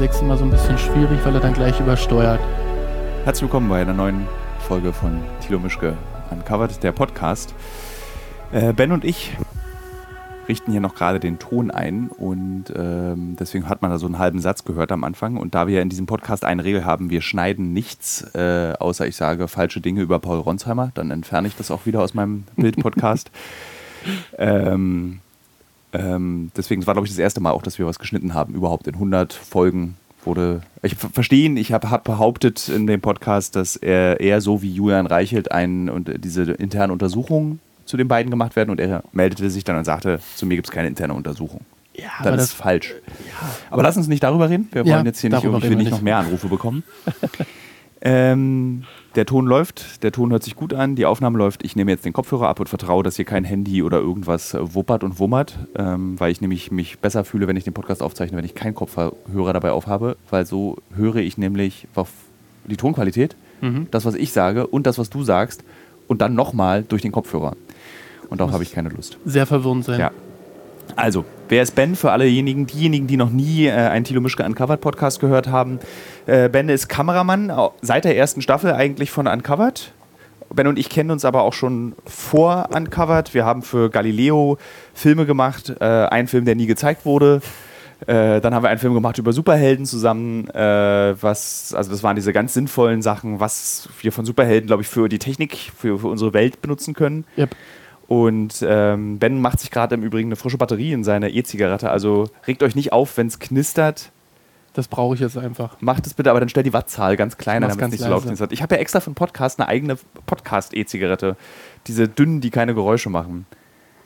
6 0.00 0.22
immer 0.22 0.38
so 0.38 0.44
ein 0.44 0.50
bisschen 0.50 0.78
schwierig, 0.78 1.18
weil 1.24 1.34
er 1.34 1.42
dann 1.42 1.52
gleich 1.52 1.78
übersteuert. 1.78 2.40
Herzlich 3.24 3.42
willkommen 3.42 3.68
bei 3.68 3.82
einer 3.82 3.92
neuen 3.92 4.26
Folge 4.60 4.94
von 4.94 5.20
Thilo 5.42 5.58
Mischke 5.58 5.94
Uncovered, 6.30 6.82
der 6.82 6.92
Podcast. 6.92 7.54
Äh, 8.50 8.72
ben 8.72 8.92
und 8.92 9.04
ich 9.04 9.36
richten 10.48 10.72
hier 10.72 10.80
noch 10.80 10.94
gerade 10.94 11.20
den 11.20 11.38
Ton 11.38 11.70
ein 11.70 12.08
und 12.08 12.72
ähm, 12.74 13.36
deswegen 13.38 13.68
hat 13.68 13.82
man 13.82 13.90
da 13.90 13.98
so 13.98 14.06
einen 14.06 14.18
halben 14.18 14.40
Satz 14.40 14.64
gehört 14.64 14.90
am 14.90 15.04
Anfang. 15.04 15.36
Und 15.36 15.54
da 15.54 15.66
wir 15.66 15.82
in 15.82 15.90
diesem 15.90 16.06
Podcast 16.06 16.46
eine 16.46 16.64
Regel 16.64 16.86
haben, 16.86 17.10
wir 17.10 17.20
schneiden 17.20 17.74
nichts, 17.74 18.22
äh, 18.34 18.72
außer 18.80 19.06
ich 19.06 19.16
sage 19.16 19.48
falsche 19.48 19.82
Dinge 19.82 20.00
über 20.00 20.18
Paul 20.18 20.38
Ronsheimer, 20.38 20.92
dann 20.94 21.10
entferne 21.10 21.46
ich 21.46 21.56
das 21.56 21.70
auch 21.70 21.84
wieder 21.84 22.00
aus 22.00 22.14
meinem 22.14 22.44
Bild-Podcast. 22.56 23.30
ähm, 24.38 25.20
ähm, 25.92 26.50
deswegen 26.56 26.86
war, 26.86 26.94
glaube 26.94 27.06
ich, 27.06 27.12
das 27.12 27.18
erste 27.18 27.40
Mal 27.40 27.50
auch, 27.50 27.62
dass 27.62 27.78
wir 27.78 27.86
was 27.86 27.98
geschnitten 27.98 28.34
haben. 28.34 28.54
Überhaupt 28.54 28.86
in 28.86 28.94
100 28.94 29.32
Folgen 29.32 29.96
wurde. 30.24 30.62
Ich 30.82 30.94
verstehe 30.96 31.46
ihn, 31.46 31.56
ich 31.56 31.72
habe 31.72 31.90
hab 31.90 32.04
behauptet 32.04 32.68
in 32.68 32.86
dem 32.86 33.00
Podcast, 33.00 33.56
dass 33.56 33.76
er 33.76 34.20
eher 34.20 34.40
so 34.40 34.62
wie 34.62 34.72
Julian 34.72 35.06
Reichelt 35.06 35.50
ein, 35.52 35.88
und 35.88 36.10
diese 36.24 36.42
interne 36.52 36.92
Untersuchung 36.92 37.58
zu 37.86 37.96
den 37.96 38.08
beiden 38.08 38.30
gemacht 38.30 38.54
werden 38.56 38.70
und 38.70 38.80
er 38.80 39.02
meldete 39.12 39.50
sich 39.50 39.64
dann 39.64 39.76
und 39.76 39.84
sagte, 39.84 40.20
zu 40.36 40.46
mir 40.46 40.56
gibt 40.56 40.68
es 40.68 40.72
keine 40.72 40.88
interne 40.88 41.14
Untersuchung. 41.14 41.62
Ja, 41.94 42.10
das, 42.22 42.36
das 42.36 42.44
ist 42.44 42.52
falsch. 42.52 42.94
Ja. 43.08 43.48
Aber 43.70 43.82
lass 43.82 43.96
uns 43.96 44.06
nicht 44.06 44.22
darüber 44.22 44.48
reden. 44.48 44.68
Wir 44.72 44.84
wollen 44.84 44.98
ja, 44.98 45.04
jetzt 45.04 45.20
hier 45.20 45.30
nicht, 45.30 45.42
irgendwie 45.42 45.74
nicht 45.74 45.90
noch 45.90 46.00
mehr 46.00 46.18
Anrufe 46.18 46.48
bekommen. 46.48 46.84
ähm, 48.02 48.84
der 49.14 49.26
Ton 49.26 49.46
läuft, 49.46 50.02
der 50.02 50.12
Ton 50.12 50.30
hört 50.30 50.42
sich 50.42 50.56
gut 50.56 50.72
an, 50.72 50.94
die 50.94 51.04
Aufnahme 51.04 51.36
läuft. 51.36 51.64
Ich 51.64 51.76
nehme 51.76 51.90
jetzt 51.90 52.04
den 52.04 52.12
Kopfhörer 52.12 52.48
ab 52.48 52.60
und 52.60 52.68
vertraue, 52.68 53.02
dass 53.02 53.16
hier 53.16 53.24
kein 53.24 53.44
Handy 53.44 53.82
oder 53.82 53.98
irgendwas 53.98 54.56
wuppert 54.58 55.04
und 55.04 55.18
wummert, 55.18 55.58
ähm, 55.76 56.18
weil 56.18 56.30
ich 56.30 56.40
nämlich 56.40 56.70
mich 56.70 56.98
besser 57.00 57.24
fühle, 57.24 57.46
wenn 57.46 57.56
ich 57.56 57.64
den 57.64 57.74
Podcast 57.74 58.02
aufzeichne, 58.02 58.38
wenn 58.38 58.44
ich 58.44 58.54
keinen 58.54 58.74
Kopfhörer 58.74 59.52
dabei 59.52 59.72
aufhabe, 59.72 60.16
weil 60.30 60.46
so 60.46 60.76
höre 60.94 61.16
ich 61.16 61.38
nämlich 61.38 61.88
die 62.66 62.76
Tonqualität, 62.76 63.36
mhm. 63.60 63.88
das, 63.90 64.04
was 64.04 64.14
ich 64.14 64.32
sage 64.32 64.66
und 64.66 64.86
das, 64.86 64.98
was 64.98 65.10
du 65.10 65.22
sagst 65.22 65.64
und 66.06 66.22
dann 66.22 66.34
nochmal 66.34 66.84
durch 66.88 67.02
den 67.02 67.12
Kopfhörer. 67.12 67.56
Und 68.30 68.40
darauf 68.40 68.52
habe 68.52 68.62
ich 68.62 68.72
keine 68.72 68.88
Lust. 68.90 69.18
Sehr 69.24 69.44
verwirrend 69.44 69.84
sein. 69.84 69.98
Ja. 69.98 70.12
Also, 70.96 71.24
wer 71.50 71.62
ist 71.62 71.74
Ben 71.74 71.96
für 71.96 72.12
allejenigen, 72.12 72.66
diejenigen, 72.66 73.06
die 73.06 73.16
noch 73.16 73.30
nie 73.30 73.66
äh, 73.66 73.72
einen 73.72 74.04
Thilo 74.04 74.20
Mischke 74.20 74.44
Uncovered 74.44 74.80
Podcast 74.80 75.20
gehört 75.20 75.48
haben? 75.48 75.80
Äh, 76.26 76.48
ben 76.48 76.68
ist 76.68 76.88
Kameramann 76.88 77.52
seit 77.82 78.04
der 78.04 78.16
ersten 78.16 78.40
Staffel 78.40 78.72
eigentlich 78.72 79.10
von 79.10 79.26
Uncovered. 79.26 79.92
Ben 80.52 80.66
und 80.66 80.78
ich 80.78 80.88
kennen 80.88 81.10
uns 81.10 81.24
aber 81.24 81.42
auch 81.42 81.52
schon 81.52 81.94
vor 82.06 82.70
Uncovered. 82.74 83.34
Wir 83.34 83.44
haben 83.44 83.62
für 83.62 83.90
Galileo 83.90 84.58
Filme 84.94 85.26
gemacht. 85.26 85.74
Äh, 85.80 85.84
einen 85.84 86.28
Film, 86.28 86.44
der 86.44 86.54
nie 86.54 86.66
gezeigt 86.66 87.04
wurde. 87.04 87.40
Äh, 88.06 88.40
dann 88.40 88.54
haben 88.54 88.62
wir 88.62 88.70
einen 88.70 88.80
Film 88.80 88.94
gemacht 88.94 89.18
über 89.18 89.32
Superhelden 89.32 89.84
zusammen, 89.84 90.48
äh, 90.50 91.14
was, 91.20 91.74
also 91.74 91.90
das 91.90 92.02
waren 92.02 92.16
diese 92.16 92.32
ganz 92.32 92.54
sinnvollen 92.54 93.02
Sachen, 93.02 93.40
was 93.40 93.90
wir 94.00 94.10
von 94.10 94.24
Superhelden, 94.24 94.68
glaube 94.68 94.82
ich, 94.82 94.88
für 94.88 95.10
die 95.10 95.18
Technik, 95.18 95.70
für, 95.76 95.98
für 95.98 96.08
unsere 96.08 96.32
Welt 96.32 96.62
benutzen 96.62 96.94
können. 96.94 97.26
Yep. 97.36 97.50
Und 98.10 98.66
ähm, 98.66 99.20
Ben 99.20 99.40
macht 99.40 99.60
sich 99.60 99.70
gerade 99.70 99.94
im 99.94 100.02
Übrigen 100.02 100.30
eine 100.30 100.34
frische 100.34 100.58
Batterie 100.58 100.92
in 100.92 101.04
seine 101.04 101.30
E-Zigarette. 101.30 101.90
Also 101.90 102.28
regt 102.44 102.64
euch 102.64 102.74
nicht 102.74 102.92
auf, 102.92 103.16
wenn 103.16 103.28
es 103.28 103.38
knistert. 103.38 104.10
Das 104.72 104.88
brauche 104.88 105.14
ich 105.14 105.20
jetzt 105.20 105.38
einfach. 105.38 105.80
Macht 105.80 106.08
es 106.08 106.14
bitte, 106.14 106.28
aber 106.28 106.40
dann 106.40 106.48
stell 106.48 106.64
die 106.64 106.72
Wattzahl 106.72 107.16
ganz 107.16 107.36
kleiner, 107.36 107.68
damit 107.68 107.84
es 107.84 107.90
nicht 107.92 108.02
so 108.02 108.10
laut 108.10 108.24
knistert. 108.24 108.50
Ich 108.50 108.62
habe 108.62 108.74
ja 108.74 108.80
extra 108.80 108.98
für 108.98 109.06
einen 109.06 109.14
Podcast 109.14 109.60
eine 109.60 109.68
eigene 109.68 109.96
Podcast-E-Zigarette. 110.26 111.36
Diese 111.86 112.08
dünnen, 112.08 112.40
die 112.40 112.50
keine 112.50 112.74
Geräusche 112.74 113.10
machen. 113.10 113.46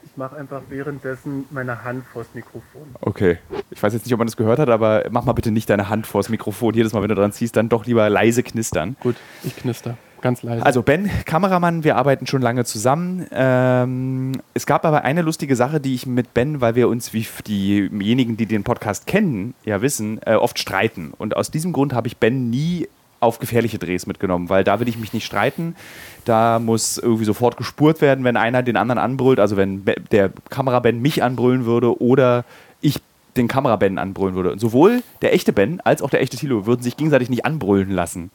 Ich 0.04 0.14
mache 0.18 0.36
einfach 0.36 0.60
währenddessen 0.68 1.46
meine 1.48 1.82
Hand 1.82 2.04
vors 2.12 2.26
Mikrofon. 2.34 2.82
Okay. 3.00 3.38
Ich 3.70 3.82
weiß 3.82 3.94
jetzt 3.94 4.04
nicht, 4.04 4.12
ob 4.12 4.18
man 4.18 4.26
das 4.26 4.36
gehört 4.36 4.58
hat, 4.58 4.68
aber 4.68 5.04
mach 5.08 5.24
mal 5.24 5.32
bitte 5.32 5.50
nicht 5.50 5.70
deine 5.70 5.88
Hand 5.88 6.06
vors 6.06 6.28
Mikrofon. 6.28 6.74
Jedes 6.74 6.92
Mal, 6.92 7.00
wenn 7.00 7.08
du 7.08 7.14
dran 7.14 7.32
ziehst, 7.32 7.56
dann 7.56 7.70
doch 7.70 7.86
lieber 7.86 8.10
leise 8.10 8.42
knistern. 8.42 8.96
Gut, 9.00 9.16
ich 9.44 9.56
knister. 9.56 9.96
Ganz 10.24 10.42
leise. 10.42 10.64
Also 10.64 10.82
Ben, 10.82 11.10
Kameramann, 11.26 11.84
wir 11.84 11.96
arbeiten 11.96 12.26
schon 12.26 12.40
lange 12.40 12.64
zusammen. 12.64 13.26
Ähm, 13.30 14.32
es 14.54 14.64
gab 14.64 14.86
aber 14.86 15.04
eine 15.04 15.20
lustige 15.20 15.54
Sache, 15.54 15.80
die 15.80 15.94
ich 15.94 16.06
mit 16.06 16.32
Ben, 16.32 16.62
weil 16.62 16.74
wir 16.76 16.88
uns, 16.88 17.12
wie 17.12 17.26
diejenigen, 17.46 18.38
die 18.38 18.46
den 18.46 18.64
Podcast 18.64 19.06
kennen, 19.06 19.52
ja 19.66 19.82
wissen, 19.82 20.18
äh, 20.24 20.36
oft 20.36 20.58
streiten. 20.58 21.12
Und 21.18 21.36
aus 21.36 21.50
diesem 21.50 21.74
Grund 21.74 21.92
habe 21.92 22.06
ich 22.06 22.16
Ben 22.16 22.48
nie 22.48 22.88
auf 23.20 23.38
gefährliche 23.38 23.78
Drehs 23.78 24.06
mitgenommen, 24.06 24.48
weil 24.48 24.64
da 24.64 24.80
will 24.80 24.88
ich 24.88 24.96
mich 24.96 25.12
nicht 25.12 25.26
streiten. 25.26 25.76
Da 26.24 26.58
muss 26.58 26.96
irgendwie 26.96 27.26
sofort 27.26 27.58
gespurt 27.58 28.00
werden, 28.00 28.24
wenn 28.24 28.38
einer 28.38 28.62
den 28.62 28.78
anderen 28.78 28.98
anbrüllt. 28.98 29.38
Also 29.38 29.58
wenn 29.58 29.84
der 30.10 30.30
Kameraben 30.48 31.02
mich 31.02 31.22
anbrüllen 31.22 31.66
würde 31.66 32.00
oder 32.00 32.46
ich 32.80 33.02
den 33.36 33.46
Kameraben 33.46 33.98
anbrüllen 33.98 34.36
würde. 34.36 34.52
Und 34.52 34.58
sowohl 34.58 35.02
der 35.20 35.34
echte 35.34 35.52
Ben 35.52 35.82
als 35.82 36.00
auch 36.00 36.08
der 36.08 36.22
echte 36.22 36.38
Thilo 36.38 36.64
würden 36.64 36.80
sich 36.80 36.96
gegenseitig 36.96 37.28
nicht 37.28 37.44
anbrüllen 37.44 37.90
lassen. 37.90 38.30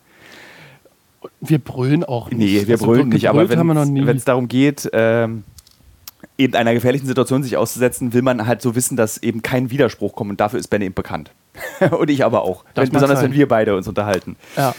Wir 1.42 1.60
brüllen 1.60 2.04
auch 2.04 2.30
nicht. 2.30 2.40
Nee, 2.40 2.68
wir 2.68 2.76
also 2.76 2.86
brüllen 2.86 3.10
nicht, 3.10 3.30
aber 3.30 3.50
wenn 3.50 4.18
es 4.18 4.26
darum 4.26 4.48
geht, 4.48 4.90
ähm, 4.94 5.44
eben 6.38 6.56
einer 6.56 6.74
gefährlichen 6.74 7.08
Situation 7.08 7.44
sich 7.44 7.58
auszusetzen, 7.58 8.14
will 8.14 8.22
man 8.22 8.48
halt 8.48 8.62
so 8.62 8.76
wissen, 8.76 8.96
dass 8.96 9.18
eben 9.18 9.42
kein 9.42 9.70
Widerspruch 9.72 10.16
kommt 10.16 10.32
und 10.32 10.40
dafür 10.40 10.60
ist 10.60 10.70
Ben 10.70 10.82
eben 10.82 10.96
bekannt. 10.96 11.32
und 11.92 12.10
ich 12.10 12.24
aber 12.24 12.44
auch. 12.44 12.64
besonders 12.74 13.20
sein. 13.20 13.32
wenn 13.32 13.38
wir 13.38 13.48
beide 13.48 13.76
uns 13.76 13.88
unterhalten. 13.88 14.38
Ja. 14.56 14.74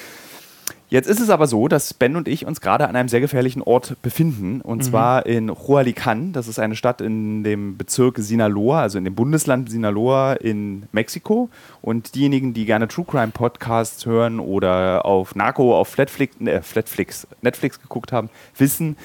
Jetzt 0.91 1.09
ist 1.09 1.21
es 1.21 1.31
aber 1.31 1.47
so, 1.47 1.69
dass 1.69 1.95
Ben 1.95 2.17
und 2.17 2.27
ich 2.27 2.47
uns 2.47 2.61
gerade 2.61 2.89
an 2.89 2.97
einem 2.97 3.09
sehr 3.09 3.21
gefährlichen 3.21 3.63
Ort 3.63 3.97
befinden. 4.03 4.61
Und 4.61 4.79
mhm. 4.79 4.83
zwar 4.83 5.25
in 5.25 5.49
Hualican. 5.49 6.33
Das 6.33 6.49
ist 6.49 6.59
eine 6.59 6.75
Stadt 6.75 7.01
in 7.01 7.45
dem 7.45 7.77
Bezirk 7.77 8.19
Sinaloa, 8.19 8.83
also 8.83 8.99
in 8.99 9.05
dem 9.05 9.15
Bundesland 9.15 9.71
Sinaloa 9.71 10.33
in 10.35 10.89
Mexiko. 10.91 11.49
Und 11.81 12.17
diejenigen, 12.17 12.55
die 12.55 12.67
gerne 12.67 12.89
True 12.89 13.07
Crime 13.09 13.31
Podcasts 13.33 14.05
hören 14.05 14.41
oder 14.41 15.07
auf 15.07 15.37
Narco, 15.37 15.79
auf 15.79 15.87
Flatflix, 15.87 16.41
äh, 16.41 16.61
Flatflix, 16.61 17.29
Netflix 17.41 17.81
geguckt 17.81 18.11
haben, 18.13 18.29
wissen, 18.59 18.97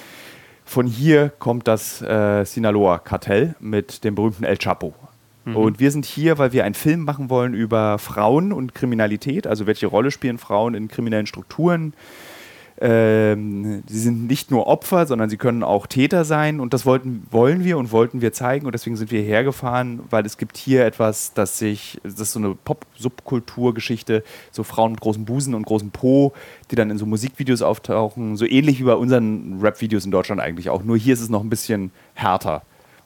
von 0.65 0.87
hier 0.87 1.29
kommt 1.37 1.67
das 1.67 2.01
äh, 2.01 2.43
Sinaloa-Kartell 2.43 3.53
mit 3.59 4.03
dem 4.03 4.15
berühmten 4.15 4.43
El 4.43 4.57
Chapo. 4.57 4.95
Mhm. 5.45 5.55
Und 5.55 5.79
wir 5.79 5.91
sind 5.91 6.05
hier, 6.05 6.37
weil 6.37 6.51
wir 6.51 6.65
einen 6.65 6.75
Film 6.75 7.01
machen 7.01 7.29
wollen 7.29 7.53
über 7.53 7.97
Frauen 7.99 8.51
und 8.51 8.75
Kriminalität, 8.75 9.47
also 9.47 9.67
welche 9.67 9.87
Rolle 9.87 10.11
spielen 10.11 10.37
Frauen 10.37 10.73
in 10.73 10.87
kriminellen 10.87 11.27
Strukturen. 11.27 11.93
Ähm, 12.77 13.83
sie 13.87 13.99
sind 13.99 14.27
nicht 14.27 14.51
nur 14.51 14.67
Opfer, 14.67 15.05
sondern 15.05 15.29
sie 15.29 15.37
können 15.37 15.63
auch 15.63 15.87
Täter 15.87 16.25
sein 16.25 16.59
und 16.59 16.73
das 16.73 16.85
wollten, 16.85 17.25
wollen 17.31 17.63
wir 17.63 17.77
und 17.77 17.93
wollten 17.93 18.19
wir 18.19 18.33
zeigen 18.33 18.65
und 18.65 18.73
deswegen 18.73 18.97
sind 18.97 19.11
wir 19.11 19.21
hergefahren, 19.21 20.01
weil 20.09 20.25
es 20.25 20.37
gibt 20.37 20.57
hier 20.57 20.85
etwas, 20.85 21.33
das 21.33 21.57
sich, 21.57 22.01
das 22.03 22.19
ist 22.19 22.33
so 22.33 22.39
eine 22.39 22.53
Pop-Subkulturgeschichte, 22.53 24.25
so 24.51 24.63
Frauen 24.63 24.91
mit 24.91 24.99
großem 24.99 25.23
Busen 25.23 25.53
und 25.53 25.65
großem 25.65 25.91
Po, 25.91 26.33
die 26.69 26.75
dann 26.75 26.91
in 26.91 26.97
so 26.97 27.05
Musikvideos 27.05 27.61
auftauchen, 27.61 28.35
so 28.35 28.45
ähnlich 28.45 28.79
wie 28.79 28.83
bei 28.83 28.95
unseren 28.95 29.61
Rap-Videos 29.61 30.03
in 30.03 30.11
Deutschland 30.11 30.41
eigentlich 30.41 30.69
auch, 30.69 30.83
nur 30.83 30.97
hier 30.97 31.13
ist 31.13 31.21
es 31.21 31.29
noch 31.29 31.43
ein 31.43 31.49
bisschen 31.49 31.91
härter. 32.13 32.63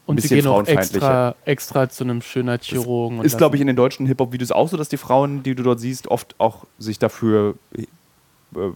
Und 0.10 0.20
sie 0.20 0.28
gehen 0.28 0.48
auch 0.48 0.66
extra, 0.66 1.36
extra 1.46 1.88
zu 1.88 2.04
einem 2.04 2.24
Schönheitschirurgen. 2.24 3.24
ist, 3.24 3.38
glaube 3.38 3.58
ich, 3.58 3.62
in 3.62 3.68
den 3.68 3.76
deutschen 3.76 4.08
Hip-Hop-Videos 4.08 4.52
auch 4.52 4.68
so, 4.68 4.76
dass 4.76 4.90
die 4.90 4.98
Frauen, 4.98 5.44
die 5.44 5.54
du 5.54 5.62
dort 5.62 5.80
siehst, 5.80 6.08
oft 6.08 6.34
auch 6.40 6.66
sich 6.80 6.98
dafür, 6.98 7.54
äh, 7.78 7.86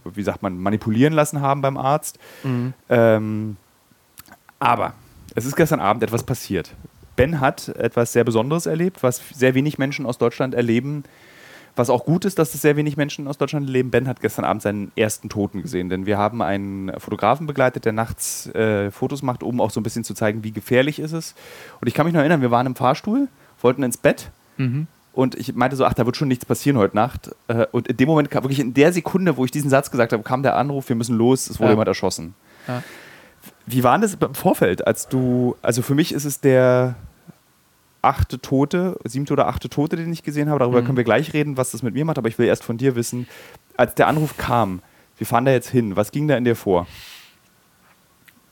wie 0.04 0.22
sagt 0.22 0.44
man, 0.44 0.56
manipulieren 0.56 1.12
lassen 1.12 1.40
haben 1.40 1.60
beim 1.60 1.76
Arzt. 1.76 2.20
Mhm. 2.44 2.72
Ähm, 2.88 3.56
aber 4.60 4.94
es 5.34 5.44
ist 5.44 5.56
gestern 5.56 5.80
Abend 5.80 6.04
etwas 6.04 6.22
passiert. 6.22 6.72
Ben 7.16 7.40
hat 7.40 7.66
etwas 7.66 8.12
sehr 8.12 8.22
Besonderes 8.22 8.66
erlebt, 8.66 9.02
was 9.02 9.20
sehr 9.34 9.56
wenig 9.56 9.76
Menschen 9.76 10.06
aus 10.06 10.18
Deutschland 10.18 10.54
erleben 10.54 11.02
was 11.76 11.90
auch 11.90 12.04
gut 12.04 12.24
ist, 12.24 12.38
dass 12.38 12.54
es 12.54 12.62
sehr 12.62 12.76
wenig 12.76 12.96
Menschen 12.96 13.26
aus 13.26 13.38
Deutschland 13.38 13.68
leben. 13.68 13.90
Ben 13.90 14.06
hat 14.06 14.20
gestern 14.20 14.44
Abend 14.44 14.62
seinen 14.62 14.92
ersten 14.96 15.28
Toten 15.28 15.62
gesehen, 15.62 15.88
denn 15.88 16.06
wir 16.06 16.18
haben 16.18 16.40
einen 16.40 16.92
Fotografen 17.00 17.46
begleitet, 17.46 17.84
der 17.84 17.92
nachts 17.92 18.46
äh, 18.54 18.90
Fotos 18.90 19.22
macht, 19.22 19.42
um 19.42 19.60
auch 19.60 19.70
so 19.70 19.80
ein 19.80 19.82
bisschen 19.82 20.04
zu 20.04 20.14
zeigen, 20.14 20.44
wie 20.44 20.52
gefährlich 20.52 20.98
ist 20.98 21.12
es. 21.12 21.34
Und 21.80 21.88
ich 21.88 21.94
kann 21.94 22.06
mich 22.06 22.14
noch 22.14 22.20
erinnern, 22.20 22.42
wir 22.42 22.50
waren 22.50 22.66
im 22.66 22.76
Fahrstuhl, 22.76 23.28
wollten 23.60 23.82
ins 23.82 23.96
Bett. 23.96 24.30
Mhm. 24.56 24.86
Und 25.12 25.36
ich 25.36 25.54
meinte 25.54 25.76
so, 25.76 25.84
ach, 25.84 25.94
da 25.94 26.06
wird 26.06 26.16
schon 26.16 26.28
nichts 26.28 26.44
passieren 26.44 26.76
heute 26.76 26.96
Nacht. 26.96 27.30
Äh, 27.48 27.66
und 27.72 27.88
in 27.88 27.96
dem 27.96 28.08
Moment, 28.08 28.32
wirklich 28.32 28.60
in 28.60 28.74
der 28.74 28.92
Sekunde, 28.92 29.36
wo 29.36 29.44
ich 29.44 29.50
diesen 29.50 29.70
Satz 29.70 29.90
gesagt 29.90 30.12
habe, 30.12 30.22
kam 30.22 30.42
der 30.42 30.56
Anruf, 30.56 30.88
wir 30.88 30.96
müssen 30.96 31.16
los, 31.16 31.48
es 31.48 31.58
wurde 31.58 31.66
ja. 31.66 31.72
jemand 31.72 31.88
erschossen. 31.88 32.34
Ja. 32.68 32.82
Wie 33.66 33.82
war 33.82 33.98
das 33.98 34.14
im 34.14 34.34
Vorfeld, 34.34 34.86
als 34.86 35.08
du, 35.08 35.56
also 35.62 35.82
für 35.82 35.94
mich 35.94 36.12
ist 36.12 36.24
es 36.24 36.40
der, 36.40 36.96
achte 38.04 38.38
Tote, 38.40 38.98
siebte 39.04 39.32
oder 39.32 39.48
achte 39.48 39.68
Tote, 39.68 39.96
den 39.96 40.12
ich 40.12 40.22
gesehen 40.22 40.48
habe. 40.48 40.60
Darüber 40.60 40.82
mhm. 40.82 40.86
können 40.86 40.96
wir 40.96 41.04
gleich 41.04 41.32
reden, 41.32 41.56
was 41.56 41.70
das 41.70 41.82
mit 41.82 41.94
mir 41.94 42.04
macht, 42.04 42.18
aber 42.18 42.28
ich 42.28 42.38
will 42.38 42.46
erst 42.46 42.64
von 42.64 42.78
dir 42.78 42.96
wissen, 42.96 43.26
als 43.76 43.94
der 43.94 44.08
Anruf 44.08 44.36
kam, 44.36 44.80
wir 45.16 45.26
fahren 45.26 45.44
da 45.44 45.52
jetzt 45.52 45.68
hin, 45.68 45.96
was 45.96 46.10
ging 46.10 46.28
da 46.28 46.36
in 46.36 46.44
dir 46.44 46.56
vor? 46.56 46.86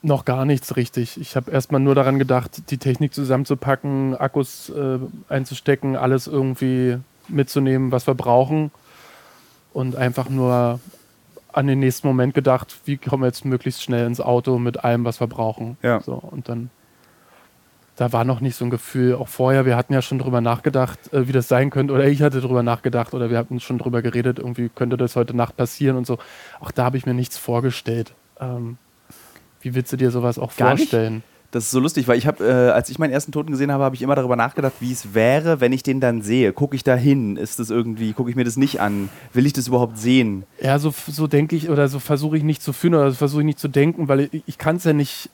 Noch 0.05 0.25
gar 0.25 0.45
nichts 0.45 0.75
richtig. 0.77 1.21
Ich 1.21 1.37
habe 1.37 1.51
erstmal 1.51 1.81
nur 1.81 1.95
daran 1.95 2.19
gedacht, 2.19 2.71
die 2.71 2.79
Technik 2.79 3.15
zusammenzupacken, 3.15 4.17
Akkus 4.17 4.69
äh, 4.71 4.99
einzustecken, 5.29 5.97
alles 5.97 6.27
irgendwie 6.27 6.99
mitzunehmen, 7.29 7.93
was 7.93 8.09
wir 8.09 8.15
brauchen. 8.15 8.73
Und 9.73 9.97
einfach 9.97 10.29
nur 10.29 10.81
an 11.53 11.67
den 11.67 11.79
nächsten 11.79 12.07
Moment 12.07 12.35
gedacht, 12.35 12.81
wie 12.85 12.97
kommen 12.97 13.23
wir 13.23 13.29
jetzt 13.29 13.45
möglichst 13.45 13.83
schnell 13.83 14.07
ins 14.07 14.21
Auto 14.21 14.59
mit 14.59 14.85
allem, 14.85 15.05
was 15.05 15.21
wir 15.21 15.29
brauchen. 15.29 15.77
Ja. 15.83 16.01
So, 16.01 16.15
und 16.15 16.49
dann 16.49 16.71
da 17.97 18.13
war 18.13 18.25
noch 18.25 18.41
nicht 18.41 18.57
so 18.57 18.65
ein 18.65 18.71
Gefühl. 18.71 19.15
Auch 19.15 19.29
vorher, 19.29 19.67
wir 19.67 19.77
hatten 19.77 19.93
ja 19.93 20.03
schon 20.03 20.19
drüber 20.19 20.41
nachgedacht, 20.41 21.13
äh, 21.13 21.29
wie 21.29 21.33
das 21.33 21.49
sein 21.49 21.71
könnte. 21.71 21.93
Oder 21.93 22.07
ich 22.07 22.23
hatte 22.23 22.41
drüber 22.41 22.63
nachgedacht 22.63 23.15
oder 23.15 23.31
wir 23.31 23.39
hatten 23.39 23.61
schon 23.61 23.79
drüber 23.79 24.03
geredet, 24.03 24.39
irgendwie 24.39 24.69
könnte 24.69 24.97
das 24.97 25.17
heute 25.17 25.37
Nacht 25.37 25.57
passieren 25.57 25.97
und 25.97 26.07
so. 26.07 26.19
Auch 26.61 26.71
da 26.71 26.85
habe 26.85 26.97
ich 26.97 27.07
mir 27.07 27.15
nichts 27.15 27.37
vorgestellt. 27.39 28.15
Ähm, 28.41 28.79
wie 29.61 29.75
willst 29.75 29.93
du 29.93 29.97
dir 29.97 30.11
sowas 30.11 30.39
auch 30.39 30.57
Gar 30.57 30.75
nicht? 30.75 30.91
vorstellen? 30.91 31.23
Das 31.53 31.65
ist 31.65 31.71
so 31.71 31.81
lustig, 31.81 32.09
weil 32.09 32.17
ich 32.17 32.27
habe, 32.27 32.43
äh, 32.43 32.71
als 32.71 32.89
ich 32.89 32.99
meinen 32.99 33.13
ersten 33.13 33.31
Toten 33.31 33.51
gesehen 33.51 33.71
habe, 33.71 33.85
habe 33.85 33.95
ich 33.95 34.01
immer 34.01 34.15
darüber 34.15 34.37
nachgedacht, 34.37 34.73
wie 34.81 34.91
es 34.91 35.13
wäre, 35.13 35.61
wenn 35.61 35.71
ich 35.71 35.83
den 35.83 36.01
dann 36.01 36.23
sehe. 36.23 36.55
Gucke 36.55 36.75
ich 36.75 36.83
da 36.83 36.95
hin? 36.95 37.37
Ist 37.37 37.59
das 37.59 37.69
irgendwie, 37.69 38.15
gucke 38.15 38.31
ich 38.31 38.37
mir 38.37 38.45
das 38.45 38.57
nicht 38.57 38.81
an? 38.81 39.11
Will 39.35 39.45
ich 39.45 39.53
das 39.53 39.69
überhaupt 39.69 39.99
sehen? 39.99 40.45
Ja, 40.63 40.79
so, 40.79 40.95
so 41.09 41.27
denke 41.27 41.55
ich 41.55 41.69
oder 41.69 41.89
so 41.89 41.99
versuche 41.99 42.39
ich 42.39 42.43
nicht 42.43 42.63
zu 42.63 42.73
fühlen 42.73 42.95
oder 42.95 43.11
so 43.11 43.17
versuche 43.19 43.43
ich 43.43 43.47
nicht 43.47 43.59
zu 43.59 43.69
denken, 43.69 44.09
weil 44.09 44.31
ich, 44.33 44.43
ich 44.47 44.57
kann 44.57 44.77
es 44.77 44.85
ja 44.85 44.95
nicht. 44.95 45.29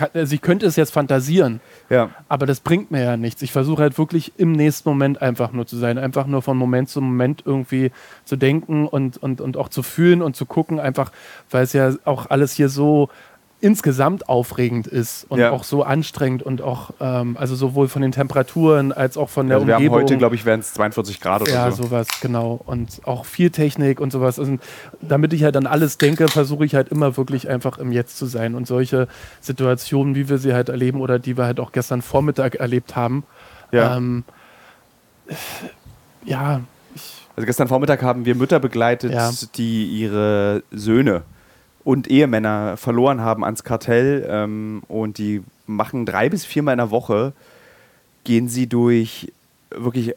Ich, 0.00 0.12
kann, 0.12 0.20
also 0.20 0.34
ich 0.34 0.40
könnte 0.40 0.66
es 0.66 0.76
jetzt 0.76 0.92
fantasieren, 0.92 1.60
Ja. 1.90 2.10
aber 2.28 2.46
das 2.46 2.60
bringt 2.60 2.90
mir 2.90 3.02
ja 3.04 3.16
nichts. 3.18 3.42
Ich 3.42 3.52
versuche 3.52 3.82
halt 3.82 3.98
wirklich 3.98 4.32
im 4.38 4.52
nächsten 4.52 4.88
Moment 4.88 5.20
einfach 5.20 5.52
nur 5.52 5.66
zu 5.66 5.76
sein, 5.76 5.98
einfach 5.98 6.26
nur 6.26 6.40
von 6.40 6.56
Moment 6.56 6.88
zu 6.88 7.00
Moment 7.02 7.42
irgendwie 7.44 7.90
zu 8.24 8.36
denken 8.36 8.86
und, 8.86 9.18
und, 9.18 9.40
und 9.42 9.56
auch 9.58 9.68
zu 9.68 9.82
fühlen 9.82 10.22
und 10.22 10.36
zu 10.36 10.46
gucken, 10.46 10.80
einfach 10.80 11.12
weil 11.50 11.64
es 11.64 11.72
ja 11.74 11.92
auch 12.04 12.30
alles 12.30 12.54
hier 12.54 12.68
so 12.70 13.10
insgesamt 13.62 14.28
aufregend 14.28 14.86
ist 14.86 15.26
und 15.28 15.38
Ja. 15.38 15.50
auch 15.50 15.64
so 15.64 15.82
anstrengend 15.82 16.42
und 16.42 16.62
auch, 16.62 16.92
ähm, 16.98 17.36
also 17.36 17.54
sowohl 17.54 17.88
von 17.88 18.00
den 18.00 18.10
Temperaturen 18.12 18.90
als 18.92 19.18
auch 19.18 19.28
von 19.28 19.48
der 19.48 19.56
Also 19.58 19.66
wir 19.66 19.74
haben 19.74 19.82
Umgebung. 19.82 20.02
heute, 20.02 20.16
glaube 20.16 20.34
ich, 20.34 20.46
wären 20.46 20.60
es 20.60 20.72
42 20.72 21.20
Grad 21.20 21.42
oder 21.42 21.52
Ja, 21.52 21.70
so. 21.70 21.82
sowas, 21.84 22.08
genau. 22.22 22.58
Und 22.64 23.02
auch 23.04 23.26
viel 23.26 23.50
Technik 23.50 24.00
und 24.00 24.12
sowas. 24.12 24.38
Und 24.38 24.62
damit 25.02 25.34
ich 25.34 25.44
halt 25.44 25.56
an 25.58 25.66
alles 25.66 25.98
denke, 25.98 26.28
versuche 26.28 26.64
ich 26.64 26.74
halt 26.74 26.88
immer 26.88 27.18
wirklich 27.18 27.50
einfach 27.50 27.76
im 27.76 27.92
Jetzt 27.92 28.16
zu 28.16 28.24
sein. 28.26 28.54
Und 28.54 28.66
solche 28.66 29.08
Situationen, 29.42 30.14
wie 30.14 30.28
wir 30.30 30.38
sie 30.38 30.54
halt 30.54 30.70
erleben 30.70 31.00
oder 31.02 31.18
die 31.18 31.36
wir 31.36 31.44
halt 31.44 31.60
auch 31.60 31.72
gestern 31.72 32.00
Vormittag 32.00 32.54
erlebt 32.54 32.96
haben, 32.96 33.24
Ja. 33.72 33.96
ähm, 33.96 34.24
ja, 36.24 36.60
ich, 36.94 37.28
Also 37.36 37.46
gestern 37.46 37.68
Vormittag 37.68 38.02
haben 38.02 38.24
wir 38.24 38.34
Mütter 38.34 38.58
begleitet, 38.58 39.12
Ja. 39.12 39.30
die 39.54 39.84
ihre 39.86 40.62
Söhne 40.70 41.22
und 41.84 42.08
Ehemänner 42.08 42.76
verloren 42.76 43.20
haben 43.20 43.44
ans 43.44 43.64
Kartell 43.64 44.26
ähm, 44.28 44.82
und 44.88 45.18
die 45.18 45.42
machen 45.66 46.06
drei 46.06 46.28
bis 46.28 46.44
viermal 46.44 46.74
in 46.74 46.78
der 46.78 46.90
Woche, 46.90 47.32
gehen 48.24 48.48
sie 48.48 48.66
durch 48.66 49.32
wirklich 49.70 50.14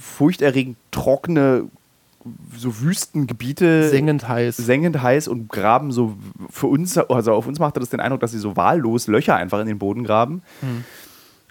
furchterregend 0.00 0.76
trockene, 0.90 1.68
so 2.56 2.80
Wüstengebiete, 2.80 3.90
sengend 3.90 4.26
heiß. 4.26 4.56
sengend 4.56 5.02
heiß 5.02 5.28
und 5.28 5.50
graben 5.50 5.92
so 5.92 6.16
für 6.50 6.68
uns, 6.68 6.96
also 6.96 7.32
auf 7.32 7.46
uns 7.46 7.58
macht 7.58 7.76
das 7.76 7.90
den 7.90 8.00
Eindruck, 8.00 8.20
dass 8.20 8.32
sie 8.32 8.38
so 8.38 8.56
wahllos 8.56 9.06
Löcher 9.08 9.36
einfach 9.36 9.60
in 9.60 9.66
den 9.66 9.78
Boden 9.78 10.04
graben, 10.04 10.42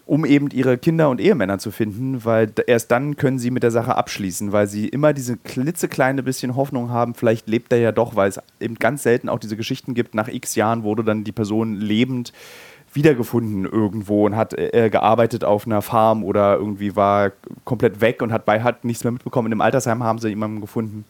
um 0.05 0.25
eben 0.25 0.49
ihre 0.49 0.77
Kinder 0.77 1.09
und 1.09 1.21
Ehemänner 1.21 1.59
zu 1.59 1.71
finden, 1.71 2.25
weil 2.25 2.51
erst 2.67 2.91
dann 2.91 3.15
können 3.15 3.39
sie 3.39 3.51
mit 3.51 3.63
der 3.63 3.71
Sache 3.71 3.95
abschließen, 3.95 4.51
weil 4.51 4.67
sie 4.67 4.87
immer 4.87 5.13
diese 5.13 5.37
klitzekleine 5.37 6.23
bisschen 6.23 6.55
Hoffnung 6.55 6.89
haben, 6.89 7.15
vielleicht 7.15 7.47
lebt 7.47 7.71
er 7.71 7.79
ja 7.79 7.91
doch, 7.91 8.15
weil 8.15 8.29
es 8.29 8.41
eben 8.59 8.75
ganz 8.75 9.03
selten 9.03 9.29
auch 9.29 9.39
diese 9.39 9.55
Geschichten 9.55 9.93
gibt, 9.93 10.13
nach 10.13 10.27
x 10.27 10.55
Jahren 10.55 10.83
wurde 10.83 11.03
dann 11.03 11.23
die 11.23 11.31
Person 11.31 11.75
lebend 11.75 12.33
wiedergefunden 12.93 13.65
irgendwo 13.65 14.25
und 14.25 14.35
hat 14.35 14.53
äh, 14.53 14.89
gearbeitet 14.91 15.43
auf 15.43 15.65
einer 15.65 15.81
Farm 15.81 16.23
oder 16.23 16.55
irgendwie 16.55 16.95
war 16.95 17.31
komplett 17.63 18.01
weg 18.01 18.21
und 18.21 18.31
hat 18.31 18.45
bei 18.45 18.61
hat 18.61 18.85
nichts 18.85 19.03
mehr 19.03 19.11
mitbekommen. 19.11 19.47
In 19.47 19.53
einem 19.53 19.61
Altersheim 19.61 20.03
haben 20.03 20.19
sie 20.19 20.29
jemanden 20.29 20.61
gefunden. 20.61 21.05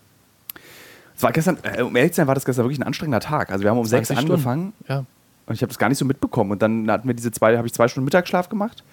Es 1.16 1.24
war 1.24 1.31
gestern, 1.31 1.57
äh, 1.63 1.81
um 1.81 1.95
ehrlich 1.95 2.13
zu 2.13 2.18
sein, 2.18 2.28
war 2.28 2.36
das 2.36 2.45
gestern 2.45 2.66
wirklich 2.66 2.80
ein 2.80 2.84
anstrengender 2.84 3.19
Tag. 3.19 3.51
Also 3.51 3.63
wir 3.63 3.72
haben 3.72 3.78
um 3.78 3.86
sechs 3.86 4.07
20 4.07 4.18
Stunden. 4.18 4.34
angefangen 4.34 4.74
Ja. 4.88 5.06
Und 5.45 5.56
ich 5.56 5.62
habe 5.62 5.69
das 5.69 5.78
gar 5.78 5.90
nicht 5.90 5.98
so 5.98 6.06
mitbekommen. 6.06 6.51
Und 6.51 6.62
dann 6.62 6.90
hatten 6.90 7.07
wir 7.07 7.13
diese 7.16 7.31
zwei, 7.31 7.57
habe 7.57 7.68
ich 7.68 7.74
zwei 7.74 7.88
Stunden 7.88 8.06
Mittagsschlaf 8.06 8.50
gemacht. 8.50 8.84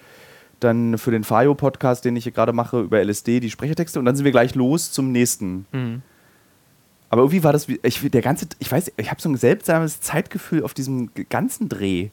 Dann 0.59 0.97
für 0.97 1.11
den 1.11 1.23
Fayo-Podcast, 1.23 2.05
den 2.05 2.15
ich 2.15 2.23
hier 2.23 2.33
gerade 2.33 2.53
mache, 2.53 2.81
über 2.81 2.99
LSD, 3.03 3.39
die 3.39 3.49
Sprechertexte. 3.49 3.97
Und 3.99 4.05
dann 4.05 4.15
sind 4.15 4.25
wir 4.25 4.31
gleich 4.31 4.53
los 4.55 4.91
zum 4.91 5.11
nächsten. 5.11 5.65
Mhm. 5.71 6.01
Aber 7.09 7.21
irgendwie 7.23 7.43
war 7.43 7.51
das, 7.51 7.67
wie- 7.67 7.79
ich, 7.83 7.99
der 8.09 8.21
ganze, 8.21 8.47
ich 8.59 8.71
weiß, 8.71 8.91
ich 8.95 9.09
habe 9.11 9.21
so 9.21 9.27
ein 9.29 9.35
seltsames 9.37 10.01
Zeitgefühl 10.01 10.63
auf 10.63 10.73
diesem 10.73 11.09
ganzen 11.29 11.67
Dreh. 11.67 12.09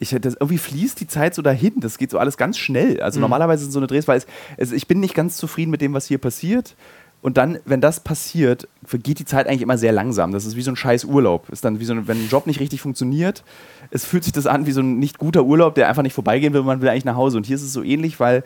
Ich, 0.00 0.10
das, 0.10 0.34
irgendwie 0.34 0.58
fließt 0.58 1.00
die 1.00 1.08
Zeit 1.08 1.34
so 1.34 1.42
dahin. 1.42 1.80
Das 1.80 1.98
geht 1.98 2.10
so 2.12 2.18
alles 2.18 2.36
ganz 2.36 2.56
schnell. 2.56 3.00
Also 3.00 3.18
Mhm. 3.18 3.22
normalerweise 3.22 3.64
sind 3.64 3.72
so 3.72 3.80
eine 3.80 3.88
Drehs, 3.88 4.06
weil 4.06 4.18
es, 4.18 4.26
es, 4.56 4.72
ich 4.72 4.86
bin 4.86 5.00
nicht 5.00 5.14
ganz 5.14 5.36
zufrieden 5.36 5.70
mit 5.70 5.80
dem, 5.80 5.92
was 5.92 6.06
hier 6.06 6.18
passiert. 6.18 6.76
Und 7.20 7.36
dann, 7.36 7.58
wenn 7.64 7.80
das 7.80 8.00
passiert, 8.00 8.68
vergeht 8.84 9.18
die 9.18 9.24
Zeit 9.24 9.48
eigentlich 9.48 9.62
immer 9.62 9.76
sehr 9.76 9.90
langsam. 9.92 10.30
Das 10.32 10.44
ist 10.46 10.54
wie 10.54 10.62
so 10.62 10.70
ein 10.70 10.76
scheiß 10.76 11.04
Urlaub. 11.04 11.48
Ist 11.50 11.64
dann 11.64 11.80
wie 11.80 11.84
so 11.84 11.92
ein, 11.92 12.06
wenn 12.06 12.16
ein 12.18 12.28
Job 12.28 12.46
nicht 12.46 12.60
richtig 12.60 12.80
funktioniert, 12.80 13.42
es 13.90 14.04
fühlt 14.04 14.22
sich 14.22 14.32
das 14.32 14.46
an 14.46 14.66
wie 14.66 14.72
so 14.72 14.80
ein 14.80 14.98
nicht 15.00 15.18
guter 15.18 15.42
Urlaub, 15.44 15.74
der 15.74 15.88
einfach 15.88 16.02
nicht 16.04 16.12
vorbeigehen 16.14 16.52
will, 16.54 16.62
man 16.62 16.80
will 16.80 16.88
eigentlich 16.88 17.04
nach 17.04 17.16
Hause. 17.16 17.36
Und 17.36 17.46
hier 17.46 17.56
ist 17.56 17.62
es 17.62 17.72
so 17.72 17.82
ähnlich, 17.82 18.20
weil 18.20 18.44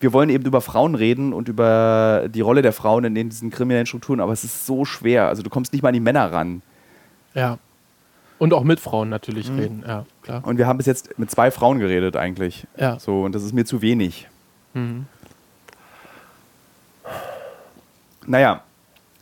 wir 0.00 0.12
wollen 0.12 0.28
eben 0.28 0.44
über 0.44 0.60
Frauen 0.60 0.94
reden 0.94 1.32
und 1.32 1.48
über 1.48 2.26
die 2.28 2.42
Rolle 2.42 2.60
der 2.60 2.74
Frauen 2.74 3.04
in 3.04 3.14
diesen 3.30 3.50
kriminellen 3.50 3.86
Strukturen, 3.86 4.20
aber 4.20 4.32
es 4.32 4.44
ist 4.44 4.66
so 4.66 4.84
schwer. 4.84 5.28
Also 5.28 5.42
du 5.42 5.48
kommst 5.48 5.72
nicht 5.72 5.80
mal 5.82 5.88
an 5.88 5.94
die 5.94 6.00
Männer 6.00 6.30
ran. 6.32 6.60
ja. 7.34 7.58
Und 8.36 8.52
auch 8.52 8.64
mit 8.64 8.80
Frauen 8.80 9.08
natürlich 9.08 9.48
Mhm. 9.48 9.58
reden, 9.58 9.84
ja, 9.86 10.04
klar. 10.22 10.42
Und 10.44 10.58
wir 10.58 10.66
haben 10.66 10.76
bis 10.76 10.86
jetzt 10.86 11.18
mit 11.20 11.30
zwei 11.30 11.52
Frauen 11.52 11.78
geredet 11.78 12.16
eigentlich. 12.16 12.66
Ja. 12.76 12.98
So, 12.98 13.22
und 13.22 13.32
das 13.34 13.44
ist 13.44 13.54
mir 13.54 13.64
zu 13.64 13.80
wenig. 13.80 14.28
Mhm. 14.74 15.06
Naja, 18.26 18.62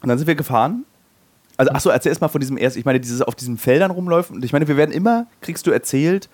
und 0.02 0.08
dann 0.08 0.18
sind 0.18 0.26
wir 0.26 0.34
gefahren. 0.34 0.84
Also, 1.56 1.72
achso, 1.72 1.90
erzähl 1.90 2.10
erst 2.10 2.20
mal 2.20 2.28
von 2.28 2.40
diesem 2.40 2.56
erst, 2.56 2.76
ich 2.76 2.84
meine, 2.84 3.00
dieses 3.00 3.22
auf 3.22 3.34
diesen 3.34 3.58
Feldern 3.58 3.90
rumläuft. 3.90 4.30
Und 4.30 4.44
ich 4.44 4.52
meine, 4.52 4.66
wir 4.68 4.76
werden 4.76 4.92
immer, 4.92 5.26
kriegst 5.40 5.66
du 5.66 5.70
erzählt, 5.70 6.28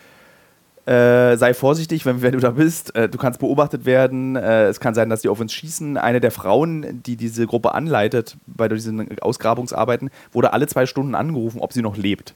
äh, 0.87 1.37
sei 1.37 1.53
vorsichtig, 1.53 2.07
wenn, 2.07 2.23
wenn 2.23 2.33
du 2.33 2.41
da 2.41 2.53
bist. 2.53 2.95
Äh, 2.97 3.11
du 3.11 3.19
kannst 3.19 3.41
beobachtet 3.41 3.85
werden. 3.85 4.37
Äh, 4.37 4.69
es 4.69 4.81
kann 4.81 4.95
sein, 4.95 5.11
dass 5.11 5.21
die 5.21 5.29
auf 5.29 5.39
uns 5.39 5.53
schießen. 5.53 5.99
Eine 5.99 6.21
der 6.21 6.31
Frauen, 6.31 7.03
die 7.03 7.17
diese 7.17 7.47
Gruppe 7.47 7.75
anleitet 7.75 8.39
bei 8.47 8.69
diesen 8.69 9.19
Ausgrabungsarbeiten, 9.21 10.09
wurde 10.33 10.55
alle 10.55 10.67
zwei 10.67 10.87
Stunden 10.87 11.15
angerufen, 11.15 11.61
ob 11.61 11.75
sie 11.75 11.83
noch 11.83 11.99
lebt. 11.99 12.35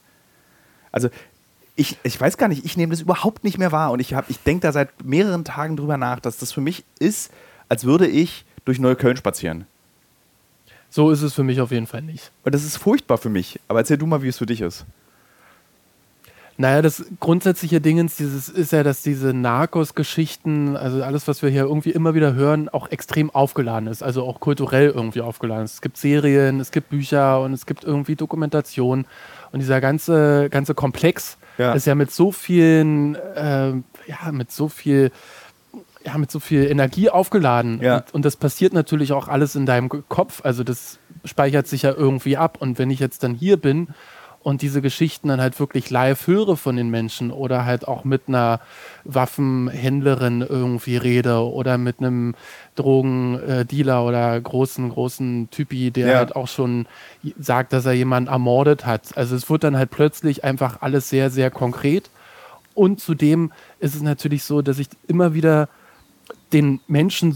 Also, 0.90 1.08
ich, 1.76 1.96
ich 2.02 2.20
weiß 2.20 2.36
gar 2.36 2.48
nicht, 2.48 2.66
ich 2.66 2.76
nehme 2.76 2.90
das 2.90 3.00
überhaupt 3.00 3.44
nicht 3.44 3.56
mehr 3.56 3.72
wahr. 3.72 3.90
Und 3.90 4.00
ich, 4.00 4.14
ich 4.28 4.40
denke 4.40 4.66
da 4.66 4.72
seit 4.72 5.02
mehreren 5.02 5.44
Tagen 5.44 5.78
drüber 5.78 5.96
nach, 5.96 6.20
dass 6.20 6.36
das 6.36 6.52
für 6.52 6.60
mich 6.60 6.84
ist, 6.98 7.32
als 7.70 7.84
würde 7.84 8.06
ich 8.06 8.44
durch 8.66 8.78
Neukölln 8.78 9.16
spazieren. 9.16 9.64
So 10.94 11.10
ist 11.10 11.22
es 11.22 11.32
für 11.32 11.42
mich 11.42 11.58
auf 11.62 11.70
jeden 11.70 11.86
Fall 11.86 12.02
nicht. 12.02 12.30
Und 12.44 12.54
das 12.54 12.64
ist 12.64 12.76
furchtbar 12.76 13.16
für 13.16 13.30
mich. 13.30 13.58
Aber 13.66 13.78
erzähl 13.78 13.96
du 13.96 14.04
mal, 14.04 14.22
wie 14.22 14.28
es 14.28 14.36
für 14.36 14.44
dich 14.44 14.60
ist. 14.60 14.84
Naja, 16.58 16.82
das 16.82 17.06
grundsätzliche 17.18 17.80
Dingens 17.80 18.16
dieses 18.16 18.50
ist 18.50 18.72
ja, 18.72 18.82
dass 18.82 19.00
diese 19.02 19.32
Narcos-Geschichten, 19.32 20.76
also 20.76 21.02
alles, 21.02 21.26
was 21.26 21.42
wir 21.42 21.48
hier 21.48 21.62
irgendwie 21.62 21.92
immer 21.92 22.14
wieder 22.14 22.34
hören, 22.34 22.68
auch 22.68 22.90
extrem 22.90 23.30
aufgeladen 23.30 23.88
ist, 23.88 24.02
also 24.02 24.22
auch 24.24 24.38
kulturell 24.38 24.90
irgendwie 24.90 25.22
aufgeladen 25.22 25.64
ist. 25.64 25.74
Es 25.74 25.80
gibt 25.80 25.96
Serien, 25.96 26.60
es 26.60 26.72
gibt 26.72 26.90
Bücher 26.90 27.40
und 27.40 27.54
es 27.54 27.64
gibt 27.64 27.84
irgendwie 27.84 28.14
Dokumentation. 28.14 29.06
Und 29.50 29.60
dieser 29.60 29.80
ganze, 29.80 30.50
ganze 30.50 30.74
Komplex 30.74 31.38
Ja. 31.56 31.72
ist 31.72 31.86
ja 31.86 31.94
mit 31.94 32.10
so 32.10 32.32
vielen, 32.32 33.16
ähm, 33.34 33.84
ja, 34.06 34.30
mit 34.30 34.52
so 34.52 34.68
viel, 34.68 35.10
ja, 36.04 36.18
mit 36.18 36.30
so 36.30 36.40
viel 36.40 36.64
Energie 36.70 37.10
aufgeladen. 37.10 37.80
Ja. 37.82 37.96
Und, 37.96 38.14
und 38.14 38.24
das 38.24 38.36
passiert 38.36 38.72
natürlich 38.72 39.12
auch 39.12 39.28
alles 39.28 39.54
in 39.54 39.66
deinem 39.66 39.88
Kopf. 40.08 40.40
Also 40.44 40.64
das 40.64 40.98
speichert 41.24 41.66
sich 41.66 41.82
ja 41.82 41.92
irgendwie 41.92 42.36
ab. 42.36 42.58
Und 42.60 42.78
wenn 42.78 42.90
ich 42.90 43.00
jetzt 43.00 43.22
dann 43.22 43.34
hier 43.34 43.56
bin 43.56 43.88
und 44.40 44.60
diese 44.62 44.82
Geschichten 44.82 45.28
dann 45.28 45.40
halt 45.40 45.60
wirklich 45.60 45.88
live 45.90 46.26
höre 46.26 46.56
von 46.56 46.74
den 46.74 46.90
Menschen 46.90 47.30
oder 47.30 47.64
halt 47.64 47.86
auch 47.86 48.02
mit 48.02 48.22
einer 48.26 48.58
Waffenhändlerin 49.04 50.40
irgendwie 50.48 50.96
rede 50.96 51.38
oder 51.46 51.78
mit 51.78 52.00
einem 52.00 52.34
Drogendealer 52.74 54.04
oder 54.04 54.40
großen, 54.40 54.88
großen 54.88 55.48
Typi, 55.50 55.90
der 55.90 56.08
Ja. 56.08 56.18
halt 56.18 56.36
auch 56.36 56.48
schon 56.48 56.86
sagt, 57.38 57.72
dass 57.72 57.86
er 57.86 57.92
jemanden 57.92 58.30
ermordet 58.30 58.84
hat. 58.86 59.16
Also 59.16 59.36
es 59.36 59.48
wird 59.48 59.64
dann 59.64 59.76
halt 59.76 59.90
plötzlich 59.90 60.42
einfach 60.44 60.78
alles 60.82 61.08
sehr, 61.08 61.30
sehr 61.30 61.50
konkret. 61.50 62.10
Und 62.74 63.00
zudem 63.00 63.52
ist 63.80 63.94
es 63.94 64.02
natürlich 64.02 64.44
so, 64.44 64.62
dass 64.62 64.78
ich 64.78 64.88
immer 65.06 65.34
wieder 65.34 65.68
den 66.52 66.80
Menschen, 66.86 67.34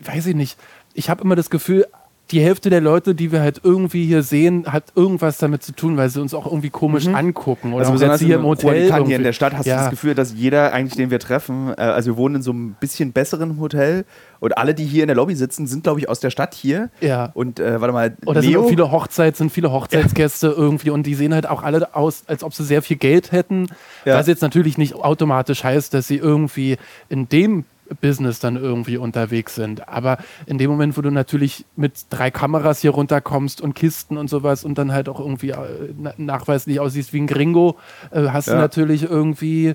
weiß 0.00 0.26
ich 0.26 0.34
nicht, 0.34 0.58
ich 0.94 1.10
habe 1.10 1.22
immer 1.22 1.36
das 1.36 1.50
Gefühl, 1.50 1.86
die 2.30 2.40
Hälfte 2.40 2.68
der 2.68 2.82
Leute, 2.82 3.14
die 3.14 3.32
wir 3.32 3.40
halt 3.40 3.60
irgendwie 3.62 4.04
hier 4.04 4.22
sehen, 4.22 4.70
hat 4.70 4.84
irgendwas 4.94 5.38
damit 5.38 5.62
zu 5.62 5.72
tun, 5.72 5.96
weil 5.96 6.10
sie 6.10 6.20
uns 6.20 6.34
auch 6.34 6.44
irgendwie 6.44 6.68
komisch 6.68 7.06
angucken. 7.06 7.72
Oder 7.72 7.80
Also 7.80 7.92
besonders 7.92 8.20
hier 8.20 8.34
im 8.34 8.42
in 8.42 8.46
Hotel. 8.46 8.88
Juan 8.88 9.06
hier 9.06 9.16
in 9.16 9.22
der 9.22 9.32
Stadt 9.32 9.54
hast 9.56 9.66
ja. 9.66 9.76
du 9.76 9.80
das 9.82 9.90
Gefühl, 9.90 10.14
dass 10.14 10.34
jeder 10.34 10.72
eigentlich, 10.74 10.96
den 10.96 11.10
wir 11.10 11.20
treffen, 11.20 11.72
äh, 11.76 11.80
also 11.80 12.12
wir 12.12 12.16
wohnen 12.18 12.36
in 12.36 12.42
so 12.42 12.50
einem 12.50 12.76
bisschen 12.78 13.12
besseren 13.12 13.58
Hotel 13.58 14.04
und 14.40 14.58
alle, 14.58 14.74
die 14.74 14.84
hier 14.84 15.04
in 15.04 15.08
der 15.08 15.16
Lobby 15.16 15.34
sitzen, 15.34 15.66
sind, 15.66 15.84
glaube 15.84 16.00
ich, 16.00 16.08
aus 16.08 16.20
der 16.20 16.30
Stadt 16.30 16.54
hier. 16.54 16.90
Ja. 17.00 17.30
Und 17.32 17.60
äh, 17.60 17.80
warte 17.80 17.92
mal, 17.92 18.14
Oder 18.26 18.42
sind 18.42 18.50
Leo, 18.50 18.64
auch 18.64 18.68
viele 18.68 18.90
Hochzeits, 18.92 19.38
sind 19.38 19.50
viele 19.50 19.72
Hochzeitsgäste 19.72 20.48
irgendwie 20.48 20.90
und 20.90 21.04
die 21.04 21.14
sehen 21.14 21.32
halt 21.32 21.48
auch 21.48 21.62
alle 21.62 21.94
aus, 21.94 22.24
als 22.26 22.44
ob 22.44 22.52
sie 22.52 22.64
sehr 22.64 22.82
viel 22.82 22.98
Geld 22.98 23.32
hätten. 23.32 23.68
Ja. 24.04 24.18
Was 24.18 24.26
jetzt 24.26 24.42
natürlich 24.42 24.76
nicht 24.76 24.94
automatisch 24.94 25.64
heißt, 25.64 25.94
dass 25.94 26.06
sie 26.06 26.16
irgendwie 26.16 26.76
in 27.08 27.28
dem 27.28 27.64
Business 28.00 28.40
dann 28.40 28.56
irgendwie 28.56 28.96
unterwegs 28.96 29.54
sind. 29.54 29.88
Aber 29.88 30.18
in 30.46 30.58
dem 30.58 30.70
Moment, 30.70 30.96
wo 30.96 31.02
du 31.02 31.10
natürlich 31.10 31.64
mit 31.76 32.06
drei 32.10 32.30
Kameras 32.30 32.80
hier 32.80 32.90
runterkommst 32.90 33.60
und 33.60 33.74
Kisten 33.74 34.16
und 34.16 34.28
sowas 34.28 34.64
und 34.64 34.78
dann 34.78 34.92
halt 34.92 35.08
auch 35.08 35.20
irgendwie 35.20 35.50
äh, 35.50 35.94
nachweislich 36.16 36.80
aussiehst 36.80 37.12
wie 37.12 37.20
ein 37.20 37.26
Gringo, 37.26 37.76
äh, 38.10 38.28
hast 38.28 38.48
ja. 38.48 38.54
du 38.54 38.60
natürlich 38.60 39.04
irgendwie 39.04 39.74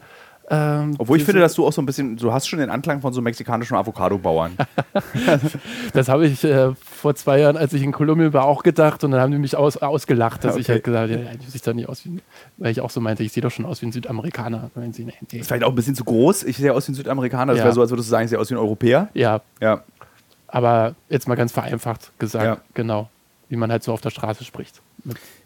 ähm, 0.49 0.95
Obwohl 0.97 1.17
ich 1.17 1.23
finde, 1.23 1.39
dass 1.39 1.53
du 1.53 1.65
auch 1.65 1.71
so 1.71 1.81
ein 1.81 1.85
bisschen, 1.85 2.17
du 2.17 2.33
hast 2.33 2.47
schon 2.47 2.59
den 2.59 2.69
Anklang 2.69 3.01
von 3.01 3.13
so 3.13 3.21
mexikanischen 3.21 3.75
Avocado-Bauern. 3.75 4.57
das 5.93 6.09
habe 6.09 6.27
ich 6.27 6.43
äh, 6.43 6.73
vor 6.75 7.15
zwei 7.15 7.39
Jahren, 7.39 7.55
als 7.55 7.73
ich 7.73 7.81
in 7.81 7.93
Kolumbien 7.93 8.33
war, 8.33 8.45
auch 8.45 8.61
gedacht 8.61 9.03
und 9.03 9.11
dann 9.11 9.21
haben 9.21 9.31
die 9.31 9.37
mich 9.37 9.55
aus, 9.55 9.77
ausgelacht, 9.77 10.43
dass 10.43 10.53
okay. 10.53 10.61
ich 10.61 10.69
halt 10.69 10.83
gesagt 10.83 11.11
habe, 11.11 11.23
ja, 11.23 11.31
ich 11.31 11.49
sehe 11.49 11.61
doch 11.63 11.73
nicht 11.73 11.87
aus 11.87 12.05
wie, 12.05 12.19
weil 12.57 12.71
ich 12.71 12.81
auch 12.81 12.89
so 12.89 12.99
meinte, 12.99 13.23
ich 13.23 13.31
sehe 13.31 13.41
doch 13.41 13.51
schon 13.51 13.65
aus 13.65 13.81
wie 13.81 13.85
ein 13.85 13.91
Südamerikaner. 13.93 14.69
Sie, 14.91 15.05
nee, 15.05 15.13
nee. 15.31 15.39
Ist 15.39 15.47
vielleicht 15.47 15.63
auch 15.63 15.69
ein 15.69 15.75
bisschen 15.75 15.95
zu 15.95 16.03
groß, 16.03 16.43
ich 16.43 16.57
sehe 16.57 16.73
aus 16.73 16.87
wie 16.87 16.91
ein 16.91 16.95
Südamerikaner, 16.95 17.53
das 17.53 17.59
ja. 17.59 17.65
wäre 17.65 17.75
so, 17.75 17.81
als 17.81 17.91
würdest 17.91 18.09
du 18.09 18.11
sagen, 18.11 18.25
ich 18.25 18.29
sehe 18.29 18.39
aus 18.39 18.49
wie 18.49 18.55
ein 18.55 18.59
Europäer. 18.59 19.07
Ja. 19.13 19.41
Ja. 19.61 19.83
Aber 20.47 20.93
jetzt 21.09 21.27
mal 21.27 21.35
ganz 21.35 21.51
vereinfacht 21.51 22.11
gesagt, 22.19 22.45
ja. 22.45 22.57
genau, 22.75 23.09
wie 23.49 23.55
man 23.55 23.71
halt 23.71 23.83
so 23.83 23.91
auf 23.91 24.01
der 24.01 24.11
Straße 24.11 24.43
spricht. 24.43 24.82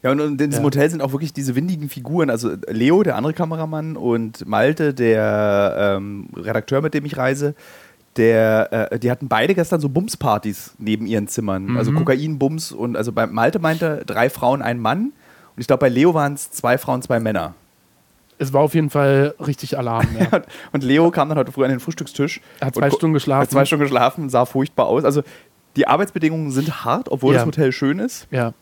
Ja, 0.04 0.12
und, 0.12 0.22
und 0.22 0.42
in 0.42 0.50
diesem 0.50 0.64
ja. 0.64 0.68
Hotel 0.68 0.90
sind 0.90 1.02
auch 1.02 1.12
wirklich 1.12 1.34
diese 1.34 1.56
windigen 1.56 1.90
Figuren. 1.90 2.30
Also 2.30 2.52
Leo, 2.68 3.04
der 3.04 3.16
andere 3.16 3.34
Kameramann, 3.34 3.98
und 3.98 4.48
Malte, 4.48 4.94
der 4.94 5.98
ähm, 5.98 6.30
Redakteur, 6.36 6.82
mit 6.82 6.94
dem 6.94 7.06
ich 7.06 7.18
reise, 7.18 7.56
der, 8.16 8.92
äh, 8.92 9.00
die 9.00 9.12
hatten 9.12 9.28
beide 9.28 9.56
gestern 9.56 9.80
so 9.80 9.90
Bumspartys 9.90 10.74
neben 10.78 11.06
ihren 11.06 11.28
Zimmern. 11.28 11.66
Mhm. 11.66 11.78
Also 11.78 11.92
Kokain-Bums 11.92 12.72
und 12.72 12.96
also 12.96 13.12
bei 13.12 13.28
Malte 13.28 13.60
meinte 13.60 14.04
drei 14.06 14.30
Frauen, 14.30 14.62
ein 14.62 14.80
Mann. 14.80 15.12
Und 15.56 15.62
ich 15.62 15.68
glaube, 15.68 15.82
bei 15.82 15.90
Leo 15.90 16.14
waren 16.14 16.34
es 16.34 16.52
zwei 16.52 16.78
Frauen, 16.78 17.02
zwei 17.02 17.20
Männer. 17.20 17.56
Es 18.40 18.54
war 18.54 18.62
auf 18.62 18.76
jeden 18.76 18.92
Fall 18.92 19.34
richtig 19.46 19.78
Alarm. 19.80 20.08
Ja. 20.20 20.42
und 20.72 20.84
Leo 20.84 21.10
kam 21.10 21.30
dann 21.30 21.40
heute 21.40 21.52
früh 21.52 21.64
an 21.64 21.72
den 21.72 21.80
Frühstückstisch. 21.80 22.40
Er 22.60 22.68
hat 22.68 22.76
zwei 22.76 22.92
Stunden 22.92 23.16
geschlafen. 23.16 23.42
Hat 23.42 23.52
zwei 23.52 23.66
Stunden 23.66 23.84
geschlafen, 23.84 24.30
sah 24.30 24.46
furchtbar 24.46 24.86
aus. 24.86 25.04
Also 25.04 25.24
die 25.76 25.88
Arbeitsbedingungen 25.88 26.52
sind 26.52 26.86
hart, 26.86 27.10
obwohl 27.10 27.34
ja. 27.34 27.40
das 27.40 27.48
Hotel 27.48 27.72
schön 27.72 27.98
ist. 27.98 28.28
Ja 28.30 28.54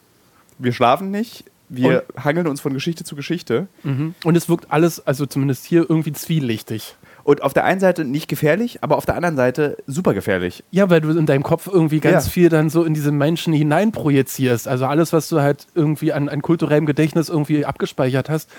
wir 0.57 0.71
schlafen 0.71 1.11
nicht, 1.11 1.45
wir 1.69 2.03
und, 2.15 2.23
hangeln 2.23 2.47
uns 2.47 2.61
von 2.61 2.73
Geschichte 2.73 3.03
zu 3.03 3.15
Geschichte. 3.15 3.67
Mhm. 3.83 4.15
Und 4.23 4.35
es 4.35 4.49
wirkt 4.49 4.71
alles, 4.71 5.05
also 5.05 5.25
zumindest 5.25 5.65
hier, 5.65 5.85
irgendwie 5.89 6.13
zwielichtig. 6.13 6.95
Und 7.23 7.41
auf 7.41 7.53
der 7.53 7.65
einen 7.65 7.79
Seite 7.79 8.05
nicht 8.05 8.27
gefährlich, 8.27 8.83
aber 8.83 8.97
auf 8.97 9.07
der 9.07 9.15
anderen 9.15 9.35
Seite 9.35 9.77
super 9.87 10.13
gefährlich. 10.13 10.63
Ja, 10.69 10.91
weil 10.91 11.01
du 11.01 11.09
in 11.09 11.25
deinem 11.25 11.41
Kopf 11.41 11.67
irgendwie 11.67 11.99
ganz 11.99 12.25
ja. 12.25 12.31
viel 12.31 12.49
dann 12.49 12.69
so 12.69 12.83
in 12.83 12.93
diese 12.93 13.11
Menschen 13.11 13.51
hineinprojizierst. 13.51 14.67
Also 14.67 14.85
alles, 14.85 15.11
was 15.11 15.27
du 15.29 15.41
halt 15.41 15.65
irgendwie 15.73 16.13
an, 16.13 16.29
an 16.29 16.43
kulturellem 16.43 16.85
Gedächtnis 16.85 17.29
irgendwie 17.29 17.65
abgespeichert 17.65 18.29
hast, 18.29 18.51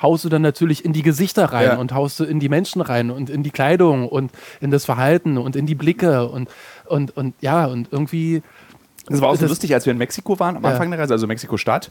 haust 0.00 0.24
du 0.24 0.28
dann 0.28 0.42
natürlich 0.42 0.84
in 0.84 0.92
die 0.92 1.02
Gesichter 1.02 1.46
rein 1.46 1.66
ja. 1.66 1.76
und 1.76 1.92
haust 1.92 2.18
du 2.20 2.24
in 2.24 2.40
die 2.40 2.48
Menschen 2.48 2.80
rein 2.80 3.10
und 3.10 3.28
in 3.28 3.42
die 3.42 3.50
Kleidung 3.50 4.08
und 4.08 4.32
in 4.60 4.70
das 4.70 4.86
Verhalten 4.86 5.36
und 5.36 5.56
in 5.56 5.66
die 5.66 5.74
Blicke 5.74 6.28
und, 6.28 6.48
und, 6.86 7.14
und 7.16 7.34
ja, 7.40 7.66
und 7.66 7.88
irgendwie 7.90 8.42
das 9.08 9.20
war 9.20 9.28
auch 9.28 9.34
so 9.34 9.42
das 9.42 9.50
lustig, 9.50 9.74
als 9.74 9.86
wir 9.86 9.92
in 9.92 9.98
Mexiko 9.98 10.38
waren, 10.38 10.56
am 10.56 10.64
Anfang 10.64 10.90
der 10.90 11.00
Reise, 11.00 11.14
also 11.14 11.26
Mexiko-Stadt, 11.26 11.90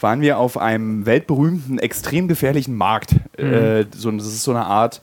waren 0.00 0.20
wir 0.20 0.38
auf 0.38 0.58
einem 0.58 1.06
weltberühmten, 1.06 1.78
extrem 1.78 2.28
gefährlichen 2.28 2.76
Markt. 2.76 3.14
Mhm. 3.38 3.52
Äh, 3.52 3.86
so, 3.94 4.10
das 4.10 4.26
ist 4.26 4.42
so 4.42 4.50
eine 4.50 4.64
Art. 4.64 5.00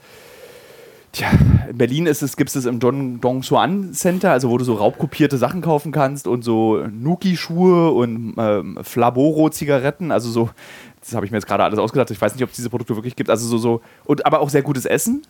Tja, 1.14 1.30
in 1.70 1.78
Berlin 1.78 2.06
ist 2.06 2.22
es, 2.22 2.38
gibt 2.38 2.50
es 2.50 2.54
das 2.54 2.66
im 2.66 2.80
Don, 2.80 3.20
Dong 3.20 3.42
Xuan 3.42 3.94
Center, 3.94 4.32
also 4.32 4.50
wo 4.50 4.58
du 4.58 4.64
so 4.64 4.76
raubkopierte 4.76 5.38
Sachen 5.38 5.62
kaufen 5.62 5.92
kannst 5.92 6.26
und 6.26 6.44
so 6.44 6.86
Nuki-Schuhe 6.90 7.92
und 7.92 8.36
ähm, 8.38 8.80
Flaboro-Zigaretten, 8.82 10.12
also 10.12 10.30
so, 10.30 10.50
das 11.02 11.14
habe 11.14 11.26
ich 11.26 11.32
mir 11.32 11.38
jetzt 11.38 11.48
gerade 11.48 11.66
alles 11.66 11.80
ausgedacht, 11.80 12.12
ich 12.12 12.22
weiß 12.22 12.36
nicht, 12.36 12.44
ob 12.44 12.52
es 12.52 12.56
diese 12.56 12.70
Produkte 12.70 12.96
wirklich 12.96 13.18
gibt, 13.18 13.30
also 13.30 13.46
so, 13.46 13.58
so, 13.58 13.82
und 14.06 14.26
aber 14.26 14.40
auch 14.40 14.50
sehr 14.50 14.62
gutes 14.62 14.86
Essen. 14.86 15.24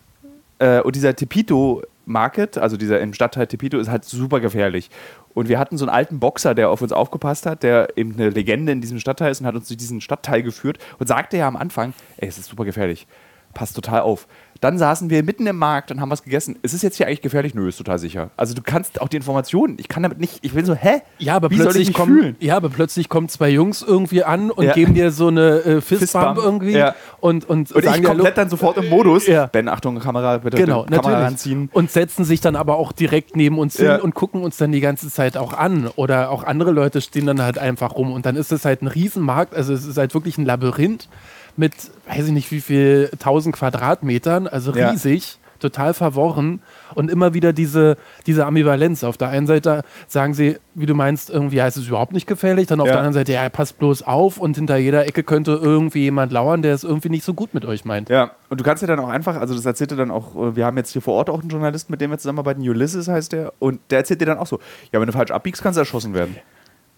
Äh, 0.60 0.82
und 0.82 0.96
dieser 0.96 1.16
Tepito 1.16 1.82
Market, 2.06 2.58
also 2.58 2.78
dieser 2.78 3.00
im 3.00 3.14
Stadtteil 3.14 3.48
Tepito, 3.48 3.78
ist 3.78 3.90
halt 3.90 4.06
super 4.06 4.40
gefährlich. 4.40 4.90
Und 5.34 5.50
wir 5.50 5.60
hatten 5.60 5.78
so 5.78 5.86
einen 5.86 5.96
alten 5.96 6.20
Boxer, 6.20 6.56
der 6.56 6.70
auf 6.70 6.82
uns 6.82 6.92
aufgepasst 6.92 7.46
hat, 7.46 7.64
der 7.64 7.98
eben 7.98 8.14
eine 8.14 8.30
Legende 8.30 8.72
in 8.72 8.82
diesem 8.82 9.00
Stadtteil 9.00 9.32
ist 9.32 9.42
und 9.42 9.48
hat 9.48 9.56
uns 9.56 9.68
durch 9.68 9.78
diesen 9.78 10.02
Stadtteil 10.02 10.44
geführt 10.44 10.78
und 11.00 11.08
sagte 11.08 11.38
ja 11.38 11.48
am 11.48 11.56
Anfang, 11.56 11.94
ey, 12.18 12.28
es 12.28 12.38
ist 12.38 12.50
super 12.50 12.66
gefährlich. 12.66 13.08
Passt 13.54 13.76
total 13.76 14.02
auf. 14.02 14.28
Dann 14.62 14.78
saßen 14.78 15.10
wir 15.10 15.24
mitten 15.24 15.48
im 15.48 15.58
Markt 15.58 15.90
und 15.90 16.00
haben 16.00 16.12
was 16.12 16.22
gegessen. 16.22 16.60
Ist 16.62 16.74
es 16.74 16.84
jetzt 16.84 16.98
hier 16.98 17.08
eigentlich 17.08 17.24
gefährlich? 17.24 17.56
Nö, 17.56 17.68
ist 17.68 17.78
total 17.78 17.98
sicher. 17.98 18.30
Also 18.38 18.54
du 18.54 18.62
kannst 18.62 19.02
auch 19.02 19.08
die 19.08 19.18
Informationen, 19.18 19.78
ich 19.80 19.88
kann 19.88 20.04
damit 20.04 20.20
nicht, 20.20 20.38
ich 20.44 20.54
bin 20.54 20.66
so, 20.66 20.76
hä? 20.76 21.02
Ja, 21.18 21.36
aber 21.36 21.50
Wie 21.50 21.56
plötzlich 21.56 21.92
kommen, 21.94 22.36
ja, 22.40 22.58
aber 22.58 22.70
plötzlich 22.70 23.10
kommen 23.10 23.28
zwei 23.28 23.50
Jungs 23.50 23.82
irgendwie 23.82 24.24
an 24.24 24.52
und 24.52 24.66
ja. 24.66 24.74
geben 24.74 24.94
dir 24.94 25.10
so 25.10 25.30
eine 25.30 25.64
äh, 25.64 25.82
Fistbump, 25.82 26.38
irgendwie 26.38 26.74
ja. 26.74 26.94
und, 27.20 27.50
und, 27.50 27.72
und 27.72 27.84
sagen 27.84 28.04
ich 28.04 28.08
komplett 28.08 28.38
dann 28.38 28.52
sofort 28.52 28.78
im 28.78 28.88
Modus. 28.90 29.26
Ja. 29.26 29.48
Ben, 29.48 29.68
Achtung, 29.68 29.98
Kamera, 29.98 30.38
bitte 30.38 30.58
genau, 30.58 30.84
Kamera 30.84 30.98
natürlich. 30.98 31.26
ranziehen. 31.26 31.70
Und 31.74 31.90
setzen 31.90 32.24
sich 32.24 32.40
dann 32.40 32.56
aber 32.56 32.76
auch 32.76 32.92
direkt 32.92 33.36
neben 33.36 33.58
uns 33.58 33.78
hin 33.78 34.00
und 34.00 34.14
gucken 34.14 34.44
uns 34.44 34.58
dann 34.58 34.72
die 34.72 34.80
ganze 34.80 35.10
Zeit 35.10 35.38
auch 35.38 35.54
an. 35.54 35.90
Oder 35.96 36.30
auch 36.30 36.44
andere 36.44 36.70
Leute 36.70 37.02
stehen 37.02 37.26
dann 37.26 37.42
halt 37.42 37.58
einfach 37.58 37.96
rum 37.96 38.14
und 38.14 38.28
dann 38.28 38.36
ist 38.36 38.52
es 38.52 38.64
halt 38.64 38.84
ein 38.84 38.88
Riesenmarkt, 38.88 39.56
also 39.56 39.74
es 39.74 39.86
ist 39.86 39.98
halt 39.98 40.14
wirklich 40.14 40.38
ein 40.38 40.46
Labyrinth 40.46 41.10
mit, 41.58 41.74
weiß 42.08 42.28
ich 42.28 42.32
nicht 42.32 42.52
wie 42.52 42.62
viel, 42.62 43.10
1000 43.14 43.56
Quadratmetern, 43.56 44.48
also 44.48 44.72
riesig. 44.72 45.34
Ja. 45.34 45.38
Total 45.62 45.94
verworren 45.94 46.60
und 46.96 47.12
immer 47.12 47.36
wieder 47.36 47.54
diese, 47.54 47.96
diese 48.26 48.48
Ambivalenz. 48.48 49.04
Auf 49.04 49.18
der 49.18 49.28
einen 49.28 49.46
Seite 49.46 49.84
sagen 50.08 50.34
sie, 50.34 50.58
wie 50.74 50.88
du 50.88 50.96
meinst, 50.96 51.30
irgendwie 51.30 51.62
heißt 51.62 51.78
es 51.78 51.88
überhaupt 51.88 52.14
nicht 52.14 52.26
gefährlich, 52.26 52.66
dann 52.66 52.82
auf 52.82 52.88
ja. 52.88 52.94
der 52.94 53.02
anderen 53.02 53.14
Seite, 53.14 53.34
ja, 53.34 53.48
passt 53.48 53.78
bloß 53.78 54.02
auf 54.02 54.40
und 54.40 54.56
hinter 54.56 54.78
jeder 54.78 55.06
Ecke 55.06 55.22
könnte 55.22 55.52
irgendwie 55.62 56.00
jemand 56.00 56.32
lauern, 56.32 56.64
der 56.64 56.74
es 56.74 56.84
irgendwie 56.84 57.10
nicht 57.10 57.24
so 57.24 57.36
gut 57.36 57.54
mit 57.54 57.64
euch 57.66 57.86
meint. 57.86 58.10
Ja, 58.10 58.32
und 58.50 58.60
du 58.60 58.64
kannst 58.64 58.82
ja 58.82 58.88
dann 58.88 58.98
auch 58.98 59.10
einfach, 59.10 59.36
also 59.36 59.54
das 59.54 59.64
erzählt 59.64 59.92
dir 59.92 59.98
dann 59.98 60.10
auch, 60.10 60.56
wir 60.56 60.66
haben 60.66 60.78
jetzt 60.78 60.94
hier 60.94 61.02
vor 61.04 61.14
Ort 61.14 61.30
auch 61.30 61.42
einen 61.42 61.50
Journalisten, 61.50 61.94
mit 61.94 62.02
dem 62.02 62.10
wir 62.10 62.18
zusammenarbeiten, 62.18 62.68
Ulysses 62.68 63.08
heißt 63.08 63.32
der, 63.32 63.54
und 63.60 63.82
der 63.92 64.00
erzählt 64.00 64.20
dir 64.20 64.26
dann 64.26 64.40
auch 64.40 64.48
so, 64.48 64.60
ja, 64.92 65.00
wenn 65.00 65.06
du 65.06 65.14
falsch 65.14 65.30
abbiegst, 65.30 65.62
kannst 65.62 65.78
du 65.78 65.82
erschossen 65.82 66.16
werden. 66.16 66.38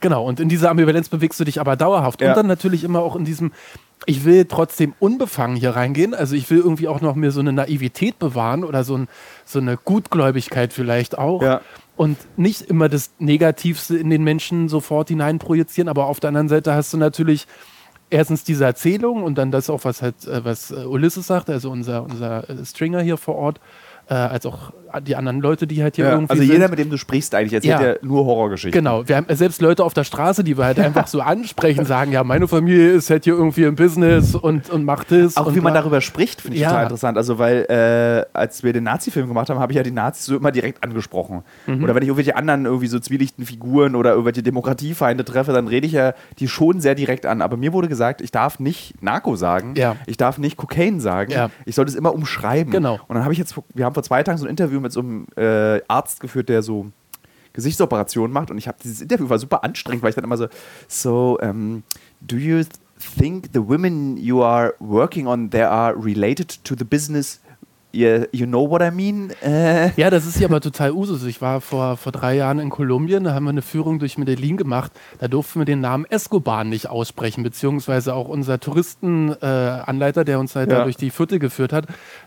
Genau, 0.03 0.25
und 0.25 0.41
in 0.41 0.49
dieser 0.49 0.69
Ambivalenz 0.69 1.07
bewegst 1.07 1.39
du 1.39 1.45
dich 1.45 1.61
aber 1.61 1.77
dauerhaft. 1.77 2.21
Ja. 2.21 2.29
Und 2.29 2.37
dann 2.37 2.47
natürlich 2.47 2.83
immer 2.83 2.99
auch 2.99 3.15
in 3.15 3.23
diesem, 3.23 3.53
ich 4.05 4.25
will 4.25 4.45
trotzdem 4.45 4.93
unbefangen 4.99 5.55
hier 5.55 5.71
reingehen. 5.71 6.13
Also 6.13 6.35
ich 6.35 6.49
will 6.49 6.59
irgendwie 6.59 6.87
auch 6.87 7.01
noch 7.01 7.15
mir 7.15 7.31
so 7.31 7.39
eine 7.39 7.53
Naivität 7.53 8.19
bewahren 8.19 8.63
oder 8.63 8.83
so, 8.83 8.97
ein, 8.97 9.07
so 9.45 9.59
eine 9.59 9.77
Gutgläubigkeit 9.77 10.73
vielleicht 10.73 11.17
auch. 11.17 11.41
Ja. 11.41 11.61
Und 11.95 12.17
nicht 12.37 12.61
immer 12.61 12.89
das 12.89 13.11
Negativste 13.19 13.97
in 13.97 14.09
den 14.09 14.23
Menschen 14.23 14.67
sofort 14.67 15.09
hineinprojizieren. 15.09 15.89
Aber 15.89 16.07
auf 16.07 16.19
der 16.19 16.29
anderen 16.29 16.49
Seite 16.49 16.73
hast 16.73 16.91
du 16.93 16.97
natürlich 16.97 17.47
erstens 18.09 18.43
diese 18.43 18.65
Erzählung 18.65 19.23
und 19.23 19.37
dann 19.37 19.51
das 19.51 19.69
auch, 19.69 19.83
was 19.83 20.01
halt, 20.01 20.27
äh, 20.27 20.43
was 20.45 20.71
äh, 20.71 20.85
Ulysses 20.85 21.27
sagt, 21.27 21.49
also 21.49 21.71
unser, 21.71 22.03
unser 22.03 22.49
äh, 22.49 22.65
Stringer 22.65 23.01
hier 23.01 23.17
vor 23.17 23.35
Ort 23.35 23.59
äh, 24.09 24.13
als 24.13 24.45
auch 24.45 24.73
die 25.01 25.15
anderen 25.15 25.41
Leute, 25.41 25.65
die 25.65 25.81
halt 25.81 25.95
hier 25.95 26.05
ja, 26.05 26.11
irgendwie. 26.11 26.31
Also 26.31 26.43
jeder, 26.43 26.61
sind. 26.61 26.69
mit 26.71 26.79
dem 26.79 26.89
du 26.89 26.97
sprichst, 26.97 27.33
eigentlich 27.33 27.53
erzählt 27.53 27.79
ja, 27.79 27.87
ja 27.93 27.95
nur 28.01 28.25
Horrorgeschichten. 28.25 28.79
Genau, 28.79 29.07
wir 29.07 29.15
haben 29.15 29.25
selbst 29.29 29.61
Leute 29.61 29.83
auf 29.83 29.93
der 29.93 30.03
Straße, 30.03 30.43
die 30.43 30.57
wir 30.57 30.65
halt 30.65 30.79
einfach 30.79 31.07
so 31.07 31.21
ansprechen, 31.21 31.85
sagen, 31.85 32.11
ja, 32.11 32.23
meine 32.23 32.47
Familie 32.47 32.91
ist 32.91 33.09
halt 33.09 33.23
hier 33.23 33.33
irgendwie 33.33 33.63
im 33.63 33.75
Business 33.75 34.35
und, 34.35 34.69
und 34.69 34.85
macht 34.85 35.11
das. 35.11 35.37
Auch 35.37 35.53
wie 35.55 35.61
man 35.61 35.73
darüber 35.73 36.01
spricht, 36.01 36.41
finde 36.41 36.55
ich 36.55 36.61
ja. 36.61 36.69
total 36.69 36.83
interessant. 36.83 37.17
Also, 37.17 37.39
weil 37.39 37.65
äh, 37.69 38.37
als 38.37 38.63
wir 38.63 38.73
den 38.73 38.83
Nazi-Film 38.83 39.27
gemacht 39.27 39.49
haben, 39.49 39.59
habe 39.59 39.71
ich 39.71 39.77
ja 39.77 39.83
die 39.83 39.91
Nazis 39.91 40.25
so 40.25 40.37
immer 40.37 40.51
direkt 40.51 40.83
angesprochen. 40.83 41.43
Mhm. 41.65 41.83
Oder 41.83 41.95
wenn 41.95 42.03
ich 42.03 42.09
irgendwelche 42.09 42.35
anderen 42.35 42.65
irgendwie 42.65 42.87
so 42.87 42.99
zwielichten 42.99 43.45
Figuren 43.45 43.95
oder 43.95 44.11
irgendwelche 44.11 44.43
Demokratiefeinde 44.43 45.25
treffe, 45.25 45.53
dann 45.53 45.67
rede 45.67 45.87
ich 45.87 45.93
ja 45.93 46.13
die 46.39 46.47
schon 46.47 46.81
sehr 46.81 46.95
direkt 46.95 47.25
an. 47.25 47.41
Aber 47.41 47.57
mir 47.57 47.73
wurde 47.73 47.87
gesagt, 47.87 48.21
ich 48.21 48.31
darf 48.31 48.59
nicht 48.59 49.01
Narco 49.01 49.35
sagen, 49.35 49.73
ja. 49.75 49.95
ich 50.05 50.17
darf 50.17 50.37
nicht 50.37 50.57
Kokain 50.57 50.99
sagen, 50.99 51.33
ich 51.65 51.75
sollte 51.75 51.89
es 51.89 51.95
immer 51.95 52.13
umschreiben. 52.13 52.71
Genau. 52.71 52.99
Und 53.07 53.15
dann 53.15 53.23
habe 53.23 53.33
ich 53.33 53.39
jetzt, 53.39 53.55
wir 53.73 53.85
haben 53.85 53.92
vor 53.93 54.03
zwei 54.03 54.23
Tagen 54.23 54.37
so 54.37 54.45
ein 54.45 54.49
Interview 54.49 54.79
mit 54.79 54.91
so 54.91 54.99
einem 55.01 55.27
äh, 55.35 55.81
Arzt 55.87 56.19
geführt, 56.19 56.49
der 56.49 56.61
so 56.61 56.91
Gesichtsoperationen 57.53 58.33
macht. 58.33 58.51
Und 58.51 58.57
ich 58.57 58.67
habe 58.67 58.77
dieses 58.83 59.01
Interview 59.01 59.29
war 59.29 59.39
super 59.39 59.63
anstrengend, 59.63 60.03
weil 60.03 60.09
ich 60.09 60.15
dann 60.15 60.23
immer 60.23 60.37
so, 60.37 60.47
so, 60.87 61.37
um, 61.41 61.83
do 62.21 62.35
you 62.35 62.63
think 63.17 63.49
the 63.53 63.59
women 63.59 64.17
you 64.17 64.43
are 64.43 64.73
working 64.79 65.27
on 65.27 65.49
there 65.49 65.69
are 65.69 65.95
related 65.95 66.63
to 66.63 66.75
the 66.77 66.83
business 66.83 67.39
You, 67.95 68.25
you 68.31 68.47
know 68.47 68.67
what 68.67 68.81
I 68.81 68.89
mean? 68.89 69.31
Äh. 69.43 69.91
Ja, 70.01 70.09
das 70.09 70.25
ist 70.25 70.39
ja 70.39 70.47
aber 70.47 70.59
total 70.61 70.91
Usus. 70.93 71.23
Ich 71.25 71.43
war 71.43 71.61
vor, 71.61 71.95
vor 71.95 72.11
drei 72.11 72.35
Jahren 72.35 72.57
in 72.57 72.71
Kolumbien, 72.71 73.23
da 73.23 73.35
haben 73.35 73.43
wir 73.43 73.51
eine 73.51 73.61
Führung 73.61 73.99
durch 73.99 74.17
Medellin 74.17 74.57
gemacht. 74.57 74.91
Da 75.19 75.27
durften 75.27 75.59
wir 75.59 75.65
den 75.65 75.79
Namen 75.79 76.05
Escobar 76.05 76.63
nicht 76.63 76.89
aussprechen, 76.89 77.43
beziehungsweise 77.43 78.15
auch 78.15 78.29
unser 78.29 78.59
Touristenanleiter, 78.59 80.21
äh, 80.21 80.25
der 80.25 80.39
uns 80.39 80.55
halt 80.55 80.71
ja. 80.71 80.79
da 80.79 80.83
durch 80.85 80.97
die 80.97 81.11
Viertel 81.11 81.37
geführt 81.37 81.71
hat, 81.71 81.85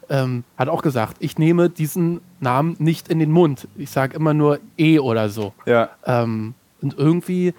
ähm, 0.08 0.44
hat 0.56 0.68
auch 0.68 0.82
gesagt, 0.82 1.16
ich 1.18 1.36
nehme 1.36 1.68
diesen 1.68 2.20
Namen 2.38 2.76
nicht 2.78 3.08
in 3.08 3.18
den 3.18 3.32
Mund. 3.32 3.66
Ich 3.76 3.90
sage 3.90 4.14
immer 4.14 4.34
nur 4.34 4.60
E 4.78 5.00
oder 5.00 5.28
so. 5.30 5.52
Ja. 5.66 5.90
Ähm, 6.06 6.54
und 6.80 6.96
irgendwie 6.96 7.54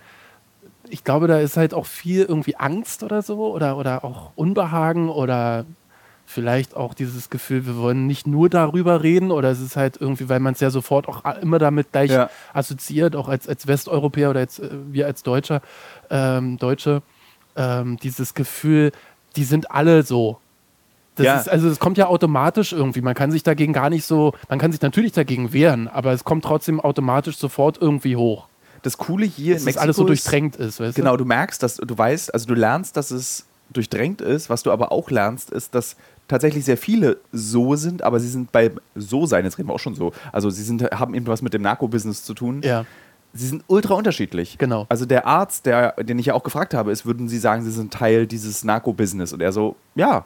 ich 0.89 1.03
glaube, 1.03 1.27
da 1.27 1.39
ist 1.39 1.57
halt 1.57 1.73
auch 1.73 1.85
viel 1.85 2.23
irgendwie 2.23 2.55
Angst 2.55 3.03
oder 3.03 3.21
so 3.21 3.53
oder, 3.53 3.75
oder 3.75 4.05
auch 4.05 4.31
Unbehagen 4.35 5.09
oder 5.09 5.65
vielleicht 6.29 6.75
auch 6.75 6.93
dieses 6.93 7.29
Gefühl, 7.29 7.65
wir 7.65 7.77
wollen 7.77 8.05
nicht 8.05 8.27
nur 8.27 8.49
darüber 8.49 9.01
reden 9.01 9.31
oder 9.31 9.49
es 9.49 9.61
ist 9.61 9.77
halt 9.77 9.97
irgendwie, 9.99 10.27
weil 10.27 10.41
man 10.41 10.53
es 10.53 10.59
ja 10.59 10.69
sofort 10.69 11.07
auch 11.07 11.23
immer 11.41 11.57
damit 11.57 11.93
gleich 11.93 12.11
ja. 12.11 12.29
assoziiert, 12.53 13.15
auch 13.15 13.29
als, 13.29 13.47
als 13.47 13.65
Westeuropäer 13.65 14.29
oder 14.29 14.41
als, 14.41 14.59
äh, 14.59 14.69
wir 14.91 15.05
als 15.07 15.23
Deutscher, 15.23 15.61
ähm, 16.09 16.57
Deutsche, 16.57 17.01
ähm, 17.55 17.97
dieses 18.03 18.33
Gefühl, 18.33 18.91
die 19.37 19.45
sind 19.45 19.71
alle 19.71 20.03
so. 20.03 20.37
Das 21.15 21.25
Ja. 21.25 21.39
ist, 21.39 21.49
also 21.49 21.69
es 21.69 21.79
kommt 21.79 21.97
ja 21.97 22.07
automatisch 22.07 22.73
irgendwie. 22.73 23.01
Man 23.01 23.15
kann 23.15 23.31
sich 23.31 23.43
dagegen 23.43 23.71
gar 23.71 23.89
nicht 23.89 24.05
so, 24.05 24.33
man 24.49 24.59
kann 24.59 24.73
sich 24.73 24.81
natürlich 24.81 25.13
dagegen 25.13 25.53
wehren, 25.53 25.87
aber 25.87 26.11
es 26.11 26.25
kommt 26.25 26.43
trotzdem 26.43 26.81
automatisch 26.81 27.37
sofort 27.37 27.81
irgendwie 27.81 28.17
hoch. 28.17 28.47
Das 28.83 28.97
Coole 28.97 29.25
hier 29.25 29.53
Dass 29.53 29.61
in 29.61 29.65
Mexiko 29.65 29.81
alles 29.81 29.95
so 29.95 30.03
durchdrängt 30.03 30.57
ist, 30.57 30.81
weißt 30.81 30.95
Genau, 30.95 31.15
du 31.15 31.23
merkst, 31.25 31.63
dass 31.63 31.77
du 31.77 31.97
weißt, 31.97 32.33
also 32.33 32.47
du 32.47 32.53
lernst, 32.53 32.97
dass 32.97 33.11
es 33.11 33.45
durchdrängt 33.69 34.21
ist. 34.21 34.49
Was 34.49 34.63
du 34.63 34.71
aber 34.71 34.91
auch 34.91 35.09
lernst, 35.09 35.51
ist, 35.51 35.73
dass 35.75 35.95
tatsächlich 36.27 36.65
sehr 36.65 36.77
viele 36.77 37.17
so 37.31 37.75
sind, 37.75 38.01
aber 38.01 38.19
sie 38.19 38.27
sind 38.27 38.51
bei 38.51 38.71
so 38.95 39.25
sein, 39.25 39.45
jetzt 39.45 39.57
reden 39.57 39.69
wir 39.69 39.73
auch 39.73 39.79
schon 39.79 39.95
so. 39.95 40.11
Also 40.31 40.49
sie 40.49 40.63
sind, 40.63 40.83
haben 40.83 41.13
eben 41.13 41.27
was 41.27 41.41
mit 41.41 41.53
dem 41.53 41.61
Narco-Business 41.61 42.23
zu 42.23 42.33
tun. 42.33 42.61
Ja. 42.63 42.85
Sie 43.33 43.47
sind 43.47 43.63
ultra 43.67 43.93
unterschiedlich. 43.93 44.57
Genau. 44.57 44.85
Also 44.89 45.05
der 45.05 45.27
Arzt, 45.27 45.65
der, 45.65 45.91
den 46.03 46.17
ich 46.17 46.27
ja 46.27 46.33
auch 46.33 46.43
gefragt 46.43 46.73
habe, 46.73 46.91
ist, 46.91 47.05
würden 47.05 47.27
Sie 47.27 47.37
sagen, 47.37 47.63
Sie 47.63 47.71
sind 47.71 47.93
Teil 47.93 48.25
dieses 48.25 48.63
Narco-Business? 48.63 49.33
Und 49.33 49.41
er 49.41 49.51
so, 49.51 49.75
ja. 49.95 50.25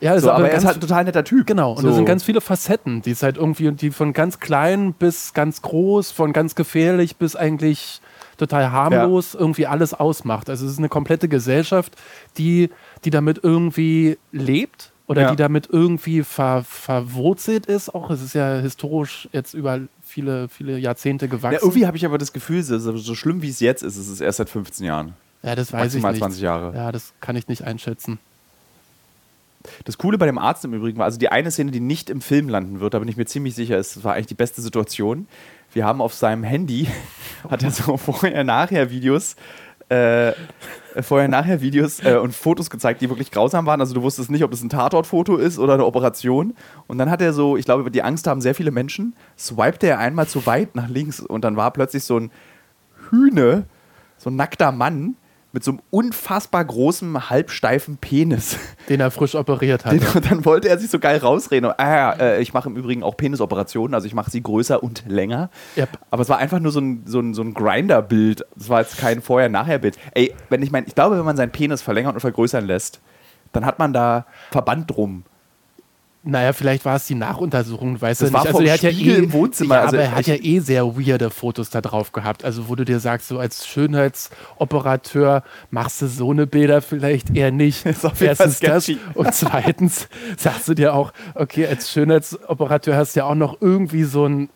Ja, 0.00 0.18
So, 0.18 0.28
ist 0.28 0.34
aber 0.34 0.50
er 0.50 0.58
ist 0.58 0.64
halt 0.64 0.78
ein 0.78 0.80
total 0.80 1.04
netter 1.04 1.24
Typ. 1.24 1.46
Genau, 1.46 1.72
und 1.72 1.78
so. 1.78 1.86
das 1.86 1.96
sind 1.96 2.04
ganz 2.04 2.24
viele 2.24 2.40
Facetten, 2.40 3.02
die 3.02 3.12
es 3.12 3.22
halt 3.22 3.36
irgendwie, 3.36 3.70
die 3.72 3.90
von 3.90 4.12
ganz 4.12 4.40
klein 4.40 4.92
bis 4.94 5.32
ganz 5.32 5.62
groß, 5.62 6.10
von 6.10 6.32
ganz 6.32 6.54
gefährlich 6.56 7.16
bis 7.16 7.36
eigentlich 7.36 8.00
total 8.36 8.72
harmlos 8.72 9.34
irgendwie 9.34 9.66
alles 9.66 9.94
ausmacht. 9.94 10.50
Also 10.50 10.66
es 10.66 10.72
ist 10.72 10.78
eine 10.78 10.88
komplette 10.88 11.28
Gesellschaft, 11.28 11.96
die, 12.36 12.70
die 13.04 13.10
damit 13.10 13.40
irgendwie 13.42 14.18
lebt 14.32 14.91
oder 15.06 15.22
Ja. 15.22 15.30
die 15.30 15.36
damit 15.36 15.68
irgendwie 15.70 16.22
ver, 16.22 16.64
verwurzelt 16.64 17.66
ist. 17.66 17.94
Auch 17.94 18.10
es 18.10 18.22
ist 18.22 18.34
ja 18.34 18.58
historisch 18.60 19.28
jetzt 19.32 19.54
über 19.54 19.80
viele, 20.04 20.48
viele 20.48 20.78
Jahrzehnte 20.78 21.28
gewachsen. 21.28 21.54
ja, 21.54 21.60
irgendwie 21.62 21.86
habe 21.86 21.96
ich 21.96 22.04
aber 22.04 22.18
das 22.18 22.32
Gefühl, 22.32 22.62
so, 22.62 22.78
so 22.78 23.14
schlimm 23.14 23.42
wie 23.42 23.48
es 23.50 23.60
jetzt 23.60 23.82
ist, 23.82 23.96
ist 23.96 24.08
es 24.08 24.20
erst 24.20 24.38
seit 24.38 24.48
15 24.50 24.86
Jahren. 24.86 25.14
ja, 25.42 25.54
das 25.54 25.72
weiß 25.72 25.82
maximal 25.84 26.12
ich 26.12 26.14
nicht. 26.16 26.22
20 26.22 26.42
Jahre. 26.42 26.74
Ja, 26.76 26.92
das 26.92 27.12
kann 27.20 27.36
ich 27.36 27.48
nicht 27.48 27.62
einschätzen. 27.64 28.18
Das 29.84 29.96
Coole 29.96 30.18
bei 30.18 30.26
dem 30.26 30.38
Arzt 30.38 30.64
im 30.64 30.74
Übrigen 30.74 30.98
war, 30.98 31.04
also 31.04 31.18
die 31.18 31.28
eine 31.28 31.50
Szene, 31.52 31.70
die 31.70 31.78
nicht 31.80 32.10
im 32.10 32.20
Film 32.20 32.48
landen 32.48 32.80
wird, 32.80 32.94
da 32.94 32.98
bin 32.98 33.06
ich 33.08 33.16
mir 33.16 33.26
ziemlich 33.26 33.54
sicher, 33.54 33.78
es 33.78 34.02
war 34.02 34.14
eigentlich 34.14 34.26
die 34.26 34.34
beste 34.34 34.60
Situation. 34.60 35.28
Wir 35.72 35.84
haben 35.84 36.00
auf 36.00 36.14
seinem 36.14 36.42
Handy, 36.42 36.88
hat 37.48 37.62
er 37.62 37.70
so 37.70 37.96
vorher-nachher-Videos, 37.96 39.36
äh, 39.88 40.32
vorher-nachher-Videos 41.00 42.04
äh, 42.04 42.16
und 42.16 42.34
Fotos 42.34 42.70
gezeigt, 42.70 43.00
die 43.00 43.08
wirklich 43.08 43.30
grausam 43.30 43.66
waren. 43.66 43.80
Also 43.80 43.94
du 43.94 44.02
wusstest 44.02 44.30
nicht, 44.30 44.44
ob 44.44 44.50
das 44.50 44.62
ein 44.62 44.68
Tatortfoto 44.68 45.36
ist 45.36 45.58
oder 45.58 45.74
eine 45.74 45.86
Operation. 45.86 46.54
Und 46.86 46.98
dann 46.98 47.10
hat 47.10 47.22
er 47.22 47.32
so, 47.32 47.56
ich 47.56 47.64
glaube, 47.64 47.90
die 47.90 48.02
Angst 48.02 48.26
haben 48.26 48.40
sehr 48.40 48.54
viele 48.54 48.70
Menschen, 48.70 49.14
swipte 49.38 49.86
er 49.86 49.98
einmal 49.98 50.26
zu 50.26 50.46
weit 50.46 50.74
nach 50.74 50.88
links 50.88 51.20
und 51.20 51.44
dann 51.44 51.56
war 51.56 51.70
plötzlich 51.70 52.04
so 52.04 52.18
ein 52.18 52.30
Hühne, 53.10 53.66
so 54.18 54.30
ein 54.30 54.36
nackter 54.36 54.72
Mann 54.72 55.16
mit 55.52 55.62
so 55.62 55.72
einem 55.72 55.80
unfassbar 55.90 56.64
großen, 56.64 57.30
halbsteifen 57.30 57.98
Penis. 57.98 58.58
Den 58.88 59.00
er 59.00 59.10
frisch 59.10 59.34
operiert 59.34 59.84
hat. 59.84 59.92
Den, 59.92 60.06
und 60.14 60.30
dann 60.30 60.44
wollte 60.44 60.68
er 60.68 60.78
sich 60.78 60.90
so 60.90 60.98
geil 60.98 61.18
rausreden. 61.18 61.70
Und, 61.70 61.78
ah, 61.78 61.96
ja, 61.96 62.12
äh, 62.12 62.42
ich 62.42 62.52
mache 62.54 62.68
im 62.68 62.76
Übrigen 62.76 63.02
auch 63.02 63.16
Penisoperationen, 63.16 63.94
also 63.94 64.06
ich 64.06 64.14
mache 64.14 64.30
sie 64.30 64.42
größer 64.42 64.82
und 64.82 65.04
länger. 65.06 65.50
Yep. 65.76 65.90
Aber 66.10 66.22
es 66.22 66.28
war 66.28 66.38
einfach 66.38 66.58
nur 66.58 66.72
so 66.72 66.80
ein, 66.80 67.02
so 67.06 67.20
ein, 67.20 67.34
so 67.34 67.42
ein 67.42 67.54
Grinder-Bild. 67.54 68.44
Es 68.58 68.68
war 68.68 68.80
jetzt 68.80 68.98
kein 68.98 69.20
Vorher-Nachher-Bild. 69.20 69.98
Ey, 70.14 70.34
wenn 70.48 70.62
ich 70.62 70.70
mein, 70.70 70.84
ich 70.86 70.94
glaube, 70.94 71.18
wenn 71.18 71.24
man 71.24 71.36
seinen 71.36 71.52
Penis 71.52 71.82
verlängern 71.82 72.14
und 72.14 72.20
vergrößern 72.20 72.66
lässt, 72.66 73.00
dann 73.52 73.66
hat 73.66 73.78
man 73.78 73.92
da 73.92 74.26
Verband 74.50 74.90
drum. 74.90 75.24
Naja, 76.24 76.52
vielleicht 76.52 76.84
war 76.84 76.96
es 76.96 77.06
die 77.06 77.16
Nachuntersuchung, 77.16 78.00
weißt 78.00 78.22
Das 78.22 78.30
du 78.30 78.36
nicht. 78.36 78.46
Also 78.46 78.60
er 78.62 78.72
hat 78.74 78.82
ja 78.82 78.90
eh, 78.90 79.16
im 79.16 79.32
Wohnzimmer, 79.32 79.74
Ja, 79.74 79.80
also 79.82 79.96
aber 79.96 80.04
er 80.04 80.14
hat 80.14 80.26
ja 80.28 80.36
eh 80.36 80.60
sehr 80.60 80.96
weirde 80.96 81.30
Fotos 81.30 81.70
da 81.70 81.80
drauf 81.80 82.12
gehabt. 82.12 82.44
Also 82.44 82.68
wo 82.68 82.76
du 82.76 82.84
dir 82.84 83.00
sagst, 83.00 83.26
so 83.26 83.38
als 83.38 83.66
Schönheitsoperateur 83.66 85.42
machst 85.70 86.00
du 86.00 86.06
so 86.06 86.30
eine 86.30 86.46
Bilder 86.46 86.80
vielleicht 86.80 87.34
eher 87.34 87.50
nicht. 87.50 87.84
Ist 87.86 88.06
auf 88.06 88.20
jeden 88.20 88.36
Fall 88.36 88.46
Erstens 88.46 88.60
das 88.60 88.96
und 89.14 89.34
zweitens 89.34 90.08
sagst 90.36 90.68
du 90.68 90.74
dir 90.74 90.94
auch, 90.94 91.12
okay, 91.34 91.66
als 91.66 91.90
Schönheitsoperateur 91.90 92.96
hast 92.96 93.16
du 93.16 93.20
ja 93.20 93.26
auch 93.26 93.34
noch 93.34 93.60
irgendwie 93.60 94.04
so 94.04 94.26
ein 94.26 94.48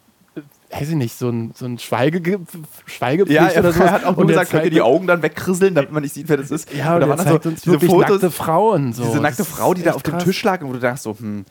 weiß 0.70 0.90
ich 0.90 0.94
nicht, 0.94 1.16
so 1.18 1.28
ein, 1.28 1.52
so 1.54 1.64
ein 1.64 1.78
Schweige, 1.78 2.40
Schweigepflicht 2.86 3.40
Ja, 3.40 3.48
er, 3.48 3.60
oder 3.60 3.72
so. 3.72 3.82
er 3.82 3.92
hat 3.92 4.04
auch 4.04 4.16
nur 4.16 4.18
Und 4.18 4.30
er 4.30 4.34
gesagt, 4.34 4.50
könnt 4.50 4.64
ihr 4.64 4.70
die 4.70 4.82
Augen 4.82 5.06
dann 5.06 5.22
wegkrisseln, 5.22 5.74
damit 5.74 5.92
man 5.92 6.02
nicht 6.02 6.14
sieht, 6.14 6.28
wer 6.28 6.36
das 6.36 6.50
ist. 6.50 6.72
Ja, 6.74 6.96
und 6.96 7.02
und 7.02 7.08
da 7.08 7.14
er 7.14 7.18
waren 7.18 7.40
zeigt 7.42 7.44
so 7.60 7.76
diese 7.76 7.86
Fotos, 7.86 8.10
nackte 8.10 8.30
Frauen. 8.30 8.92
So. 8.92 9.04
diese 9.04 9.20
nackte 9.20 9.38
Das 9.38 9.48
Frau, 9.48 9.74
die 9.74 9.82
da 9.82 9.92
auf 9.92 10.02
dem. 10.02 10.18
Tisch 10.18 10.42
lag 10.42 10.60
und 10.62 10.68
wo 10.68 10.72
du 10.72 10.80
dachtest 10.80 11.04
so, 11.04 11.16
hm. 11.18 11.44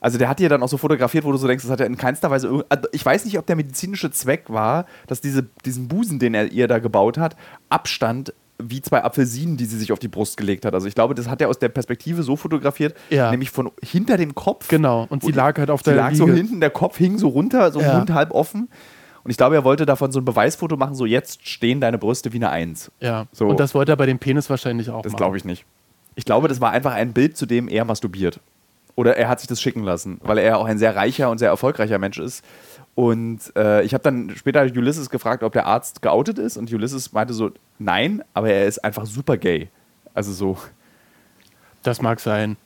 Also 0.00 0.18
der 0.18 0.28
hat 0.28 0.40
die 0.40 0.42
ja 0.42 0.48
dann 0.48 0.64
auch 0.64 0.68
so 0.68 0.78
fotografiert, 0.78 1.24
wo 1.24 1.30
du 1.30 1.38
so 1.38 1.46
denkst, 1.46 1.62
das 1.62 1.70
hat 1.70 1.78
ja 1.78 1.86
in 1.86 1.96
keinster 1.96 2.28
Weise. 2.28 2.64
also 2.68 2.88
Ich 2.90 3.06
weiß 3.06 3.24
nicht, 3.24 3.38
ob 3.38 3.46
der 3.46 3.54
medizinische 3.54 4.10
Zweck 4.10 4.46
war, 4.48 4.86
dass 5.06 5.20
diese, 5.20 5.44
diesen 5.64 5.86
Busen, 5.86 6.18
den 6.18 6.34
er 6.34 6.50
ihr 6.50 6.66
da 6.66 6.80
gebaut 6.80 7.18
hat, 7.18 7.36
Abstand 7.68 8.34
wie 8.70 8.80
zwei 8.82 9.02
Apfelsinen, 9.04 9.56
die 9.56 9.64
sie 9.66 9.78
sich 9.78 9.92
auf 9.92 9.98
die 9.98 10.08
Brust 10.08 10.36
gelegt 10.36 10.64
hat. 10.64 10.74
Also 10.74 10.86
ich 10.86 10.94
glaube, 10.94 11.14
das 11.14 11.28
hat 11.28 11.40
er 11.40 11.48
aus 11.48 11.58
der 11.58 11.68
Perspektive 11.68 12.22
so 12.22 12.36
fotografiert, 12.36 12.94
Ja. 13.10 13.30
nämlich 13.30 13.50
von 13.50 13.70
hinter 13.82 14.16
dem 14.16 14.34
Kopf. 14.34 14.68
Genau, 14.68 15.06
und 15.10 15.22
sie 15.22 15.32
lag 15.32 15.58
halt 15.58 15.70
auf 15.70 15.80
Sie 15.80 15.90
der 15.90 15.94
lag 15.96 16.14
so 16.14 16.24
Liege. 16.26 16.36
hinten, 16.36 16.60
der 16.60 16.70
Kopf 16.70 16.96
hing 16.96 17.18
so 17.18 17.28
runter, 17.28 17.70
so 17.72 17.80
Ja. 17.80 17.98
Mund 17.98 18.12
halb 18.12 18.30
offen. 18.32 18.68
Und 19.24 19.30
ich 19.30 19.36
glaube, 19.36 19.54
er 19.54 19.62
wollte 19.64 19.86
davon 19.86 20.10
so 20.10 20.18
ein 20.20 20.24
Beweisfoto 20.24 20.76
machen, 20.76 20.94
so 20.96 21.06
jetzt 21.06 21.46
stehen 21.46 21.80
deine 21.80 21.96
Brüste 21.98 22.32
wie 22.32 22.38
eine 22.38 22.50
Eins. 22.50 22.90
Ja, 23.00 23.26
So. 23.32 23.46
und 23.46 23.60
das 23.60 23.74
wollte 23.74 23.92
er 23.92 23.96
bei 23.96 24.06
dem 24.06 24.18
Penis 24.18 24.50
wahrscheinlich 24.50 24.90
auch 24.90 25.02
Das 25.02 25.14
glaube 25.14 25.36
ich 25.36 25.44
nicht. 25.44 25.64
Ich 26.16 26.24
glaube, 26.24 26.48
das 26.48 26.60
war 26.60 26.72
einfach 26.72 26.92
ein 26.94 27.12
Bild, 27.12 27.36
zu 27.36 27.46
dem 27.46 27.68
er 27.68 27.84
masturbiert. 27.84 28.40
Oder 28.94 29.16
er 29.16 29.28
hat 29.28 29.40
sich 29.40 29.48
das 29.48 29.62
schicken 29.62 29.84
lassen, 29.84 30.20
weil 30.22 30.36
er 30.38 30.58
auch 30.58 30.66
ein 30.66 30.76
sehr 30.76 30.94
reicher 30.94 31.30
und 31.30 31.38
sehr 31.38 31.48
erfolgreicher 31.48 31.98
Mensch 31.98 32.18
ist. 32.18 32.44
Und 32.94 33.54
äh, 33.56 33.82
ich 33.84 33.94
habe 33.94 34.02
dann 34.02 34.34
später 34.36 34.62
Ulysses 34.62 35.08
gefragt, 35.08 35.42
ob 35.42 35.52
der 35.52 35.66
Arzt 35.66 36.02
geoutet 36.02 36.38
ist. 36.38 36.56
Und 36.56 36.72
Ulysses 36.72 37.12
meinte 37.12 37.32
so, 37.32 37.50
nein, 37.78 38.22
aber 38.34 38.50
er 38.50 38.66
ist 38.66 38.84
einfach 38.84 39.06
super 39.06 39.36
gay. 39.36 39.68
Also 40.14 40.32
so. 40.32 40.58
Das 41.82 42.02
mag 42.02 42.20
sein. 42.20 42.56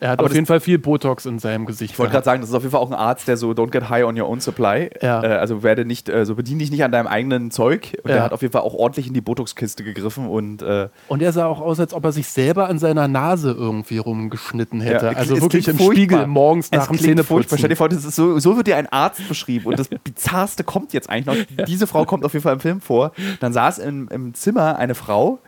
Er 0.00 0.10
hat 0.10 0.18
Aber 0.20 0.26
auf 0.26 0.34
jeden 0.34 0.46
Fall 0.46 0.60
viel 0.60 0.78
Botox 0.78 1.26
in 1.26 1.38
seinem 1.38 1.66
Gesicht. 1.66 1.92
Ich 1.94 1.98
wollte 1.98 2.12
gerade 2.12 2.24
sagen, 2.24 2.40
das 2.40 2.50
ist 2.50 2.54
auf 2.54 2.62
jeden 2.62 2.70
Fall 2.72 2.80
auch 2.80 2.90
ein 2.90 2.94
Arzt, 2.96 3.26
der 3.26 3.36
so 3.36 3.50
don't 3.50 3.70
get 3.70 3.88
high 3.90 4.04
on 4.04 4.18
your 4.20 4.28
own 4.28 4.40
supply. 4.40 4.90
Ja. 5.02 5.22
Äh, 5.22 5.26
also 5.38 5.62
werde 5.62 5.84
nicht, 5.84 6.08
äh, 6.08 6.24
so 6.24 6.34
bedien 6.36 6.58
dich 6.58 6.70
nicht 6.70 6.84
an 6.84 6.92
deinem 6.92 7.06
eigenen 7.08 7.50
Zeug. 7.50 7.96
Und 8.04 8.08
Ja. 8.10 8.14
der 8.16 8.22
hat 8.24 8.32
auf 8.32 8.42
jeden 8.42 8.52
Fall 8.52 8.62
auch 8.62 8.74
ordentlich 8.74 9.08
in 9.08 9.14
die 9.14 9.20
Botox-Kiste 9.20 9.82
gegriffen 9.82 10.28
und 10.28 10.62
äh, 10.62 10.88
Und 11.08 11.20
er 11.22 11.32
sah 11.32 11.46
auch 11.46 11.60
aus, 11.60 11.80
als 11.80 11.94
ob 11.94 12.04
er 12.04 12.12
sich 12.12 12.28
selber 12.28 12.68
an 12.68 12.78
seiner 12.78 13.08
Nase 13.08 13.50
irgendwie 13.50 13.98
rumgeschnitten 13.98 14.80
hätte. 14.80 15.06
Ja, 15.06 15.12
also 15.12 15.34
es 15.34 15.42
wirklich 15.42 15.66
im 15.68 15.76
Spiegel 15.78 16.08
furchtbar. 16.18 16.26
morgens 16.26 16.66
Es 16.66 16.78
nach 16.78 16.86
dem 16.86 16.96
klingt 16.96 17.24
furchtbar. 17.24 17.58
Stell 17.58 17.68
dir 17.70 17.76
Zähneputzen. 17.76 18.12
vor, 18.12 18.12
so, 18.12 18.38
so 18.38 18.56
wird 18.56 18.66
dir 18.68 18.76
ein 18.76 18.86
Arzt 18.86 19.26
beschrieben. 19.28 19.66
Und 19.66 19.78
das 19.78 19.88
Bizarrste 20.04 20.62
kommt 20.64 20.92
jetzt 20.92 21.10
eigentlich 21.10 21.26
noch. 21.58 21.66
Diese 21.66 21.86
Frau 21.86 22.04
kommt 22.04 22.24
auf 22.24 22.32
jeden 22.32 22.42
Fall 22.42 22.54
im 22.54 22.60
Film 22.60 22.80
vor. 22.80 23.12
Dann 23.40 23.52
saß 23.52 23.78
im, 23.78 24.08
im 24.08 24.34
Zimmer 24.34 24.76
eine 24.78 24.94
Frau, 24.94 25.40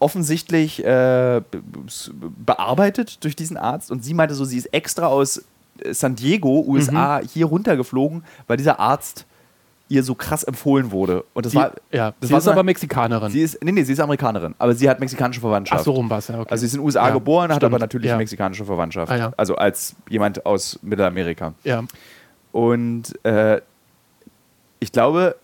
offensichtlich 0.00 0.84
äh, 0.84 1.40
bearbeitet 2.44 3.22
durch 3.24 3.36
diesen 3.36 3.56
Arzt. 3.56 3.90
Und 3.90 4.04
sie 4.04 4.14
meinte 4.14 4.34
so, 4.34 4.44
sie 4.44 4.58
ist 4.58 4.66
extra 4.72 5.06
aus 5.06 5.44
äh, 5.80 5.92
San 5.92 6.14
Diego, 6.16 6.64
USA, 6.66 7.20
hier 7.20 7.46
runtergeflogen, 7.46 8.24
weil 8.46 8.56
dieser 8.56 8.78
Arzt 8.80 9.26
ihr 9.90 10.02
so 10.02 10.14
krass 10.14 10.44
empfohlen 10.44 10.90
wurde. 10.90 11.24
Und 11.32 11.46
das 11.46 11.52
Die, 11.52 11.56
war. 11.58 11.72
ja, 11.90 12.12
das 12.20 12.28
sie 12.28 12.32
war 12.32 12.38
ist 12.38 12.44
so 12.44 12.50
aber 12.50 12.60
eine- 12.60 12.66
Mexikanerin. 12.66 13.32
Sie 13.32 13.40
ist, 13.40 13.58
nee, 13.64 13.72
nee, 13.72 13.82
sie 13.84 13.94
ist 13.94 14.00
Amerikanerin, 14.00 14.54
aber 14.58 14.74
sie 14.74 14.88
hat 14.88 15.00
mexikanische 15.00 15.40
Verwandtschaft. 15.40 15.80
Ach 15.80 15.84
so 15.84 15.92
rum 15.92 16.10
war 16.10 16.18
es, 16.18 16.28
ja, 16.28 16.38
okay. 16.38 16.50
Also 16.50 16.60
sie 16.60 16.66
ist 16.66 16.74
in 16.74 16.80
den 16.80 16.84
USA 16.84 17.08
Ja, 17.08 17.14
geboren, 17.14 17.48
hat 17.50 17.56
stimmt. 17.56 17.72
aber 17.72 17.78
natürlich 17.78 18.10
ja. 18.10 18.18
mexikanische 18.18 18.66
Verwandtschaft. 18.66 19.10
Ah. 19.10 19.32
Also 19.38 19.56
als 19.56 19.96
jemand 20.10 20.44
aus 20.44 20.78
Mittelamerika. 20.82 21.54
Ja. 21.64 21.82
Und 22.52 23.18
äh, 23.24 23.62
ich 24.80 24.92
glaube, 24.92 25.36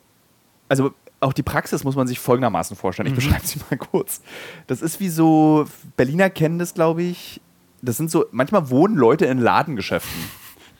also 0.68 0.92
auch 1.24 1.32
die 1.32 1.42
Praxis 1.42 1.82
muss 1.84 1.96
man 1.96 2.06
sich 2.06 2.18
folgendermaßen 2.18 2.76
vorstellen. 2.76 3.06
Ich 3.06 3.12
Mhm. 3.12 3.16
beschreibe 3.16 3.46
sie 3.46 3.58
mal 3.70 3.76
kurz. 3.78 4.20
Das 4.66 4.82
ist 4.82 5.00
wie 5.00 5.08
so, 5.08 5.66
Berliner 5.96 6.30
kennen 6.30 6.58
das, 6.58 6.74
glaube 6.74 7.02
ich. 7.02 7.40
Das 7.82 7.96
sind 7.96 8.10
so, 8.10 8.26
manchmal 8.30 8.70
wohnen 8.70 8.96
Leute 8.96 9.26
in 9.26 9.38
Ladengeschäften. 9.38 10.20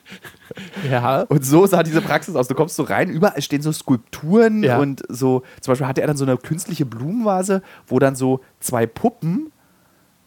ja. 0.91 1.23
Und 1.23 1.45
so 1.45 1.67
sah 1.67 1.83
diese 1.83 2.01
Praxis 2.03 2.35
aus. 2.37 2.49
Du 2.49 2.55
kommst 2.55 2.77
so 2.77 2.83
rein, 2.83 3.09
überall 3.11 3.41
stehen 3.43 3.63
so 3.63 3.73
Skulpturen 3.73 4.63
Ja. 4.63 4.79
und 4.79 5.03
so, 5.09 5.43
zum 5.61 5.73
Beispiel 5.73 5.87
hatte 5.87 6.01
er 6.03 6.07
dann 6.07 6.17
so 6.17 6.25
eine 6.25 6.37
künstliche 6.37 6.87
Blumenvase, 6.87 7.63
wo 7.87 7.99
dann 7.99 8.15
so 8.17 8.41
zwei 8.61 8.87
Puppen, 8.87 9.51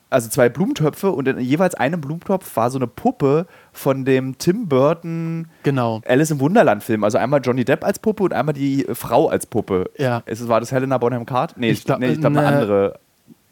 also 0.10 0.30
zwei 0.30 0.48
Blumentöpfe 0.50 1.12
und 1.12 1.28
in 1.28 1.39
jeweils 1.39 1.76
einem 1.76 2.00
Blumentopf 2.02 2.56
war 2.56 2.70
so 2.72 2.78
eine 2.80 2.88
Puppe 2.88 3.46
von 3.74 4.06
dem 4.06 4.38
Tim 4.38 4.67
Burton 4.67 5.48
Genau. 5.63 6.02
Alice 6.08 6.32
im 6.32 6.39
Wunderland 6.39 6.84
Film. 6.84 7.04
Also 7.04 7.17
einmal 7.17 7.41
Johnny 7.43 7.65
Depp 7.65 7.84
als 7.84 8.00
Puppe 8.00 8.24
und 8.24 8.34
einmal 8.34 8.54
die 8.54 8.88
äh, 8.88 8.96
Frau 8.96 9.28
als 9.28 9.46
Puppe. 9.46 9.89
Ja. 9.98 10.24
Es- 10.26 10.48
war 10.48 10.60
das 10.60 10.72
Helena 10.72 10.98
Bonham 10.98 11.26
Carter? 11.26 11.56
Nee, 11.58 11.72
Ich 11.72 11.80
ich 11.80 11.86
glaub- 11.86 12.00
glaube 12.00 12.13
nee, 12.13 12.20
glaub 12.22 12.32
eine 12.38 12.41
ne, 12.41 12.48
andere. 12.48 13.00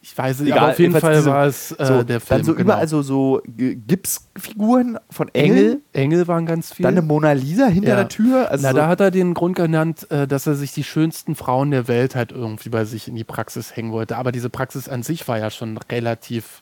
Ich 0.07 0.15
weiß 0.15 0.41
es, 0.41 0.45
Egal, 0.45 0.59
aber 0.59 0.71
auf 0.73 0.77
jeden 0.79 0.93
Fall 0.99 1.15
diese- 1.15 1.31
war 1.31 1.47
es 1.47 1.71
äh, 1.71 1.83
so, 1.83 2.03
der 2.03 2.19
Film. 2.19 2.37
dann 2.37 2.45
so 2.45 2.51
genau. 2.53 2.61
überall 2.73 2.87
so, 2.87 3.01
so 3.01 3.41
G- 3.47 3.73
Gipsfiguren 3.73 4.99
von 5.09 5.29
Engel. 5.33 5.81
Engel. 5.93 6.27
Waren 6.27 6.45
ganz 6.45 6.73
viele. 6.73 6.85
Dann 6.89 6.97
eine 6.99 7.01
Mona 7.07 7.31
Lisa 7.31 7.65
hinter 7.65 7.89
Ja. 7.89 7.95
der 7.95 8.07
Tür. 8.09 8.51
Also 8.51 8.61
Na, 8.67 8.69
so, 8.71 8.77
da 8.77 8.87
hat 8.87 8.99
er 8.99 9.09
den 9.09 9.33
Grund 9.33 9.55
genannt, 9.55 10.05
äh, 10.11 10.27
dass 10.27 10.45
er 10.45 10.53
sich 10.53 10.73
die 10.73 10.83
schönsten 10.83 11.33
Frauen 11.33 11.71
der 11.71 11.87
Welt 11.87 12.13
halt 12.13 12.31
irgendwie 12.31 12.69
bei 12.69 12.85
sich 12.85 13.07
in 13.07 13.15
die 13.15 13.23
Praxis 13.23 13.75
hängen 13.75 13.91
wollte. 13.91 14.15
Aber 14.17 14.31
diese 14.31 14.51
Praxis 14.51 14.87
an 14.87 15.01
sich 15.01 15.27
war 15.27 15.39
ja 15.39 15.49
schon 15.49 15.77
relativ 15.91 16.61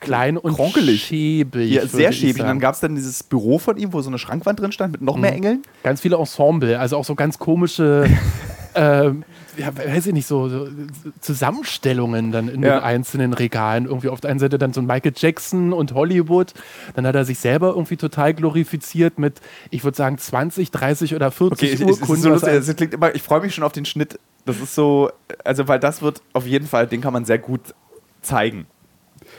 klein 0.00 0.36
und 0.36 0.54
Kronkelig. 0.54 1.04
schäbig. 1.04 1.70
Ja, 1.70 1.86
sehr 1.86 2.10
schäbig. 2.10 2.42
Und 2.42 2.48
dann 2.48 2.58
gab 2.58 2.74
es 2.74 2.80
dann 2.80 2.96
dieses 2.96 3.22
Büro 3.22 3.60
von 3.60 3.76
ihm, 3.76 3.92
wo 3.92 4.00
so 4.02 4.10
eine 4.10 4.18
Schrankwand 4.18 4.58
drin 4.58 4.72
stand 4.72 4.90
mit 4.90 5.02
noch 5.02 5.16
mehr 5.16 5.30
Mhm. 5.30 5.36
Engeln. 5.36 5.62
Ganz 5.84 6.00
viele 6.00 6.16
Ensemble, 6.16 6.80
also 6.80 6.96
auch 6.96 7.04
so 7.04 7.14
ganz 7.14 7.38
komische 7.38 8.06
ähm, 8.74 9.22
ja, 9.56 9.76
weiß 9.76 10.06
ich 10.06 10.12
nicht, 10.12 10.26
so, 10.26 10.48
so 10.48 10.68
Zusammenstellungen 11.20 12.32
dann 12.32 12.48
in 12.48 12.62
Ja. 12.62 12.76
den 12.78 12.84
einzelnen 12.84 13.32
Regalen. 13.32 13.86
Irgendwie 13.86 14.08
auf 14.08 14.20
der 14.20 14.30
einen 14.30 14.40
Seite 14.40 14.58
dann 14.58 14.72
so 14.72 14.80
ein 14.80 14.86
Michael 14.86 15.12
Jackson 15.16 15.72
und 15.72 15.94
Hollywood. 15.94 16.54
Dann 16.94 17.06
hat 17.06 17.14
er 17.14 17.24
sich 17.24 17.38
selber 17.38 17.68
irgendwie 17.70 17.96
total 17.96 18.34
glorifiziert 18.34 19.18
mit, 19.18 19.40
ich 19.70 19.84
würde 19.84 19.96
sagen, 19.96 20.18
20, 20.18 20.70
30 20.70 21.14
oder 21.14 21.30
40 21.30 21.74
Okay, 21.74 21.84
Urkunden. 21.84 22.38
so 22.38 22.46
es 22.46 22.76
klingt 22.76 22.94
immer, 22.94 23.14
ich 23.14 23.22
freue 23.22 23.40
mich 23.40 23.54
schon 23.54 23.64
auf 23.64 23.72
den 23.72 23.84
Schnitt. 23.84 24.18
Das 24.44 24.58
ist 24.60 24.74
so, 24.74 25.10
also 25.44 25.68
weil 25.68 25.78
das 25.78 26.02
wird 26.02 26.20
auf 26.32 26.46
jeden 26.46 26.66
Fall, 26.66 26.86
den 26.86 27.00
kann 27.00 27.12
man 27.12 27.24
sehr 27.24 27.38
gut 27.38 27.60
zeigen. 28.22 28.66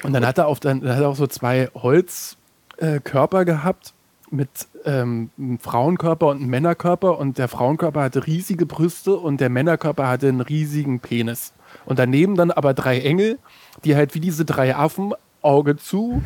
Und 0.03 0.13
dann 0.13 0.25
hat 0.25 0.37
er, 0.37 0.47
auf, 0.47 0.59
dann, 0.59 0.81
dann 0.81 0.95
hat 0.95 1.01
er 1.01 1.09
auch 1.09 1.15
so 1.15 1.27
zwei 1.27 1.69
Holzkörper 1.75 3.41
äh, 3.41 3.45
gehabt 3.45 3.93
mit 4.33 4.49
ähm, 4.85 5.29
einem 5.37 5.59
Frauenkörper 5.59 6.27
und 6.27 6.37
einem 6.37 6.49
Männerkörper. 6.49 7.17
Und 7.19 7.37
der 7.37 7.47
Frauenkörper 7.47 8.01
hatte 8.01 8.25
riesige 8.27 8.65
Brüste 8.65 9.15
und 9.15 9.39
der 9.39 9.49
Männerkörper 9.49 10.07
hatte 10.07 10.27
einen 10.27 10.41
riesigen 10.41 10.99
Penis. 10.99 11.53
Und 11.85 11.99
daneben 11.99 12.35
dann 12.35 12.51
aber 12.51 12.73
drei 12.73 12.99
Engel, 12.99 13.39
die 13.83 13.95
halt 13.95 14.15
wie 14.15 14.19
diese 14.19 14.43
drei 14.45 14.75
Affen 14.75 15.13
Auge 15.41 15.75
zu, 15.75 16.21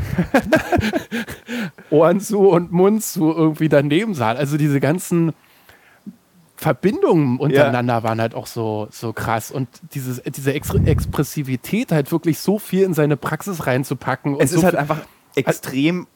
Ohren 1.89 2.19
zu 2.19 2.49
und 2.49 2.71
Mund 2.71 3.03
zu 3.03 3.31
irgendwie 3.31 3.69
daneben 3.69 4.13
sahen. 4.13 4.37
Also 4.37 4.57
diese 4.57 4.79
ganzen 4.79 5.33
Verbindungen 6.55 7.37
untereinander 7.39 8.03
waren 8.03 8.19
halt 8.19 8.33
auch 8.35 8.47
so, 8.47 8.87
so 8.91 9.13
krass. 9.13 9.51
Und 9.51 9.67
dieses, 9.93 10.21
diese 10.23 10.53
Ex 10.53 10.73
Expressivität 10.73 11.91
halt 11.91 12.11
wirklich 12.11 12.39
so 12.39 12.57
viel 12.59 12.83
in 12.83 12.93
seine 12.93 13.17
Praxis 13.17 13.67
reinzupacken. 13.67 14.35
Und 14.35 14.41
Es 14.41 14.51
so 14.51 14.57
ist 14.57 14.63
halt 14.63 14.73
viel- 14.73 14.79
einfach 14.79 14.99
extrem, 15.35 16.07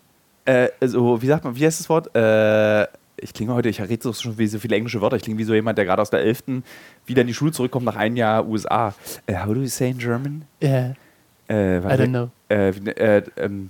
äh, 0.45 0.69
so, 0.82 1.21
wie 1.21 1.27
sagt 1.27 1.43
man, 1.43 1.56
wie 1.56 1.65
heißt 1.65 1.80
das 1.80 1.89
Wort? 1.89 2.15
Äh, 2.15 2.84
ich 3.23 3.34
klinge 3.34 3.54
heute, 3.54 3.69
ich 3.69 3.80
rede 3.82 4.01
so 4.01 4.13
schon 4.13 4.38
wie 4.38 4.47
so 4.47 4.58
viele 4.58 4.75
englische 4.75 4.99
Wörter. 5.01 5.15
Ich 5.15 5.21
klinge 5.23 5.38
wie 5.38 5.43
so 5.43 5.54
jemand, 5.54 5.77
der 5.77 5.86
gerade 5.86 6.01
aus 6.01 6.10
der 6.10 6.21
11. 6.21 6.63
wieder 7.06 7.21
in 7.21 7.27
die 7.27 7.34
Schule 7.34 7.51
zurückkommt 7.51 7.86
nach 7.86 7.95
einem 7.95 8.15
Jahr 8.15 8.47
USA. 8.47 8.95
Äh, 9.27 9.36
how 9.38 9.54
do 9.54 9.62
you 9.62 9.67
say 9.67 9.91
in 9.91 9.97
German? 9.99 10.45
Yeah, 10.62 10.95
Äh, 11.47 11.77
I 11.80 11.82
don't 11.82 12.08
know. 12.10 12.30
Äh, 12.49 12.69
äh, 12.69 13.23
ähm, 13.38 13.69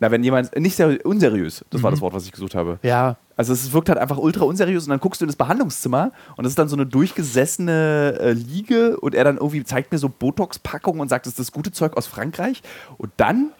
na, 0.00 0.10
wenn 0.10 0.22
jemand, 0.24 0.56
nicht 0.58 0.76
sehr 0.76 1.04
unseriös, 1.04 1.64
das 1.70 1.80
Mhm. 1.80 1.84
war 1.84 1.90
das 1.92 2.00
Wort, 2.00 2.14
was 2.14 2.24
ich 2.24 2.32
gesucht 2.32 2.54
habe. 2.54 2.78
Ja, 2.82 3.16
Also 3.36 3.52
es 3.52 3.72
wirkt 3.72 3.88
halt 3.88 3.98
einfach 3.98 4.16
ultra 4.18 4.44
unseriös 4.44 4.84
und 4.84 4.90
dann 4.90 4.98
guckst 5.00 5.20
du 5.20 5.24
in 5.24 5.28
das 5.28 5.36
Behandlungszimmer 5.36 6.10
und 6.36 6.44
das 6.44 6.52
ist 6.52 6.58
dann 6.58 6.68
so 6.68 6.74
eine 6.76 6.86
durchgesessene 6.86 8.18
äh, 8.20 8.32
Liege 8.32 8.98
und 8.98 9.14
er 9.14 9.24
dann 9.24 9.36
irgendwie 9.36 9.62
zeigt 9.64 9.92
mir 9.92 9.98
so 9.98 10.08
Botox-Packungen 10.08 11.00
und 11.00 11.08
sagt, 11.08 11.26
das 11.26 11.32
ist 11.32 11.38
das 11.38 11.52
gute 11.52 11.70
Zeug 11.72 11.96
aus 11.96 12.06
Frankreich. 12.08 12.62
Und 12.96 13.12
dann 13.16 13.50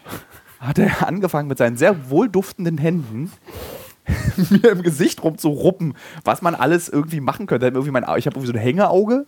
hat 0.61 0.79
er 0.79 1.07
angefangen 1.07 1.49
mit 1.49 1.59
seinen 1.59 1.77
sehr 1.77 2.11
wohlduftenden 2.11 2.79
Händen 2.79 3.33
mir 4.51 4.71
im 4.71 4.83
Gesicht 4.83 5.23
rumzuruppen, 5.23 5.95
was 6.25 6.43
man 6.43 6.55
alles 6.55 6.89
irgendwie 6.89 7.21
machen 7.21 7.47
könnte. 7.47 7.67
Irgendwie 7.67 7.91
ich 8.19 8.27
habe 8.27 8.37
irgendwie 8.37 8.47
so 8.47 8.53
ein 8.53 8.59
Hängeauge. 8.59 9.27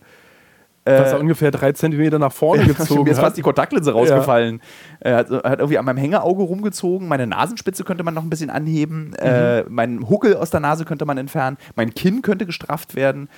was 0.83 1.13
Äh, 1.13 1.17
ungefähr 1.17 1.51
drei 1.51 1.73
Zentimeter 1.73 2.17
nach 2.17 2.31
vorne 2.31 2.65
gezogen 2.67 3.03
mir 3.03 3.11
ist 3.11 3.19
fast 3.19 3.37
die 3.37 3.43
Kontaktlinse 3.43 3.91
rausgefallen. 3.93 4.61
Er 4.99 5.17
hat, 5.17 5.29
hat 5.29 5.59
irgendwie 5.59 5.77
an 5.77 5.85
meinem 5.85 5.97
Hängeauge 5.97 6.41
rumgezogen. 6.41 7.07
Meine 7.07 7.27
Nasenspitze 7.27 7.83
könnte 7.83 8.03
man 8.03 8.15
noch 8.15 8.23
ein 8.23 8.31
bisschen 8.31 8.49
anheben. 8.49 9.13
Äh, 9.15 9.63
meinen 9.69 10.09
Huckel 10.09 10.35
aus 10.35 10.49
der 10.49 10.59
Nase 10.59 10.85
könnte 10.85 11.05
man 11.05 11.19
entfernen. 11.19 11.57
Mein 11.75 11.93
Kinn 11.93 12.23
könnte 12.23 12.47
gestrafft 12.47 12.95
werden. 12.95 13.29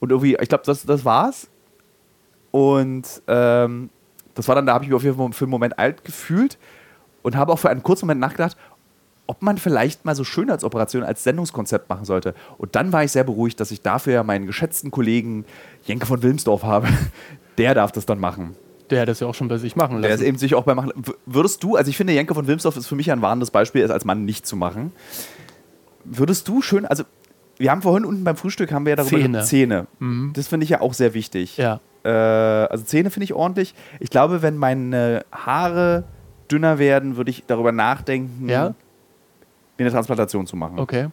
Und 0.00 0.10
irgendwie, 0.10 0.38
ich 0.40 0.48
glaube, 0.48 0.64
das, 0.64 0.84
das 0.84 1.04
war's. 1.04 1.48
Und 2.50 3.22
ähm, 3.28 3.90
das 4.34 4.48
war 4.48 4.54
dann, 4.54 4.64
da 4.64 4.72
habe 4.72 4.84
ich 4.84 4.90
mich 4.90 4.96
auf 4.96 5.04
jeden 5.04 5.16
Fall 5.16 5.32
für 5.32 5.44
einen 5.44 5.50
Moment 5.50 5.78
alt 5.78 6.02
gefühlt 6.04 6.56
und 7.26 7.34
habe 7.34 7.52
auch 7.52 7.58
für 7.58 7.68
einen 7.70 7.82
kurzen 7.82 8.06
Moment 8.06 8.20
nachgedacht, 8.20 8.56
ob 9.26 9.42
man 9.42 9.58
vielleicht 9.58 10.04
mal 10.04 10.14
so 10.14 10.22
Schönheitsoperation 10.22 11.02
als 11.02 11.24
Sendungskonzept 11.24 11.88
machen 11.88 12.04
sollte. 12.04 12.34
Und 12.56 12.76
dann 12.76 12.92
war 12.92 13.02
ich 13.02 13.10
sehr 13.10 13.24
beruhigt, 13.24 13.58
dass 13.58 13.72
ich 13.72 13.82
dafür 13.82 14.12
ja 14.12 14.22
meinen 14.22 14.46
geschätzten 14.46 14.92
Kollegen 14.92 15.44
Jenke 15.82 16.06
von 16.06 16.22
Wilmsdorf 16.22 16.62
habe. 16.62 16.86
Der 17.58 17.74
darf 17.74 17.90
das 17.90 18.06
dann 18.06 18.20
machen. 18.20 18.54
Der 18.90 19.00
hat 19.00 19.08
das 19.08 19.18
ja 19.18 19.26
auch 19.26 19.34
schon 19.34 19.48
bei 19.48 19.58
sich 19.58 19.74
machen 19.74 20.02
Der 20.02 20.12
ist 20.12 20.20
lassen. 20.20 20.28
eben 20.28 20.38
sich 20.38 20.54
auch 20.54 20.62
bei 20.62 20.76
machen. 20.76 20.92
Würdest 21.24 21.64
du, 21.64 21.74
also 21.74 21.88
ich 21.88 21.96
finde, 21.96 22.12
Jenke 22.12 22.32
von 22.32 22.46
Wilmsdorf 22.46 22.76
ist 22.76 22.86
für 22.86 22.94
mich 22.94 23.10
ein 23.10 23.22
warnendes 23.22 23.50
Beispiel, 23.50 23.82
es 23.82 23.90
als 23.90 24.04
Mann 24.04 24.24
nicht 24.24 24.46
zu 24.46 24.54
machen. 24.54 24.92
Würdest 26.04 26.46
du 26.46 26.62
schön, 26.62 26.86
also 26.86 27.02
wir 27.58 27.72
haben 27.72 27.82
vorhin 27.82 28.04
unten 28.04 28.22
beim 28.22 28.36
Frühstück 28.36 28.70
haben 28.70 28.86
wir 28.86 28.90
ja 28.90 28.96
darüber 28.96 29.16
Zähne. 29.16 29.42
Zähne. 29.42 29.86
Mhm. 29.98 30.30
Das 30.32 30.46
finde 30.46 30.62
ich 30.62 30.70
ja 30.70 30.80
auch 30.80 30.94
sehr 30.94 31.12
wichtig. 31.12 31.56
Ja. 31.56 31.80
Äh, 32.04 32.10
also 32.10 32.84
Zähne 32.84 33.10
finde 33.10 33.24
ich 33.24 33.34
ordentlich. 33.34 33.74
Ich 33.98 34.10
glaube, 34.10 34.42
wenn 34.42 34.56
meine 34.56 35.24
Haare 35.32 36.04
dünner 36.50 36.78
werden, 36.78 37.16
würde 37.16 37.30
ich 37.30 37.44
darüber 37.46 37.72
nachdenken, 37.72 38.48
Ja? 38.48 38.74
mir 39.78 39.84
eine 39.84 39.90
Transplantation 39.90 40.46
zu 40.46 40.56
machen. 40.56 40.78
Okay. 40.78 41.08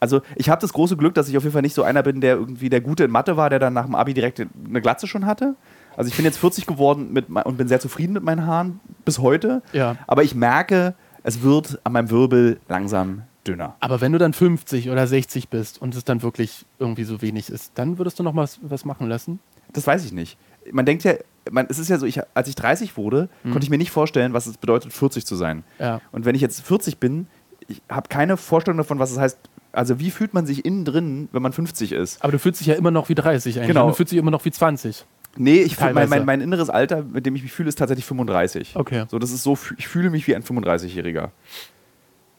Also 0.00 0.22
ich 0.34 0.48
habe 0.48 0.60
das 0.60 0.72
große 0.72 0.96
Glück, 0.96 1.14
dass 1.14 1.28
ich 1.28 1.36
auf 1.36 1.42
jeden 1.42 1.52
Fall 1.52 1.62
nicht 1.62 1.74
so 1.74 1.82
einer 1.82 2.02
bin, 2.02 2.20
der 2.20 2.34
irgendwie 2.34 2.70
der 2.70 2.80
Gute 2.80 3.04
in 3.04 3.10
Mathe 3.10 3.36
war, 3.36 3.50
der 3.50 3.58
dann 3.58 3.74
nach 3.74 3.84
dem 3.84 3.94
Abi 3.94 4.14
direkt 4.14 4.40
eine 4.40 4.80
Glatze 4.80 5.06
schon 5.06 5.26
hatte. 5.26 5.54
Also 5.96 6.08
ich 6.08 6.16
bin 6.16 6.24
jetzt 6.24 6.38
40 6.38 6.66
geworden 6.66 7.12
mit, 7.12 7.28
und 7.28 7.56
bin 7.58 7.68
sehr 7.68 7.80
zufrieden 7.80 8.14
mit 8.14 8.22
meinen 8.22 8.46
Haaren 8.46 8.80
bis 9.04 9.18
heute. 9.18 9.62
Ja. 9.72 9.96
Aber 10.06 10.22
ich 10.22 10.34
merke, 10.34 10.94
es 11.22 11.42
wird 11.42 11.78
an 11.84 11.92
meinem 11.92 12.10
Wirbel 12.10 12.58
langsam 12.68 13.22
dünner. 13.46 13.76
Aber 13.80 14.00
wenn 14.00 14.12
du 14.12 14.18
dann 14.18 14.32
50 14.32 14.90
oder 14.90 15.06
60 15.06 15.48
bist 15.48 15.80
und 15.80 15.94
es 15.94 16.04
dann 16.04 16.22
wirklich 16.22 16.64
irgendwie 16.78 17.04
so 17.04 17.20
wenig 17.20 17.50
ist, 17.50 17.72
dann 17.74 17.98
würdest 17.98 18.18
du 18.18 18.22
noch 18.22 18.32
mal 18.32 18.42
was, 18.42 18.58
was 18.62 18.84
machen 18.84 19.06
lassen? 19.08 19.38
Das 19.72 19.86
weiß 19.86 20.04
ich 20.04 20.12
nicht. 20.12 20.38
Man 20.72 20.86
denkt 20.86 21.04
ja, 21.04 21.14
man, 21.50 21.66
es 21.68 21.78
ist 21.78 21.88
ja 21.88 21.98
so, 21.98 22.06
ich, 22.06 22.20
als 22.34 22.48
ich 22.48 22.54
30 22.54 22.96
wurde, 22.96 23.28
konnte 23.44 23.60
ich 23.60 23.70
mir 23.70 23.78
nicht 23.78 23.90
vorstellen, 23.90 24.32
was 24.32 24.46
es 24.46 24.56
bedeutet, 24.56 24.92
40 24.92 25.26
zu 25.26 25.36
sein. 25.36 25.64
Ja. 25.78 26.00
Und 26.12 26.24
wenn 26.24 26.34
ich 26.34 26.40
jetzt 26.40 26.60
40 26.62 26.98
bin, 26.98 27.26
ich 27.68 27.82
habe 27.88 28.08
keine 28.08 28.36
Vorstellung 28.36 28.78
davon, 28.78 28.98
was 28.98 29.10
es 29.10 29.18
heißt. 29.18 29.38
Also 29.72 30.00
wie 30.00 30.10
fühlt 30.10 30.34
man 30.34 30.46
sich 30.46 30.64
innen 30.64 30.84
drin, 30.84 31.28
wenn 31.32 31.42
man 31.42 31.52
50 31.52 31.92
ist? 31.92 32.22
Aber 32.22 32.32
du 32.32 32.38
fühlst 32.38 32.60
dich 32.60 32.66
ja 32.66 32.74
immer 32.74 32.90
noch 32.90 33.08
wie 33.08 33.14
30 33.14 33.56
eigentlich. 33.56 33.68
Genau. 33.68 33.86
Und 33.86 33.92
Du 33.92 33.96
fühlst 33.96 34.12
dich 34.12 34.18
immer 34.18 34.32
noch 34.32 34.44
wie 34.44 34.50
20. 34.50 35.04
Nee, 35.36 35.62
ich 35.62 35.76
fühl, 35.76 35.92
mein, 35.92 36.08
mein, 36.08 36.24
mein 36.24 36.40
inneres 36.40 36.70
Alter, 36.70 37.04
mit 37.04 37.24
dem 37.24 37.36
ich 37.36 37.42
mich 37.44 37.52
fühle, 37.52 37.68
ist 37.68 37.78
tatsächlich 37.78 38.04
35. 38.04 38.74
Okay. 38.74 39.04
So, 39.08 39.20
das 39.20 39.30
ist 39.30 39.44
so, 39.44 39.56
ich 39.78 39.86
fühle 39.86 40.10
mich 40.10 40.26
wie 40.26 40.34
ein 40.34 40.42
35-Jähriger. 40.42 41.28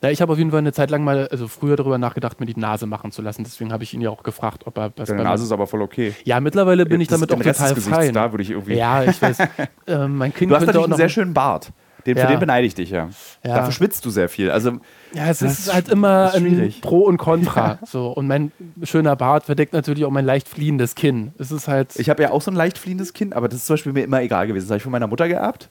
Ja, 0.04 0.10
ich 0.10 0.22
habe 0.22 0.32
auf 0.34 0.38
jeden 0.40 0.50
Fall 0.50 0.60
eine 0.60 0.74
Zeit 0.74 0.90
lang 0.90 1.04
mal, 1.04 1.28
also 1.28 1.48
früher 1.48 1.76
darüber 1.76 1.98
nachgedacht, 2.00 2.40
mir 2.40 2.48
die 2.48 2.60
Nase 2.60 2.88
machen 2.88 3.12
zu 3.12 3.22
lassen. 3.22 3.44
Deswegen 3.44 3.72
habe 3.72 3.84
ich 3.84 3.94
ihn 3.94 4.02
ja 4.02 4.10
auch 4.10 4.24
gefragt, 4.24 4.64
ob 4.66 4.78
er 4.78 4.92
was 4.96 5.10
Deine 5.10 5.20
bei 5.24 5.30
Nase 5.30 5.44
ist 5.44 5.52
aber 5.52 5.68
voll 5.68 5.82
okay. 5.84 6.14
Ja, 6.24 6.40
mittlerweile 6.40 6.86
bin 6.88 7.00
ich 7.02 7.08
Das- 7.08 7.20
damit 7.20 7.30
den 7.30 7.40
auch 7.42 7.46
Rest 7.46 7.60
total 7.60 7.76
des 7.76 7.84
Gesichts, 7.86 8.06
fein. 8.06 8.14
Da 8.14 8.32
würde 8.32 8.42
ich 8.44 8.50
irgendwie. 8.50 8.74
Ja, 8.74 9.04
ich 9.04 9.22
weiß. 9.22 9.40
äh, 9.88 10.08
mein 10.08 10.34
Kind 10.34 10.50
Du 10.50 10.56
hast 10.56 10.62
könnte 10.62 10.66
natürlich 10.66 10.78
auch 10.80 10.84
einen 10.86 10.90
noch. 10.92 10.98
sehr 10.98 11.10
schönen 11.10 11.34
Bart. 11.36 11.72
Den, 12.08 12.18
Ja. 12.18 12.26
Für 12.26 12.32
den 12.34 12.40
beneide 12.40 12.66
ich 12.66 12.74
dich 12.74 12.90
ja. 12.90 13.10
Ja. 13.46 13.58
Dafür 13.58 13.72
schwitzt 13.74 14.04
du 14.06 14.10
sehr 14.10 14.28
viel. 14.28 14.50
Also, 14.50 14.80
ja, 15.14 15.28
es 15.30 15.38
Das 15.38 15.52
ist 15.52 15.60
ist 15.68 15.74
halt 15.76 15.88
immer 15.88 16.30
ist 16.30 16.36
ein 16.38 16.48
schwierig. 16.48 16.82
Pro 16.82 17.02
und 17.02 17.18
Contra. 17.18 17.78
So. 17.86 18.08
Und 18.08 18.26
mein 18.26 18.52
schöner 18.82 19.16
Bart 19.16 19.44
verdeckt 19.44 19.72
natürlich 19.74 20.04
auch 20.06 20.10
mein 20.10 20.26
leicht 20.26 20.50
fliehendes 20.50 20.96
Kinn. 20.96 21.32
Es 21.38 21.52
ist 21.52 21.68
halt. 21.68 22.00
ich 22.00 22.10
habe 22.10 22.24
ja 22.24 22.32
auch 22.32 22.42
so 22.42 22.50
ein 22.50 22.56
leicht 22.56 22.80
fliehendes 22.80 23.14
Kind, 23.14 23.36
aber 23.36 23.48
das 23.48 23.60
ist 23.60 23.66
zum 23.68 23.76
Beispiel 23.76 23.94
mir 23.94 24.04
immer 24.04 24.20
egal 24.24 24.48
gewesen. 24.48 24.66
Das 24.66 24.72
habe 24.72 24.78
ich 24.78 24.84
von 24.84 24.92
meiner 24.92 25.06
Mutter 25.06 25.28
geerbt. 25.28 25.70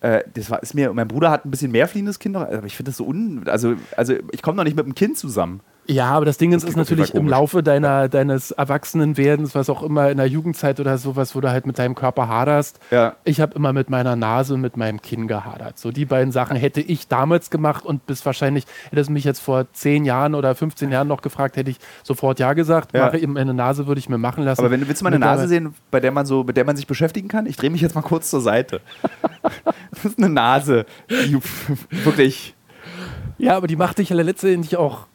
Äh, 0.00 0.24
das 0.34 0.50
war, 0.50 0.62
ist 0.62 0.74
mir, 0.74 0.92
mein 0.92 1.08
Bruder 1.08 1.30
hat 1.30 1.44
ein 1.44 1.50
bisschen 1.50 1.72
mehr 1.72 1.86
fliehendes 1.88 2.18
Kind 2.18 2.36
aber 2.36 2.64
ich 2.64 2.76
finde 2.76 2.90
das 2.90 2.96
so 2.96 3.06
un. 3.06 3.46
Also, 3.46 3.74
also 3.96 4.14
ich 4.32 4.42
komme 4.42 4.56
noch 4.56 4.64
nicht 4.64 4.76
mit 4.76 4.86
dem 4.86 4.94
Kind 4.94 5.18
zusammen. 5.18 5.60
Ja, 5.86 6.10
aber 6.10 6.24
das 6.24 6.38
Ding 6.38 6.52
ist, 6.52 6.62
Das 6.62 6.70
ist 6.70 6.76
natürlich 6.76 7.14
im. 7.14 7.28
Laufe 7.28 7.62
deiner, 7.62 8.08
deines 8.08 8.50
Erwachsenenwerdens, 8.50 9.54
was 9.54 9.70
auch 9.70 9.82
immer 9.82 10.10
in 10.10 10.16
der 10.16 10.26
Jugendzeit 10.26 10.80
oder 10.80 10.98
sowas, 10.98 11.34
wo 11.34 11.40
du 11.40 11.50
halt 11.50 11.66
mit 11.66 11.78
deinem 11.78 11.94
Körper 11.94 12.28
haderst. 12.28 12.80
Ja. 12.90 13.16
Ich 13.24 13.40
habe 13.40 13.54
immer 13.54 13.72
mit 13.72 13.88
meiner 13.88 14.16
Nase 14.16 14.54
und 14.54 14.60
mit 14.60 14.76
meinem 14.76 15.00
Kinn 15.00 15.28
gehadert. 15.28 15.78
So 15.78 15.92
die 15.92 16.04
beiden 16.04 16.32
Sachen 16.32 16.56
hätte 16.56 16.80
ich 16.80 17.08
damals 17.08 17.50
gemacht 17.50 17.84
und 17.84 18.06
bis 18.06 18.24
wahrscheinlich, 18.26 18.64
hättest 18.90 19.10
du 19.10 19.12
mich 19.12 19.24
jetzt 19.24 19.40
vor 19.40 19.66
10 19.72 20.04
Jahren 20.04 20.34
oder 20.34 20.54
15 20.54 20.90
Jahren 20.90 21.08
noch 21.08 21.22
gefragt, 21.22 21.56
hätte 21.56 21.70
ich 21.70 21.78
sofort 22.02 22.40
Ja 22.40 22.52
gesagt. 22.52 22.94
Ja. 22.94 23.06
Mache 23.06 23.18
eben 23.18 23.34
meine 23.34 23.54
Nase 23.54 23.86
würde 23.86 24.00
ich 24.00 24.08
mir 24.08 24.18
machen 24.18 24.44
lassen. 24.44 24.60
Aber 24.60 24.70
wenn 24.70 24.80
du 24.80 24.88
willst 24.88 25.02
mal 25.02 25.08
eine 25.08 25.18
Nase 25.18 25.46
sehen, 25.46 25.74
bei 25.90 26.00
der 26.00 26.10
man 26.10 26.26
so, 26.26 26.44
mit 26.44 26.56
der 26.56 26.64
man 26.64 26.76
sich 26.76 26.86
beschäftigen 26.86 27.28
kann, 27.28 27.46
ich 27.46 27.56
drehe 27.56 27.70
mich 27.70 27.80
jetzt 27.80 27.94
mal 27.94 28.02
kurz 28.02 28.30
zur 28.30 28.40
Seite. 28.40 28.80
das 29.90 30.04
ist 30.04 30.18
eine 30.18 30.28
Nase, 30.28 30.86
wirklich. 31.90 32.54
Ja, 33.38 33.56
aber 33.56 33.66
die 33.66 33.76
macht 33.76 33.98
dich 33.98 34.10
ja 34.10 34.16
letztendlich 34.16 34.76
auch 34.76 35.06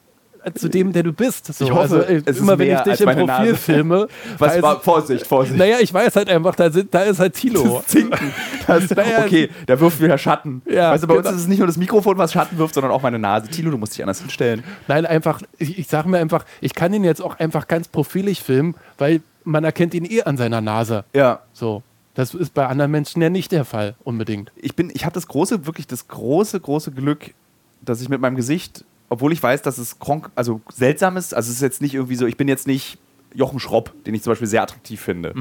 zu 0.53 0.69
dem, 0.69 0.93
der 0.93 1.03
du 1.03 1.13
bist. 1.13 1.53
So, 1.53 1.65
Ich 1.65 1.71
hoffe, 1.71 2.05
also, 2.07 2.23
es 2.25 2.37
immer 2.37 2.57
wenn 2.59 2.71
ich 2.75 2.79
dich 2.81 3.01
im 3.01 3.05
Profil 3.07 3.25
Nase. 3.25 3.55
filme, 3.55 4.07
Was 4.37 4.61
war, 4.61 4.79
Vorsicht, 4.79 5.25
Vorsicht. 5.25 5.57
naja, 5.57 5.77
ich 5.81 5.93
weiß 5.93 6.15
halt 6.15 6.29
einfach, 6.29 6.55
da, 6.55 6.69
sind, 6.69 6.93
da 6.93 7.01
ist 7.01 7.19
halt 7.19 7.33
Tilo. 7.33 7.83
Zinken. 7.85 8.31
Das, 8.67 8.89
Naja, 8.89 9.23
okay, 9.25 9.49
der 9.67 9.79
wirft 9.79 10.01
wieder 10.01 10.17
Schatten. 10.17 10.61
Ja, 10.65 10.91
weißt 10.91 11.03
du, 11.03 11.07
bei 11.07 11.15
uns 11.15 11.23
genau. 11.23 11.35
ist 11.35 11.41
es 11.43 11.47
nicht 11.47 11.59
nur 11.59 11.67
das 11.67 11.77
Mikrofon, 11.77 12.17
was 12.17 12.33
Schatten 12.33 12.57
wirft, 12.57 12.73
sondern 12.73 12.91
auch 12.91 13.01
meine 13.01 13.19
Nase. 13.19 13.47
Tilo, 13.47 13.71
du 13.71 13.77
musst 13.77 13.93
dich 13.93 14.03
anders 14.03 14.19
hinstellen. 14.19 14.63
Nein, 14.87 15.05
einfach, 15.05 15.41
ich, 15.57 15.77
ich 15.79 15.87
sage 15.87 16.09
mir 16.09 16.17
einfach, 16.17 16.45
ich 16.61 16.73
kann 16.73 16.93
ihn 16.93 17.03
jetzt 17.03 17.21
auch 17.21 17.39
einfach 17.39 17.67
ganz 17.67 17.87
profilig 17.87 18.41
filmen, 18.41 18.75
weil 18.97 19.21
man 19.43 19.63
erkennt 19.63 19.93
ihn 19.93 20.05
eh 20.05 20.23
an 20.23 20.37
seiner 20.37 20.61
Nase. 20.61 21.05
Ja. 21.13 21.41
So. 21.53 21.83
Das 22.15 22.33
ist 22.33 22.53
bei 22.53 22.65
anderen 22.65 22.91
Menschen 22.91 23.21
ja 23.21 23.29
nicht 23.29 23.51
der 23.51 23.65
Fall, 23.65 23.95
unbedingt. 24.03 24.51
Ich 24.55 24.75
bin, 24.75 24.89
ich 24.93 25.03
habe 25.03 25.13
das 25.13 25.27
große, 25.27 25.65
wirklich 25.65 25.85
das 25.85 26.07
große, 26.07 26.59
große 26.59 26.91
Glück, 26.91 27.33
dass 27.81 28.01
ich 28.01 28.07
mit 28.09 28.21
meinem 28.21 28.37
Gesicht, 28.37 28.85
obwohl 29.09 29.33
ich 29.33 29.41
weiß, 29.41 29.61
dass 29.61 29.77
es 29.77 29.99
kronk, 29.99 30.29
also 30.35 30.61
seltsam 30.71 31.17
ist, 31.17 31.33
also 31.33 31.49
es 31.49 31.57
ist 31.57 31.61
jetzt 31.61 31.81
nicht 31.81 31.93
irgendwie 31.93 32.15
so, 32.15 32.25
ich 32.25 32.37
bin 32.37 32.47
jetzt 32.47 32.67
nicht 32.67 32.97
Jochen 33.33 33.59
Schropp, 33.59 33.93
den 34.05 34.15
ich 34.15 34.23
zum 34.23 34.31
Beispiel 34.31 34.47
sehr 34.47 34.63
attraktiv 34.63 35.01
finde. 35.01 35.33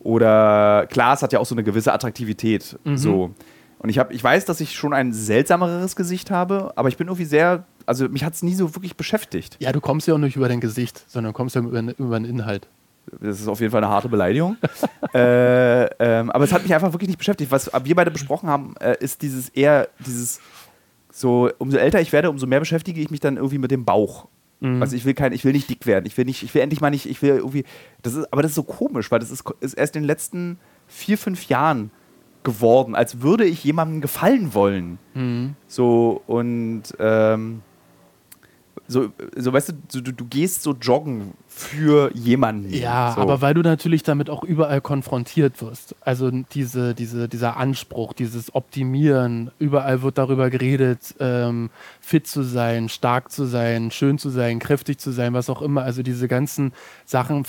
Oder 0.00 0.86
Klaas 0.90 1.22
hat 1.22 1.32
ja 1.32 1.38
auch 1.38 1.46
so 1.46 1.54
eine 1.54 1.64
gewisse 1.64 1.92
Attraktivität. 1.92 2.78
So. 2.96 3.34
Und 3.78 3.88
ich, 3.88 3.98
hab, 3.98 4.12
ich 4.12 4.22
weiß, 4.22 4.44
dass 4.44 4.60
ich 4.60 4.76
schon 4.76 4.92
ein 4.92 5.14
seltsameres 5.14 5.96
Gesicht 5.96 6.30
habe, 6.30 6.72
aber 6.76 6.90
ich 6.90 6.98
bin 6.98 7.06
irgendwie 7.08 7.24
sehr, 7.24 7.64
also 7.86 8.06
mich 8.10 8.24
hat 8.24 8.34
es 8.34 8.42
nie 8.42 8.54
so 8.54 8.74
wirklich 8.74 8.94
beschäftigt. 8.94 9.56
Ja, 9.58 9.72
du 9.72 9.80
kommst 9.80 10.06
ja 10.06 10.12
auch 10.12 10.18
nicht 10.18 10.36
über 10.36 10.48
dein 10.48 10.60
Gesicht, 10.60 11.02
sondern 11.08 11.32
kommst 11.32 11.56
ja 11.56 11.62
über, 11.62 11.80
über 11.96 12.20
den 12.20 12.26
Inhalt. 12.26 12.68
das 13.22 13.40
ist 13.40 13.48
auf 13.48 13.58
jeden 13.60 13.72
Fall 13.72 13.82
eine 13.82 13.90
harte 13.90 14.10
Beleidigung. 14.10 14.58
äh, 15.14 15.84
ähm, 15.98 16.30
aber 16.30 16.44
es 16.44 16.52
hat 16.52 16.62
mich 16.62 16.74
einfach 16.74 16.92
wirklich 16.92 17.08
nicht 17.08 17.16
beschäftigt. 17.16 17.50
Was 17.50 17.70
wir 17.82 17.94
beide 17.94 18.10
besprochen 18.10 18.50
haben, 18.50 18.74
äh, 18.80 18.96
ist 19.00 19.22
dieses 19.22 19.48
eher, 19.48 19.88
dieses 20.06 20.40
so, 21.10 21.50
umso 21.58 21.76
älter 21.76 22.00
ich 22.00 22.12
werde, 22.12 22.30
umso 22.30 22.46
mehr 22.46 22.60
beschäftige 22.60 23.00
ich 23.00 23.10
mich 23.10 23.20
dann 23.20 23.36
irgendwie 23.36 23.58
mit 23.58 23.70
dem 23.70 23.84
Bauch. 23.84 24.28
Mhm. 24.60 24.82
Also 24.82 24.96
ich 24.96 25.04
will 25.04 25.14
kein, 25.14 25.32
ich 25.32 25.44
will 25.44 25.52
nicht 25.52 25.68
dick 25.68 25.86
werden. 25.86 26.06
Ich 26.06 26.16
will 26.16 26.24
nicht, 26.24 26.42
ich 26.42 26.54
will 26.54 26.62
endlich 26.62 26.80
mal 26.80 26.90
nicht, 26.90 27.06
ich 27.06 27.20
will 27.22 27.36
irgendwie. 27.36 27.64
Das 28.02 28.14
ist, 28.14 28.32
aber 28.32 28.42
das 28.42 28.52
ist 28.52 28.56
so 28.56 28.62
komisch, 28.62 29.10
weil 29.10 29.18
das 29.18 29.30
ist, 29.30 29.44
ist 29.60 29.74
erst 29.74 29.96
in 29.96 30.02
den 30.02 30.06
letzten 30.06 30.58
vier, 30.86 31.18
fünf 31.18 31.48
Jahren 31.48 31.90
geworden, 32.42 32.94
als 32.94 33.20
würde 33.20 33.44
ich 33.44 33.64
jemandem 33.64 34.00
gefallen 34.00 34.54
wollen. 34.54 34.98
Mhm. 35.14 35.56
So 35.66 36.22
und 36.26 36.82
ähm, 36.98 37.62
so, 38.90 39.12
so 39.36 39.52
weißt 39.52 39.72
du, 39.92 40.02
du, 40.02 40.12
du 40.12 40.24
gehst 40.24 40.64
so 40.64 40.72
joggen 40.72 41.34
für 41.46 42.10
jemanden. 42.12 42.74
Ja, 42.74 43.12
so. 43.14 43.20
aber 43.20 43.40
weil 43.40 43.54
du 43.54 43.62
natürlich 43.62 44.02
damit 44.02 44.28
auch 44.28 44.42
überall 44.42 44.80
konfrontiert 44.80 45.62
wirst. 45.62 45.94
Also 46.00 46.30
diese, 46.30 46.94
diese, 46.94 47.28
dieser 47.28 47.56
Anspruch, 47.56 48.14
dieses 48.14 48.52
Optimieren, 48.52 49.52
überall 49.60 50.02
wird 50.02 50.18
darüber 50.18 50.50
geredet, 50.50 51.14
ähm, 51.20 51.70
fit 52.00 52.26
zu 52.26 52.42
sein, 52.42 52.88
stark 52.88 53.30
zu 53.30 53.44
sein, 53.44 53.92
schön 53.92 54.18
zu 54.18 54.28
sein, 54.28 54.58
kräftig 54.58 54.98
zu 54.98 55.12
sein, 55.12 55.34
was 55.34 55.48
auch 55.48 55.62
immer. 55.62 55.82
Also 55.82 56.02
diese 56.02 56.26
ganzen 56.26 56.72
Sachen 57.04 57.44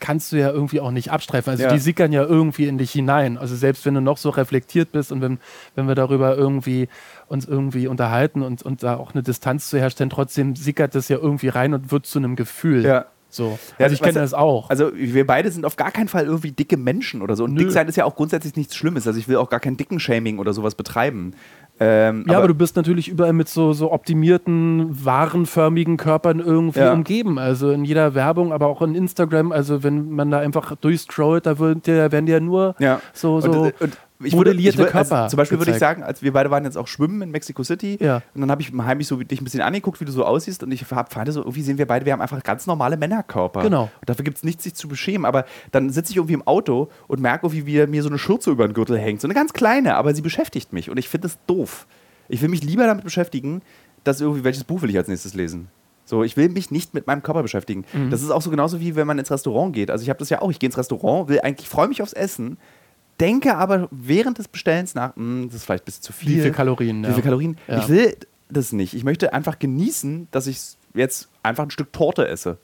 kannst 0.00 0.32
du 0.32 0.36
ja 0.36 0.50
irgendwie 0.50 0.80
auch 0.80 0.90
nicht 0.90 1.10
abstreifen. 1.10 1.50
Also 1.50 1.64
ja. 1.64 1.72
die 1.72 1.78
sickern 1.78 2.12
ja 2.12 2.22
irgendwie 2.22 2.66
in 2.66 2.78
dich 2.78 2.92
hinein. 2.92 3.38
Also 3.38 3.56
selbst 3.56 3.86
wenn 3.86 3.94
du 3.94 4.00
noch 4.00 4.18
so 4.18 4.30
reflektiert 4.30 4.92
bist 4.92 5.12
und 5.12 5.20
wenn, 5.20 5.38
wenn 5.74 5.88
wir 5.88 5.94
darüber 5.94 6.36
irgendwie 6.36 6.88
uns 7.28 7.46
irgendwie 7.46 7.88
unterhalten 7.88 8.42
und, 8.42 8.62
und 8.62 8.82
da 8.82 8.96
auch 8.96 9.12
eine 9.12 9.22
Distanz 9.22 9.68
zu 9.68 9.78
herstellen, 9.78 10.10
trotzdem 10.10 10.56
sickert 10.56 10.94
das 10.94 11.08
ja 11.08 11.18
irgendwie 11.18 11.48
rein 11.48 11.74
und 11.74 11.90
wird 11.90 12.06
zu 12.06 12.18
einem 12.18 12.36
Gefühl. 12.36 12.84
Ja. 12.84 13.06
So. 13.28 13.58
Ja, 13.78 13.84
also 13.84 13.94
ich 13.94 14.00
kenne 14.00 14.20
das 14.20 14.32
auch. 14.32 14.70
Also 14.70 14.92
wir 14.94 15.26
beide 15.26 15.50
sind 15.50 15.66
auf 15.66 15.76
gar 15.76 15.90
keinen 15.90 16.08
Fall 16.08 16.24
irgendwie 16.24 16.52
dicke 16.52 16.76
Menschen 16.76 17.22
oder 17.22 17.36
so. 17.36 17.44
Und 17.44 17.54
Nö. 17.54 17.64
dick 17.64 17.72
sein 17.72 17.86
ist 17.86 17.96
ja 17.96 18.04
auch 18.04 18.14
grundsätzlich 18.14 18.56
nichts 18.56 18.74
Schlimmes. 18.74 19.06
Also 19.06 19.18
ich 19.18 19.28
will 19.28 19.36
auch 19.36 19.50
gar 19.50 19.60
kein 19.60 19.76
dicken 19.76 20.00
Shaming 20.00 20.38
oder 20.38 20.52
sowas 20.52 20.74
betreiben. 20.74 21.34
Ähm, 21.78 22.24
ja, 22.26 22.34
aber, 22.34 22.38
aber, 22.38 22.48
du 22.48 22.54
bist 22.54 22.76
natürlich 22.76 23.08
überall 23.08 23.34
mit 23.34 23.48
so, 23.48 23.74
so 23.74 23.92
optimierten, 23.92 25.04
warenförmigen 25.04 25.98
Körpern 25.98 26.40
irgendwie 26.40 26.80
ja. 26.80 26.92
umgeben. 26.92 27.38
Also 27.38 27.70
in 27.72 27.84
jeder 27.84 28.14
Werbung, 28.14 28.52
aber 28.52 28.68
auch 28.68 28.80
in 28.80 28.94
Instagram. 28.94 29.52
Also 29.52 29.82
wenn 29.82 30.10
man 30.10 30.30
da 30.30 30.38
einfach 30.38 30.74
durchstrollt, 30.76 31.44
da 31.44 31.58
werden 31.58 32.26
ja 32.26 32.40
nur 32.40 32.74
ja. 32.78 33.00
so, 33.12 33.40
so 33.40 33.50
und, 33.50 33.80
und 33.80 33.98
ich 34.22 34.34
modellierte 34.34 34.78
würde, 34.78 34.90
ich 34.90 34.94
also 34.94 35.28
zum 35.28 35.36
Beispiel 35.36 35.58
würde 35.58 35.72
ich 35.72 35.78
sagen, 35.78 36.02
als 36.02 36.22
wir 36.22 36.32
beide 36.32 36.50
waren 36.50 36.64
jetzt 36.64 36.78
auch 36.78 36.86
schwimmen 36.86 37.20
in 37.22 37.30
Mexico 37.30 37.62
City 37.62 37.98
ja. 38.00 38.22
und 38.34 38.40
dann 38.40 38.50
habe 38.50 38.62
ich 38.62 38.72
heimlich 38.72 39.06
so 39.06 39.16
dich 39.16 39.40
ein 39.40 39.44
bisschen 39.44 39.60
angeguckt, 39.60 40.00
wie 40.00 40.04
du 40.04 40.12
so 40.12 40.24
aussiehst 40.24 40.62
und 40.62 40.72
ich 40.72 40.84
fand 40.84 41.10
so, 41.32 41.40
irgendwie 41.40 41.62
sehen 41.62 41.78
wir 41.78 41.86
beide, 41.86 42.06
wir 42.06 42.12
haben 42.12 42.22
einfach 42.22 42.42
ganz 42.42 42.66
normale 42.66 42.96
Männerkörper. 42.96 43.62
Genau. 43.62 43.84
Und 44.00 44.08
dafür 44.08 44.24
gibt 44.24 44.38
es 44.38 44.44
nichts, 44.44 44.64
sich 44.64 44.74
zu 44.74 44.88
beschämen. 44.88 45.26
Aber 45.26 45.44
dann 45.72 45.90
sitze 45.90 46.12
ich 46.12 46.16
irgendwie 46.16 46.34
im 46.34 46.46
Auto 46.46 46.88
und 47.08 47.20
merke, 47.20 47.52
wie 47.52 47.86
mir 47.86 48.02
so 48.02 48.08
eine 48.08 48.18
Schürze 48.18 48.50
über 48.50 48.66
den 48.66 48.74
Gürtel 48.74 48.98
hängt. 48.98 49.20
So 49.20 49.26
eine 49.26 49.34
ganz 49.34 49.52
kleine, 49.52 49.96
aber 49.96 50.14
sie 50.14 50.22
beschäftigt 50.22 50.72
mich 50.72 50.90
und 50.90 50.96
ich 50.98 51.08
finde 51.08 51.28
das 51.28 51.38
doof. 51.46 51.86
Ich 52.28 52.42
will 52.42 52.48
mich 52.48 52.62
lieber 52.62 52.86
damit 52.86 53.04
beschäftigen, 53.04 53.62
dass 54.04 54.20
irgendwie, 54.20 54.44
welches 54.44 54.64
Buch 54.64 54.82
will 54.82 54.90
ich 54.90 54.96
als 54.96 55.08
nächstes 55.08 55.34
lesen? 55.34 55.68
So, 56.04 56.22
ich 56.22 56.36
will 56.36 56.48
mich 56.48 56.70
nicht 56.70 56.94
mit 56.94 57.08
meinem 57.08 57.22
Körper 57.22 57.42
beschäftigen. 57.42 57.84
Mhm. 57.92 58.10
Das 58.10 58.22
ist 58.22 58.30
auch 58.30 58.40
so 58.40 58.50
genauso 58.50 58.80
wie 58.80 58.94
wenn 58.94 59.08
man 59.08 59.18
ins 59.18 59.30
Restaurant 59.30 59.74
geht. 59.74 59.90
Also 59.90 60.02
ich 60.04 60.08
habe 60.08 60.20
das 60.20 60.30
ja 60.30 60.40
auch, 60.40 60.50
ich 60.50 60.60
gehe 60.60 60.68
ins 60.68 60.78
Restaurant, 60.78 61.28
will 61.28 61.40
eigentlich, 61.40 61.68
freue 61.68 61.88
mich 61.88 62.00
aufs 62.00 62.12
Essen, 62.12 62.58
denke 63.20 63.56
aber 63.56 63.88
während 63.90 64.38
des 64.38 64.48
Bestellens 64.48 64.94
nach, 64.94 65.16
hm, 65.16 65.46
das 65.46 65.56
ist 65.56 65.64
vielleicht 65.64 65.84
ein 65.84 65.86
bisschen 65.86 66.02
zu 66.02 66.12
viel. 66.12 66.28
Wie 66.28 66.40
viele 66.40 66.52
Kalorien? 66.52 67.02
Wie 67.02 67.10
viele 67.10 67.22
Kalorien? 67.22 67.58
Ja. 67.68 67.78
Ich 67.78 67.88
will 67.88 68.16
das 68.48 68.72
nicht. 68.72 68.94
Ich 68.94 69.04
möchte 69.04 69.32
einfach 69.32 69.58
genießen, 69.58 70.28
dass 70.30 70.46
ich 70.46 70.60
jetzt 70.94 71.28
einfach 71.42 71.64
ein 71.64 71.70
Stück 71.70 71.92
Torte 71.92 72.28
esse. 72.28 72.58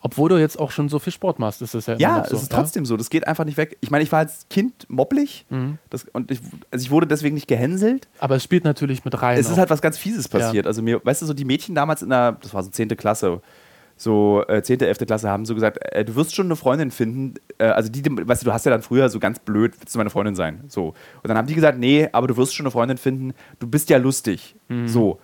Obwohl 0.00 0.28
du 0.28 0.36
jetzt 0.36 0.58
auch 0.58 0.70
schon 0.70 0.88
so 0.88 1.00
viel 1.00 1.12
Sport 1.12 1.40
machst, 1.40 1.60
ist 1.60 1.74
es 1.74 1.86
ja 1.86 1.96
Ja, 1.96 2.24
so, 2.24 2.36
es 2.36 2.42
ist 2.44 2.52
ja? 2.52 2.58
trotzdem 2.58 2.86
so. 2.86 2.96
Das 2.96 3.10
geht 3.10 3.26
einfach 3.26 3.44
nicht 3.44 3.56
weg. 3.56 3.78
Ich 3.80 3.90
meine, 3.90 4.04
ich 4.04 4.12
war 4.12 4.20
als 4.20 4.46
Kind 4.48 4.86
mopplig 4.88 5.44
mhm. 5.50 5.78
das, 5.90 6.06
und 6.12 6.30
ich, 6.30 6.38
also 6.70 6.84
ich 6.84 6.90
wurde 6.92 7.08
deswegen 7.08 7.34
nicht 7.34 7.48
gehänselt. 7.48 8.06
Aber 8.20 8.36
es 8.36 8.44
spielt 8.44 8.62
natürlich 8.62 9.04
mit 9.04 9.20
rein. 9.20 9.38
Es 9.38 9.48
auch. 9.48 9.52
ist 9.52 9.58
halt 9.58 9.70
was 9.70 9.82
ganz 9.82 9.98
Fieses 9.98 10.28
passiert. 10.28 10.66
Ja. 10.66 10.68
Also 10.68 10.82
mir, 10.82 11.04
weißt 11.04 11.22
du, 11.22 11.26
so 11.26 11.34
die 11.34 11.44
Mädchen 11.44 11.74
damals 11.74 12.02
in 12.02 12.10
der, 12.10 12.32
das 12.32 12.54
war 12.54 12.62
so 12.62 12.70
10. 12.70 12.88
Klasse, 12.90 13.42
so 13.98 14.44
äh, 14.46 14.62
10., 14.62 14.80
11. 14.80 14.98
Klasse 14.98 15.28
haben 15.28 15.44
so 15.44 15.54
gesagt, 15.54 15.78
äh, 15.82 16.04
du 16.04 16.14
wirst 16.14 16.34
schon 16.34 16.46
eine 16.46 16.56
Freundin 16.56 16.90
finden. 16.90 17.34
Äh, 17.58 17.66
also 17.66 17.90
die, 17.90 18.02
weißt 18.04 18.42
du, 18.42 18.46
du 18.46 18.52
hast 18.52 18.64
ja 18.64 18.70
dann 18.70 18.82
früher 18.82 19.08
so 19.08 19.18
ganz 19.18 19.40
blöd, 19.40 19.74
willst 19.78 19.94
du 19.94 19.98
meine 19.98 20.08
Freundin 20.08 20.36
sein? 20.36 20.62
So. 20.68 20.88
Und 20.88 21.28
dann 21.28 21.36
haben 21.36 21.48
die 21.48 21.54
gesagt, 21.54 21.78
nee, 21.78 22.08
aber 22.12 22.28
du 22.28 22.36
wirst 22.36 22.54
schon 22.54 22.64
eine 22.64 22.70
Freundin 22.70 22.96
finden, 22.96 23.34
du 23.58 23.66
bist 23.66 23.90
ja 23.90 23.98
lustig. 23.98 24.54
Mhm. 24.68 24.86
So. 24.86 25.18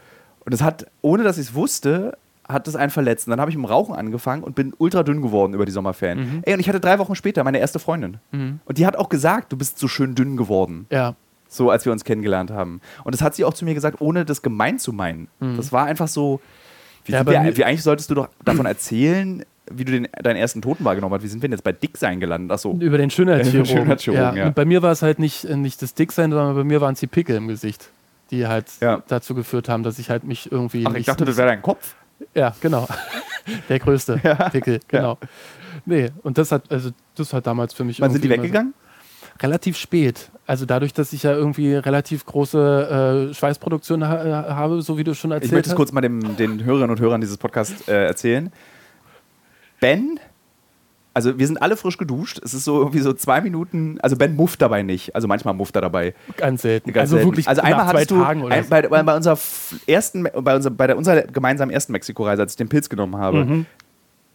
Und 0.44 0.52
das 0.52 0.60
hat, 0.60 0.87
ohne 1.00 1.22
dass 1.22 1.38
ich 1.38 1.48
es 1.48 1.54
wusste, 1.54 2.18
hat 2.48 2.66
das 2.66 2.74
einen 2.74 2.90
verletzt. 2.90 3.26
Und 3.26 3.30
dann 3.30 3.40
habe 3.40 3.50
ich 3.50 3.56
mit 3.56 3.64
dem 3.64 3.70
Rauchen 3.70 3.94
angefangen 3.94 4.42
und 4.42 4.56
bin 4.56 4.74
ultra 4.76 5.04
dünn 5.04 5.22
geworden 5.22 5.54
über 5.54 5.64
die 5.64 5.72
Sommerferien. 5.72 6.18
Mhm. 6.18 6.42
Ey, 6.42 6.54
und 6.54 6.60
ich 6.60 6.68
hatte 6.68 6.80
drei 6.80 6.98
Wochen 6.98 7.14
später 7.14 7.44
meine 7.44 7.58
erste 7.58 7.78
Freundin. 7.78 8.18
Mhm. 8.32 8.58
Und 8.64 8.78
die 8.78 8.87
hat 8.87 8.96
auch 8.96 9.08
gesagt, 9.08 9.52
du 9.52 9.56
bist 9.56 9.78
so 9.78 9.87
schön 9.87 10.16
dünn 10.16 10.37
geworden. 10.37 10.87
Ja. 10.90 11.14
So, 11.48 11.70
als 11.70 11.84
wir 11.84 11.92
uns 11.92 12.02
kennengelernt 12.02 12.50
haben. 12.50 12.80
Und 13.04 13.14
das 13.14 13.22
hat 13.22 13.37
sie 13.37 13.44
auch 13.44 13.54
zu 13.54 13.64
mir 13.64 13.74
gesagt, 13.74 14.00
ohne 14.00 14.24
das 14.24 14.42
gemein 14.42 14.80
zu 14.80 14.92
meinen. 14.92 15.28
Mhm. 15.38 15.56
Das 15.56 15.72
war 15.72 15.87
einfach 15.87 16.08
so, 16.08 16.40
wie, 17.04 17.12
ja, 17.12 17.26
wir, 17.26 17.56
wie 17.56 17.64
eigentlich 17.64 17.82
solltest 17.82 18.10
du 18.10 18.14
doch 18.14 18.28
davon 18.44 18.66
erzählen, 18.66 19.44
wie 19.70 19.84
du 19.84 19.92
den, 19.92 20.08
deinen 20.22 20.36
ersten 20.36 20.62
Toten 20.62 20.84
wahrgenommen 20.84 21.14
hast. 21.14 21.22
Wie 21.22 21.28
sind 21.28 21.42
wir 21.42 21.48
denn 21.48 21.56
jetzt 21.56 21.64
bei 21.64 21.72
Dicksein 21.72 22.20
gelandet? 22.20 22.52
Achso. 22.52 22.76
Über 22.78 22.98
den 22.98 23.10
Schönheitschirurgen. 23.10 23.66
Schönheitschirurgen 23.78 24.36
ja. 24.36 24.44
ja. 24.46 24.50
bei 24.50 24.64
mir 24.64 24.82
war 24.82 24.92
es 24.92 25.02
halt 25.02 25.18
nicht, 25.18 25.44
äh, 25.44 25.56
nicht 25.56 25.80
das 25.82 25.94
Dicksein, 25.94 26.30
sondern 26.30 26.54
bei 26.54 26.64
mir 26.64 26.80
waren 26.80 26.94
es 26.94 27.00
die 27.00 27.06
Pickel 27.06 27.36
im 27.36 27.48
Gesicht, 27.48 27.88
die 28.30 28.46
halt 28.46 28.66
ja. 28.80 29.02
dazu 29.08 29.34
geführt 29.34 29.68
haben, 29.68 29.82
dass 29.82 29.98
ich 29.98 30.10
halt 30.10 30.24
mich 30.24 30.50
irgendwie. 30.50 30.84
Ach, 30.86 30.94
ich 30.94 31.06
dachte, 31.06 31.24
das 31.24 31.36
wäre 31.36 31.48
dein 31.48 31.62
Kopf. 31.62 31.94
Ja, 32.34 32.54
genau. 32.60 32.86
Der 33.68 33.78
größte. 33.78 34.16
Pickel, 34.52 34.80
genau. 34.88 35.18
Nee, 35.84 36.10
und 36.22 36.38
das 36.38 36.50
hat, 36.50 36.70
also 36.70 36.90
das 37.14 37.32
hat 37.32 37.46
damals 37.46 37.74
für 37.74 37.84
mich. 37.84 38.00
Wann 38.00 38.10
sind 38.10 38.24
die 38.24 38.30
weggegangen? 38.30 38.72
Relativ 39.40 39.76
spät. 39.76 40.30
Also 40.46 40.66
dadurch, 40.66 40.92
dass 40.92 41.12
ich 41.12 41.22
ja 41.22 41.32
irgendwie 41.32 41.74
relativ 41.74 42.26
große 42.26 43.28
äh, 43.30 43.34
Schweißproduktion 43.34 44.06
ha 44.06 44.24
äh, 44.24 44.52
habe, 44.52 44.82
so 44.82 44.98
wie 44.98 45.04
du 45.04 45.14
schon 45.14 45.30
erzählt 45.30 45.44
hast. 45.44 45.48
Ich 45.48 45.52
möchte 45.52 45.70
es 45.70 45.76
kurz 45.76 45.92
mal 45.92 46.02
dem, 46.02 46.36
den 46.36 46.64
Hörerinnen 46.64 46.90
und 46.90 47.00
Hörern 47.00 47.20
dieses 47.20 47.38
Podcasts 47.38 47.88
äh, 47.88 48.04
erzählen. 48.04 48.52
Ben, 49.80 50.20
also 51.14 51.38
wir 51.38 51.46
sind 51.46 51.62
alle 51.62 51.76
frisch 51.76 51.96
geduscht. 51.96 52.40
Es 52.44 52.52
ist 52.52 52.64
so 52.64 52.78
irgendwie 52.78 52.98
so 52.98 53.12
zwei 53.12 53.40
Minuten. 53.40 53.98
Also 54.02 54.16
Ben 54.16 54.36
mufft 54.36 54.60
dabei 54.60 54.82
nicht. 54.82 55.14
Also 55.14 55.28
manchmal 55.28 55.54
mufft 55.54 55.76
er 55.76 55.82
dabei. 55.82 56.12
Ganz 56.36 56.62
selten. 56.62 56.92
Ganz 56.92 57.04
also 57.04 57.16
selten. 57.16 57.30
wirklich 57.30 57.48
also 57.48 57.62
einmal 57.62 57.88
zwei 57.88 58.04
du, 58.04 58.20
Tagen 58.20 58.52
ein, 58.52 58.68
bei, 58.68 58.82
bei, 58.82 59.02
bei, 59.02 59.16
unserer 59.16 59.38
ersten, 59.86 60.24
bei, 60.24 60.56
unser, 60.56 60.70
bei 60.70 60.88
der, 60.88 60.98
unserer 60.98 61.22
gemeinsamen 61.22 61.70
ersten 61.70 61.92
Mexiko-Reise, 61.92 62.42
als 62.42 62.52
ich 62.52 62.56
den 62.56 62.68
Pilz 62.68 62.88
genommen 62.88 63.16
habe, 63.16 63.44
mhm. 63.44 63.66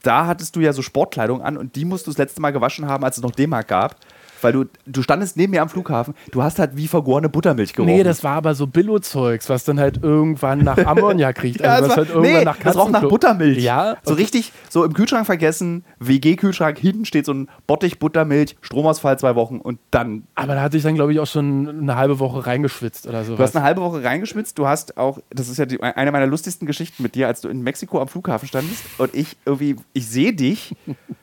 da 0.02 0.26
hattest 0.26 0.56
du 0.56 0.62
ja 0.62 0.72
so 0.74 0.82
Sportkleidung 0.82 1.42
an 1.42 1.58
und 1.58 1.76
die 1.76 1.84
musst 1.86 2.08
du 2.08 2.12
das 2.12 2.18
letzte 2.18 2.42
Mal 2.42 2.52
gewaschen 2.52 2.88
haben, 2.88 3.04
als 3.04 3.18
es 3.18 3.24
noch 3.24 3.32
D-Mark 3.32 3.68
gab 3.68 3.98
weil 4.44 4.54
du, 4.54 4.66
du 4.86 5.02
standest 5.02 5.38
neben 5.38 5.52
mir 5.52 5.62
am 5.62 5.70
Flughafen, 5.70 6.14
du 6.32 6.44
hast 6.44 6.60
halt 6.60 6.76
wie 6.76 6.88
vergorene 6.88 7.30
Buttermilch 7.30 7.74
gerochen. 7.74 7.94
Nee, 7.94 8.04
das 8.04 8.24
war 8.24 8.34
aber 8.36 8.56
so 8.56 8.68
Billo-Zeugs, 8.68 9.50
was 9.50 9.64
dann 9.64 9.80
halt 9.80 10.04
irgendwann 10.04 10.60
nach 10.60 10.78
Ammoniak 10.78 11.42
riecht. 11.44 11.62
ja, 11.62 11.76
also 11.76 11.90
was 11.90 11.98
halt 11.98 12.10
irgendwann 12.10 12.34
nee, 12.34 12.46
nach 12.46 12.58
das 12.58 12.76
roch 12.76 12.90
nach 12.90 13.08
Buttermilch. 13.08 13.64
Ja. 13.64 13.98
So 14.04 14.14
richtig, 14.14 14.52
so 14.70 14.84
im 14.84 14.94
Kühlschrank 14.94 15.26
vergessen, 15.26 15.84
WG-Kühlschrank, 16.00 16.78
hinten 16.78 17.06
steht 17.06 17.26
so 17.26 17.34
ein 17.34 17.50
Bottich 17.68 18.00
Buttermilch, 18.00 18.58
Stromausfall 18.62 19.20
zwei 19.20 19.36
Wochen 19.36 19.60
und 19.60 19.80
dann. 19.92 20.24
Aber 20.36 20.56
da 20.56 20.62
hatte 20.62 20.78
ich 20.78 20.84
dann, 20.84 20.96
glaube 20.96 21.14
ich, 21.14 21.20
auch 21.20 21.28
schon 21.28 21.70
eine 21.70 21.96
halbe 21.96 22.20
Woche 22.20 22.46
reingeschwitzt 22.46 23.08
oder 23.08 23.24
so. 23.24 23.36
Du 23.36 23.44
hast 23.44 23.56
eine 23.56 23.66
halbe 23.66 23.82
Woche 23.82 24.04
reingeschwitzt, 24.04 24.58
du 24.58 24.68
hast 24.68 24.98
auch, 24.98 25.20
das 25.30 25.50
ist 25.50 25.58
ja 25.58 25.66
die, 25.66 25.82
eine 25.82 26.12
meiner 26.12 26.28
lustigsten 26.28 26.66
Geschichten 26.66 27.04
mit 27.04 27.16
dir, 27.16 27.28
als 27.28 27.42
du 27.42 27.50
in 27.50 27.62
Mexiko 27.62 28.02
am 28.02 28.08
Flughafen 28.08 28.48
standest 28.48 28.84
und 28.98 29.14
ich 29.16 29.38
irgendwie, 29.46 29.76
ich 29.94 30.08
sehe 30.08 30.34
dich 30.34 30.76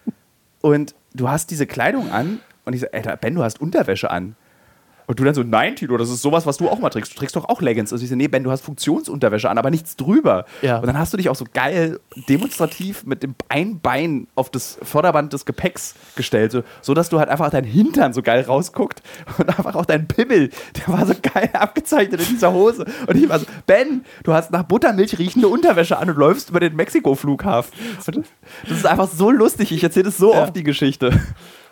und 0.60 0.94
du 1.14 1.28
hast 1.28 1.50
diese 1.50 1.66
Kleidung 1.66 2.10
an 2.10 2.40
und 2.66 2.74
ich 2.74 2.80
so, 2.80 2.86
Alter, 2.92 3.16
Ben, 3.16 3.34
du 3.34 3.42
hast 3.42 3.60
Unterwäsche 3.60 4.10
an. 4.10 4.36
Und 5.08 5.20
du 5.20 5.24
dann 5.24 5.34
so, 5.34 5.44
nein, 5.44 5.76
Tilo, 5.76 5.96
das 5.96 6.10
ist 6.10 6.20
sowas, 6.20 6.46
was 6.46 6.56
du 6.56 6.68
auch 6.68 6.80
mal 6.80 6.90
trägst. 6.90 7.14
Du 7.14 7.18
trägst 7.18 7.36
doch 7.36 7.48
auch 7.48 7.62
Leggings. 7.62 7.92
Und 7.92 8.02
ich 8.02 8.08
so, 8.08 8.16
nee, 8.16 8.26
Ben, 8.26 8.42
du 8.42 8.50
hast 8.50 8.62
Funktionsunterwäsche 8.62 9.48
an, 9.48 9.56
aber 9.56 9.70
nichts 9.70 9.94
drüber. 9.94 10.46
Ja. 10.62 10.78
Und 10.78 10.86
dann 10.88 10.98
hast 10.98 11.12
du 11.12 11.16
dich 11.16 11.28
auch 11.28 11.36
so 11.36 11.44
geil 11.54 12.00
demonstrativ 12.28 13.06
mit 13.06 13.22
dem 13.22 13.36
ein 13.48 13.78
Bein 13.78 14.26
auf 14.34 14.50
das 14.50 14.78
Förderband 14.82 15.32
des 15.32 15.46
Gepäcks 15.46 15.94
gestellt, 16.16 16.50
so, 16.50 16.64
so 16.82 16.92
dass 16.92 17.08
du 17.08 17.20
halt 17.20 17.28
einfach 17.28 17.50
dein 17.50 17.62
Hintern 17.62 18.12
so 18.14 18.22
geil 18.22 18.42
rausguckt 18.42 19.00
und 19.38 19.48
einfach 19.48 19.76
auch 19.76 19.86
dein 19.86 20.08
Pimmel, 20.08 20.50
der 20.74 20.88
war 20.88 21.06
so 21.06 21.14
geil 21.22 21.50
abgezeichnet 21.52 22.20
in 22.20 22.34
dieser 22.34 22.52
Hose. 22.52 22.84
Und 23.06 23.16
ich 23.16 23.28
war 23.28 23.38
so, 23.38 23.46
Ben, 23.68 24.04
du 24.24 24.32
hast 24.32 24.50
nach 24.50 24.64
Buttermilch 24.64 25.20
riechende 25.20 25.46
Unterwäsche 25.46 25.98
an 25.98 26.10
und 26.10 26.16
läufst 26.16 26.50
über 26.50 26.58
den 26.58 26.74
Mexiko-Flughafen. 26.74 27.72
Das 28.68 28.78
ist 28.78 28.86
einfach 28.86 29.08
so 29.08 29.30
lustig. 29.30 29.70
Ich 29.70 29.84
erzähle 29.84 30.06
das 30.06 30.16
so 30.16 30.32
ja. 30.32 30.42
oft, 30.42 30.56
die 30.56 30.64
Geschichte. 30.64 31.12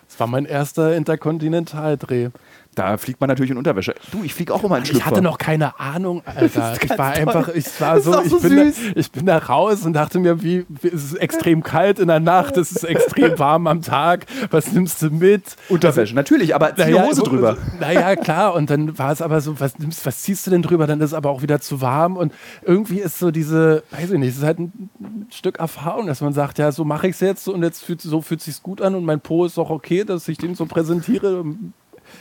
Das 0.08 0.20
war 0.20 0.26
mein 0.26 0.44
erster 0.44 0.94
Interkontinentaldreh. 0.94 2.30
Da 2.74 2.96
fliegt 2.96 3.20
man 3.20 3.28
natürlich 3.28 3.50
in 3.50 3.56
Unterwäsche. 3.56 3.94
Du, 4.10 4.22
ich 4.24 4.34
fliege 4.34 4.52
auch 4.52 4.64
immer 4.64 4.78
in 4.78 4.84
Schlüpfer. 4.84 4.98
Ich 4.98 5.06
hatte 5.06 5.22
noch 5.22 5.38
keine 5.38 5.78
Ahnung, 5.78 6.22
Alter. 6.26 6.76
Ich 6.82 6.90
war 6.90 7.12
toll. 7.14 7.20
einfach, 7.22 7.48
ich 7.48 7.80
war 7.80 8.00
so, 8.00 8.12
so 8.24 8.36
ich, 8.36 8.42
bin 8.42 8.56
da, 8.56 8.90
ich 8.94 9.10
bin 9.12 9.26
da 9.26 9.38
raus 9.38 9.82
und 9.84 9.92
dachte 9.92 10.18
mir, 10.18 10.42
wie, 10.42 10.66
wie 10.68 10.88
es 10.88 11.04
ist 11.04 11.14
extrem 11.14 11.62
kalt 11.62 11.98
in 11.98 12.08
der 12.08 12.20
Nacht, 12.20 12.56
es 12.56 12.72
ist 12.72 12.84
extrem 12.84 13.38
warm 13.38 13.66
am 13.66 13.82
Tag. 13.82 14.26
Was 14.50 14.72
nimmst 14.72 15.02
du 15.02 15.10
mit? 15.10 15.56
Unterwäsche, 15.68 16.14
natürlich, 16.14 16.54
aber 16.54 16.74
zieh 16.74 16.86
die 16.86 16.94
Hose 16.94 17.16
so- 17.16 17.22
drüber. 17.24 17.56
Naja, 17.80 18.16
klar. 18.16 18.54
Und 18.54 18.70
dann 18.70 18.98
war 18.98 19.12
es 19.12 19.22
aber 19.22 19.40
so, 19.40 19.58
was, 19.60 19.78
nimmst, 19.78 20.04
was 20.06 20.22
ziehst 20.22 20.46
du 20.46 20.50
denn 20.50 20.62
drüber? 20.62 20.86
Dann 20.86 21.00
ist 21.00 21.10
es 21.10 21.14
aber 21.14 21.30
auch 21.30 21.42
wieder 21.42 21.60
zu 21.60 21.80
warm. 21.80 22.16
Und 22.16 22.32
irgendwie 22.62 23.00
ist 23.00 23.18
so 23.18 23.30
diese, 23.30 23.82
weiß 23.90 24.10
ich 24.10 24.18
nicht, 24.18 24.30
es 24.30 24.38
ist 24.38 24.44
halt 24.44 24.58
ein, 24.58 24.90
Stück 25.30 25.58
Erfahrung, 25.58 26.06
dass 26.06 26.20
man 26.20 26.32
sagt, 26.32 26.58
ja, 26.58 26.70
so 26.72 26.84
mache 26.84 27.08
ich 27.08 27.14
es 27.14 27.20
jetzt 27.20 27.48
und 27.48 27.62
jetzt 27.62 27.82
fühlt, 27.84 28.00
so 28.00 28.20
fühlt 28.20 28.40
sich 28.40 28.62
gut 28.62 28.80
an 28.82 28.94
und 28.94 29.04
mein 29.04 29.20
Po 29.20 29.44
ist 29.44 29.56
doch 29.58 29.70
okay, 29.70 30.04
dass 30.04 30.28
ich 30.28 30.38
den 30.38 30.54
so 30.54 30.66
präsentiere. 30.66 31.44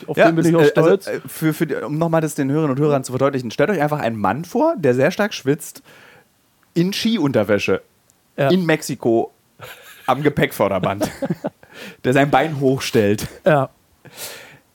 Auf 0.08 0.16
den 0.16 0.36
bin 0.36 0.46
ich 0.46 0.56
auch 0.56 0.62
äh, 0.62 0.68
stolz. 0.68 1.08
Also, 1.08 1.22
für, 1.28 1.54
für, 1.54 1.68
die- 1.68 1.76
um 1.76 1.98
nochmal 1.98 2.22
das 2.22 2.36
den 2.36 2.50
Hörerinnen 2.52 2.78
und 2.78 2.84
Hörern 2.84 3.04
zu 3.04 3.12
verdeutlichen, 3.12 3.52
stellt 3.52 3.70
euch 3.70 3.82
einfach 3.82 4.00
einen 4.00 4.18
Mann 4.18 4.46
vor, 4.46 4.76
der 4.78 4.94
sehr 4.94 5.12
stark 5.12 5.34
schwitzt, 5.34 5.82
in 6.74 6.92
Skiunterwäsche, 6.94 7.82
Ja. 8.38 8.50
in 8.50 8.66
Mexiko, 8.66 9.32
am 10.08 10.22
Gepäckvorderband, 10.24 11.10
der 12.04 12.14
sein 12.14 12.30
Bein 12.32 12.60
hochstellt. 12.60 13.28
ja. 13.46 13.70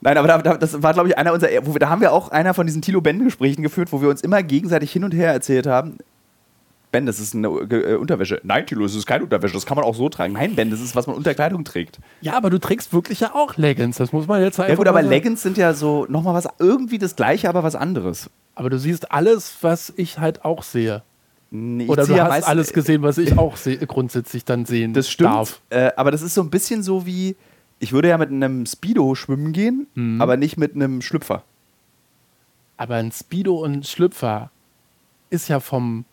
Nein, 0.01 0.17
aber 0.17 0.29
da, 0.29 0.39
da, 0.39 0.57
das 0.57 0.81
war, 0.81 0.93
glaube 0.95 1.09
ich, 1.09 1.19
einer 1.19 1.33
unserer, 1.33 1.51
wir, 1.51 1.79
da 1.81 1.89
haben 1.89 2.01
wir 2.01 2.13
auch 2.13 2.29
einer 2.29 2.55
von 2.55 2.65
diesen 2.67 2.83
Tilo-Ben-Gesprächen 2.83 3.63
geführt, 3.65 3.91
wo 3.91 4.01
wir 4.01 4.09
uns 4.09 4.21
immer 4.21 4.45
gegenseitig 4.45 4.93
hin 4.93 5.03
und 5.03 5.13
her 5.13 5.33
erzählt 5.33 5.67
haben, 5.67 5.99
Ben, 6.91 7.05
das 7.05 7.21
ist 7.21 7.35
eine 7.35 7.49
äh, 7.49 7.97
Unterwäsche. 7.97 8.41
Nein, 8.45 8.67
Tilo, 8.67 8.83
das 8.83 8.95
ist 8.95 9.05
keine 9.07 9.25
Unterwäsche, 9.25 9.53
das 9.55 9.67
kann 9.67 9.77
man 9.77 9.85
auch 9.85 9.95
so 9.95 10.09
tragen. 10.09 10.33
Nein, 10.33 10.55
Ben, 10.57 10.71
das 10.71 10.81
ist, 10.81 10.97
was 10.97 11.07
man 11.07 11.17
unter 11.17 11.35
Kleidung 11.35 11.65
trägt. 11.65 11.99
ja, 12.23 12.33
aber 12.35 12.49
du 12.51 12.59
trägst 12.59 12.93
wirklich 12.93 13.21
ja 13.21 13.35
auch 13.35 13.57
Leggings, 13.57 13.97
das 13.99 14.13
muss 14.13 14.27
man 14.27 14.41
jetzt 14.43 14.59
einfach 14.59 14.71
Ja 14.71 14.75
gut, 14.77 14.89
aber 14.89 14.99
sagen. 15.01 15.09
Leggings 15.11 15.43
sind 15.43 15.59
ja 15.59 15.75
so 15.75 16.07
nochmal 16.09 16.35
was, 16.35 16.49
irgendwie 16.59 16.99
das 16.99 17.15
gleiche, 17.17 17.49
aber 17.49 17.63
was 17.63 17.75
anderes. 17.75 18.31
Aber 18.55 18.71
du 18.71 18.79
siehst 18.79 19.13
alles, 19.13 19.57
was 19.61 19.93
ich 19.97 20.19
halt 20.19 20.45
auch 20.45 20.63
sehe. 20.63 21.03
Nee, 21.51 21.85
ich 21.85 21.89
Oder 21.91 22.07
du 22.07 22.21
hast 22.23 22.45
alles 22.45 22.73
gesehen, 22.73 23.03
was 23.03 23.17
ich 23.19 23.39
auch 23.39 23.57
grundsätzlich 23.87 24.45
dann 24.45 24.67
sehen 24.67 24.93
Das 24.95 25.09
stimmt. 25.11 25.31
darf. 25.31 25.61
Äh, 25.71 25.91
aber 25.97 26.11
das 26.11 26.23
ist 26.23 26.35
so 26.35 26.43
ein 26.43 26.51
bisschen 26.51 26.83
so 26.83 27.07
wie, 27.07 27.37
ich 27.79 27.93
würde 27.93 28.09
ja 28.09 28.19
mit 28.19 28.31
einem 28.31 28.67
Speedo 28.67 29.15
schwimmen 29.15 29.53
gehen, 29.53 29.87
Mhm. 29.95 30.21
aber 30.21 30.37
nicht 30.37 30.57
mit 30.59 30.75
einem 30.75 31.01
Schlüpfer. 31.03 31.43
Aber 32.77 32.97
ein 32.97 33.13
Speedo 33.13 33.57
und 33.65 33.73
ein 33.73 33.83
Schlüpfer 33.83 34.51
ist 35.31 35.49
ja 35.49 35.61
vom, 35.61 36.05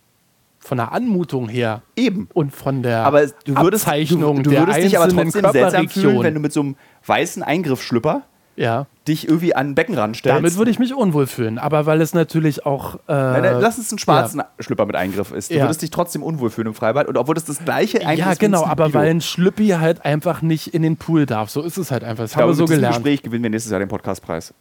von 0.65 0.77
der 0.77 0.91
Anmutung 0.91 1.47
her 1.47 1.81
Eben. 1.95 2.27
und 2.33 2.53
von 2.53 2.81
der 2.83 3.05
Aber 3.05 3.21
du 3.21 3.55
würdest, 3.57 3.85
du, 3.85 3.89
Abzeichnung 3.91 4.43
du 4.43 4.49
der 4.49 4.61
würdest 4.61 4.83
dich 4.83 4.97
aber 4.97 5.09
trotzdem 5.09 5.51
seltsam 5.51 5.89
fühlen, 5.89 6.23
wenn 6.23 6.33
du 6.33 6.39
mit 6.39 6.51
so 6.53 6.61
einem 6.61 6.75
weißen 7.05 7.43
Eingriffsschlüpper 7.43 8.23
ja, 8.57 8.87
dich 9.05 9.27
irgendwie 9.27 9.53
an 9.53 9.67
den 9.67 9.75
Beckenrand 9.75 10.15
stellst. 10.15 10.37
damit 10.37 10.57
würde 10.57 10.71
ich 10.71 10.79
mich 10.79 10.93
unwohl 10.95 11.27
fühlen. 11.27 11.57
Aber 11.59 11.85
weil 11.85 11.99
es 11.99 12.13
natürlich 12.13 12.65
auch. 12.65 12.95
Äh, 12.95 13.13
Nein, 13.13 13.41
nein, 13.43 13.57
lass 13.59 13.77
es 13.77 13.91
einen 13.91 13.99
schwarzen 13.99 14.41
Schlüpper 14.59 14.85
mit 14.85 14.95
Eingriff 14.95 15.31
ist. 15.31 15.51
Du 15.51 15.55
Ja. 15.55 15.63
würdest 15.65 15.81
dich 15.81 15.89
trotzdem 15.89 16.23
unwohl 16.23 16.49
fühlen 16.49 16.67
im 16.67 16.73
Freibad. 16.73 17.07
Und 17.07 17.17
obwohl 17.17 17.35
das 17.35 17.43
das 17.43 17.59
gleiche 17.65 17.99
eigentlich 18.05 18.19
ja, 18.19 18.31
ist 18.31 18.41
ein 18.41 18.45
genau, 18.51 18.63
aber 18.65 18.93
weil 18.93 19.09
ein 19.09 19.19
Schlüppi 19.19 19.67
halt 19.79 20.05
einfach 20.05 20.41
nicht 20.41 20.73
in 20.73 20.83
den 20.83 20.95
Pool 20.95 21.25
darf. 21.25 21.49
So 21.49 21.63
ist 21.63 21.77
es 21.77 21.91
halt 21.91 22.05
einfach. 22.05 22.23
Das 22.23 22.31
ich 22.31 22.37
haben 22.37 22.43
glaube, 22.45 22.51
wir 22.53 22.55
so 22.55 22.73
gelernt. 22.73 22.95
Gespräch 22.95 23.23
gewinnen 23.23 23.43
wir 23.43 23.49
nächstes 23.49 23.71
Jahr 23.71 23.79
den 23.79 23.89
Podcastpreis. 23.89 24.53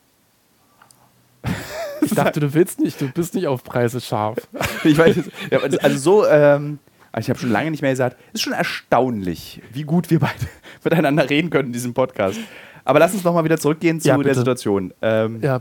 Ich 2.04 2.14
dachte, 2.14 2.40
du 2.40 2.54
willst 2.54 2.80
nicht, 2.80 3.00
du 3.00 3.08
bist 3.08 3.34
nicht 3.34 3.46
auf 3.46 3.62
Preise 3.64 4.00
scharf. 4.00 4.36
Ich 4.84 4.98
weiß, 4.98 5.16
also 5.82 5.96
so, 5.98 6.26
ähm, 6.26 6.78
ich 7.18 7.28
habe 7.30 7.38
schon 7.38 7.50
lange 7.50 7.70
nicht 7.70 7.80
mehr 7.80 7.90
gesagt, 7.92 8.16
ist 8.32 8.42
schon 8.42 8.52
erstaunlich, 8.52 9.62
wie 9.72 9.82
gut 9.84 10.10
wir 10.10 10.20
beide 10.20 10.34
miteinander 10.84 11.28
reden 11.30 11.48
können 11.50 11.68
in 11.68 11.72
diesem 11.72 11.94
Podcast. 11.94 12.38
Aber 12.84 12.98
lass 12.98 13.14
uns 13.14 13.24
nochmal 13.24 13.44
wieder 13.44 13.58
zurückgehen 13.58 14.00
zu 14.00 14.08
Ja, 14.08 14.18
der. 14.18 14.34
Situation. 14.34 14.92
Ähm, 15.00 15.40
Ja, 15.42 15.60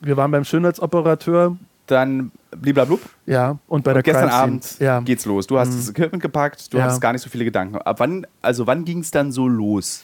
wir 0.00 0.16
waren 0.16 0.30
beim 0.32 0.44
Schönheitsoperateur. 0.44 1.56
Dann 1.86 2.32
bliblablub. 2.50 3.00
Ja, 3.26 3.58
und 3.68 3.84
bei 3.84 3.92
der 3.92 4.00
Und 4.00 4.04
gestern 4.04 4.28
Abend. 4.30 4.76
Ja. 4.80 4.98
geht's 5.00 5.24
los. 5.24 5.46
Du 5.46 5.56
hast 5.56 5.68
das 5.72 5.88
Equipment 5.90 6.20
gepackt, 6.20 6.72
du 6.74 6.78
Ja. 6.78 6.84
hattest 6.84 7.00
gar 7.00 7.12
nicht 7.12 7.22
so 7.22 7.30
viele 7.30 7.44
Gedanken. 7.44 7.76
Ab 7.76 8.00
wann, 8.00 8.26
also 8.42 8.66
wann 8.66 8.84
ging 8.84 8.98
es 8.98 9.12
dann 9.12 9.30
so 9.30 9.46
los? 9.46 10.02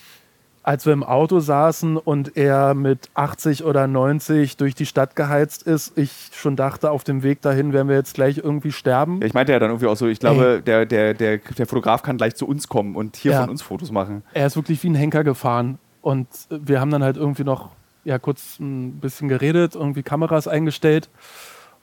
Als 0.64 0.86
wir 0.86 0.92
im 0.92 1.02
Auto 1.02 1.40
saßen 1.40 1.96
und 1.96 2.36
er 2.36 2.74
mit 2.74 3.10
80 3.14 3.64
oder 3.64 3.86
90 3.88 4.56
durch 4.56 4.74
die 4.76 4.86
Stadt 4.86 5.16
geheizt 5.16 5.64
ist, 5.64 5.98
ich 5.98 6.30
schon 6.32 6.54
dachte, 6.54 6.90
auf 6.92 7.02
dem 7.04 7.22
Weg 7.24 7.40
dahin 7.42 7.72
werden 7.72 7.88
wir 7.88 7.96
jetzt 7.96 8.14
gleich 8.14 8.38
irgendwie 8.38 8.70
sterben. 8.70 9.20
Ja, 9.20 9.26
ich 9.26 9.34
meinte 9.34 9.52
ja 9.52 9.58
dann 9.58 9.70
irgendwie 9.70 9.86
auch 9.88 9.96
so, 9.96 10.06
ich 10.06 10.20
glaube, 10.20 10.62
der, 10.64 10.86
der, 10.86 11.14
der, 11.14 11.38
der 11.38 11.66
Fotograf 11.66 12.02
kann 12.02 12.16
gleich 12.16 12.36
zu 12.36 12.46
uns 12.46 12.68
kommen 12.68 12.94
und 12.94 13.16
hier 13.16 13.32
Ja. 13.32 13.40
von 13.40 13.50
uns 13.50 13.62
Fotos 13.62 13.90
machen. 13.90 14.22
Er 14.34 14.46
ist 14.46 14.54
wirklich 14.56 14.82
wie 14.84 14.90
ein 14.90 14.94
Henker 14.94 15.24
gefahren. 15.24 15.78
Und 16.00 16.28
wir 16.50 16.80
haben 16.80 16.90
dann 16.90 17.02
halt 17.02 17.16
irgendwie 17.16 17.44
noch 17.44 17.70
ja, 18.04 18.18
kurz 18.18 18.58
ein 18.58 18.98
bisschen 19.00 19.28
geredet, 19.28 19.74
irgendwie 19.76 20.02
Kameras 20.02 20.48
eingestellt. 20.48 21.08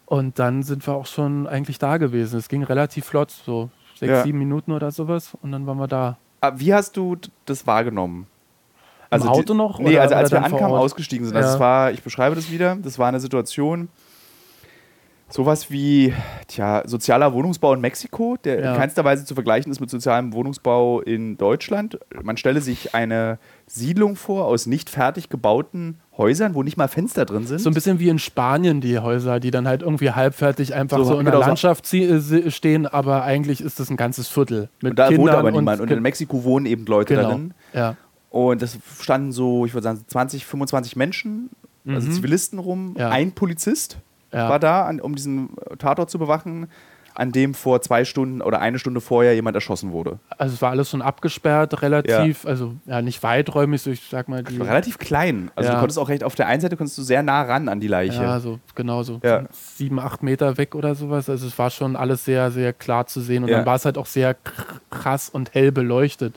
Und 0.05 0.39
dann 0.39 0.63
sind 0.63 0.85
wir 0.87 0.93
auch 0.95 1.05
schon 1.05 1.47
eigentlich 1.47 1.79
da 1.79 1.97
gewesen. 1.97 2.37
Es 2.39 2.49
ging 2.49 2.63
relativ 2.63 3.05
flott, 3.05 3.31
so 3.31 3.69
sechs, 3.97 4.09
Ja. 4.11 4.23
sieben 4.23 4.39
Minuten 4.39 4.71
oder 4.71 4.91
sowas. 4.91 5.37
Und 5.41 5.51
dann 5.51 5.67
waren 5.67 5.77
wir 5.77 5.87
da. 5.87 6.17
Aber 6.41 6.59
wie 6.59 6.73
hast 6.73 6.97
du 6.97 7.17
das 7.45 7.67
wahrgenommen? 7.67 8.27
Im 9.11 9.21
die- 9.21 9.27
Auto 9.27 9.53
noch? 9.53 9.79
Nee, 9.79 9.97
also 9.97 10.15
als 10.15 10.31
wir 10.31 10.43
ankamen, 10.43 10.75
ausgestiegen 10.77 11.25
sind. 11.25 11.35
Also 11.35 11.49
Ja. 11.49 11.53
es 11.55 11.59
war, 11.59 11.91
ich 11.91 12.03
beschreibe 12.03 12.35
das 12.35 12.51
wieder, 12.51 12.75
das 12.75 12.99
war 12.99 13.07
eine 13.07 13.19
Situation, 13.19 13.89
sowas 15.31 15.69
wie, 15.69 16.11
tja, 16.47 16.81
sozialer 16.85 17.33
Wohnungsbau 17.33 17.73
in 17.75 17.81
Mexiko, 17.81 18.35
der 18.43 18.59
Ja. 18.59 18.71
in 18.71 18.77
keinster 18.79 19.03
Weise 19.05 19.25
zu 19.25 19.35
vergleichen 19.35 19.71
ist 19.71 19.79
mit 19.79 19.89
sozialem 19.89 20.33
Wohnungsbau 20.33 21.01
in 21.01 21.37
Deutschland. 21.37 21.99
Man 22.23 22.35
stelle 22.37 22.61
sich 22.61 22.95
eine 22.95 23.37
Siedlung 23.67 24.15
vor 24.15 24.45
aus 24.45 24.65
nicht 24.65 24.89
fertig 24.89 25.29
gebauten 25.29 25.99
Häusern, 26.17 26.55
wo 26.55 26.63
nicht 26.63 26.77
mal 26.77 26.87
Fenster 26.87 27.25
drin 27.25 27.45
sind. 27.45 27.59
So 27.61 27.69
ein 27.69 27.75
bisschen 27.75 27.99
wie 27.99 28.09
in 28.09 28.17
Spanien 28.19 28.81
die 28.81 28.97
Häuser, 28.99 29.39
die 29.39 29.51
dann 29.51 29.67
halt 29.67 29.83
irgendwie 29.83 30.11
halbfertig 30.11 30.73
einfach 30.73 30.97
So, 30.97 31.03
so, 31.03 31.13
in 31.13 31.19
genau 31.19 31.31
der 31.37 31.41
so. 31.41 31.47
Landschaft 31.47 31.93
äh, 31.93 32.49
stehen, 32.51 32.87
aber 32.87 33.23
eigentlich 33.23 33.61
ist 33.61 33.79
das 33.79 33.89
ein 33.91 33.97
ganzes 33.97 34.27
Viertel. 34.27 34.69
Mit 34.81 34.91
und 34.91 34.99
da 34.99 35.07
Kindern 35.09 35.21
wohnt 35.27 35.33
aber 35.35 35.47
und 35.49 35.53
niemand. 35.53 35.79
Und 35.81 35.91
in 35.91 36.01
Mexiko 36.01 36.43
wohnen 36.43 36.65
eben 36.65 36.85
Leute 36.87 37.13
genau. 37.15 37.27
darin. 37.29 37.53
Ja. 37.73 37.95
Und 38.29 38.61
das 38.61 38.77
standen 38.99 39.31
so, 39.31 39.65
ich 39.65 39.73
würde 39.73 39.83
sagen, 39.85 40.03
20, 40.07 40.45
25 40.45 40.95
Menschen, 40.95 41.49
also 41.87 42.07
Mhm. 42.07 42.11
Zivilisten 42.13 42.59
rum. 42.59 42.95
Ja. 42.97 43.09
Ein 43.09 43.31
Polizist 43.31 43.97
Ja. 44.31 44.49
war 44.49 44.59
da, 44.59 44.85
an, 44.85 44.99
um 45.01 45.15
diesen 45.15 45.49
Tatort 45.79 46.09
zu 46.11 46.19
bewachen, 46.19 46.67
an 47.15 47.31
dem 47.33 47.53
vor 47.53 47.81
zwei 47.81 48.05
Stunden 48.05 48.41
oder 48.41 48.61
eine 48.61 48.79
Stunde 48.79 49.01
vorher 49.01 49.33
jemand 49.33 49.53
erschossen 49.55 49.91
wurde. 49.91 50.19
Also 50.37 50.53
es 50.53 50.61
war 50.61 50.69
alles 50.69 50.89
schon 50.89 51.01
abgesperrt, 51.01 51.81
relativ, 51.81 52.45
also 52.45 52.75
ja 52.85 53.01
nicht 53.01 53.23
weiträumig, 53.23 53.81
so 53.81 53.89
ich 53.89 54.07
sag 54.09 54.29
mal 54.29 54.41
relativ 54.47 54.99
klein. 54.99 55.51
Also 55.55 55.67
Ja. 55.69 55.73
du 55.75 55.79
konntest 55.81 55.99
auch 55.99 56.07
recht, 56.07 56.23
auf 56.23 56.35
der 56.35 56.47
einen 56.47 56.61
Seite 56.61 56.77
konntest 56.77 56.97
du 56.97 57.01
sehr 57.01 57.23
nah 57.23 57.41
ran 57.41 57.67
an 57.67 57.81
die 57.81 57.87
Leiche. 57.87 58.21
Ja, 58.21 58.39
so 58.39 58.59
genau 58.75 59.03
so 59.03 59.19
Ja. 59.23 59.43
sieben, 59.51 59.99
acht 59.99 60.23
Meter 60.23 60.57
weg 60.57 60.75
oder 60.75 60.95
sowas. 60.95 61.29
Also 61.29 61.47
es 61.47 61.57
war 61.59 61.71
schon 61.71 61.95
alles 61.97 62.23
sehr, 62.23 62.51
sehr 62.51 62.71
klar 62.71 63.07
zu 63.07 63.19
sehen. 63.19 63.43
Und 63.43 63.49
Ja. 63.49 63.57
dann 63.57 63.65
war 63.65 63.75
es 63.75 63.83
halt 63.83 63.97
auch 63.97 64.05
sehr 64.05 64.33
kr- 64.33 64.79
krass 64.89 65.29
und 65.29 65.53
hell 65.53 65.71
beleuchtet 65.73 66.35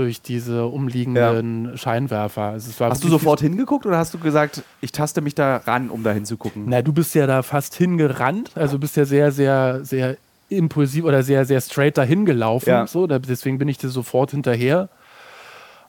durch 0.00 0.22
diese 0.22 0.64
umliegenden 0.64 1.76
Scheinwerfer. 1.76 2.42
Also 2.42 2.72
Hast 2.86 3.04
du 3.04 3.08
sofort 3.08 3.40
hingeguckt 3.40 3.84
oder 3.84 3.98
hast 3.98 4.14
du 4.14 4.18
gesagt, 4.18 4.62
ich 4.80 4.92
taste 4.92 5.20
mich 5.20 5.34
da 5.34 5.58
ran, 5.58 5.90
um 5.90 6.02
da 6.02 6.12
hinzugucken? 6.12 6.64
Na, 6.66 6.80
du 6.80 6.94
bist 6.94 7.14
ja 7.14 7.26
da 7.26 7.42
fast 7.42 7.74
hingerannt, 7.74 8.52
also 8.54 8.78
bist 8.78 8.96
ja 8.96 9.04
sehr, 9.04 9.30
sehr, 9.30 9.84
sehr 9.84 10.16
impulsiv 10.48 11.04
oder 11.04 11.22
sehr, 11.22 11.44
sehr 11.44 11.60
straight 11.60 11.98
dahin 11.98 12.24
gelaufen. 12.24 12.70
Ja. 12.70 12.86
So, 12.86 13.06
deswegen 13.06 13.58
bin 13.58 13.68
ich 13.68 13.76
dir 13.76 13.90
sofort 13.90 14.30
hinterher. 14.30 14.88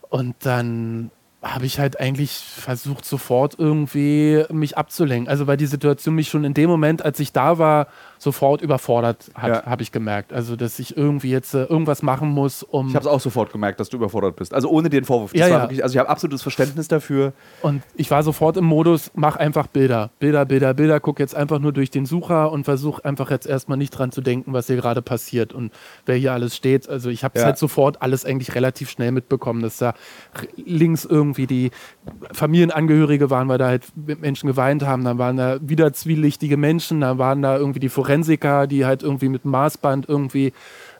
Und 0.09 0.35
dann 0.41 1.09
habe 1.41 1.65
ich 1.65 1.79
halt 1.79 1.97
eigentlich 1.97 2.33
versucht, 2.33 3.05
sofort 3.05 3.55
irgendwie 3.57 4.43
mich 4.51 4.77
abzulenken. 4.77 5.29
Also 5.29 5.47
weil 5.47 5.55
die 5.55 5.67
Situation 5.67 6.15
mich 6.15 6.27
schon 6.27 6.43
in 6.43 6.53
dem 6.53 6.69
Moment, 6.69 7.03
als 7.03 7.19
ich 7.21 7.31
da 7.31 7.57
war, 7.57 7.87
sofort 8.21 8.61
überfordert 8.61 9.31
hat, 9.33 9.49
Ja. 9.49 9.65
habe 9.65 9.81
ich 9.81 9.91
gemerkt. 9.91 10.31
Also 10.31 10.55
dass 10.55 10.77
ich 10.77 10.95
irgendwie 10.95 11.31
jetzt 11.31 11.55
äh, 11.55 11.63
irgendwas 11.63 12.03
machen 12.03 12.29
muss, 12.29 12.61
um 12.61 12.87
Ich 12.89 12.93
habe 12.95 13.01
es 13.03 13.11
auch 13.11 13.19
sofort 13.19 13.51
gemerkt, 13.51 13.79
dass 13.79 13.89
du 13.89 13.97
überfordert 13.97 14.35
bist. 14.35 14.53
Also 14.53 14.69
ohne 14.69 14.89
den 14.91 15.05
Vorwurf. 15.05 15.31
Das 15.31 15.39
Ja, 15.39 15.47
ja. 15.47 15.61
Wirklich, 15.63 15.81
also 15.83 15.93
ich 15.95 15.97
habe 15.99 16.07
absolutes 16.07 16.43
Verständnis 16.43 16.87
dafür. 16.87 17.33
Und 17.63 17.81
ich 17.95 18.11
war 18.11 18.21
sofort 18.21 18.57
im 18.57 18.65
Modus, 18.65 19.09
mach 19.15 19.37
einfach 19.37 19.65
Bilder. 19.65 20.11
Bilder, 20.19 20.45
Bilder, 20.45 20.75
Bilder, 20.75 20.99
guck 20.99 21.19
jetzt 21.19 21.33
einfach 21.35 21.57
nur 21.57 21.73
durch 21.73 21.89
den 21.89 22.05
Sucher 22.05 22.51
und 22.51 22.63
versuch 22.65 22.99
einfach 22.99 23.31
jetzt 23.31 23.47
erstmal 23.47 23.79
nicht 23.79 23.89
dran 23.89 24.11
zu 24.11 24.21
denken, 24.21 24.53
was 24.53 24.67
hier 24.67 24.75
gerade 24.75 25.01
passiert 25.01 25.51
und 25.51 25.71
wer 26.05 26.15
hier 26.15 26.31
alles 26.33 26.55
steht. 26.55 26.87
Also 26.87 27.09
ich 27.09 27.23
habe 27.23 27.33
es 27.35 27.41
Ja. 27.41 27.47
halt 27.47 27.57
sofort 27.57 28.03
alles 28.03 28.23
eigentlich 28.23 28.53
relativ 28.53 28.91
schnell 28.91 29.11
mitbekommen, 29.11 29.63
dass 29.63 29.77
da 29.77 29.95
links 30.57 31.05
irgendwie 31.05 31.47
die 31.47 31.71
Familienangehörige 32.33 33.29
waren, 33.29 33.47
weil 33.49 33.57
da 33.57 33.67
halt 33.67 33.85
Menschen 33.95 34.47
geweint 34.47 34.83
haben. 34.85 35.03
Dann 35.03 35.17
waren 35.17 35.37
da 35.37 35.57
wieder 35.61 35.91
zwielichtige 35.93 36.57
Menschen, 36.57 37.01
dann 37.01 37.17
waren 37.17 37.41
da 37.41 37.57
irgendwie 37.57 37.79
die 37.79 37.89
Forensiker, 38.15 38.67
die 38.67 38.85
halt 38.85 39.03
irgendwie 39.03 39.29
mit 39.29 39.45
Maßband 39.45 40.07
irgendwie 40.09 40.53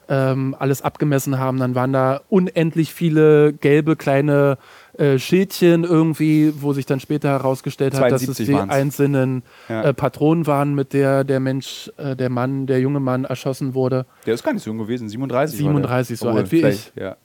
ähm, 0.10 0.56
alles 0.60 0.82
abgemessen 0.82 1.38
haben. 1.40 1.58
Dann 1.60 1.76
waren 1.76 1.94
da 1.94 2.22
unendlich 2.30 2.94
viele 2.94 3.54
gelbe 3.54 3.96
kleine 3.96 4.58
äh, 4.98 5.18
Schildchen 5.20 5.84
irgendwie, 5.84 6.54
wo 6.62 6.74
sich 6.74 6.86
dann 6.86 7.00
später 7.00 7.30
herausgestellt 7.30 7.94
hat, 7.96 8.12
dass 8.12 8.22
es 8.22 8.28
72 8.38 8.48
die 8.48 8.54
waren's. 8.54 8.72
einzelnen 8.74 9.44
Ja. 9.70 9.84
äh, 9.84 9.94
Patronen 9.94 10.48
waren, 10.48 10.74
mit 10.74 10.94
der 10.94 11.24
der 11.24 11.40
Mensch, 11.40 11.92
äh, 11.98 12.16
der 12.16 12.30
Mann, 12.30 12.66
der 12.68 12.80
junge 12.82 13.00
Mann 13.00 13.26
erschossen 13.26 13.74
wurde. 13.74 14.06
Der 14.26 14.34
ist 14.34 14.44
gar 14.44 14.54
nicht 14.54 14.64
so 14.64 14.70
jung 14.70 14.80
gewesen, 14.80 15.08
37. 15.10 15.60
war 15.60 15.74
der. 15.74 15.82
37, 15.82 16.20
so 16.20 16.28
Obwohl, 16.28 16.42
alt 16.42 16.52
wie 16.52 16.60
vielleicht, 16.60 16.94
Ja, 16.98 17.16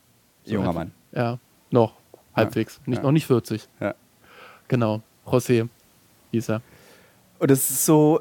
junger 0.44 0.68
alt- 0.68 0.74
Mann. 0.76 0.90
Ja, 1.12 1.38
noch 1.70 1.94
halbwegs, 2.34 2.80
nicht, 2.86 2.98
Ja. 2.98 3.02
noch 3.04 3.12
nicht 3.12 3.26
40. 3.26 3.68
Ja. 3.80 3.94
Genau, 4.68 5.00
José. 5.26 5.68
hieß 6.32 6.50
er. 6.50 6.60
Und 7.38 7.50
das 7.50 7.68
ist 7.70 7.84
so, 7.86 8.20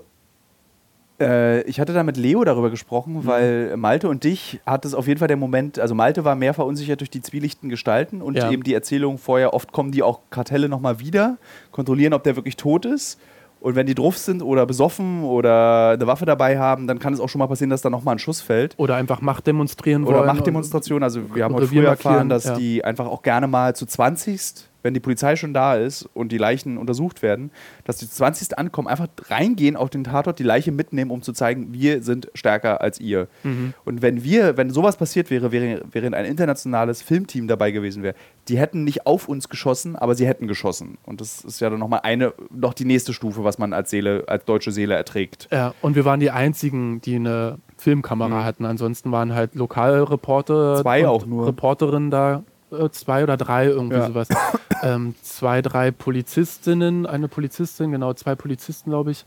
äh, 1.19 1.61
ich 1.63 1.79
hatte 1.79 1.93
da 1.93 2.03
mit 2.03 2.17
Leo 2.17 2.43
darüber 2.43 2.69
gesprochen, 2.69 3.13
mhm. 3.13 3.25
weil 3.25 3.77
Malte 3.77 4.09
und 4.09 4.23
dich 4.23 4.59
hat 4.65 4.85
es 4.85 4.93
auf 4.93 5.07
jeden 5.07 5.19
Fall 5.19 5.27
der 5.27 5.37
Moment, 5.37 5.79
also 5.79 5.95
Malte 5.95 6.25
war 6.25 6.35
mehr 6.35 6.53
verunsichert 6.53 6.99
durch 6.99 7.09
die 7.09 7.21
zwielichten 7.21 7.69
Gestalten 7.69 8.21
und 8.21 8.37
ja. 8.37 8.51
eben 8.51 8.63
die 8.63 8.73
Erzählung 8.73 9.17
vorher, 9.17 9.53
oft 9.53 9.71
kommen 9.71 9.91
die 9.91 10.03
auch 10.03 10.19
Kartelle 10.29 10.69
nochmal 10.69 10.99
wieder, 10.99 11.37
kontrollieren, 11.71 12.13
ob 12.13 12.23
der 12.23 12.35
wirklich 12.35 12.57
tot 12.57 12.85
ist. 12.85 13.19
Und 13.61 13.75
wenn 13.75 13.87
die 13.87 13.95
drauf 13.95 14.15
sind 14.15 14.43
oder 14.43 14.67
besoffen 14.67 15.23
oder 15.23 15.91
eine 15.91 16.05
Waffe 16.05 16.25
dabei 16.25 16.59
haben, 16.59 16.85
dann 16.85 16.99
kann 16.99 17.13
es 17.13 17.19
auch 17.19 17.29
schon 17.29 17.39
mal 17.39 17.47
passieren, 17.47 17.71
dass 17.71 17.81
da 17.81 17.89
nochmal 17.89 18.13
ein 18.13 18.19
Schuss 18.19 18.39
fällt. 18.39 18.75
Oder 18.77 18.95
einfach 18.95 19.21
Macht 19.21 19.47
demonstrieren 19.47 20.05
wollen. 20.05 20.17
Oder 20.17 20.25
Machtdemonstration. 20.27 21.01
Also 21.01 21.33
wir 21.33 21.43
haben 21.43 21.55
heute 21.55 21.67
früher 21.67 21.89
erfahren, 21.89 22.29
dass 22.29 22.43
ja. 22.43 22.57
die 22.57 22.85
einfach 22.85 23.07
auch 23.07 23.23
gerne 23.23 23.47
mal 23.47 23.75
zu 23.75 23.87
20 23.87 24.39
wenn 24.85 24.93
die 24.93 24.99
Polizei 24.99 25.35
schon 25.35 25.51
da 25.51 25.75
ist 25.75 26.07
und 26.13 26.31
die 26.31 26.37
Leichen 26.37 26.77
untersucht 26.77 27.23
werden, 27.23 27.49
dass 27.85 27.97
die 27.97 28.07
20. 28.07 28.57
ankommen, 28.59 28.87
einfach 28.87 29.07
reingehen 29.29 29.75
auf 29.75 29.89
den 29.89 30.03
Tatort, 30.03 30.37
die 30.37 30.43
Leiche 30.43 30.71
mitnehmen, 30.71 31.09
um 31.09 31.23
zu 31.23 31.33
zeigen, 31.33 31.73
wir 31.73 32.03
sind 32.03 32.29
stärker 32.35 32.81
als 32.81 32.99
ihr. 32.99 33.27
Mhm. 33.43 33.73
Und 33.83 34.03
wenn 34.03 34.23
wir, 34.23 34.57
wenn 34.57 34.69
sowas 34.69 34.95
passiert 34.95 35.31
wäre, 35.31 35.51
während 35.51 36.15
ein 36.15 36.25
internationales 36.25 37.01
Filmteam 37.01 37.47
dabei 37.47 37.71
gewesen 37.71 38.03
wäre, 38.03 38.13
die 38.47 38.59
hätten 38.59 38.83
nicht 38.83 39.07
auf 39.07 39.27
uns 39.27 39.49
geschossen, 39.49 39.95
aber 39.95 40.13
sie 40.13 40.27
hätten 40.27 40.47
geschossen. 40.47 40.99
Und 41.03 41.19
das 41.19 41.43
ist 41.43 41.61
ja 41.61 41.71
dann 41.71 41.79
nochmal 41.79 42.01
eine, 42.03 42.33
noch 42.51 42.75
die 42.75 42.85
nächste 42.85 43.11
Stufe, 43.11 43.43
was 43.43 43.57
man 43.57 43.73
als 43.73 43.89
Seele, 43.89 44.25
als 44.27 44.45
deutsche 44.45 44.71
Seele 44.71 44.93
erträgt. 44.93 45.47
Ja, 45.51 45.73
und 45.81 45.95
wir 45.95 46.05
waren 46.05 46.19
die 46.19 46.29
einzigen, 46.29 47.01
die 47.01 47.15
eine 47.15 47.57
Filmkamera 47.77 48.41
mhm. 48.41 48.45
hatten. 48.45 48.65
Ansonsten 48.65 49.11
waren 49.11 49.33
halt 49.33 49.55
Lokalreporter, 49.55 50.83
zwei 50.83 51.07
auch 51.07 51.25
nur 51.25 51.47
Reporterinnen 51.47 52.11
da 52.11 52.43
äh, 52.71 52.89
zwei 52.89 53.23
oder 53.23 53.37
drei, 53.37 53.65
irgendwie 53.65 53.97
ja. 53.97 54.07
sowas. 54.07 54.27
Ähm, 54.83 55.15
zwei, 55.21 55.61
drei 55.61 55.91
Polizistinnen, 55.91 57.05
eine 57.05 57.27
Polizistin, 57.27 57.91
genau, 57.91 58.13
zwei 58.13 58.35
Polizisten, 58.35 58.89
glaube 58.89 59.11
ich. 59.11 59.25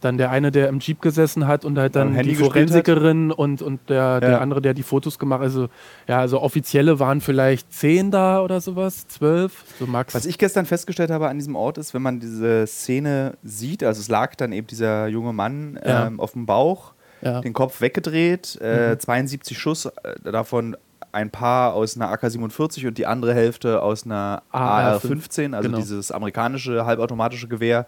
Dann 0.00 0.16
der 0.16 0.30
eine, 0.30 0.50
der 0.50 0.68
im 0.68 0.78
Jeep 0.78 1.02
gesessen 1.02 1.46
hat 1.46 1.66
und 1.66 1.78
halt 1.78 1.94
dann 1.94 2.16
die 2.22 2.34
Forensikerin 2.34 3.30
und, 3.30 3.60
und 3.60 3.90
der, 3.90 3.96
ja. 3.96 4.20
der 4.20 4.40
andere, 4.40 4.62
der 4.62 4.72
die 4.72 4.82
Fotos 4.82 5.18
gemacht 5.18 5.40
hat. 5.40 5.48
Also, 5.48 5.68
ja, 6.08 6.20
also 6.20 6.40
offizielle 6.40 6.98
waren 6.98 7.20
vielleicht 7.20 7.70
zehn 7.70 8.10
da 8.10 8.40
oder 8.40 8.62
sowas, 8.62 9.08
zwölf, 9.08 9.64
so 9.78 9.86
max. 9.86 10.14
Was 10.14 10.24
ich 10.24 10.38
gestern 10.38 10.64
festgestellt 10.64 11.10
habe 11.10 11.28
an 11.28 11.36
diesem 11.36 11.54
Ort 11.54 11.76
ist, 11.76 11.92
wenn 11.92 12.00
man 12.00 12.18
diese 12.18 12.66
Szene 12.66 13.36
sieht, 13.42 13.84
also 13.84 14.00
es 14.00 14.08
lag 14.08 14.36
dann 14.36 14.52
eben 14.52 14.66
dieser 14.66 15.06
junge 15.08 15.34
Mann 15.34 15.78
ja. 15.84 16.06
ähm, 16.06 16.18
auf 16.18 16.32
dem 16.32 16.46
Bauch, 16.46 16.94
ja. 17.20 17.42
den 17.42 17.52
Kopf 17.52 17.82
weggedreht, 17.82 18.58
äh, 18.62 18.92
mhm. 18.92 19.00
72 19.00 19.58
Schuss, 19.58 19.84
äh, 19.84 20.32
davon 20.32 20.78
ein 21.12 21.30
Paar 21.30 21.74
aus 21.74 21.96
einer 21.96 22.10
AK-47 22.10 22.86
und 22.88 22.98
die 22.98 23.06
andere 23.06 23.34
Hälfte 23.34 23.82
aus 23.82 24.04
einer 24.04 24.42
AR-15, 24.50 25.54
also 25.54 25.68
genau. 25.68 25.78
dieses 25.78 26.10
amerikanische 26.10 26.84
halbautomatische 26.86 27.48
Gewehr 27.48 27.86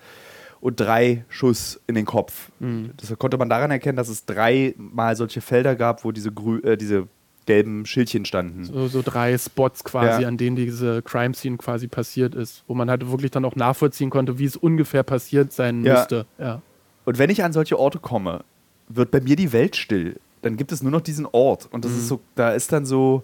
und 0.61 0.79
drei 0.79 1.25
Schuss 1.29 1.81
in 1.87 1.95
den 1.95 2.05
Kopf. 2.05 2.51
Mhm. 2.61 2.91
Das 2.97 3.17
konnte 3.19 3.37
man 3.37 3.49
daran 3.49 3.71
erkennen, 3.71 3.97
dass 3.97 4.09
es 4.09 4.25
dreimal 4.25 5.17
solche 5.17 5.41
Felder 5.41 5.75
gab, 5.75 6.05
wo 6.05 6.13
diese, 6.13 6.31
äh, 6.63 6.77
diese 6.77 7.09
gelben 7.47 7.85
Schildchen 7.87 8.25
standen. 8.25 8.65
So, 8.65 8.87
so 8.87 9.03
drei 9.03 9.37
Spots 9.37 9.83
quasi, 9.83 10.23
ja. 10.23 10.29
an 10.29 10.37
denen 10.37 10.55
diese 10.55 11.03
Crime 11.03 11.35
Scene 11.35 11.57
quasi 11.57 11.89
passiert 11.89 12.35
ist, 12.35 12.63
wo 12.69 12.75
man 12.75 12.89
halt 12.89 13.11
wirklich 13.11 13.33
dann 13.33 13.45
auch 13.45 13.57
nachvollziehen 13.57 14.11
konnte, 14.11 14.39
wie 14.39 14.45
es 14.45 14.57
ungefähr 14.57 15.03
passiert 15.03 15.53
sein 15.53 15.85
ja. 15.85 15.95
müsste. 15.95 16.27
Ja. 16.39 16.63
Und 17.05 17.19
wenn 17.19 17.31
ich 17.31 17.43
an 17.43 17.53
solche 17.53 17.79
Orte 17.79 17.99
komme, 17.99 18.45
wird 18.89 19.11
bei 19.11 19.21
mir 19.21 19.35
die 19.35 19.53
Welt 19.53 19.75
still 19.75 20.21
dann 20.43 20.57
gibt 20.57 20.73
es 20.73 20.83
nur 20.83 20.93
noch 20.93 21.01
diesen 21.01 21.27
Ort. 21.27 21.69
Und 21.71 21.85
das 21.85 21.93
mhm. 21.93 21.99
ist 21.99 22.09
so, 22.09 22.21
da 22.35 22.53
ist 22.53 22.73
dann 22.73 22.85
so. 22.85 23.23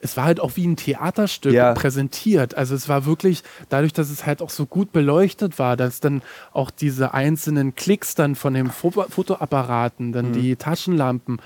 Es 0.00 0.18
war 0.18 0.24
halt 0.24 0.38
auch 0.38 0.56
wie 0.56 0.66
ein 0.66 0.76
Theaterstück 0.76 1.54
ja. 1.54 1.72
präsentiert. 1.72 2.54
Also 2.54 2.74
es 2.74 2.90
war 2.90 3.06
wirklich, 3.06 3.42
dadurch, 3.70 3.94
dass 3.94 4.10
es 4.10 4.26
halt 4.26 4.42
auch 4.42 4.50
so 4.50 4.66
gut 4.66 4.92
beleuchtet 4.92 5.58
war, 5.58 5.78
dass 5.78 6.00
dann 6.00 6.20
auch 6.52 6.70
diese 6.70 7.14
einzelnen 7.14 7.74
Klicks 7.74 8.14
dann 8.14 8.34
von 8.34 8.52
den 8.52 8.70
Fotoapparaten, 8.70 10.12
dann 10.12 10.28
mhm. 10.28 10.32
die 10.34 10.56
Taschenlampen, 10.56 11.40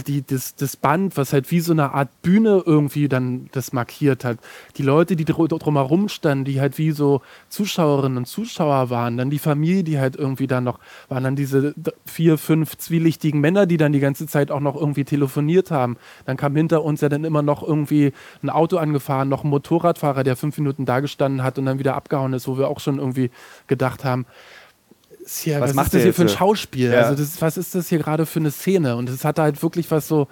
die, 0.00 0.24
das, 0.26 0.54
das 0.54 0.76
Band, 0.76 1.16
was 1.16 1.32
halt 1.32 1.50
wie 1.50 1.60
so 1.60 1.72
eine 1.72 1.92
Art 1.92 2.22
Bühne 2.22 2.62
irgendwie 2.64 3.08
dann 3.08 3.48
das 3.52 3.72
markiert 3.72 4.24
hat. 4.24 4.38
Die 4.76 4.82
Leute, 4.82 5.16
die 5.16 5.24
drumherum 5.24 6.08
standen, 6.08 6.44
die 6.44 6.60
halt 6.60 6.78
wie 6.78 6.92
so 6.92 7.20
Zuschauerinnen 7.48 8.18
und 8.18 8.26
Zuschauer 8.26 8.90
waren, 8.90 9.16
dann 9.16 9.30
die 9.30 9.38
Familie, 9.38 9.84
die 9.84 9.98
halt 9.98 10.16
irgendwie 10.16 10.46
dann 10.46 10.64
noch, 10.64 10.78
waren 11.08 11.24
dann 11.24 11.36
diese 11.36 11.74
vier, 12.06 12.38
fünf 12.38 12.76
zwielichtigen 12.78 13.40
Männer, 13.40 13.66
die 13.66 13.76
dann 13.76 13.92
die 13.92 14.00
ganze 14.00 14.26
Zeit 14.26 14.50
auch 14.50 14.60
noch 14.60 14.76
irgendwie 14.76 15.04
telefoniert 15.04 15.70
haben. 15.70 15.96
Dann 16.24 16.36
kam 16.36 16.56
hinter 16.56 16.82
uns 16.82 17.00
ja 17.00 17.08
dann 17.08 17.24
immer 17.24 17.42
noch 17.42 17.62
irgendwie 17.62 18.12
ein 18.42 18.50
Auto 18.50 18.78
angefahren, 18.78 19.28
noch 19.28 19.44
ein 19.44 19.50
Motorradfahrer, 19.50 20.24
der 20.24 20.36
fünf 20.36 20.56
Minuten 20.58 20.86
da 20.86 21.00
gestanden 21.00 21.42
hat 21.42 21.58
und 21.58 21.66
dann 21.66 21.78
wieder 21.78 21.94
abgehauen 21.94 22.32
ist, 22.32 22.48
wo 22.48 22.56
wir 22.56 22.68
auch 22.68 22.80
schon 22.80 22.98
irgendwie 22.98 23.30
gedacht 23.66 24.04
haben, 24.04 24.26
hier, 25.26 25.60
was, 25.60 25.70
was 25.70 25.74
macht 25.74 25.86
ist 25.88 25.94
das 25.94 26.02
hier 26.02 26.14
für 26.14 26.22
ein 26.22 26.28
Schauspiel? 26.28 26.92
Ja. 26.92 27.02
Also 27.02 27.22
das, 27.22 27.40
was 27.40 27.56
ist 27.56 27.74
das 27.74 27.88
hier 27.88 27.98
gerade 27.98 28.26
für 28.26 28.40
eine 28.40 28.50
Szene? 28.50 28.96
Und 28.96 29.08
es 29.08 29.24
hatte 29.24 29.42
halt 29.42 29.62
wirklich 29.62 29.90
was 29.90 30.08
so, 30.08 30.28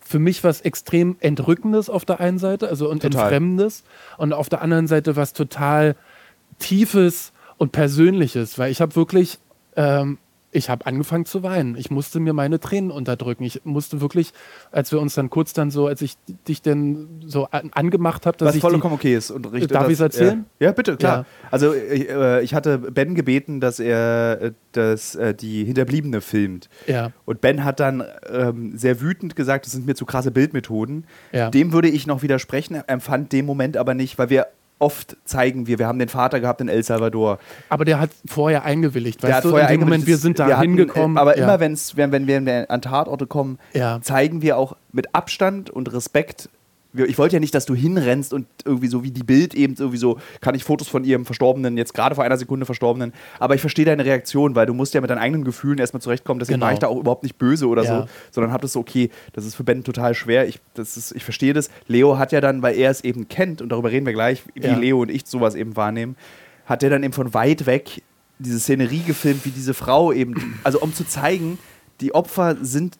für 0.00 0.18
mich 0.18 0.44
was 0.44 0.60
extrem 0.60 1.16
Entrückendes 1.20 1.88
auf 1.88 2.04
der 2.04 2.20
einen 2.20 2.38
Seite, 2.38 2.68
also 2.68 2.90
und 2.90 3.02
total. 3.02 3.22
Entfremdendes. 3.22 3.84
Und 4.18 4.32
auf 4.32 4.48
der 4.48 4.60
anderen 4.62 4.86
Seite 4.86 5.16
was 5.16 5.32
total 5.32 5.96
Tiefes 6.58 7.32
und 7.56 7.72
Persönliches, 7.72 8.58
weil 8.58 8.70
ich 8.70 8.80
habe 8.80 8.94
wirklich 8.96 9.38
ähm, 9.76 10.18
ich 10.54 10.70
habe 10.70 10.86
angefangen 10.86 11.26
zu 11.26 11.42
weinen. 11.42 11.76
Ich 11.76 11.90
musste 11.90 12.20
mir 12.20 12.32
meine 12.32 12.60
Tränen 12.60 12.92
unterdrücken. 12.92 13.42
Ich 13.42 13.64
musste 13.64 14.00
wirklich, 14.00 14.32
als 14.70 14.92
wir 14.92 15.00
uns 15.00 15.14
dann 15.14 15.28
kurz 15.28 15.52
dann 15.52 15.72
so, 15.72 15.88
als 15.88 16.00
ich 16.00 16.16
dich 16.46 16.62
denn 16.62 17.22
so 17.26 17.46
an, 17.50 17.70
angemacht 17.72 18.24
habe, 18.24 18.36
dass 18.36 18.50
Was 18.50 18.54
ich 18.54 18.60
vollkommen 18.60 18.94
okay 18.94 19.16
ist 19.16 19.32
und 19.32 19.50
richtig. 19.52 19.72
Darf 19.72 19.88
ich 19.88 19.94
es 19.94 20.00
erzählen? 20.00 20.44
Ja. 20.60 20.68
ja, 20.68 20.72
bitte, 20.72 20.96
klar. 20.96 21.18
Ja. 21.18 21.24
Also 21.50 21.74
ich, 21.74 22.08
äh, 22.08 22.42
ich, 22.42 22.54
hatte 22.54 22.78
Ben 22.78 23.16
gebeten, 23.16 23.58
dass 23.58 23.80
er 23.80 24.40
äh, 24.40 24.52
das, 24.72 25.16
äh, 25.16 25.34
die 25.34 25.64
Hinterbliebene 25.64 26.20
filmt. 26.20 26.68
Ja. 26.86 27.10
Und 27.24 27.40
Ben 27.40 27.64
hat 27.64 27.80
dann 27.80 28.04
ähm, 28.32 28.78
sehr 28.78 29.00
wütend 29.00 29.34
gesagt, 29.34 29.66
das 29.66 29.72
sind 29.72 29.86
mir 29.86 29.96
zu 29.96 30.06
krasse 30.06 30.30
Bildmethoden. 30.30 31.06
Ja. 31.32 31.50
Dem 31.50 31.72
würde 31.72 31.88
ich 31.88 32.06
noch 32.06 32.22
widersprechen, 32.22 32.76
empfand 32.86 33.32
dem 33.32 33.44
Moment 33.44 33.76
aber 33.76 33.94
nicht, 33.94 34.18
weil 34.18 34.30
wir 34.30 34.46
oft 34.84 35.16
zeigen 35.24 35.66
wir, 35.66 35.78
wir 35.78 35.86
haben 35.86 35.98
den 35.98 36.10
Vater 36.10 36.40
gehabt 36.40 36.60
in 36.60 36.68
El 36.68 36.82
Salvador. 36.82 37.38
Aber 37.70 37.86
der 37.86 38.00
hat 38.00 38.10
vorher 38.26 38.64
eingewilligt, 38.64 39.22
weißt 39.22 39.32
der 39.32 39.40
du? 39.40 39.48
Vorher 39.50 39.70
in 39.70 39.80
dem 39.80 39.88
Moment, 39.88 40.06
wir 40.06 40.18
sind 40.18 40.38
da 40.38 40.60
hingekommen. 40.60 41.16
Aber 41.16 41.38
ja. 41.38 41.44
immer, 41.44 41.58
wenn's, 41.58 41.96
wenn, 41.96 42.12
wenn 42.12 42.26
wir 42.26 42.66
an 42.70 42.82
Tatorte 42.82 43.26
kommen, 43.26 43.58
ja. 43.72 43.98
zeigen 44.02 44.42
wir 44.42 44.58
auch 44.58 44.76
mit 44.92 45.14
Abstand 45.14 45.70
und 45.70 45.90
Respekt 45.92 46.50
ich 46.94 47.18
wollte 47.18 47.36
ja 47.36 47.40
nicht, 47.40 47.54
dass 47.54 47.66
du 47.66 47.74
hinrennst 47.74 48.32
und 48.32 48.46
irgendwie 48.64 48.86
so 48.86 49.02
wie 49.02 49.10
die 49.10 49.24
Bild 49.24 49.54
eben 49.54 49.74
irgendwie 49.76 49.98
so, 49.98 50.18
kann 50.40 50.54
ich 50.54 50.64
Fotos 50.64 50.88
von 50.88 51.04
ihrem 51.04 51.24
Verstorbenen, 51.26 51.76
jetzt 51.76 51.94
gerade 51.94 52.14
vor 52.14 52.24
einer 52.24 52.36
Sekunde 52.36 52.66
Verstorbenen, 52.66 53.12
aber 53.38 53.54
ich 53.54 53.60
verstehe 53.60 53.84
deine 53.84 54.04
Reaktion, 54.04 54.54
weil 54.54 54.66
du 54.66 54.74
musst 54.74 54.94
ja 54.94 55.00
mit 55.00 55.10
deinen 55.10 55.18
eigenen 55.18 55.44
Gefühlen 55.44 55.78
erstmal 55.78 56.00
zurechtkommen, 56.00 56.38
deswegen 56.38 56.56
genau. 56.56 56.66
war 56.66 56.72
ich 56.72 56.78
da 56.78 56.86
auch 56.86 56.98
überhaupt 56.98 57.24
nicht 57.24 57.36
böse 57.36 57.66
oder 57.66 57.82
ja. 57.82 58.02
so, 58.02 58.08
sondern 58.30 58.52
hab 58.52 58.62
das 58.62 58.72
so, 58.72 58.80
okay, 58.80 59.10
das 59.32 59.44
ist 59.44 59.54
für 59.54 59.64
Ben 59.64 59.82
total 59.82 60.14
schwer, 60.14 60.46
ich, 60.46 60.60
das 60.74 60.96
ist, 60.96 61.12
ich 61.12 61.24
verstehe 61.24 61.52
das. 61.52 61.68
Leo 61.88 62.18
hat 62.18 62.32
ja 62.32 62.40
dann, 62.40 62.62
weil 62.62 62.76
er 62.76 62.90
es 62.90 63.02
eben 63.02 63.28
kennt, 63.28 63.60
und 63.60 63.70
darüber 63.70 63.90
reden 63.90 64.06
wir 64.06 64.12
gleich, 64.12 64.42
wie 64.54 64.66
ja. 64.66 64.76
Leo 64.76 65.02
und 65.02 65.10
ich 65.10 65.26
sowas 65.26 65.54
eben 65.54 65.76
wahrnehmen, 65.76 66.16
hat 66.66 66.82
er 66.82 66.90
dann 66.90 67.02
eben 67.02 67.12
von 67.12 67.34
weit 67.34 67.66
weg 67.66 68.02
diese 68.38 68.58
Szenerie 68.60 69.02
gefilmt, 69.02 69.44
wie 69.44 69.50
diese 69.50 69.74
Frau 69.74 70.12
eben, 70.12 70.58
also 70.64 70.80
um 70.80 70.94
zu 70.94 71.04
zeigen, 71.04 71.58
die 72.00 72.14
Opfer 72.14 72.56
sind 72.60 72.98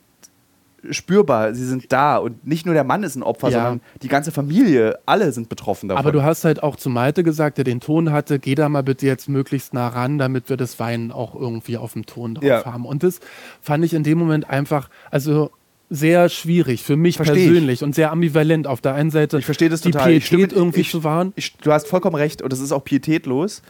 spürbar, 0.90 1.54
sie 1.54 1.64
sind 1.64 1.92
da 1.92 2.16
und 2.16 2.46
nicht 2.46 2.66
nur 2.66 2.74
der 2.74 2.84
Mann 2.84 3.02
ist 3.02 3.16
ein 3.16 3.22
Opfer, 3.22 3.48
ja. 3.48 3.52
sondern 3.54 3.80
die 4.02 4.08
ganze 4.08 4.32
Familie, 4.32 4.98
alle 5.06 5.32
sind 5.32 5.48
betroffen 5.48 5.88
davon. 5.88 6.00
Aber 6.00 6.12
du 6.12 6.22
hast 6.22 6.44
halt 6.44 6.62
auch 6.62 6.76
zu 6.76 6.90
Malte 6.90 7.22
gesagt, 7.22 7.58
der 7.58 7.64
den 7.64 7.80
Ton 7.80 8.12
hatte, 8.12 8.38
geh 8.38 8.54
da 8.54 8.68
mal 8.68 8.82
bitte 8.82 9.06
jetzt 9.06 9.28
möglichst 9.28 9.74
nah 9.74 9.88
ran, 9.88 10.18
damit 10.18 10.48
wir 10.48 10.56
das 10.56 10.78
Weinen 10.78 11.12
auch 11.12 11.34
irgendwie 11.34 11.76
auf 11.76 11.92
dem 11.92 12.06
Ton 12.06 12.34
drauf 12.34 12.44
ja. 12.44 12.64
haben. 12.64 12.86
Und 12.86 13.02
das 13.02 13.20
fand 13.60 13.84
ich 13.84 13.94
in 13.94 14.02
dem 14.02 14.18
Moment 14.18 14.48
einfach, 14.48 14.88
also 15.10 15.50
sehr 15.90 16.28
schwierig 16.28 16.82
für 16.82 16.96
mich 16.96 17.16
Versteh 17.16 17.34
persönlich 17.34 17.80
ich. 17.80 17.84
und 17.84 17.94
sehr 17.94 18.10
ambivalent. 18.10 18.66
Auf 18.66 18.80
der 18.80 18.94
einen 18.94 19.10
Seite 19.10 19.38
ich 19.38 19.44
verstehe 19.44 19.68
das 19.68 19.80
die 19.82 19.90
total. 19.90 20.12
Pietät 20.12 20.52
ich, 20.52 20.56
irgendwie 20.56 20.80
ich, 20.80 20.90
zu 20.90 21.04
wahren. 21.04 21.32
du 21.62 21.72
hast 21.72 21.88
vollkommen 21.88 22.16
recht 22.16 22.42
und 22.42 22.52
das 22.52 22.60
ist 22.60 22.72
auch 22.72 22.84
pietätlos. 22.84 23.62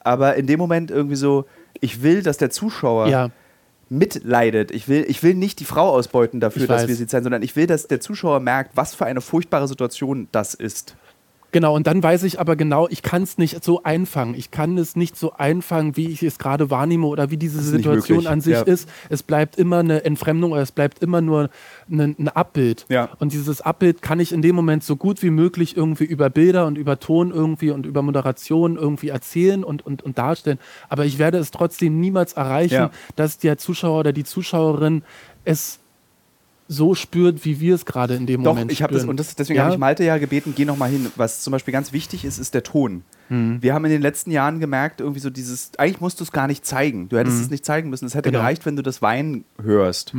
Aber 0.00 0.36
in 0.36 0.46
dem 0.46 0.58
Moment 0.58 0.90
irgendwie 0.90 1.16
so, 1.16 1.46
ich 1.80 2.02
will, 2.02 2.22
dass 2.22 2.38
der 2.38 2.50
Zuschauer 2.50 3.08
ja 3.08 3.30
mitleidet. 3.90 4.70
Ich 4.70 4.88
will, 4.88 5.04
ich 5.08 5.22
will 5.22 5.34
nicht 5.34 5.60
die 5.60 5.64
Frau 5.64 5.90
ausbeuten 5.90 6.40
dafür, 6.40 6.66
dass 6.66 6.88
wir 6.88 6.94
sie 6.94 7.06
zeigen, 7.06 7.24
sondern 7.24 7.42
ich 7.42 7.56
will, 7.56 7.66
dass 7.66 7.86
der 7.86 8.00
Zuschauer 8.00 8.40
merkt, 8.40 8.76
was 8.76 8.94
für 8.94 9.06
eine 9.06 9.20
furchtbare 9.20 9.68
Situation 9.68 10.28
das 10.32 10.54
ist. 10.54 10.96
Genau, 11.50 11.74
und 11.74 11.86
dann 11.86 12.02
weiß 12.02 12.24
ich 12.24 12.40
aber 12.40 12.56
genau, 12.56 12.88
ich 12.88 13.02
kann 13.02 13.22
es 13.22 13.38
nicht 13.38 13.64
so 13.64 13.82
einfangen. 13.82 14.34
Ich 14.34 14.50
kann 14.50 14.76
es 14.76 14.96
nicht 14.96 15.16
so 15.16 15.32
einfangen, 15.32 15.96
wie 15.96 16.08
ich 16.08 16.22
es 16.22 16.38
gerade 16.38 16.70
wahrnehme 16.70 17.06
oder 17.06 17.30
wie 17.30 17.38
diese 17.38 17.62
Situation 17.62 18.26
an 18.26 18.42
sich 18.42 18.52
ja. 18.52 18.62
ist. 18.62 18.88
Es 19.08 19.22
bleibt 19.22 19.56
immer 19.56 19.78
eine 19.78 20.04
Entfremdung 20.04 20.52
oder 20.52 20.60
es 20.60 20.72
bleibt 20.72 21.02
immer 21.02 21.22
nur 21.22 21.48
ein, 21.90 22.16
ein 22.18 22.28
Abbild. 22.28 22.84
Ja. 22.90 23.08
Und 23.18 23.32
dieses 23.32 23.62
Abbild 23.62 24.02
kann 24.02 24.20
ich 24.20 24.32
in 24.32 24.42
dem 24.42 24.56
Moment 24.56 24.84
so 24.84 24.96
gut 24.96 25.22
wie 25.22 25.30
möglich 25.30 25.74
irgendwie 25.74 26.04
über 26.04 26.28
Bilder 26.28 26.66
und 26.66 26.76
über 26.76 27.00
Ton 27.00 27.30
irgendwie 27.30 27.70
und 27.70 27.86
über 27.86 28.02
Moderation 28.02 28.76
irgendwie 28.76 29.08
erzählen 29.08 29.64
und, 29.64 29.86
und, 29.86 30.02
und 30.02 30.18
darstellen. 30.18 30.58
Aber 30.90 31.06
ich 31.06 31.18
werde 31.18 31.38
es 31.38 31.50
trotzdem 31.50 31.98
niemals 31.98 32.34
erreichen, 32.34 32.74
ja. 32.74 32.90
dass 33.16 33.38
der 33.38 33.56
Zuschauer 33.56 34.00
oder 34.00 34.12
die 34.12 34.24
Zuschauerin 34.24 35.02
es 35.44 35.80
so 36.70 36.94
spürt, 36.94 37.44
wie 37.46 37.60
wir 37.60 37.74
es 37.74 37.86
gerade 37.86 38.14
in 38.14 38.26
dem 38.26 38.44
Doch, 38.44 38.52
Moment 38.54 38.70
ich 38.70 38.82
habe 38.82 38.92
das, 38.92 39.00
spüren. 39.02 39.10
und 39.10 39.18
das, 39.20 39.34
deswegen 39.34 39.56
Ja? 39.56 39.64
habe 39.64 39.72
ich 39.74 39.78
Malte 39.78 40.04
ja 40.04 40.18
gebeten, 40.18 40.52
geh 40.54 40.66
noch 40.66 40.76
mal 40.76 40.90
hin. 40.90 41.10
Was 41.16 41.40
zum 41.40 41.50
Beispiel 41.52 41.72
ganz 41.72 41.92
wichtig 41.94 42.26
ist, 42.26 42.38
ist 42.38 42.52
der 42.52 42.62
Ton. 42.62 43.04
Mhm. 43.30 43.62
Wir 43.62 43.72
haben 43.72 43.84
in 43.86 43.90
den 43.90 44.02
letzten 44.02 44.30
Jahren 44.30 44.60
gemerkt, 44.60 45.00
irgendwie 45.00 45.20
so 45.20 45.30
dieses, 45.30 45.70
eigentlich 45.78 46.00
musst 46.02 46.20
du 46.20 46.24
es 46.24 46.32
gar 46.32 46.46
nicht 46.46 46.66
zeigen. 46.66 47.08
Du 47.08 47.16
hättest 47.18 47.40
es 47.40 47.50
nicht 47.50 47.64
zeigen 47.64 47.88
müssen. 47.88 48.04
Es 48.04 48.14
hätte 48.14 48.28
Genau. 48.30 48.40
gereicht, 48.42 48.66
wenn 48.66 48.76
du 48.76 48.82
das 48.82 49.00
Weinen 49.00 49.44
hörst. 49.62 50.12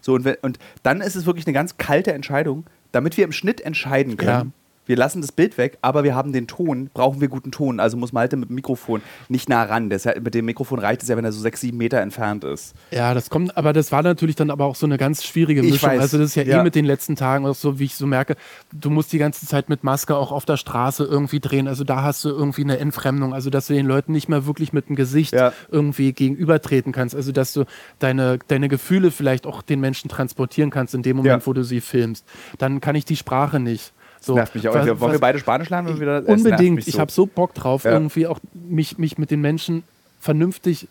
So, 0.00 0.14
und, 0.14 0.26
und 0.42 0.58
dann 0.84 1.00
ist 1.00 1.16
es 1.16 1.26
wirklich 1.26 1.46
eine 1.46 1.54
ganz 1.54 1.76
kalte 1.76 2.12
Entscheidung, 2.12 2.64
damit 2.92 3.16
wir 3.16 3.24
im 3.24 3.32
Schnitt 3.32 3.60
entscheiden 3.60 4.16
können. 4.16 4.28
Ja. 4.28 4.46
Wir 4.86 4.96
lassen 4.96 5.20
das 5.20 5.32
Bild 5.32 5.58
weg, 5.58 5.78
aber 5.82 6.04
wir 6.04 6.14
haben 6.14 6.32
den 6.32 6.46
Ton, 6.46 6.90
brauchen 6.94 7.20
wir 7.20 7.28
guten 7.28 7.50
Ton. 7.50 7.80
Also 7.80 7.96
muss 7.96 8.12
Malte 8.12 8.36
mit 8.36 8.48
dem 8.48 8.54
Mikrofon 8.54 9.02
nicht 9.28 9.48
nah 9.48 9.64
ran. 9.64 9.90
Das, 9.90 10.04
mit 10.04 10.34
dem 10.34 10.44
Mikrofon 10.44 10.78
reicht 10.78 11.02
es 11.02 11.08
ja, 11.08 11.16
wenn 11.16 11.24
er 11.24 11.32
so 11.32 11.40
sechs, 11.40 11.60
sieben 11.60 11.76
Meter 11.78 12.00
entfernt 12.00 12.44
ist. 12.44 12.74
Ja, 12.90 13.12
das 13.12 13.28
kommt, 13.28 13.56
aber 13.56 13.72
das 13.72 13.92
war 13.92 14.02
natürlich 14.02 14.36
dann 14.36 14.50
aber 14.50 14.64
auch 14.64 14.76
so 14.76 14.86
eine 14.86 14.96
ganz 14.98 15.24
schwierige 15.24 15.62
Mischung. 15.62 15.90
Also 15.90 16.18
das 16.18 16.30
ist 16.30 16.34
ja, 16.36 16.44
ja. 16.44 16.60
eh 16.60 16.64
mit 16.64 16.74
den 16.74 16.84
letzten 16.84 17.16
Tagen 17.16 17.46
auch 17.46 17.54
so, 17.54 17.78
wie 17.78 17.84
ich 17.84 17.96
so 17.96 18.06
merke, 18.06 18.36
du 18.72 18.90
musst 18.90 19.12
die 19.12 19.18
ganze 19.18 19.46
Zeit 19.46 19.68
mit 19.68 19.82
Maske 19.84 20.16
auch 20.16 20.32
auf 20.32 20.44
der 20.44 20.56
Straße 20.56 21.04
irgendwie 21.04 21.40
drehen. 21.40 21.68
Also 21.68 21.84
da 21.84 22.02
hast 22.02 22.24
du 22.24 22.28
irgendwie 22.28 22.62
eine 22.62 22.78
Entfremdung, 22.78 23.34
also 23.34 23.50
dass 23.50 23.66
du 23.66 23.74
den 23.74 23.86
Leuten 23.86 24.12
nicht 24.12 24.28
mehr 24.28 24.46
wirklich 24.46 24.72
mit 24.72 24.88
dem 24.88 24.96
Gesicht 24.96 25.32
Ja. 25.34 25.52
irgendwie 25.70 26.12
gegenübertreten 26.12 26.92
kannst. 26.92 27.14
Also 27.16 27.32
dass 27.32 27.52
du 27.52 27.64
deine, 27.98 28.38
deine 28.48 28.68
Gefühle 28.68 29.10
vielleicht 29.10 29.46
auch 29.46 29.62
den 29.62 29.80
Menschen 29.80 30.08
transportieren 30.08 30.70
kannst 30.70 30.94
in 30.94 31.02
dem 31.02 31.16
Moment, 31.16 31.42
Ja. 31.42 31.46
wo 31.46 31.52
du 31.52 31.64
sie 31.64 31.80
filmst. 31.80 32.24
Dann 32.58 32.80
kann 32.80 32.94
ich 32.94 33.04
die 33.04 33.16
Sprache 33.16 33.58
nicht. 33.60 33.92
So, 34.26 34.34
nervt 34.34 34.54
mich 34.54 34.68
auch. 34.68 34.74
Was- 34.74 34.86
Wollen 34.86 35.00
wir 35.00 35.08
was- 35.14 35.20
beide 35.20 35.38
Spanisch 35.38 35.70
lernen? 35.70 35.88
Oder 35.88 36.00
wieder? 36.00 36.28
Unbedingt. 36.28 36.76
mich 36.76 36.88
Ich 36.88 36.94
so. 36.94 37.00
habe 37.00 37.12
so 37.12 37.26
Bock 37.26 37.54
drauf, 37.54 37.84
Ja. 37.84 37.92
irgendwie 37.92 38.26
auch 38.26 38.38
mich, 38.54 38.98
mich 38.98 39.18
mit 39.18 39.30
den 39.30 39.40
Menschen 39.40 39.84
vernünftig, 40.20 40.88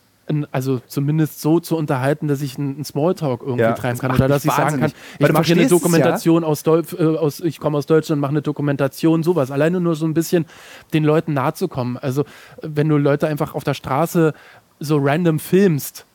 also 0.51 0.81
zumindest 0.87 1.41
so 1.41 1.59
zu 1.59 1.77
unterhalten, 1.77 2.27
dass 2.27 2.41
ich 2.41 2.57
einen, 2.57 2.83
Smalltalk 2.83 3.41
irgendwie 3.41 3.61
Ja, 3.61 3.73
treiben 3.73 3.99
kann. 3.99 4.11
Oder 4.11 4.27
dass 4.27 4.43
ich 4.45 4.51
sagen 4.51 4.79
kann, 4.79 4.81
wahnsinnig. 4.81 4.95
Ich 5.19 5.31
mache 5.31 5.43
hier 5.43 5.55
eine 5.55 5.65
es 5.65 5.71
ja. 5.71 5.77
Dokumentation 5.77 6.43
aus, 6.43 6.63
äh, 6.65 7.03
aus, 7.17 7.39
ich 7.41 7.59
komme 7.59 7.77
aus 7.77 7.85
Deutschland, 7.85 8.21
mache 8.21 8.31
eine 8.31 8.41
Dokumentation, 8.41 9.21
sowas. 9.21 9.51
Alleine 9.51 9.79
nur 9.79 9.95
so 9.95 10.05
ein 10.07 10.13
bisschen 10.15 10.45
den 10.93 11.03
Leuten 11.03 11.33
nahe 11.33 11.53
zu 11.53 11.67
kommen. 11.67 11.97
Also 11.97 12.23
wenn 12.61 12.89
du 12.89 12.97
Leute 12.97 13.27
einfach 13.27 13.53
auf 13.53 13.63
der 13.63 13.75
Straße 13.75 14.33
so 14.79 14.97
random 14.99 15.37
filmst, 15.39 16.05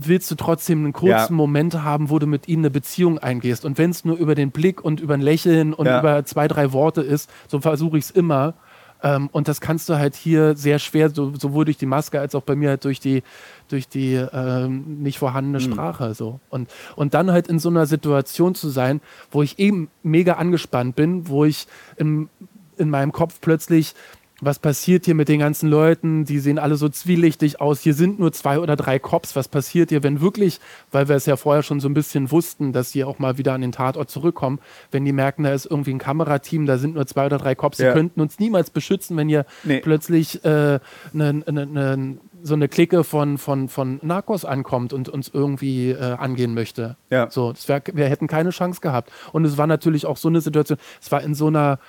willst 0.00 0.30
du 0.30 0.34
trotzdem 0.36 0.84
einen 0.84 0.92
kurzen 0.92 1.10
Ja. 1.10 1.36
Moment 1.36 1.82
haben, 1.82 2.08
wo 2.10 2.18
du 2.18 2.26
mit 2.26 2.46
ihnen 2.48 2.62
eine 2.62 2.70
Beziehung 2.70 3.18
eingehst. 3.18 3.64
Und 3.64 3.78
wenn 3.78 3.90
es 3.90 4.04
nur 4.04 4.16
über 4.16 4.34
den 4.34 4.50
Blick 4.50 4.82
und 4.82 5.00
über 5.00 5.14
ein 5.14 5.20
Lächeln 5.20 5.74
und 5.74 5.86
Ja. 5.86 5.98
über 6.00 6.24
zwei, 6.24 6.46
drei 6.48 6.72
Worte 6.72 7.00
ist, 7.02 7.28
so 7.48 7.60
versuche 7.60 7.98
ich 7.98 8.04
es 8.04 8.10
immer. 8.10 8.54
Ähm, 9.02 9.28
und 9.30 9.46
das 9.46 9.60
kannst 9.60 9.88
du 9.88 9.94
halt 9.96 10.16
hier 10.16 10.56
sehr 10.56 10.78
schwer, 10.80 11.10
so, 11.10 11.32
sowohl 11.36 11.64
durch 11.64 11.76
die 11.78 11.86
Maske 11.86 12.18
als 12.20 12.34
auch 12.34 12.42
bei 12.42 12.56
mir 12.56 12.70
halt 12.70 12.84
durch 12.84 12.98
die, 12.98 13.22
durch 13.68 13.88
die 13.88 14.14
ähm, 14.14 15.02
nicht 15.02 15.18
vorhandene 15.18 15.58
Hm. 15.60 15.72
Sprache. 15.72 16.14
So. 16.14 16.40
Und, 16.48 16.68
und 16.96 17.14
dann 17.14 17.30
halt 17.30 17.46
in 17.48 17.58
so 17.60 17.68
einer 17.68 17.86
Situation 17.86 18.54
zu 18.54 18.68
sein, 18.68 19.00
wo 19.30 19.42
ich 19.42 19.58
eben 19.58 19.88
mega 20.02 20.34
angespannt 20.34 20.96
bin, 20.96 21.28
wo 21.28 21.44
ich 21.44 21.66
im, 21.96 22.28
in 22.76 22.90
meinem 22.90 23.12
Kopf 23.12 23.40
plötzlich 23.40 23.94
was 24.40 24.58
passiert 24.60 25.04
hier 25.04 25.14
mit 25.16 25.28
den 25.28 25.40
ganzen 25.40 25.68
Leuten? 25.68 26.24
Die 26.24 26.38
sehen 26.38 26.58
alle 26.60 26.76
so 26.76 26.88
zwielichtig 26.88 27.60
aus. 27.60 27.80
Hier 27.80 27.94
sind 27.94 28.20
nur 28.20 28.32
zwei 28.32 28.60
oder 28.60 28.76
drei 28.76 28.98
Cops. 29.00 29.34
Was 29.34 29.48
passiert 29.48 29.88
hier, 29.90 30.02
wenn 30.04 30.20
wirklich, 30.20 30.60
weil 30.92 31.08
wir 31.08 31.16
es 31.16 31.26
ja 31.26 31.36
vorher 31.36 31.64
schon 31.64 31.80
so 31.80 31.88
ein 31.88 31.94
bisschen 31.94 32.30
wussten, 32.30 32.72
dass 32.72 32.92
die 32.92 33.02
auch 33.02 33.18
mal 33.18 33.36
wieder 33.38 33.52
an 33.54 33.62
den 33.62 33.72
Tatort 33.72 34.10
zurückkommen, 34.10 34.60
wenn 34.92 35.04
die 35.04 35.12
merken, 35.12 35.42
da 35.42 35.52
ist 35.52 35.66
irgendwie 35.66 35.92
ein 35.92 35.98
Kamerateam, 35.98 36.66
da 36.66 36.78
sind 36.78 36.94
nur 36.94 37.06
zwei 37.06 37.26
oder 37.26 37.38
drei 37.38 37.54
Cops, 37.56 37.78
die 37.78 37.82
Ja. 37.82 37.92
könnten 37.92 38.20
uns 38.20 38.38
niemals 38.38 38.70
beschützen, 38.70 39.16
wenn 39.16 39.28
hier 39.28 39.44
Nee. 39.64 39.80
plötzlich 39.80 40.44
äh, 40.44 40.78
ne, 41.12 41.32
ne, 41.34 41.66
ne, 41.66 42.18
so 42.42 42.54
eine 42.54 42.68
Clique 42.68 43.02
von, 43.02 43.38
von, 43.38 43.68
von 43.68 43.98
Narcos 44.02 44.44
ankommt 44.44 44.92
und 44.92 45.08
uns 45.08 45.28
irgendwie 45.32 45.90
äh, 45.90 46.12
angehen 46.12 46.54
möchte. 46.54 46.96
Ja. 47.10 47.28
So, 47.30 47.52
wär, 47.66 47.82
wir 47.92 48.06
hätten 48.08 48.28
keine 48.28 48.50
Chance 48.50 48.80
gehabt. 48.80 49.10
Und 49.32 49.44
es 49.44 49.58
war 49.58 49.66
natürlich 49.66 50.06
auch 50.06 50.16
so 50.16 50.28
eine 50.28 50.40
Situation, 50.40 50.78
es 51.00 51.10
war 51.10 51.22
in 51.22 51.34
so 51.34 51.48
einer 51.48 51.80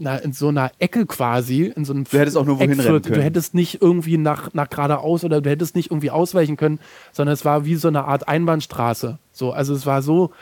na, 0.00 0.16
in 0.16 0.32
so 0.32 0.48
einer 0.48 0.72
Ecke 0.78 1.06
quasi, 1.06 1.64
in 1.64 1.84
so 1.84 1.92
einem 1.92 2.04
Du 2.04 2.18
hättest 2.18 2.36
auch 2.36 2.44
nur 2.46 2.58
wohin 2.58 2.80
rennen 2.80 3.02
können. 3.02 3.14
Du 3.16 3.22
hättest 3.22 3.54
nicht 3.54 3.80
irgendwie 3.82 4.16
nach, 4.16 4.52
nach 4.54 4.68
geradeaus 4.68 5.22
oder 5.24 5.40
du 5.40 5.50
hättest 5.50 5.76
nicht 5.76 5.90
irgendwie 5.90 6.10
ausweichen 6.10 6.56
können, 6.56 6.80
sondern 7.12 7.34
es 7.34 7.44
war 7.44 7.64
wie 7.64 7.76
so 7.76 7.88
eine 7.88 8.04
Art 8.06 8.26
Einbahnstraße. 8.26 9.18
So, 9.32 9.52
also 9.52 9.74
es 9.74 9.86
war 9.86 10.02
so 10.02 10.32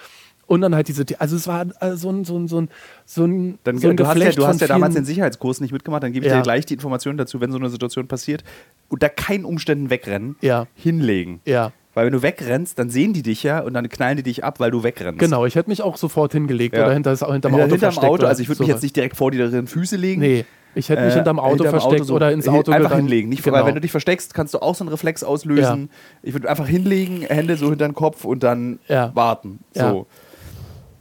und 0.47 0.63
dann 0.63 0.75
halt 0.75 0.89
diese, 0.89 1.05
also 1.19 1.37
es 1.37 1.47
war 1.47 1.67
äh, 1.83 1.95
so 1.97 2.09
ein, 2.11 2.25
so 2.25 2.39
ein, 2.39 2.49
so 2.49 2.61
ein, 2.63 2.69
so 3.05 3.25
ein, 3.27 3.59
Dann, 3.65 3.77
so 3.79 3.91
ein 3.91 3.97
du 3.99 4.07
hast 4.07 4.17
ja, 4.17 4.31
du 4.33 4.47
hast 4.47 4.61
ja 4.63 4.67
damals 4.67 4.95
den 4.95 5.05
Sicherheitskurs 5.05 5.61
nicht 5.61 5.73
mitgemacht, 5.73 6.03
dann 6.03 6.13
gebe 6.13 6.25
ich 6.25 6.33
Ja. 6.33 6.39
dir 6.39 6.43
gleich 6.43 6.65
die 6.65 6.73
Informationen 6.75 7.19
dazu, 7.19 7.41
wenn 7.43 7.53
so 7.53 7.59
eine 7.59 7.69
Situation 7.69 8.09
passiert. 8.09 8.45
Unter 8.89 9.11
keinen 9.11 9.45
Umständen 9.45 9.91
wegrennen, 9.91 10.37
Ja. 10.41 10.67
hinlegen. 10.75 11.41
Ja, 11.45 11.73
Weil 11.99 12.07
wenn 12.07 12.13
du 12.13 12.23
wegrennst, 12.23 12.79
dann 12.79 12.91
sehen 12.91 13.13
die 13.13 13.23
dich 13.25 13.43
ja 13.43 13.59
und 13.59 13.75
dann 13.75 13.89
knallen 13.89 14.17
die 14.19 14.23
dich 14.23 14.45
ab, 14.45 14.61
weil 14.61 14.71
du 14.71 14.85
wegrennst. 14.85 15.19
genau. 15.19 15.45
Ich 15.47 15.57
hätte 15.57 15.69
mich 15.69 15.83
auch 15.83 15.97
sofort 15.97 16.31
hingelegt 16.31 16.77
Ja. 16.77 16.85
oder 16.85 16.95
hinter, 16.95 17.11
hinterm 17.11 17.33
Hinter, 17.33 17.49
Auto 17.57 17.61
hinterm 17.63 17.79
versteckt. 17.81 18.05
Auto, 18.13 18.27
also 18.27 18.41
ich 18.41 18.49
würde 18.49 18.61
mich 18.63 18.69
sowas. 18.69 18.77
jetzt 18.77 18.83
nicht 18.85 18.95
direkt 18.95 19.17
vor 19.17 19.33
die 19.33 19.67
Füße 19.67 19.97
legen. 19.97 20.21
Nee, 20.21 20.45
ich 20.77 20.89
hätte 20.91 21.03
mich 21.03 21.11
Äh, 21.13 21.17
hinterm 21.17 21.41
Auto 21.41 21.65
hinterm 21.65 21.71
versteckt 21.81 22.05
so- 22.05 22.15
oder 22.15 22.31
ins 22.31 22.47
Auto 22.47 22.71
Einfach 22.71 22.91
gerannt. 22.91 23.03
hinlegen. 23.09 23.29
Nicht, 23.31 23.43
genau. 23.43 23.57
Weil 23.57 23.67
wenn 23.67 23.75
du 23.75 23.81
dich 23.81 23.91
versteckst, 23.91 24.33
kannst 24.33 24.55
du 24.55 24.59
auch 24.63 24.77
so 24.77 24.85
einen 24.85 24.91
Reflex 24.91 25.25
auslösen. 25.25 25.91
Ich 26.23 26.35
würde 26.35 26.49
einfach 26.49 26.69
hinlegen, 26.69 27.23
Hände 27.23 27.57
so 27.57 27.69
hinter 27.71 27.89
den 27.89 27.95
Kopf 27.95 28.25
und 28.25 28.45
dann 28.45 28.79
Ja. 28.87 29.11
warten. 29.17 29.59
Ja. 29.75 29.91
So. 29.91 30.07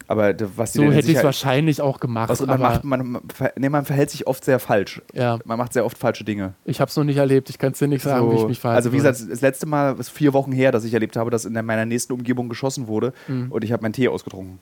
Aber 0.10 0.34
was 0.56 0.72
die 0.72 0.78
so 0.78 0.84
hätte 0.92 1.12
ich 1.12 1.18
es 1.18 1.24
wahrscheinlich 1.24 1.82
auch 1.82 2.00
gemacht. 2.00 2.30
was, 2.30 2.40
man, 2.40 2.50
aber, 2.50 2.64
macht, 2.64 2.84
man, 2.86 3.20
nee, 3.58 3.68
man 3.68 3.84
verhält 3.84 4.10
sich 4.10 4.26
oft 4.26 4.46
sehr 4.46 4.58
falsch. 4.60 5.02
ja, 5.14 5.38
Man 5.44 5.58
macht 5.58 5.74
sehr 5.74 5.84
oft 5.86 5.98
falsche 5.98 6.24
Dinge. 6.24 6.54
ich 6.64 6.80
habe 6.80 6.88
es 6.90 6.96
noch 6.96 7.04
nicht 7.04 7.18
erlebt. 7.18 7.50
Ich 7.50 7.58
kann 7.58 7.74
es 7.74 7.80
dir 7.80 7.88
nicht 7.90 8.04
sagen, 8.04 8.26
So, 8.26 8.32
wie 8.32 8.42
ich 8.42 8.48
mich 8.48 8.60
verhalte. 8.60 8.78
also 8.78 8.94
wie 8.94 8.98
gesagt, 8.98 9.20
das 9.30 9.42
letzte 9.42 9.66
Mal 9.66 10.00
ist 10.00 10.10
vier 10.10 10.32
Wochen 10.34 10.52
her, 10.54 10.72
dass 10.72 10.86
ich 10.86 10.94
erlebt 10.94 11.18
habe, 11.18 11.30
dass 11.30 11.44
in 11.44 11.54
meiner 11.54 11.86
nächsten 11.86 12.14
Umgebung 12.14 12.48
geschossen 12.48 12.88
wurde 12.88 13.12
Mhm. 13.28 13.52
und 13.52 13.64
ich 13.66 13.72
habe 13.74 13.82
meinen 13.84 13.94
Tee 13.94 14.08
ausgetrunken. 14.08 14.60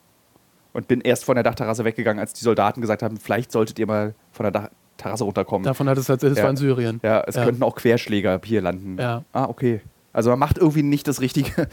Und 0.73 0.87
bin 0.87 0.99
erst 1.01 1.23
von 1.25 1.35
der 1.35 1.43
Dachterrasse 1.43 1.85
weggegangen, 1.85 2.19
als 2.19 2.33
die 2.33 2.43
Soldaten 2.43 2.81
gesagt 2.81 3.01
haben, 3.03 3.17
vielleicht 3.17 3.51
solltet 3.51 3.77
ihr 3.79 3.85
mal 3.87 4.13
von 4.31 4.43
der 4.45 4.51
Dach 4.51 4.69
Terrasse 4.97 5.25
runterkommen. 5.25 5.63
Davon 5.65 5.87
hat 5.89 5.97
es 5.97 6.07
erzählt, 6.09 6.31
es 6.33 6.37
Ja. 6.37 6.45
war 6.45 6.51
in 6.51 6.57
Syrien. 6.57 6.99
ja, 7.03 7.21
es 7.27 7.35
Ja. 7.35 7.43
könnten 7.45 7.63
auch 7.63 7.75
Querschläger 7.75 8.39
hier 8.43 8.61
landen. 8.61 8.97
Ja. 8.99 9.23
Ah, 9.33 9.43
okay. 9.45 9.81
Also 10.11 10.29
man 10.31 10.39
macht 10.39 10.57
irgendwie 10.57 10.83
nicht 10.83 11.07
das 11.07 11.21
Richtige. 11.21 11.67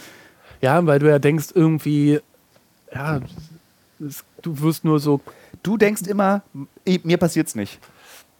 Ja, 0.61 0.85
weil 0.87 0.99
du 1.01 1.09
ja 1.09 1.19
denkst, 1.19 1.47
irgendwie, 1.55 2.21
ja, 2.95 3.21
du 4.43 4.61
wirst 4.61 4.85
nur 4.85 4.99
so. 5.01 5.21
Du 5.63 5.77
denkst 5.77 6.03
immer, 6.03 6.43
mir 7.05 7.17
passiert's 7.19 7.55
nicht. 7.55 7.79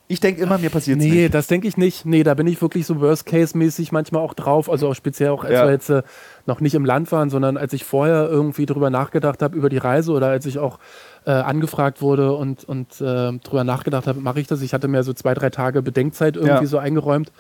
Ich 0.09 0.21
denke 0.21 0.43
immer, 0.43 0.59
mir 0.59 0.69
passiert's 0.69 1.03
Nee, 1.03 1.23
nicht. 1.23 1.35
das 1.35 1.47
denke 1.47 1.67
ich 1.69 1.77
nicht. 1.79 2.05
Nee, 2.05 2.23
da 2.23 2.35
bin 2.35 2.47
ich 2.47 2.61
wirklich 2.61 2.85
so 2.87 3.01
Worst-Case-mäßig 3.01 3.93
manchmal 3.93 4.21
auch 4.23 4.35
drauf. 4.35 4.69
Also 4.69 4.89
auch 4.89 4.95
speziell 4.95 5.31
auch, 5.31 5.43
als 5.45 5.53
Ja. 5.55 5.65
wir 5.65 5.71
jetzt 5.73 5.89
äh, 5.89 6.03
noch 6.45 6.61
nicht 6.61 6.75
im 6.75 6.85
Land 6.85 7.11
waren, 7.13 7.31
sondern 7.31 7.57
als 7.57 7.73
ich 7.73 7.85
vorher 7.85 8.29
irgendwie 8.29 8.67
drüber 8.67 8.91
nachgedacht 8.91 9.41
habe 9.41 9.57
über 9.57 9.71
die 9.71 9.79
Reise 9.79 10.13
oder 10.13 10.27
als 10.29 10.45
ich 10.45 10.59
auch 10.59 10.79
äh, 11.25 11.31
angefragt 11.31 12.03
wurde 12.03 12.35
und, 12.35 12.65
und 12.65 13.01
äh, 13.01 13.33
drüber 13.39 13.65
nachgedacht 13.65 14.07
habe, 14.07 14.21
mache 14.21 14.41
ich 14.41 14.47
das. 14.49 14.61
Ich 14.61 14.75
hatte 14.75 14.89
mir 14.89 15.03
so 15.03 15.15
zwei, 15.15 15.33
drei 15.33 15.49
Tage 15.49 15.81
Bedenkzeit 15.81 16.37
irgendwie 16.37 16.65
Ja. 16.65 16.67
so 16.67 16.77
eingeräumt. 16.79 17.33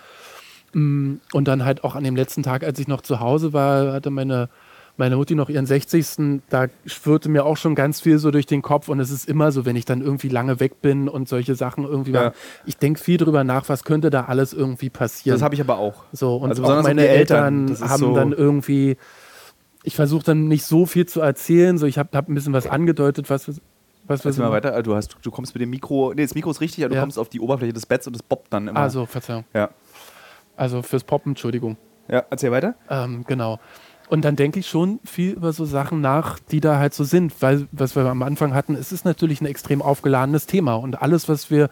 Mm, 0.73 1.17
Und 1.35 1.49
dann 1.49 1.65
halt 1.67 1.85
auch 1.85 1.95
an 1.95 2.05
dem 2.05 2.17
letzten 2.17 2.43
Tag, 2.43 2.65
als 2.65 2.79
ich 2.79 2.89
noch 2.89 3.03
zu 3.03 3.21
Hause 3.21 3.53
war, 3.53 3.93
hatte 3.93 4.09
meine, 4.11 4.49
meine 5.03 5.17
Mutti 5.17 5.35
noch 5.35 5.49
ihren 5.49 5.67
60. 5.67 6.41
Da 6.49 6.67
schwirrte 6.87 7.29
mir 7.29 7.45
auch 7.45 7.57
schon 7.57 7.75
ganz 7.75 8.01
viel 8.01 8.19
so 8.19 8.31
durch 8.31 8.47
den 8.47 8.63
Kopf. 8.63 8.89
Und 8.89 9.01
es 9.01 9.11
ist 9.11 9.29
immer 9.29 9.51
so, 9.51 9.65
wenn 9.67 9.75
ich 9.75 9.85
dann 9.85 10.01
irgendwie 10.01 10.29
lange 10.29 10.61
weg 10.61 10.81
bin 10.81 11.09
und 11.09 11.29
solche 11.29 11.57
Sachen 11.57 11.83
irgendwie 11.83 12.13
Ja. 12.13 12.27
mache, 12.27 12.35
ich 12.67 12.77
denke 12.79 13.01
viel 13.01 13.17
drüber 13.17 13.43
nach, 13.43 13.69
was 13.69 13.83
könnte 13.83 14.11
da 14.11 14.27
alles 14.27 14.53
irgendwie 14.53 14.91
passieren. 14.91 15.35
Das 15.35 15.43
habe 15.43 15.57
ich 15.57 15.61
aber 15.61 15.79
auch. 15.79 16.05
So, 16.13 16.37
und 16.37 16.51
Also 16.51 16.63
auch 16.63 16.83
meine 16.85 17.07
Eltern, 17.09 17.69
Eltern, 17.69 17.89
haben 17.91 17.99
so- 17.99 18.15
dann 18.15 18.31
irgendwie, 18.33 18.97
ich 19.83 19.97
versuche 19.97 20.25
dann 20.25 20.47
nicht 20.47 20.65
so 20.65 20.87
viel 20.87 21.07
zu 21.07 21.21
erzählen, 21.21 21.79
so 21.79 21.87
ich 21.87 21.99
habe 21.99 22.17
hab 22.17 22.29
ein 22.29 22.35
bisschen 22.35 22.53
was 22.53 22.69
angedeutet, 22.69 23.29
was, 23.29 23.49
was, 24.07 24.25
was 24.25 24.37
mal 24.39 24.53
weiter. 24.53 24.81
Du, 24.85 24.95
hast, 24.95 25.17
du 25.21 25.31
kommst 25.33 25.53
mit 25.55 25.63
dem 25.63 25.71
Mikro, 25.71 26.13
nee, 26.15 26.23
das 26.23 26.37
Mikro 26.37 26.53
ist 26.53 26.61
richtig, 26.61 26.85
aber 26.85 26.91
du 26.91 26.95
Ja. 26.97 27.01
kommst 27.03 27.19
auf 27.19 27.29
die 27.29 27.41
Oberfläche 27.41 27.73
des 27.73 27.87
Betts 27.87 28.07
und 28.07 28.15
es 28.15 28.23
boppt 28.23 28.53
dann 28.53 28.69
immer. 28.69 28.79
Also, 28.79 29.05
Verzeihung. 29.07 29.45
Ja. 29.53 29.71
Also 30.57 30.81
fürs 30.83 31.03
Poppen, 31.03 31.33
Entschuldigung. 31.33 31.77
ja, 32.09 32.23
erzähl 32.31 32.53
weiter. 32.53 32.75
Ähm, 32.89 33.25
genau. 33.27 33.59
Und 34.09 34.25
dann 34.25 34.37
denke 34.37 34.61
ich 34.61 34.69
schon 34.69 35.01
viel 35.05 35.33
über 35.33 35.53
so 35.53 35.65
Sachen 35.65 36.01
nach, 36.01 36.39
die 36.39 36.61
da 36.61 36.79
halt 36.79 36.93
so 36.95 37.05
sind, 37.05 37.33
weil, 37.41 37.67
was 37.73 37.97
wir 37.97 38.05
am 38.05 38.23
Anfang 38.23 38.53
hatten, 38.55 38.75
es 38.75 38.93
ist 38.93 39.05
natürlich 39.05 39.41
ein 39.41 39.47
extrem 39.47 39.81
aufgeladenes 39.81 40.47
Thema 40.47 40.75
und 40.75 41.01
alles, 41.01 41.29
was 41.29 41.51
wir 41.51 41.71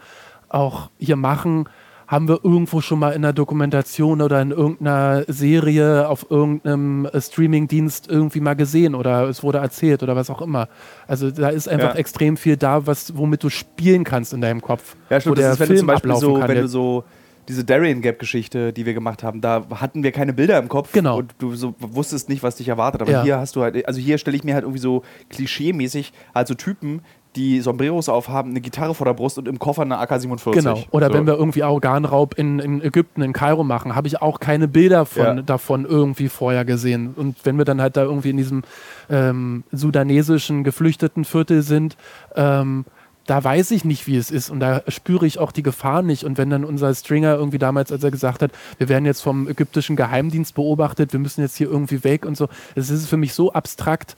auch 0.48 0.88
hier 0.98 1.16
machen, 1.16 1.68
haben 2.06 2.26
wir 2.26 2.40
irgendwo 2.42 2.80
schon 2.80 2.98
mal 2.98 3.10
in 3.10 3.24
einer 3.24 3.32
Dokumentation 3.32 4.20
oder 4.20 4.42
in 4.42 4.50
irgendeiner 4.50 5.22
Serie 5.28 6.08
auf 6.08 6.28
irgendeinem 6.28 7.04
äh, 7.06 7.20
Streamingdienst 7.20 8.08
irgendwie 8.08 8.40
mal 8.40 8.54
gesehen 8.56 8.96
oder 8.96 9.28
es 9.28 9.44
wurde 9.44 9.58
erzählt 9.58 10.02
oder 10.02 10.16
was 10.16 10.28
auch 10.28 10.42
immer. 10.42 10.68
Also 11.06 11.30
da 11.30 11.50
ist 11.50 11.68
einfach 11.68 11.92
Ja. 11.94 12.00
extrem 12.00 12.36
viel 12.36 12.56
da, 12.56 12.84
was, 12.86 13.16
womit 13.16 13.44
du 13.44 13.48
spielen 13.48 14.02
kannst 14.02 14.32
in 14.32 14.40
deinem 14.40 14.60
Kopf. 14.60 14.96
Ja, 15.08 15.20
stimmt. 15.20 15.36
wo 15.36 15.40
Das 15.40 15.44
der 15.44 15.52
ist, 15.52 15.60
wenn 15.60 15.66
du 15.68 15.74
Film 15.74 15.78
zum 15.78 15.86
Beispiel 15.86 16.16
so, 16.16 16.34
kann. 16.34 16.48
wenn 16.48 16.58
du 16.62 16.68
so 16.68 17.04
diese 17.50 17.64
Darien 17.64 18.00
Gap 18.00 18.18
Geschichte, 18.20 18.72
die 18.72 18.86
wir 18.86 18.94
gemacht 18.94 19.22
haben, 19.24 19.40
da 19.40 19.64
hatten 19.74 20.02
wir 20.04 20.12
keine 20.12 20.32
Bilder 20.32 20.58
im 20.58 20.68
Kopf 20.68 20.92
Genau. 20.92 21.18
und 21.18 21.34
du 21.38 21.54
so 21.56 21.74
wusstest 21.80 22.28
nicht, 22.28 22.42
was 22.42 22.56
dich 22.56 22.68
erwartet. 22.68 23.02
Aber 23.02 23.10
Ja. 23.10 23.22
hier 23.24 23.38
hast 23.38 23.56
du 23.56 23.62
halt, 23.62 23.86
also 23.86 24.00
hier 24.00 24.16
stelle 24.18 24.36
ich 24.36 24.44
mir 24.44 24.54
halt 24.54 24.62
irgendwie 24.62 24.80
so 24.80 25.02
klischee-mäßig 25.30 26.12
halt 26.34 26.48
so 26.48 26.54
Typen, 26.54 27.02
die 27.36 27.60
Sombreros 27.60 28.08
aufhaben, 28.08 28.50
eine 28.50 28.60
Gitarre 28.60 28.92
vor 28.94 29.04
der 29.04 29.14
Brust 29.14 29.38
und 29.38 29.46
im 29.46 29.58
Koffer 29.60 29.82
eine 29.82 29.98
AK-47. 29.98 30.52
Genau. 30.52 30.82
Oder 30.90 31.08
so. 31.08 31.14
wenn 31.14 31.26
wir 31.28 31.34
irgendwie 31.34 31.62
Organraub 31.62 32.36
in, 32.36 32.58
in 32.58 32.82
Ägypten, 32.82 33.22
in 33.22 33.32
Kairo 33.32 33.62
machen, 33.62 33.94
habe 33.94 34.08
ich 34.08 34.20
auch 34.20 34.40
keine 34.40 34.66
Bilder 34.66 35.06
von, 35.06 35.22
Ja. 35.22 35.42
davon 35.42 35.84
irgendwie 35.84 36.28
vorher 36.28 36.64
gesehen. 36.64 37.14
Und 37.16 37.36
wenn 37.44 37.56
wir 37.58 37.64
dann 37.64 37.80
halt 37.80 37.96
da 37.96 38.02
irgendwie 38.02 38.30
in 38.30 38.36
diesem 38.36 38.62
ähm, 39.08 39.62
sudanesischen 39.70 40.64
geflüchteten 40.64 41.24
Viertel 41.24 41.62
sind, 41.62 41.96
ähm, 42.34 42.84
da 43.30 43.44
weiß 43.44 43.70
ich 43.70 43.84
nicht, 43.84 44.08
wie 44.08 44.16
es 44.16 44.32
ist 44.32 44.50
und 44.50 44.58
da 44.58 44.82
spüre 44.88 45.24
ich 45.24 45.38
auch 45.38 45.52
die 45.52 45.62
Gefahr 45.62 46.02
nicht. 46.02 46.24
Und 46.24 46.36
wenn 46.36 46.50
dann 46.50 46.64
unser 46.64 46.92
Stringer 46.92 47.36
irgendwie 47.36 47.58
damals, 47.58 47.92
als 47.92 48.02
er 48.02 48.10
gesagt 48.10 48.42
hat, 48.42 48.50
wir 48.78 48.88
werden 48.88 49.06
jetzt 49.06 49.20
vom 49.20 49.46
ägyptischen 49.48 49.94
Geheimdienst 49.94 50.54
beobachtet, 50.56 51.12
wir 51.12 51.20
müssen 51.20 51.40
jetzt 51.40 51.56
hier 51.56 51.68
irgendwie 51.70 52.02
weg 52.02 52.26
und 52.26 52.36
so, 52.36 52.48
es 52.74 52.90
ist 52.90 53.06
für 53.08 53.16
mich 53.16 53.32
so 53.32 53.52
abstrakt, 53.52 54.16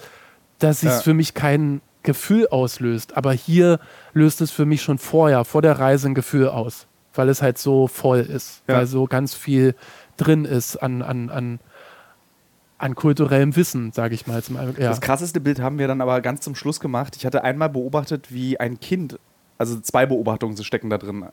dass 0.61 0.79
es 0.79 0.85
Ja. 0.85 1.01
für 1.01 1.13
mich 1.13 1.35
kein 1.35 1.83
Gefühl 2.03 2.49
auslöst. 2.49 3.15
Aber 3.17 3.33
hier 3.35 3.81
löst 4.15 4.41
es 4.41 4.51
für 4.51 4.65
mich 4.65 4.81
schon 4.83 4.97
vorher, 4.97 5.45
vor 5.45 5.61
der 5.61 5.79
Reise 5.79 6.09
ein 6.09 6.15
Gefühl 6.15 6.49
aus, 6.49 6.87
weil 7.13 7.29
es 7.29 7.43
halt 7.43 7.59
so 7.59 7.89
voll 7.89 8.21
ist, 8.21 8.63
Ja. 8.67 8.77
weil 8.79 8.87
so 8.87 9.05
ganz 9.07 9.35
viel 9.35 9.75
drin 10.17 10.47
ist 10.47 10.77
an, 10.77 11.03
an, 11.03 11.29
an, 11.29 11.61
an 12.83 12.95
kulturellem 12.97 13.55
Wissen, 13.55 13.93
sage 13.93 14.15
ich 14.15 14.27
mal. 14.27 14.43
Zum, 14.43 14.57
ja. 14.57 14.73
Das 14.73 15.01
krasseste 15.01 15.41
Bild 15.41 15.61
haben 15.61 15.79
wir 15.79 15.87
dann 15.87 16.01
aber 16.01 16.21
ganz 16.21 16.41
zum 16.41 16.55
Schluss 16.57 16.81
gemacht. 16.81 17.15
Ich 17.17 17.25
hatte 17.25 17.45
einmal 17.45 17.69
beobachtet, 17.69 18.33
wie 18.33 18.59
ein 18.59 18.81
Kind, 18.81 19.19
also 19.57 19.79
zwei 19.81 20.05
Beobachtungen 20.05 20.57
stecken 20.63 20.91
da 20.91 20.99
drin. 20.99 21.25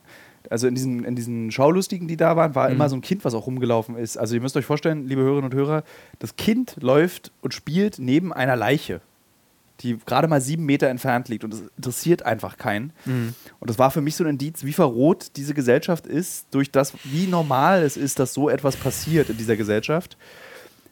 Also 0.48 0.68
in 0.68 0.76
diesen, 0.76 1.04
in 1.04 1.16
diesen 1.16 1.50
Schaulustigen, 1.50 2.06
die 2.06 2.16
da 2.16 2.36
waren, 2.36 2.54
war 2.54 2.68
Mhm. 2.68 2.76
immer 2.76 2.88
so 2.88 2.94
ein 2.96 3.00
Kind, 3.00 3.24
was 3.24 3.34
auch 3.34 3.46
rumgelaufen 3.46 3.96
ist. 3.96 4.16
Also 4.16 4.36
ihr 4.36 4.40
müsst 4.40 4.56
euch 4.56 4.64
vorstellen, 4.64 5.08
liebe 5.08 5.22
Hörerinnen 5.22 5.50
und 5.50 5.54
Hörer, 5.54 5.82
das 6.20 6.36
Kind 6.36 6.76
läuft 6.80 7.32
und 7.42 7.52
spielt 7.52 7.98
neben 7.98 8.32
einer 8.32 8.54
Leiche, 8.54 9.00
die 9.80 9.98
gerade 10.06 10.28
mal 10.28 10.40
sieben 10.40 10.66
Meter 10.66 10.86
entfernt 10.88 11.28
liegt 11.28 11.42
und 11.42 11.52
es 11.52 11.62
interessiert 11.76 12.22
einfach 12.22 12.58
keinen. 12.58 12.92
Mhm. 13.06 13.34
Und 13.58 13.68
das 13.68 13.78
war 13.78 13.90
für 13.90 14.02
mich 14.02 14.14
so 14.14 14.22
ein 14.22 14.30
Indiz, 14.30 14.62
wie 14.62 14.72
verroht 14.72 15.32
diese 15.34 15.52
Gesellschaft 15.52 16.06
ist, 16.06 16.46
durch 16.52 16.70
das, 16.70 16.92
wie 17.04 17.26
normal 17.26 17.82
es 17.82 17.96
ist, 17.96 18.20
dass 18.20 18.34
so 18.34 18.48
etwas 18.48 18.76
passiert 18.76 19.30
in 19.30 19.36
dieser 19.36 19.56
Gesellschaft. 19.56 20.16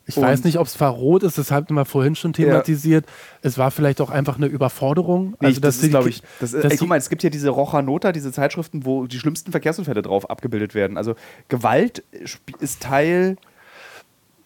Ich 0.08 0.16
weiß 0.16 0.38
Und- 0.40 0.46
nicht, 0.46 0.58
ob 0.58 0.66
es 0.66 0.74
verrot 0.74 1.22
ist, 1.22 1.36
das 1.36 1.50
hatten 1.50 1.74
wir 1.74 1.84
vorhin 1.84 2.14
schon 2.16 2.32
thematisiert. 2.32 3.04
Es 3.42 3.58
war 3.58 3.70
vielleicht 3.70 4.00
auch 4.00 4.08
einfach 4.10 4.36
eine 4.38 4.46
Überforderung. 4.46 5.36
Nee, 5.40 5.48
also, 5.48 5.60
das 5.60 5.82
ist, 5.82 5.90
glaube 5.90 6.08
ich. 6.08 6.22
Das, 6.40 6.54
ey, 6.54 6.76
guck 6.78 6.88
mal, 6.88 6.96
es 6.96 7.10
gibt 7.10 7.20
hier 7.20 7.30
diese 7.30 7.50
Rocha 7.50 7.82
Nota, 7.82 8.10
diese 8.12 8.32
Zeitschriften, 8.32 8.86
wo 8.86 9.06
die 9.06 9.18
schlimmsten 9.18 9.50
Verkehrsunfälle 9.50 10.00
drauf 10.00 10.28
abgebildet 10.30 10.74
werden. 10.74 10.96
Also 10.96 11.14
Gewalt 11.48 12.02
ist 12.58 12.80
Teil, 12.82 13.36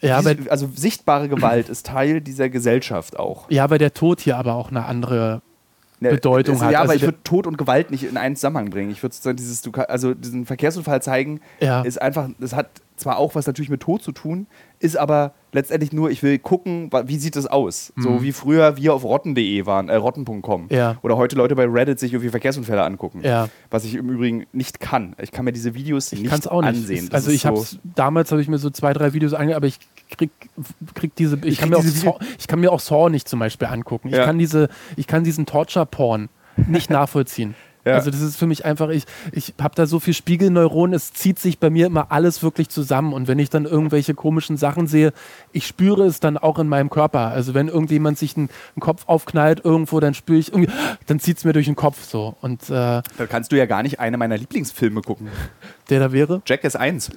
ja, 0.00 0.18
diese- 0.20 0.38
weil, 0.40 0.48
also 0.50 0.68
sichtbare 0.74 1.28
Gewalt 1.28 1.68
ist 1.68 1.86
Teil 1.86 2.20
dieser 2.20 2.48
Gesellschaft 2.48 3.16
auch. 3.18 3.48
ja, 3.48 3.70
weil 3.70 3.78
der 3.78 3.94
Tod 3.94 4.20
hier 4.20 4.36
aber 4.38 4.54
auch 4.54 4.70
eine 4.70 4.84
andere 4.84 5.42
Bedeutung 6.00 6.54
also, 6.56 6.64
hat. 6.66 6.72
Ja, 6.72 6.80
aber 6.80 6.90
Also 6.90 6.94
ich 6.94 7.00
der- 7.02 7.08
würde 7.10 7.22
Tod 7.22 7.46
und 7.46 7.56
Gewalt 7.56 7.92
nicht 7.92 8.02
in 8.02 8.16
einen 8.16 8.34
Zusammenhang 8.34 8.70
bringen. 8.70 8.90
Ich 8.90 9.00
würde 9.04 9.14
sozusagen 9.14 9.36
dieses, 9.36 9.62
also 9.88 10.14
diesen 10.14 10.44
Verkehrsunfall 10.46 11.00
zeigen, 11.00 11.40
Ja. 11.60 11.82
ist 11.82 12.02
einfach, 12.02 12.28
das 12.40 12.52
hat 12.56 12.66
zwar 13.02 13.18
auch 13.18 13.34
was 13.34 13.46
natürlich 13.46 13.68
mit 13.70 13.80
Tod 13.80 14.02
zu 14.02 14.12
tun, 14.12 14.46
ist 14.78 14.96
aber 14.96 15.34
letztendlich 15.52 15.92
nur, 15.92 16.10
ich 16.10 16.22
will 16.22 16.38
gucken, 16.38 16.90
wie 17.04 17.18
sieht 17.18 17.36
das 17.36 17.46
aus? 17.46 17.92
So 17.96 18.22
wie 18.22 18.32
früher 18.32 18.76
wir 18.78 18.94
auf 18.94 19.04
rotten.de 19.04 19.66
waren, 19.66 19.88
äh, 19.88 19.94
rotten.com. 19.96 20.62
Mhm. 20.62 20.68
Ja. 20.70 20.96
Oder 21.02 21.16
heute 21.16 21.36
Leute 21.36 21.54
bei 21.54 21.66
Reddit 21.66 21.98
sich 22.00 22.12
irgendwie 22.14 22.30
Verkehrsunfälle 22.30 22.82
angucken. 22.82 23.20
Ja. 23.22 23.48
Was 23.70 23.84
ich 23.84 23.94
im 23.94 24.08
Übrigen 24.08 24.46
nicht 24.52 24.80
kann. 24.80 25.14
Ich 25.20 25.30
kann 25.30 25.44
mir 25.44 25.52
diese 25.52 25.74
Videos 25.74 26.12
Ich 26.12 26.22
nicht 26.22 26.48
auch 26.50 26.60
nicht. 26.62 26.68
ansehen. 26.68 27.08
Das 27.10 27.22
also 27.24 27.30
ich 27.30 27.44
habe 27.46 27.62
damals 27.94 28.30
habe 28.32 28.40
ich 28.40 28.48
mir 28.48 28.58
so 28.58 28.70
zwei, 28.70 28.92
drei 28.92 29.12
Videos 29.12 29.34
ange, 29.34 29.54
aber 29.56 29.66
ich 29.66 29.78
krieg, 30.10 30.30
krieg 30.94 31.14
diese, 31.16 31.36
ich, 31.38 31.44
Ich 31.44 31.58
kann 31.58 31.68
mir 31.68 31.76
auch 31.76 31.82
Saw, 31.84 32.18
ich 32.38 32.46
kann 32.48 32.60
mir 32.60 32.72
auch 32.72 32.80
Saw 32.80 33.10
nicht 33.10 33.28
zum 33.28 33.38
Beispiel 33.38 33.68
angucken. 33.68 34.08
Ich 34.08 34.14
Ja. 34.16 34.24
kann 34.24 34.38
diese, 34.38 34.68
ich 34.96 35.06
kann 35.06 35.22
diesen 35.24 35.44
Torture-Porn 35.46 36.28
nicht 36.68 36.90
nachvollziehen. 36.90 37.54
Ja. 37.84 37.94
Also 37.94 38.10
das 38.10 38.20
ist 38.20 38.36
für 38.36 38.46
mich 38.46 38.64
einfach, 38.64 38.88
ich, 38.90 39.04
ich 39.32 39.54
habe 39.60 39.74
da 39.74 39.86
so 39.86 39.98
viel 40.00 40.14
Spiegelneuronen, 40.14 40.94
es 40.94 41.12
zieht 41.12 41.38
sich 41.38 41.58
bei 41.58 41.68
mir 41.70 41.86
immer 41.86 42.12
alles 42.12 42.42
wirklich 42.42 42.68
zusammen. 42.68 43.12
Und 43.12 43.26
wenn 43.28 43.38
ich 43.38 43.50
dann 43.50 43.64
irgendwelche 43.64 44.14
komischen 44.14 44.56
Sachen 44.56 44.86
sehe, 44.86 45.12
ich 45.52 45.66
spüre 45.66 46.04
es 46.06 46.20
dann 46.20 46.38
auch 46.38 46.58
in 46.58 46.68
meinem 46.68 46.90
Körper. 46.90 47.28
Also 47.28 47.54
wenn 47.54 47.68
irgendjemand 47.68 48.18
sich 48.18 48.36
einen, 48.36 48.50
einen 48.76 48.80
Kopf 48.80 49.02
aufknallt 49.06 49.62
irgendwo, 49.64 49.98
dann 50.00 50.14
spüre 50.14 50.38
ich 50.38 50.52
irgendwie, 50.52 50.70
dann 51.06 51.18
zieht 51.20 51.38
es 51.38 51.44
mir 51.44 51.52
durch 51.52 51.66
den 51.66 51.76
Kopf 51.76 52.04
so. 52.04 52.36
Und 52.40 52.62
äh, 52.64 52.68
Da 52.70 53.02
kannst 53.28 53.50
du 53.52 53.56
ja 53.56 53.66
gar 53.66 53.82
nicht 53.82 53.98
eine 54.00 54.16
meiner 54.16 54.36
Lieblingsfilme 54.38 55.00
gucken. 55.02 55.28
der 55.90 55.98
da 56.00 56.12
wäre, 56.12 56.40
Jackass 56.46 56.76
1. 56.76 57.10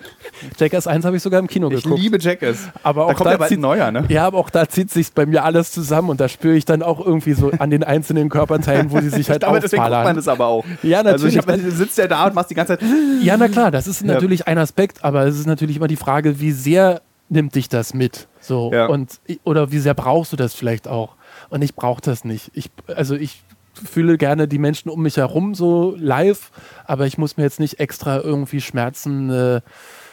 Jackass 0.57 0.87
1 0.87 1.05
habe 1.05 1.15
ich 1.17 1.23
sogar 1.23 1.39
im 1.39 1.47
Kino 1.47 1.69
Ich 1.71 1.83
geguckt. 1.83 2.01
liebe 2.01 2.17
Jackass. 2.19 2.57
Aber 2.83 3.01
da 3.01 3.07
auch 3.07 3.15
kommt 3.15 3.27
da 3.27 3.31
ja 3.31 3.37
bald 3.37 3.49
zieht- 3.51 3.57
ein 3.59 3.61
neuer, 3.61 3.91
ne? 3.91 4.05
Ja, 4.09 4.25
aber 4.27 4.37
auch 4.39 4.49
da 4.49 4.67
zieht 4.67 4.91
sich 4.91 5.13
bei 5.13 5.25
mir 5.25 5.43
alles 5.43 5.71
zusammen 5.71 6.09
und 6.09 6.19
da 6.19 6.27
spüre 6.27 6.55
ich 6.55 6.65
dann 6.65 6.81
auch 6.81 6.99
irgendwie 7.05 7.33
so 7.33 7.51
an 7.59 7.69
den 7.69 7.83
einzelnen 7.83 8.29
Körperteilen, 8.29 8.91
wo 8.91 8.99
sie 8.99 9.09
sich 9.09 9.29
halt 9.29 9.43
Aber 9.43 9.59
deswegen 9.59 9.81
guckt 9.83 9.91
man 9.93 10.15
das 10.15 10.27
aber 10.27 10.47
auch. 10.47 10.54
Ja, 10.83 11.01
Also 11.01 11.27
ich 11.27 11.35
natürlich. 11.35 11.61
hab, 11.63 11.65
du 11.71 11.71
sitzt 11.71 11.97
ja 11.97 12.07
da 12.07 12.25
und 12.27 12.35
machst 12.35 12.49
die 12.49 12.55
ganze 12.55 12.77
Zeit. 12.77 12.87
Ja, 13.21 13.35
na 13.37 13.47
klar, 13.47 13.71
das 13.71 13.87
ist 13.87 14.03
natürlich 14.03 14.47
ein 14.47 14.57
Aspekt, 14.57 15.03
aber 15.03 15.25
es 15.25 15.37
ist 15.39 15.47
natürlich 15.47 15.77
immer 15.77 15.87
die 15.87 15.95
Frage, 15.95 16.39
wie 16.39 16.51
sehr 16.51 17.01
nimmt 17.29 17.55
dich 17.55 17.69
das 17.69 17.93
mit? 17.93 18.27
So 18.39 18.71
Ja. 18.73 18.85
und 18.87 19.19
oder 19.43 19.71
wie 19.71 19.79
sehr 19.79 19.93
brauchst 19.95 20.31
du 20.31 20.35
das 20.37 20.53
vielleicht 20.53 20.87
auch? 20.87 21.15
Und 21.49 21.63
ich 21.63 21.75
brauche 21.75 22.01
das 22.01 22.23
nicht. 22.23 22.51
Ich, 22.53 22.69
also 22.95 23.15
ich 23.15 23.43
fühle 23.75 24.17
gerne 24.17 24.47
die 24.47 24.57
Menschen 24.59 24.89
um 24.89 25.01
mich 25.01 25.17
herum 25.17 25.55
so 25.55 25.95
live, 25.97 26.51
aber 26.85 27.05
ich 27.05 27.17
muss 27.17 27.37
mir 27.37 27.43
jetzt 27.43 27.59
nicht 27.59 27.79
extra 27.79 28.17
irgendwie 28.19 28.61
schmerzende, 28.61 29.63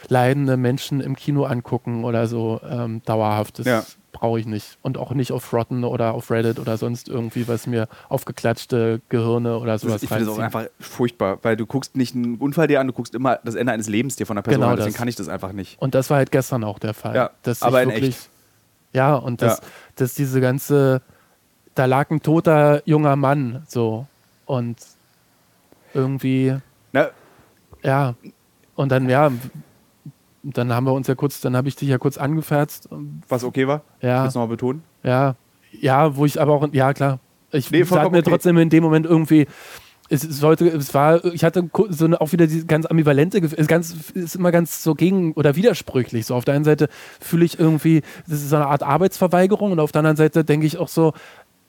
leidende 0.09 0.57
Menschen 0.57 1.01
im 1.01 1.15
Kino 1.15 1.45
angucken 1.45 2.03
oder 2.03 2.27
so 2.27 2.59
ähm, 2.69 3.01
dauerhaft. 3.05 3.59
Das 3.59 3.65
Ja. 3.65 3.83
brauche 4.11 4.39
ich 4.39 4.45
nicht. 4.45 4.77
Und 4.81 4.97
auch 4.97 5.11
nicht 5.13 5.31
auf 5.31 5.51
Rotten 5.53 5.83
oder 5.83 6.13
auf 6.13 6.29
Reddit 6.29 6.59
oder 6.59 6.77
sonst 6.77 7.09
irgendwie, 7.09 7.47
was 7.47 7.65
mir 7.67 7.87
aufgeklatschte 8.09 9.01
Gehirne 9.09 9.57
oder 9.57 9.79
sowas 9.79 10.03
ich 10.03 10.09
finde 10.09 10.25
das 10.25 10.33
auch 10.35 10.39
einfach 10.39 10.65
furchtbar, 10.79 11.39
weil 11.41 11.55
du 11.57 11.65
guckst 11.65 11.95
nicht 11.95 12.13
einen 12.15 12.35
Unfall 12.35 12.67
dir 12.67 12.79
an, 12.79 12.87
du 12.87 12.93
guckst 12.93 13.15
immer 13.15 13.39
das 13.43 13.55
Ende 13.55 13.73
eines 13.73 13.87
Lebens 13.89 14.15
dir 14.15 14.25
von 14.25 14.35
der 14.35 14.43
Person 14.43 14.61
Genau 14.61 14.71
an. 14.71 14.75
Deswegen 14.77 14.93
das. 14.93 14.99
kann 14.99 15.07
ich 15.07 15.15
das 15.15 15.29
einfach 15.29 15.51
nicht. 15.53 15.81
Und 15.81 15.95
das 15.95 16.09
war 16.09 16.17
halt 16.17 16.31
gestern 16.31 16.63
auch 16.63 16.79
der 16.79 16.93
Fall. 16.93 17.15
Ja, 17.15 17.31
aber 17.61 17.81
in 17.83 17.89
echt. 17.89 18.29
Ja, 18.93 19.15
und 19.15 19.41
dass, 19.41 19.57
Ja. 19.57 19.63
dass 19.95 20.13
diese 20.13 20.39
ganze, 20.39 21.01
da 21.75 21.85
lag 21.85 22.09
ein 22.11 22.21
toter 22.21 22.81
junger 22.85 23.15
Mann 23.15 23.63
so 23.67 24.07
und 24.45 24.77
irgendwie, 25.93 26.55
Na, 26.91 27.09
ja, 27.83 28.15
und 28.75 28.91
dann, 28.91 29.09
ja, 29.09 29.31
dann 30.43 30.73
haben 30.73 30.85
wir 30.85 30.93
uns 30.93 31.07
ja 31.07 31.15
kurz, 31.15 31.41
dann 31.41 31.55
habe 31.55 31.67
ich 31.67 31.75
dich 31.75 31.89
ja 31.89 31.97
kurz 31.97 32.17
angefärzt. 32.17 32.89
was 33.29 33.43
okay 33.43 33.67
war? 33.67 33.81
Ja, 34.01 34.23
du 34.23 34.27
nochmal 34.27 34.47
betonen? 34.47 34.83
ja, 35.03 35.35
ja, 35.71 36.15
wo 36.15 36.25
ich 36.25 36.39
aber 36.39 36.53
auch, 36.53 36.67
ja 36.71 36.93
klar, 36.93 37.19
ich 37.51 37.71
Nee, 37.71 37.83
sag 37.83 38.11
mir 38.11 38.19
okay. 38.19 38.29
trotzdem 38.29 38.57
in 38.57 38.69
dem 38.69 38.83
Moment 38.83 39.05
irgendwie, 39.05 39.47
es 40.09 40.21
sollte, 40.21 40.67
es 40.67 40.93
war, 40.93 41.23
ich 41.25 41.43
hatte 41.43 41.69
so 41.89 42.05
eine, 42.05 42.19
auch 42.19 42.31
wieder 42.31 42.45
diese 42.45 42.65
ganz 42.65 42.85
ambivalente, 42.85 43.39
ist 43.39 43.67
ganz, 43.67 44.11
ist 44.13 44.35
immer 44.35 44.51
ganz 44.51 44.83
so 44.83 44.95
gegen 44.95 45.33
oder 45.33 45.55
widersprüchlich. 45.55 46.25
So 46.25 46.35
auf 46.35 46.45
der 46.45 46.55
einen 46.55 46.65
Seite 46.65 46.89
fühle 47.19 47.45
ich 47.45 47.57
irgendwie, 47.57 48.01
das 48.27 48.41
ist 48.41 48.49
so 48.49 48.57
eine 48.57 48.67
Art 48.67 48.83
Arbeitsverweigerung 48.83 49.71
und 49.71 49.79
auf 49.79 49.91
der 49.91 49.99
anderen 49.99 50.17
Seite 50.17 50.43
denke 50.43 50.67
ich 50.67 50.77
auch 50.77 50.89
so, 50.89 51.13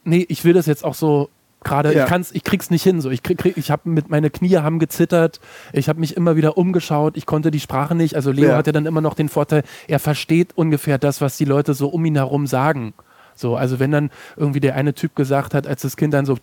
nee, 0.04 0.24
ich 0.28 0.44
will 0.44 0.52
das 0.52 0.66
jetzt 0.66 0.84
auch 0.84 0.94
so 0.94 1.28
gerade, 1.62 1.94
Ja. 1.94 2.04
ich 2.04 2.08
kann's, 2.08 2.30
ich 2.32 2.44
krieg's 2.44 2.70
nicht 2.70 2.82
hin. 2.82 3.00
So, 3.00 3.10
ich 3.10 3.22
krieg, 3.22 3.38
krieg, 3.38 3.56
ich 3.56 3.70
habe 3.70 3.88
mit 3.88 4.10
meine 4.10 4.28
Knie 4.30 4.56
haben 4.58 4.78
gezittert, 4.78 5.40
ich 5.72 5.88
habe 5.88 5.98
mich 5.98 6.16
immer 6.16 6.36
wieder 6.36 6.58
umgeschaut, 6.58 7.16
ich 7.16 7.24
konnte 7.26 7.50
die 7.50 7.60
Sprache 7.60 7.94
nicht. 7.94 8.14
Also 8.16 8.30
Leo 8.32 8.50
Ja. 8.50 8.56
hat 8.56 8.66
ja 8.66 8.72
dann 8.72 8.84
immer 8.86 9.00
noch 9.00 9.14
den 9.14 9.28
Vorteil, 9.30 9.62
er 9.88 9.98
versteht 9.98 10.50
ungefähr 10.56 10.98
das, 10.98 11.20
was 11.20 11.36
die 11.38 11.46
Leute 11.46 11.72
so 11.74 11.88
um 11.88 12.04
ihn 12.04 12.16
herum 12.16 12.46
sagen. 12.46 12.92
So, 13.36 13.56
also 13.56 13.80
wenn 13.80 13.90
dann 13.90 14.10
irgendwie 14.36 14.60
der 14.60 14.76
eine 14.76 14.94
Typ 14.94 15.16
gesagt 15.16 15.54
hat, 15.54 15.66
als 15.66 15.82
das 15.82 15.96
Kind 15.96 16.14
dann 16.14 16.24
so 16.24 16.36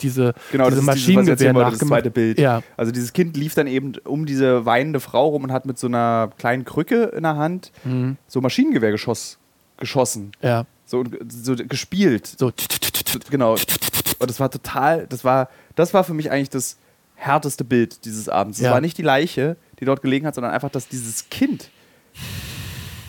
diese, 0.00 0.34
Genau, 0.52 0.68
diese 0.70 0.82
Maschinengewehr 0.82 1.52
nachgemacht. 1.52 2.12
Bild. 2.14 2.38
Ja, 2.38 2.62
Also 2.76 2.92
dieses 2.92 3.12
Kind 3.12 3.36
lief 3.36 3.54
dann 3.54 3.66
eben 3.66 3.94
um 4.04 4.24
diese 4.26 4.64
weinende 4.64 5.00
Frau 5.00 5.28
rum 5.28 5.42
und 5.44 5.52
hat 5.52 5.66
mit 5.66 5.78
so 5.78 5.86
einer 5.88 6.30
kleinen 6.38 6.64
Krücke 6.64 7.04
in 7.16 7.22
der 7.24 7.36
Hand 7.36 7.72
mhm. 7.84 8.16
so 8.28 8.40
Maschinengewehr 8.40 8.92
geschoss, 8.92 9.38
geschossen. 9.76 10.32
ja, 10.40 10.66
So, 10.86 11.02
so 11.28 11.56
gespielt. 11.56 12.26
so. 12.38 12.52
Genau. 13.30 13.52
Und 14.18 14.30
das 14.30 14.38
war 14.40 14.50
total, 14.50 15.06
das 15.08 15.24
war, 15.24 15.48
das 15.76 15.94
war 15.94 16.04
für 16.04 16.14
mich 16.14 16.30
eigentlich 16.30 16.50
das 16.50 16.76
härteste 17.16 17.64
Bild 17.64 18.04
dieses 18.04 18.28
Abends. 18.28 18.58
Es 18.58 18.64
Ja. 18.64 18.72
war 18.72 18.80
nicht 18.80 18.98
die 18.98 19.02
Leiche, 19.02 19.56
die 19.80 19.84
dort 19.84 20.02
gelegen 20.02 20.26
hat, 20.26 20.34
sondern 20.34 20.52
einfach, 20.52 20.70
dass 20.70 20.88
dieses 20.88 21.28
Kind 21.30 21.70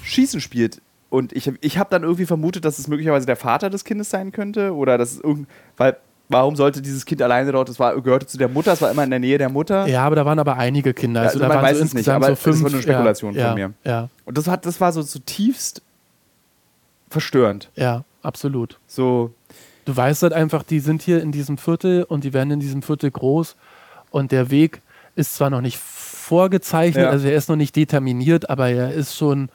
Schießen 0.04 0.42
spielt. 0.42 0.82
Und 1.10 1.34
ich, 1.34 1.52
ich 1.62 1.78
habe 1.78 1.90
dann 1.90 2.04
irgendwie 2.04 2.26
vermutet, 2.26 2.66
dass 2.66 2.80
es 2.80 2.88
möglicherweise 2.88 3.26
der 3.26 3.36
Vater 3.36 3.70
des 3.70 3.84
Kindes 3.84 4.10
sein 4.10 4.32
könnte. 4.32 4.74
Oder 4.76 4.98
dass 4.98 5.14
es 5.14 5.20
irgend, 5.22 5.48
weil, 5.78 5.96
warum 6.30 6.56
sollte 6.56 6.82
dieses 6.82 7.06
Kind 7.06 7.22
alleine 7.22 7.52
dort, 7.52 7.70
es 7.70 7.80
war, 7.80 8.00
gehörte 8.02 8.28
zu 8.28 8.38
der 8.38 8.50
Mutter, 8.50 8.74
es 8.74 8.82
war 8.82 8.92
immer 8.92 9.04
in 9.04 9.10
der 9.12 9.20
Nähe 9.20 9.38
der 9.38 9.50
Mutter. 9.50 9.88
ja, 9.88 10.04
aber 10.04 10.16
da 10.16 10.26
waren 10.26 10.40
aber 10.40 10.58
einige 10.58 10.94
Kinder. 10.94 11.22
Ja, 11.22 11.28
Also, 11.28 11.40
also 11.40 11.50
da 11.50 11.56
man 11.56 11.64
weiß 11.64 11.78
so 11.80 11.84
es 11.86 11.94
nicht, 11.94 12.10
aber 12.10 12.26
so 12.26 12.32
das 12.32 12.40
fünf. 12.42 12.56
war 12.64 12.70
nur 12.70 12.80
eine 12.80 12.82
Spekulation 12.84 13.34
ja, 13.36 13.50
von 13.50 13.58
ja, 13.58 13.68
mir. 13.68 13.74
Ja, 13.84 14.10
Und 14.26 14.38
das, 14.38 14.48
hat, 14.48 14.66
das 14.66 14.82
war 14.82 14.92
so 14.92 15.04
zutiefst 15.04 15.82
verstörend. 17.16 17.70
ja, 17.76 18.04
absolut. 18.22 18.80
So, 18.88 19.34
Du 19.86 19.96
weißt 19.96 20.24
halt 20.24 20.34
einfach, 20.34 20.64
die 20.64 20.80
sind 20.80 21.04
hier 21.04 21.22
in 21.22 21.32
diesem 21.32 21.58
Viertel 21.60 22.04
und 22.04 22.24
die 22.24 22.34
werden 22.34 22.50
in 22.52 22.60
diesem 22.60 22.82
Viertel 22.82 23.12
groß 23.12 23.56
und 24.10 24.32
der 24.32 24.50
Weg 24.50 24.82
ist 25.16 25.36
zwar 25.36 25.50
noch 25.52 25.62
nicht 25.62 25.78
vorgezeichnet, 25.78 27.04
Ja. 27.06 27.10
also 27.12 27.28
er 27.28 27.36
ist 27.36 27.50
noch 27.50 27.56
nicht 27.56 27.76
determiniert, 27.76 28.50
aber 28.50 28.70
er 28.70 28.92
ist 28.94 29.16
schon 29.16 29.50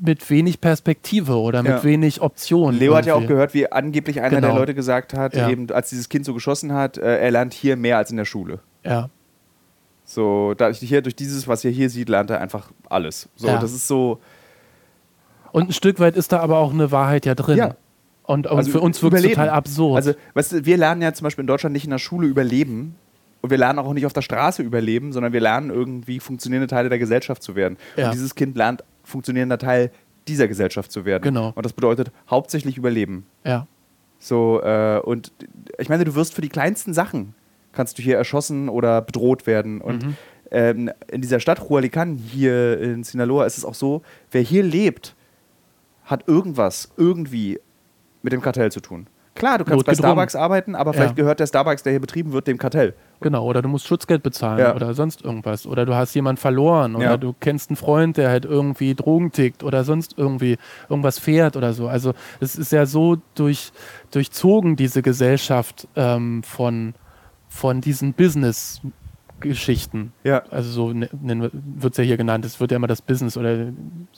mit 0.00 0.30
wenig 0.30 0.60
Perspektive 0.60 1.34
oder 1.36 1.62
mit 1.64 1.72
Ja. 1.72 1.82
wenig 1.82 2.20
Optionen. 2.20 2.78
Leo 2.78 2.94
hat 2.94 3.06
ja 3.06 3.14
auch 3.14 3.18
irgendwie. 3.22 3.32
gehört, 3.34 3.54
wie 3.54 3.72
angeblich 3.72 4.20
einer 4.20 4.36
Genau. 4.36 4.48
der 4.52 4.56
Leute 4.56 4.74
gesagt 4.74 5.14
hat, 5.14 5.34
Ja. 5.34 5.48
eben 5.50 5.68
als 5.72 5.88
dieses 5.90 6.08
Kind 6.08 6.24
so 6.24 6.32
geschossen 6.32 6.72
hat, 6.72 6.96
äh, 6.98 7.18
er 7.18 7.30
lernt 7.32 7.54
hier 7.54 7.76
mehr 7.76 7.98
als 7.98 8.10
in 8.12 8.16
der 8.16 8.26
Schule. 8.26 8.60
Ja, 8.84 9.08
So, 10.06 10.52
da 10.54 10.70
hier 10.70 11.00
durch 11.02 11.16
dieses, 11.16 11.48
was 11.48 11.64
ihr 11.64 11.70
hier 11.70 11.88
sieht, 11.90 12.08
lernt 12.10 12.30
er 12.30 12.40
einfach 12.40 12.70
alles. 12.88 13.28
So, 13.36 13.48
Ja. 13.48 13.58
das 13.58 13.72
ist 13.72 13.88
so. 13.88 14.20
Und 15.54 15.70
ein 15.70 15.72
Stück 15.72 16.00
weit 16.00 16.16
ist 16.16 16.32
da 16.32 16.40
aber 16.40 16.58
auch 16.58 16.72
eine 16.72 16.90
Wahrheit 16.90 17.26
ja 17.26 17.34
drin. 17.34 17.56
Ja. 17.56 17.76
Und, 18.24 18.46
und 18.46 18.56
Also 18.58 18.70
für 18.70 18.80
uns 18.80 19.02
wirkt 19.02 19.16
es 19.16 19.22
total 19.22 19.50
absurd. 19.50 19.96
Also, 19.96 20.12
weißt 20.34 20.52
du, 20.52 20.64
wir 20.66 20.76
lernen 20.76 21.02
ja 21.02 21.12
zum 21.12 21.24
Beispiel 21.24 21.42
in 21.42 21.46
Deutschland 21.46 21.72
nicht 21.74 21.84
in 21.84 21.90
der 21.90 21.98
Schule 21.98 22.26
überleben. 22.26 22.94
Und 23.42 23.50
wir 23.50 23.58
lernen 23.58 23.78
auch 23.78 23.92
nicht 23.92 24.06
auf 24.06 24.14
der 24.14 24.22
Straße 24.22 24.62
überleben, 24.62 25.12
sondern 25.12 25.34
wir 25.34 25.40
lernen 25.40 25.68
irgendwie 25.68 26.18
funktionierende 26.20 26.66
Teile 26.66 26.88
der 26.88 26.98
Gesellschaft 26.98 27.42
zu 27.42 27.54
werden. 27.54 27.76
Ja. 27.96 28.06
Und 28.06 28.14
dieses 28.14 28.34
Kind 28.34 28.56
lernt 28.56 28.82
funktionierender 29.02 29.58
Teil 29.58 29.90
dieser 30.26 30.48
Gesellschaft 30.48 30.90
zu 30.90 31.04
werden. 31.04 31.22
Genau. 31.22 31.52
Und 31.54 31.66
das 31.66 31.74
bedeutet 31.74 32.10
hauptsächlich 32.30 32.78
Überleben. 32.78 33.26
ja. 33.44 33.66
So, 34.18 34.62
äh, 34.62 35.00
und 35.04 35.32
ich 35.78 35.90
meine, 35.90 36.04
du 36.04 36.14
wirst 36.14 36.32
für 36.32 36.40
die 36.40 36.48
kleinsten 36.48 36.94
Sachen, 36.94 37.34
kannst 37.72 37.98
du 37.98 38.02
hier 38.02 38.16
erschossen 38.16 38.70
oder 38.70 39.02
bedroht 39.02 39.46
werden. 39.46 39.82
Und 39.82 40.02
Mhm. 40.06 40.16
ähm, 40.50 40.90
in 41.12 41.20
dieser 41.20 41.40
Stadt 41.40 41.68
Hualican, 41.68 42.16
hier 42.16 42.80
in 42.80 43.04
Sinaloa, 43.04 43.44
ist 43.44 43.58
es 43.58 43.66
auch 43.66 43.74
so, 43.74 44.00
wer 44.30 44.40
hier 44.40 44.62
lebt, 44.62 45.14
hat 46.04 46.28
irgendwas, 46.28 46.90
irgendwie 46.96 47.58
mit 48.22 48.32
dem 48.32 48.40
Kartell 48.42 48.70
zu 48.72 48.80
tun. 48.80 49.06
Klar, 49.34 49.58
du 49.58 49.64
kannst 49.64 49.84
bei. 49.84 49.94
Starbucks 49.94 50.36
arbeiten, 50.36 50.76
aber 50.76 50.92
vielleicht 50.92 51.18
Ja. 51.18 51.24
gehört 51.24 51.40
der 51.40 51.48
Starbucks, 51.48 51.82
der 51.82 51.90
hier 51.92 52.00
betrieben 52.00 52.30
wird, 52.32 52.46
dem 52.46 52.56
Kartell. 52.56 52.94
Genau, 53.20 53.44
oder 53.44 53.62
du 53.62 53.68
musst 53.68 53.84
Schutzgeld 53.88 54.22
bezahlen 54.22 54.60
Ja. 54.60 54.76
oder 54.76 54.94
sonst 54.94 55.22
irgendwas. 55.24 55.66
Oder 55.66 55.84
du 55.86 55.94
hast 55.94 56.14
jemanden 56.14 56.40
verloren 56.40 56.94
oder 56.94 57.04
Ja. 57.04 57.16
du 57.16 57.34
kennst 57.40 57.68
einen 57.70 57.76
Freund, 57.76 58.16
der 58.16 58.28
halt 58.30 58.44
irgendwie 58.44 58.94
Drogen 58.94 59.32
tickt 59.32 59.64
oder 59.64 59.82
sonst 59.82 60.14
irgendwie 60.16 60.56
irgendwas 60.88 61.18
fährt 61.18 61.56
oder 61.56 61.72
so. 61.72 61.88
Also 61.88 62.12
es 62.38 62.54
ist 62.54 62.70
ja 62.70 62.86
so 62.86 63.16
durch, 63.34 63.72
durchzogen, 64.12 64.76
diese 64.76 65.02
Gesellschaft 65.02 65.88
ähm, 65.96 66.44
von, 66.44 66.94
von 67.48 67.80
diesen 67.80 68.12
Business-Geschichten. 69.40 70.12
Ja. 70.22 70.42
Also 70.50 70.70
so 70.70 70.94
wird 70.94 71.92
es 71.92 71.96
ja 71.98 72.04
hier 72.04 72.16
genannt. 72.16 72.44
Es 72.44 72.60
wird 72.60 72.70
ja 72.70 72.76
immer 72.76 72.86
das 72.86 73.02
Business 73.02 73.36
oder 73.36 73.66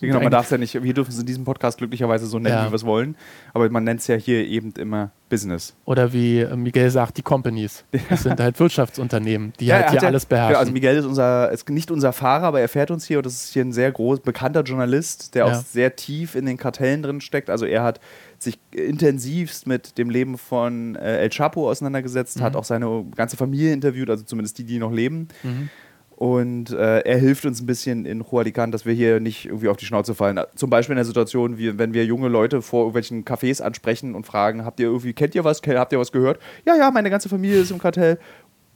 Genau, 0.01 0.21
man 0.21 0.31
darf 0.31 0.45
es 0.47 0.51
ja 0.51 0.59
nicht, 0.59 0.83
wir 0.83 0.95
dürfen 0.95 1.11
es 1.11 1.19
in 1.19 1.27
diesem 1.27 1.45
Podcast 1.45 1.79
glücklicherweise 1.79 2.27
so 2.27 2.39
nennen, 2.39 2.55
Ja. 2.55 2.67
wie 2.67 2.71
wir 2.73 2.77
es 2.77 2.85
wollen, 2.85 3.17
aber 3.55 3.69
man 3.71 3.85
nennt 3.85 4.01
es 4.01 4.07
ja 4.07 4.17
hier 4.17 4.47
eben 4.47 4.73
immer 4.79 5.11
Business. 5.29 5.75
oder 5.85 6.13
wie 6.13 6.41
äh, 6.41 6.55
Miguel 6.57 6.89
sagt, 6.91 7.17
die 7.17 7.23
Companies. 7.23 7.85
Das 8.09 8.23
sind 8.23 8.39
halt 8.39 8.61
Wirtschaftsunternehmen, 8.61 9.53
die 9.59 9.69
er 9.71 9.79
halt 9.81 9.91
hier 9.91 10.01
ja- 10.03 10.07
alles 10.09 10.23
Ja, 10.25 10.29
beherrschen. 10.29 10.57
also 10.57 10.73
Miguel 10.73 10.97
ist 10.99 11.05
unser, 11.05 11.51
ist 11.51 11.69
nicht 11.69 11.91
unser 11.91 12.13
Fahrer, 12.13 12.45
aber 12.47 12.61
er 12.61 12.69
fährt 12.69 12.91
uns 12.93 13.07
hier 13.07 13.19
und 13.19 13.27
das 13.27 13.33
ist 13.45 13.53
hier 13.53 13.65
ein 13.65 13.73
sehr 13.73 13.91
groß, 13.91 14.21
bekannter 14.21 14.63
Journalist, 14.63 15.35
der 15.35 15.47
Ja. 15.47 15.53
auch 15.53 15.63
sehr 15.63 15.97
tief 15.97 16.35
in 16.37 16.47
den 16.47 16.57
Kartellen 16.57 17.03
drin 17.03 17.21
steckt. 17.21 17.51
Also 17.51 17.65
er 17.67 17.83
hat 17.83 18.01
sich 18.43 18.59
intensivst 18.73 19.67
mit 19.67 19.99
dem 19.99 20.11
Leben 20.11 20.39
von 20.39 20.97
äh, 20.97 21.19
El 21.19 21.31
Chapo 21.31 21.71
auseinandergesetzt, 21.71 22.41
hat 22.41 22.57
auch 22.57 22.65
seine 22.65 23.05
ganze 23.15 23.37
Familie 23.37 23.73
interviewt, 23.73 24.11
also 24.11 24.25
zumindest 24.25 24.59
die, 24.59 24.65
die 24.65 24.79
noch 24.79 24.93
leben. 24.93 25.29
Mhm. 25.43 25.71
Und 26.17 26.71
äh, 26.71 27.01
er 27.01 27.19
hilft 27.19 27.45
uns 27.45 27.61
ein 27.61 27.67
bisschen 27.67 28.07
in 28.07 28.23
Jualican, 28.23 28.73
dass 28.73 28.87
wir 28.87 28.95
hier 28.95 29.21
nicht 29.21 29.45
irgendwie 29.45 29.69
auf 29.69 29.77
die 29.77 29.85
Schnauze 29.85 30.15
fallen. 30.15 30.41
Zum 30.55 30.71
Beispiel 30.71 30.95
in 30.95 30.97
der 30.97 31.05
Situation, 31.05 31.59
wie 31.59 31.79
wenn 31.79 31.93
wir 31.93 32.07
junge 32.07 32.29
Leute 32.29 32.63
vor 32.63 32.81
irgendwelchen 32.81 33.27
Cafés 33.27 33.61
ansprechen 33.61 34.15
und 34.15 34.27
fragen, 34.27 34.65
habt 34.65 34.81
ihr 34.81 34.87
irgendwie, 34.87 35.13
kennt 35.13 35.35
ihr 35.35 35.45
was, 35.45 35.61
habt 35.61 35.93
ihr 35.93 35.99
was 35.99 36.13
gehört? 36.13 36.41
Ja, 36.65 36.75
ja, 36.75 36.91
meine 36.91 37.11
ganze 37.11 37.29
Familie 37.29 37.61
ist 37.61 37.71
im 37.71 37.79
Kartell. 37.79 38.19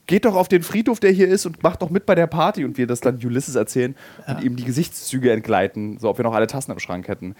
Geht 0.07 0.27
doch 0.27 0.35
auf 0.35 0.49
den 0.49 0.63
Friedhof, 0.63 1.01
der 1.01 1.13
hier 1.13 1.29
ist 1.29 1.47
und 1.47 1.63
macht 1.63 1.81
doch 1.81 1.89
mit 1.89 2.05
bei 2.05 2.15
der 2.15 2.27
Party 2.27 2.63
und 2.63 2.77
wir 2.77 2.87
das 2.87 3.01
dann 3.01 3.19
Ulysses 3.25 3.55
erzählen 3.55 3.95
und 4.27 4.43
ihm 4.43 4.57
die 4.57 4.65
Gesichtszüge 4.65 5.33
entgleiten, 5.33 5.99
so 5.99 6.11
ob 6.11 6.19
wir 6.19 6.25
noch 6.25 6.35
alle 6.35 6.47
Tassen 6.47 6.73
im 6.73 6.79
Schrank 6.79 7.09
hätten. 7.09 7.37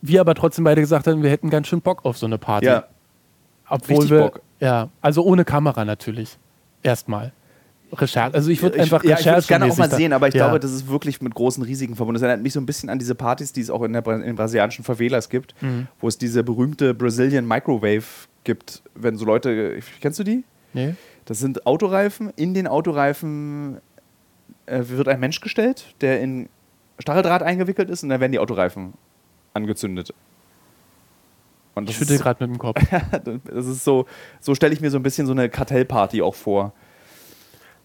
Wir 0.00 0.20
aber 0.20 0.34
trotzdem 0.34 0.64
beide 0.64 0.80
gesagt 0.80 1.06
haben, 1.06 1.22
wir 1.22 1.30
hätten 1.30 1.50
ganz 1.50 1.66
schön 1.68 1.80
Bock 1.80 2.04
auf 2.04 2.18
so 2.18 2.26
eine 2.26 2.38
Party. 2.38 2.66
Ja, 2.66 2.84
Obwohl 3.68 3.96
richtig 3.96 4.10
wir, 4.10 4.20
Bock. 4.20 4.40
ja, 4.60 4.88
also 5.00 5.22
ohne 5.24 5.44
Kamera 5.44 5.84
natürlich. 5.84 6.38
Erstmal. 6.82 7.32
Recherche. 7.94 8.34
Also 8.34 8.50
ich 8.50 8.62
würde 8.62 8.80
einfach 8.80 9.04
ja, 9.04 9.18
ich 9.18 9.26
würde 9.26 9.42
gerne 9.42 9.66
auch 9.66 9.76
mal 9.76 9.90
sehen, 9.90 10.14
aber 10.14 10.26
ich 10.26 10.32
da- 10.32 10.46
glaube, 10.46 10.58
das 10.60 10.72
ist 10.72 10.88
wirklich 10.88 11.20
mit 11.20 11.34
großen 11.34 11.62
Risiken 11.62 11.94
verbunden. 11.94 12.14
Das 12.14 12.22
erinnert 12.22 12.42
mich 12.42 12.54
so 12.54 12.60
ein 12.60 12.64
bisschen 12.64 12.88
an 12.88 12.98
diese 12.98 13.14
Partys, 13.14 13.52
die 13.52 13.60
es 13.60 13.68
auch 13.68 13.82
in, 13.82 13.92
der, 13.92 14.06
in 14.06 14.22
den 14.22 14.34
brasilianischen 14.36 14.82
Favelas 14.84 15.28
gibt, 15.28 15.54
Mhm. 15.62 15.88
wo 16.00 16.08
es 16.08 16.16
diese 16.16 16.42
berühmte 16.42 16.94
Brazilian 16.94 17.46
Microwave 17.46 18.04
gibt, 18.44 18.82
wenn 18.94 19.16
so 19.18 19.26
Leute, 19.26 19.78
kennst 20.00 20.18
du 20.18 20.24
die? 20.24 20.42
Nee? 20.72 20.94
Das 21.26 21.38
sind 21.38 21.66
Autoreifen. 21.66 22.32
In 22.34 22.54
den 22.54 22.66
Autoreifen 22.66 23.76
äh, 24.64 24.82
wird 24.86 25.08
ein 25.08 25.20
Mensch 25.20 25.40
gestellt, 25.42 25.94
der 26.00 26.20
in 26.22 26.48
Stacheldraht 26.98 27.42
eingewickelt 27.42 27.90
ist 27.90 28.02
und 28.02 28.08
dann 28.08 28.20
werden 28.20 28.32
die 28.32 28.38
Autoreifen 28.38 28.94
angezündet. 29.54 30.12
Und 31.74 31.88
Ich 31.88 31.96
schüttel 31.96 32.18
gerade 32.18 32.44
mit 32.46 32.54
dem 32.54 32.58
Kopf. 32.58 32.78
das 33.44 33.66
ist 33.66 33.84
so, 33.84 34.06
so 34.40 34.54
stelle 34.54 34.74
ich 34.74 34.80
mir 34.80 34.90
so 34.90 34.98
ein 34.98 35.02
bisschen 35.02 35.26
so 35.26 35.32
eine 35.32 35.48
Kartellparty 35.48 36.20
auch 36.22 36.34
vor. 36.34 36.72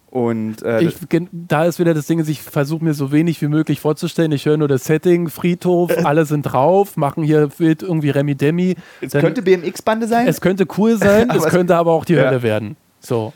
Und 0.09 0.61
äh, 0.63 0.82
Ich, 0.82 0.95
da 1.32 1.65
ist 1.65 1.80
wieder 1.80 1.93
das 1.93 2.07
Ding, 2.07 2.20
ich 2.28 2.41
versuche 2.41 2.84
mir 2.84 2.93
so 2.93 3.11
wenig 3.11 3.41
wie 3.41 3.47
möglich 3.49 3.80
vorzustellen. 3.82 4.32
Ich 4.32 4.45
höre 4.45 4.57
nur 4.57 4.68
das 4.70 4.86
Setting, 4.86 5.30
Friedhof, 5.30 5.91
alle 6.05 6.26
sind 6.26 6.43
drauf, 6.43 6.95
machen 6.97 7.24
hier 7.24 7.49
wild 7.59 7.82
irgendwie 7.84 8.09
Remi 8.09 8.36
Demi. 8.36 8.76
es 9.01 9.11
Dann- 9.11 9.22
könnte 9.22 9.41
BMX-Bande 9.41 10.07
sein. 10.07 10.28
es 10.28 10.39
könnte 10.41 10.65
cool 10.78 10.97
sein, 10.97 11.30
es- 11.36 11.43
könnte 11.45 11.76
aber 11.76 11.91
auch 11.91 12.05
die 12.05 12.13
Ja. 12.13 12.26
Hölle 12.26 12.41
werden. 12.41 12.78
So. 12.99 13.34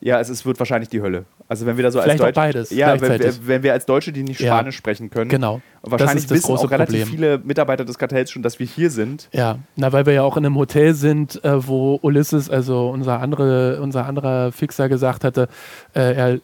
ja, 0.00 0.18
es 0.20 0.28
ist, 0.28 0.44
wird 0.46 0.58
wahrscheinlich 0.58 0.88
die 0.88 1.00
Hölle. 1.02 1.24
Also 1.50 1.64
wenn 1.64 1.78
wir 1.78 1.84
da 1.84 1.90
so 1.90 1.98
Vielleicht 2.02 2.20
als 2.20 2.34
Deutsche, 2.34 2.34
beides, 2.34 2.70
ja, 2.70 3.00
wenn, 3.00 3.18
wir- 3.20 3.46
wenn 3.46 3.62
wir 3.62 3.72
als 3.72 3.86
Deutsche, 3.86 4.12
die 4.12 4.22
nicht 4.22 4.38
Ja. 4.38 4.54
Spanisch 4.56 4.76
sprechen 4.76 5.08
können, 5.08 5.30
Genau. 5.30 5.62
und 5.80 5.90
wahrscheinlich 5.92 6.24
ist 6.26 6.30
wissen 6.30 6.52
auch 6.54 6.70
relativ 6.70 7.00
Problem. 7.04 7.08
viele 7.08 7.38
Mitarbeiter 7.38 7.86
des 7.86 7.96
Kartells 7.96 8.30
schon, 8.30 8.42
dass 8.42 8.58
wir 8.58 8.66
hier 8.66 8.90
sind. 8.90 9.30
Ja, 9.32 9.58
na, 9.74 9.90
weil 9.92 10.04
wir 10.04 10.12
ja 10.12 10.22
auch 10.24 10.36
in 10.36 10.44
einem 10.44 10.56
Hotel 10.56 10.92
sind, 10.92 11.42
äh, 11.44 11.66
wo 11.66 11.98
Ulysses, 12.02 12.50
also 12.50 12.90
unser, 12.90 13.20
andere, 13.20 13.80
unser 13.80 14.04
anderer 14.04 14.52
Fixer, 14.52 14.90
gesagt 14.90 15.24
hatte, 15.24 15.48
äh, 15.94 16.12
er 16.14 16.40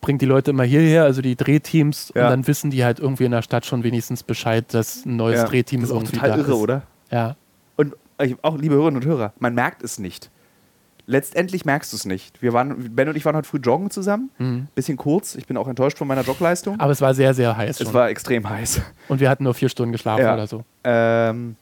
bringt 0.00 0.20
die 0.20 0.26
Leute 0.26 0.50
immer 0.50 0.64
hierher, 0.64 1.04
also 1.04 1.22
die 1.22 1.36
Drehteams, 1.36 2.12
Ja. 2.14 2.24
und 2.24 2.30
dann 2.30 2.46
wissen 2.46 2.70
die 2.70 2.84
halt 2.84 2.98
irgendwie 3.00 3.24
in 3.24 3.30
der 3.32 3.42
Stadt 3.42 3.66
schon 3.66 3.82
wenigstens 3.84 4.22
Bescheid, 4.22 4.64
dass 4.74 5.04
ein 5.04 5.16
neues 5.16 5.38
Ja, 5.40 5.46
Drehteam 5.46 5.80
das 5.80 5.90
ist 5.90 5.96
auch 5.96 6.00
irgendwie 6.00 6.16
total 6.16 6.30
da 6.30 6.36
irre, 6.38 6.50
ist. 6.52 6.56
oder? 6.58 6.82
Ja, 7.10 7.36
Und 7.76 7.94
äh, 8.18 8.34
auch, 8.42 8.56
liebe 8.58 8.74
Hörerinnen 8.74 9.02
und 9.02 9.08
Hörer, 9.08 9.32
man 9.38 9.54
merkt 9.54 9.82
es 9.82 9.98
nicht. 9.98 10.30
Letztendlich 11.06 11.64
merkst 11.64 11.92
du 11.92 11.96
es 11.96 12.04
nicht. 12.04 12.40
Wir 12.42 12.52
waren, 12.52 12.94
Ben 12.94 13.08
und 13.08 13.16
ich 13.16 13.24
waren 13.24 13.34
heute 13.34 13.48
früh 13.48 13.58
joggen 13.58 13.90
zusammen. 13.90 14.30
Mhm. 14.38 14.68
Bisschen 14.74 14.96
kurz. 14.96 15.34
Ich 15.34 15.46
bin 15.46 15.56
auch 15.56 15.66
enttäuscht 15.66 15.98
von 15.98 16.06
meiner 16.06 16.22
Jogleistung. 16.22 16.78
aber 16.78 16.92
es 16.92 17.00
war 17.00 17.12
sehr, 17.14 17.34
sehr 17.34 17.56
heiß 17.56 17.80
es 17.80 17.86
schon. 17.86 17.94
war 17.94 18.08
extrem 18.08 18.48
heiß. 18.48 18.80
und 19.08 19.20
wir 19.20 19.28
hatten 19.28 19.44
nur 19.44 19.54
vier 19.54 19.68
Stunden 19.68 19.92
geschlafen 19.92 20.22
Ja. 20.22 20.34
oder 20.34 20.46
so. 20.46 20.64
Ähm, 20.84 21.56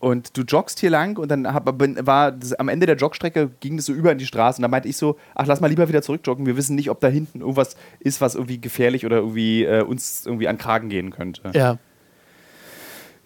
und 0.00 0.36
du 0.36 0.42
joggst 0.42 0.80
hier 0.80 0.90
lang 0.90 1.16
und 1.18 1.30
dann 1.30 1.52
hab, 1.54 1.64
war 2.06 2.30
das, 2.32 2.52
am 2.52 2.68
Ende 2.68 2.84
der 2.84 2.96
Jogstrecke 2.96 3.50
ging 3.60 3.78
das 3.78 3.86
so 3.86 3.94
über 3.94 4.12
in 4.12 4.18
die 4.18 4.26
Straße 4.26 4.58
und 4.58 4.62
dann 4.62 4.70
meinte 4.70 4.86
ich 4.86 4.98
so, 4.98 5.16
ach 5.34 5.46
lass 5.46 5.62
mal 5.62 5.68
lieber 5.68 5.88
wieder 5.88 6.02
zurückjoggen. 6.02 6.44
Wir 6.44 6.58
wissen 6.58 6.76
nicht, 6.76 6.90
ob 6.90 7.00
da 7.00 7.08
hinten 7.08 7.40
irgendwas 7.40 7.74
ist, 8.00 8.20
was 8.20 8.34
irgendwie 8.34 8.60
gefährlich 8.60 9.06
oder 9.06 9.16
irgendwie 9.16 9.64
äh, 9.64 9.82
uns 9.82 10.26
irgendwie 10.26 10.46
an 10.46 10.58
Kragen 10.58 10.90
gehen 10.90 11.10
könnte. 11.10 11.50
Ja, 11.54 11.78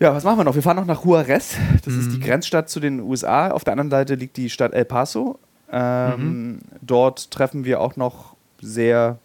Ja, 0.00 0.14
was 0.14 0.22
machen 0.24 0.38
wir 0.38 0.44
noch? 0.44 0.54
Wir 0.54 0.62
fahren 0.62 0.76
noch 0.76 0.84
nach 0.86 1.04
Juarez. 1.04 1.56
Das 1.84 1.92
ist 1.94 2.06
Mhm. 2.06 2.12
die 2.12 2.20
Grenzstadt 2.20 2.68
zu 2.68 2.78
den 2.80 3.00
USA. 3.00 3.50
Auf 3.50 3.64
der 3.64 3.72
anderen 3.72 3.90
Seite 3.90 4.14
liegt 4.14 4.36
die 4.36 4.48
Stadt 4.50 4.72
El 4.72 4.84
Paso. 4.84 5.38
Ähm, 5.70 6.20
Mhm. 6.52 6.58
Dort 6.82 7.30
treffen 7.30 7.64
wir 7.64 7.80
auch 7.80 7.96
noch 7.96 8.36
sehr 8.60 9.18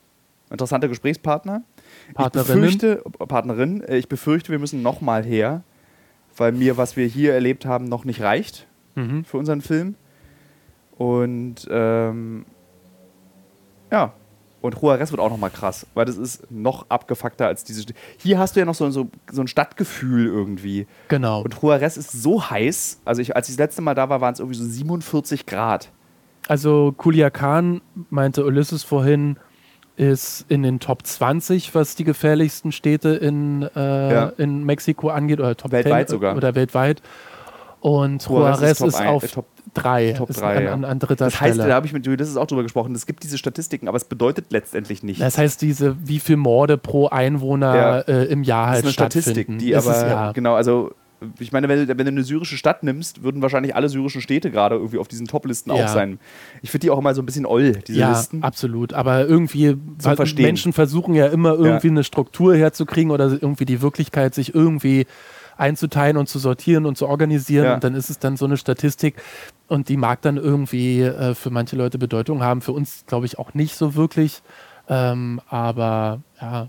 interessante 0.49 0.89
Gesprächspartner. 0.89 1.61
Partnerinnen. 2.15 2.63
Ich 2.65 2.77
befürchte, 2.79 3.03
Partnerin, 3.27 3.81
äh, 3.83 3.97
ich 3.97 4.09
befürchte, 4.09 4.51
wir 4.51 4.59
müssen 4.59 4.81
noch 4.81 4.99
mal 4.99 5.23
her, 5.23 5.61
weil 6.35 6.51
mir, 6.51 6.75
was 6.75 6.97
wir 6.97 7.05
hier 7.05 7.33
erlebt 7.33 7.65
haben, 7.65 7.85
noch 7.85 8.03
nicht 8.03 8.21
reicht 8.21 8.67
mhm. 8.95 9.23
für 9.25 9.37
unseren 9.37 9.61
Film. 9.61 9.95
Und 10.97 11.67
ähm, 11.71 12.45
ja, 13.91 14.13
und 14.63 14.81
Juarez 14.81 15.11
wird 15.11 15.19
auch 15.21 15.29
noch 15.29 15.37
mal 15.37 15.49
krass, 15.49 15.85
weil 15.93 16.05
das 16.05 16.17
ist 16.17 16.49
noch 16.51 16.87
abgefuckter 16.89 17.45
als 17.47 17.63
diese. 17.63 17.81
St- 17.83 17.93
Hier 18.17 18.39
hast 18.39 18.55
du 18.55 18.61
ja 18.61 18.65
noch 18.65 18.73
so, 18.75 18.89
so, 18.89 19.09
so 19.31 19.41
ein 19.41 19.47
Stadtgefühl 19.47 20.25
irgendwie. 20.25 20.87
genau. 21.09 21.41
Und 21.43 21.53
Juarez 21.61 21.97
ist 21.97 22.11
so 22.11 22.49
heiß. 22.49 23.01
Also 23.05 23.21
ich, 23.21 23.35
als 23.35 23.49
ich 23.49 23.55
das 23.55 23.59
letzte 23.65 23.81
Mal 23.83 23.93
da 23.93 24.09
war, 24.09 24.21
waren 24.21 24.33
es 24.33 24.39
irgendwie 24.39 24.57
so 24.57 24.65
47 24.65 25.45
Grad. 25.45 25.91
Also 26.47 26.93
Culiacan, 26.97 27.81
meinte 28.09 28.43
Ulysses 28.45 28.83
vorhin, 28.83 29.37
ist 29.95 30.45
in 30.49 30.63
den 30.63 30.79
Top 30.79 31.05
20, 31.05 31.75
was 31.75 31.95
die 31.95 32.03
gefährlichsten 32.03 32.71
Städte 32.71 33.09
in, 33.09 33.61
äh, 33.75 34.13
Ja. 34.13 34.31
in 34.37 34.63
Mexiko 34.63 35.09
angeht, 35.09 35.39
oder 35.39 35.55
Top 35.55 35.71
Weltweit 35.71 36.09
10 36.09 36.15
sogar. 36.15 36.35
oder 36.35 36.55
weltweit. 36.55 37.01
Und 37.83 38.23
Juarez 38.29 38.59
Juarez 38.61 38.71
ist 38.71 38.77
Top 38.79 38.87
ist, 38.87 38.95
ein- 38.95 39.07
auf 39.07 39.23
äh, 39.23 39.27
Top- 39.27 39.45
3, 39.73 40.13
Top 40.13 40.29
ist 40.29 40.39
drei, 40.39 40.55
an, 40.57 40.63
ja. 40.63 40.73
an, 40.73 40.85
an 40.85 40.99
dritter 40.99 41.25
Das 41.25 41.41
heißt, 41.41 41.55
Stelle. 41.55 41.67
da 41.67 41.75
habe 41.75 41.85
ich 41.85 41.91
mit 41.91 42.05
Julius 42.05 42.29
ist 42.29 42.37
auch 42.37 42.45
drüber 42.47 42.63
gesprochen, 42.63 42.95
es 42.95 43.05
gibt 43.05 43.23
diese 43.23 43.37
Statistiken, 43.37 43.87
aber 43.89 43.97
es 43.97 44.05
bedeutet 44.05 44.45
letztendlich 44.51 45.03
nichts. 45.03 45.19
das 45.19 45.37
heißt, 45.37 45.61
diese, 45.61 45.97
wie 46.07 46.19
viel 46.19 46.37
Morde 46.37 46.77
pro 46.77 47.07
Einwohner 47.09 47.75
Ja. 47.75 47.99
äh, 47.99 48.23
im 48.25 48.43
Jahr 48.43 48.67
Das 48.67 48.75
halt 48.75 48.79
ist 48.79 48.85
eine 48.85 48.93
Statistik, 48.93 49.33
stattfinden. 49.35 49.59
die 49.59 49.75
aber, 49.75 49.91
es, 49.91 50.01
ja. 50.03 50.31
genau, 50.31 50.53
also 50.55 50.91
ich 51.39 51.51
meine, 51.51 51.67
wenn, 51.69 51.87
wenn, 51.87 51.97
du 51.97 52.05
eine 52.07 52.23
syrische 52.23 52.55
Stadt 52.57 52.83
nimmst, 52.83 53.23
würden 53.23 53.41
wahrscheinlich 53.41 53.75
alle 53.75 53.89
syrischen 53.89 54.21
Städte 54.21 54.49
gerade 54.51 54.75
irgendwie 54.75 54.97
auf 54.99 55.07
diesen 55.07 55.27
Top-Listen 55.27 55.73
Ja. 55.75 55.85
auch 55.85 55.87
sein. 55.89 56.19
Ich 56.61 56.69
finde 56.71 56.85
die 56.85 56.91
auch 56.91 56.99
immer 56.99 57.13
so 57.15 57.21
ein 57.21 57.25
bisschen 57.25 57.45
oll, 57.45 57.71
diese 57.87 57.99
ja, 57.99 58.09
Listen. 58.11 58.43
absolut. 58.43 58.93
Aber 58.93 59.25
irgendwie. 59.27 59.75
Menschen 60.37 60.71
versuchen 60.73 61.15
ja 61.15 61.27
immer 61.27 61.53
irgendwie 61.55 61.87
eine 61.89 62.03
Struktur 62.03 62.55
herzukriegen 62.55 63.11
oder 63.11 63.25
irgendwie 63.31 63.65
die 63.65 63.81
Wirklichkeit 63.81 64.33
sich 64.35 64.53
irgendwie 64.53 65.05
einzuteilen 65.57 66.17
und 66.17 66.27
zu 66.27 66.39
sortieren 66.39 66.85
und 66.85 66.97
zu 66.97 67.07
organisieren. 67.07 67.65
Ja. 67.65 67.73
Und 67.75 67.83
dann 67.83 67.95
ist 67.95 68.09
es 68.09 68.19
dann 68.19 68.37
so 68.37 68.45
eine 68.45 68.57
Statistik 68.57 69.15
und 69.67 69.89
die 69.89 69.97
mag 69.97 70.21
dann 70.21 70.37
irgendwie 70.37 71.01
äh, 71.01 71.35
für 71.35 71.49
manche 71.49 71.75
Leute 71.75 71.97
Bedeutung 71.97 72.43
haben. 72.43 72.61
Für 72.61 72.71
uns, 72.73 73.03
glaube 73.07 73.25
ich, 73.25 73.39
auch 73.39 73.53
nicht 73.53 73.75
so 73.75 73.95
wirklich. 73.95 74.41
Ähm, 74.89 75.39
aber 75.49 76.19
ja, 76.41 76.67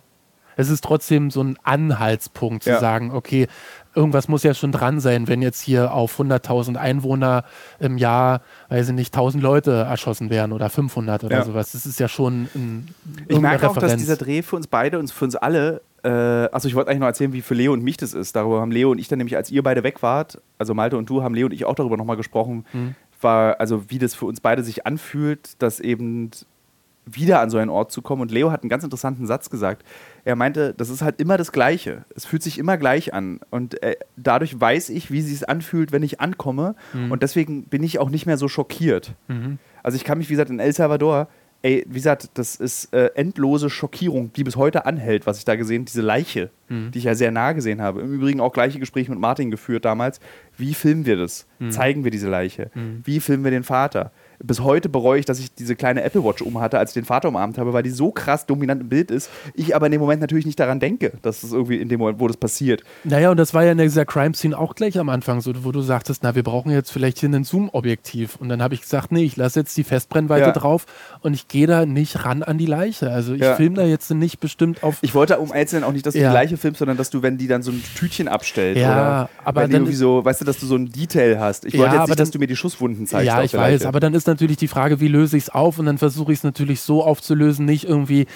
es 0.57 0.68
ist 0.70 0.85
trotzdem 0.85 1.32
so 1.32 1.43
ein 1.43 1.59
Anhaltspunkt 1.64 2.62
zu 2.62 2.70
Ja. 2.70 2.78
sagen, 2.78 3.11
okay, 3.11 3.49
irgendwas 3.97 4.28
muss 4.28 4.45
ja 4.45 4.55
schon 4.55 4.70
dran 4.70 5.01
sein, 5.01 5.26
wenn 5.26 5.43
jetzt 5.43 5.61
hier 5.61 5.93
auf 5.93 6.18
100.000 6.18 6.76
Einwohner 6.76 7.45
im 7.80 7.99
Jahr, 7.99 8.41
weiß 8.68 8.89
ich 8.91 8.95
nicht, 8.95 9.12
1000 9.12 9.43
Leute 9.43 9.72
erschossen 9.72 10.30
werden 10.30 10.53
oder 10.53 10.70
500 10.70 11.24
oder 11.24 11.39
Ja. 11.39 11.43
sowas. 11.45 11.72
Das 11.72 11.87
ist 11.87 11.99
ja 11.99 12.07
schon 12.09 12.49
ein, 12.55 12.95
Ich 13.26 13.41
merke 13.41 13.68
auch, 13.68 13.76
dass 13.76 13.97
dieser 13.97 14.16
Dreh 14.16 14.43
für 14.43 14.55
uns 14.57 14.68
beide 14.68 14.99
und 15.01 15.11
für 15.11 15.24
uns 15.24 15.35
alle, 15.35 15.80
äh, 16.05 16.09
also 16.09 16.68
ich 16.68 16.74
wollte 16.74 16.90
eigentlich 16.90 17.00
noch 17.00 17.07
erzählen, 17.09 17.32
wie 17.32 17.40
für 17.42 17.55
Leo 17.55 17.72
und 17.72 17.82
mich 17.82 17.96
das 17.96 18.14
ist. 18.14 18.36
Darüber 18.36 18.61
haben 18.61 18.70
Leo 18.70 18.90
und 18.90 18.98
ich 18.98 19.09
dann 19.09 19.18
nämlich, 19.18 19.36
als 19.36 19.50
ihr 19.50 19.62
beide 19.62 19.82
weg 19.82 20.02
wart, 20.02 20.40
also 20.59 20.74
Malte 20.74 20.96
und 20.96 21.09
du, 21.11 21.22
haben 21.22 21.34
Leo 21.34 21.46
und 21.46 21.52
ich 21.52 21.64
auch 21.64 21.74
darüber 21.74 21.96
nochmal 21.96 22.16
gesprochen, 22.16 22.64
Mhm. 22.72 22.94
war, 23.20 23.59
also 23.61 23.90
wie 23.90 23.98
das 23.98 24.14
für 24.14 24.26
uns 24.26 24.40
beide 24.40 24.62
sich 24.62 24.86
anfühlt, 24.86 25.61
dass 25.62 25.80
eben 25.80 26.30
wieder 27.07 27.40
an 27.40 27.50
so 27.50 27.59
einen 27.59 27.68
Ort 27.70 27.92
zu 27.92 28.00
kommen. 28.00 28.22
Und 28.22 28.30
Leo 28.30 28.50
hat 28.50 28.62
einen 28.62 28.70
ganz 28.70 28.82
interessanten 28.82 29.26
Satz 29.26 29.50
gesagt. 29.50 29.84
Er 30.24 30.36
meinte, 30.36 30.72
das 30.74 30.88
ist 30.88 31.02
halt 31.02 31.20
immer 31.20 31.36
das 31.36 31.52
Gleiche. 31.52 32.05
Es 32.16 32.24
fühlt 32.24 32.42
sich 32.42 32.59
immer 32.59 32.78
gleich 32.78 33.12
an. 33.12 33.40
Und 33.50 33.82
äh, 33.82 33.96
dadurch 34.16 34.59
weiß 34.59 34.88
ich, 34.88 35.11
wie 35.11 35.18
es 35.18 35.26
sich 35.26 35.46
anfühlt, 35.48 35.92
wenn 35.92 36.02
ich 36.02 36.20
ankomme. 36.20 36.74
Und 37.11 37.22
deswegen 37.22 37.64
bin 37.64 37.82
ich 37.82 37.98
auch 37.98 38.09
nicht 38.09 38.24
mehr 38.24 38.38
so 38.38 38.48
schockiert. 38.48 39.12
Mhm. 39.28 39.59
Also 39.82 39.96
ich 39.96 40.05
kann 40.05 40.16
mich, 40.16 40.28
wie 40.30 40.32
gesagt, 40.32 40.48
in 40.48 40.61
El 40.61 40.72
Salvador, 40.72 41.28
ey, 41.64 41.82
wie 41.88 41.94
gesagt, 41.94 42.28
das 42.34 42.56
ist 42.56 42.92
äh, 42.92 43.06
endlose 43.14 43.70
Schockierung, 43.70 44.30
die 44.34 44.44
bis 44.44 44.54
heute 44.56 44.84
anhält, 44.84 45.26
was 45.26 45.38
ich 45.38 45.46
da 45.46 45.56
gesehen, 45.56 45.86
diese 45.86 46.02
Leiche, 46.02 46.50
Mhm. 46.68 46.90
die 46.92 46.98
ich 46.98 47.04
ja 47.04 47.14
sehr 47.14 47.30
nah 47.30 47.52
gesehen 47.52 47.80
habe. 47.82 48.02
Im 48.02 48.12
Übrigen 48.12 48.40
auch 48.40 48.52
gleiche 48.52 48.78
Gespräche 48.78 49.10
mit 49.10 49.18
Martin 49.20 49.50
geführt 49.50 49.84
damals. 49.84 50.20
Wie 50.56 50.74
filmen 50.74 51.04
wir 51.06 51.16
das? 51.16 51.46
Mhm. 51.58 51.70
Zeigen 51.70 52.04
wir 52.04 52.10
diese 52.10 52.28
Leiche? 52.28 52.70
Wie 53.04 53.18
filmen 53.20 53.44
wir 53.44 53.50
den 53.50 53.64
Vater? 53.64 54.12
Bis 54.43 54.61
heute 54.61 54.89
bereue 54.89 55.18
ich, 55.18 55.24
dass 55.26 55.39
ich 55.39 55.55
diese 55.55 55.76
kleine 55.76 56.03
Apple 56.03 56.24
Watch 56.24 56.43
umhatte, 56.43 56.78
als 56.78 56.91
ich 56.91 56.95
den 56.95 57.05
Vater 57.05 57.28
umarmt 57.28 57.59
habe, 57.59 57.72
weil 57.72 57.82
die 57.82 57.91
so 57.91 58.11
krass 58.11 58.47
dominant 58.47 58.82
im 58.82 58.89
Bild 58.89 59.11
ist. 59.11 59.30
Ich 59.55 59.74
aber 59.76 59.87
in 59.87 59.93
dem 59.93 60.01
Moment 60.01 60.20
natürlich 60.20 60.47
nicht 60.47 60.59
daran 60.59 60.80
denke, 60.80 61.12
dass 61.22 61.43
es 61.43 61.53
irgendwie 61.53 61.76
in 61.76 61.89
dem 61.89 61.99
Moment, 62.01 62.20
wo 62.20 62.26
das 62.28 62.37
passiert. 62.37 62.82
Naja, 63.05 63.30
und 63.30 63.37
das 63.37 63.55
war 63.55 63.64
ja 63.64 63.72
in 63.72 63.78
dieser 63.78 64.05
Crime-Scene 64.05 64.57
auch 64.59 64.74
gleich 64.74 64.99
am 64.99 65.09
Anfang 65.09 65.41
so, 65.41 65.53
wo 65.64 65.72
du 65.72 65.80
sagtest, 65.80 66.22
na, 66.22 66.35
wir 66.35 66.43
brauchen 66.43 66.70
jetzt 66.70 66.91
vielleicht 66.91 67.18
hier 67.18 67.28
ein 67.28 67.45
Zoom-Objektiv. 67.45 68.37
Und 68.37 68.49
dann 68.49 68.62
habe 68.62 68.74
ich 68.74 68.80
gesagt, 68.82 69.12
nee, 69.12 69.24
ich 69.24 69.37
lasse 69.37 69.61
jetzt 69.61 69.76
die 69.76 69.85
Festbrennweite 69.85 70.47
Ja. 70.47 70.53
drauf 70.53 70.87
und 71.20 71.35
ich 71.35 71.49
gehe 71.49 71.66
da 71.66 71.87
nicht 71.87 72.24
ran 72.24 72.43
an 72.43 72.59
die 72.59 72.66
Leiche. 72.66 73.11
Also 73.11 73.35
ich 73.35 73.41
Ja. 73.43 73.55
filme 73.57 73.76
da 73.76 73.85
jetzt 73.85 74.11
nicht 74.11 74.41
bestimmt 74.41 74.82
auf. 74.82 74.99
Ich 75.03 75.14
wollte 75.14 75.39
um 75.39 75.53
einzeln 75.53 75.85
auch 75.85 75.93
nicht, 75.93 76.07
dass 76.07 76.14
du 76.14 76.20
Ja. 76.20 76.30
die 76.30 76.35
Leiche 76.35 76.57
filmst, 76.57 76.78
sondern 76.78 76.97
dass 76.97 77.11
du, 77.11 77.22
wenn 77.22 77.39
die 77.39 77.47
dann 77.47 77.62
so 77.62 77.70
ein 77.70 77.82
Tütchen 77.97 78.28
abstellt 78.28 78.76
Ja, 78.78 78.93
oder 78.93 79.30
aber 79.45 79.62
dann 79.62 79.70
irgendwie 79.72 79.95
so, 79.95 80.24
weißt 80.24 80.41
du, 80.41 80.45
dass 80.45 80.59
du 80.59 80.66
so 80.66 80.76
ein 80.76 80.91
Detail 80.91 81.39
hast. 81.39 81.64
Ich 81.64 81.76
wollte 81.78 81.97
jetzt 81.97 82.09
nicht, 82.09 82.20
dass 82.20 82.30
du 82.30 82.39
mir 82.39 82.47
die 82.47 82.57
Schusswunden 82.57 83.07
zeigst. 83.07 83.26
ja, 83.26 83.43
ich 83.43 83.55
weiß, 83.55 83.87
aber 83.87 84.01
dann 84.01 84.14
ist 84.14 84.23
natürlich 84.26 84.56
die 84.56 84.68
Frage, 84.68 85.00
wie 85.00 85.08
löse 85.08 85.36
ich 85.36 85.44
es 85.44 85.50
auf? 85.50 85.78
Und 85.78 85.86
dann 85.86 85.98
versuche 85.98 86.32
ich 86.32 86.38
es 86.38 86.44
natürlich 86.44 86.80
so 86.80 87.02
aufzulösen, 87.04 87.64
nicht 87.66 87.84
irgendwie 87.88 88.26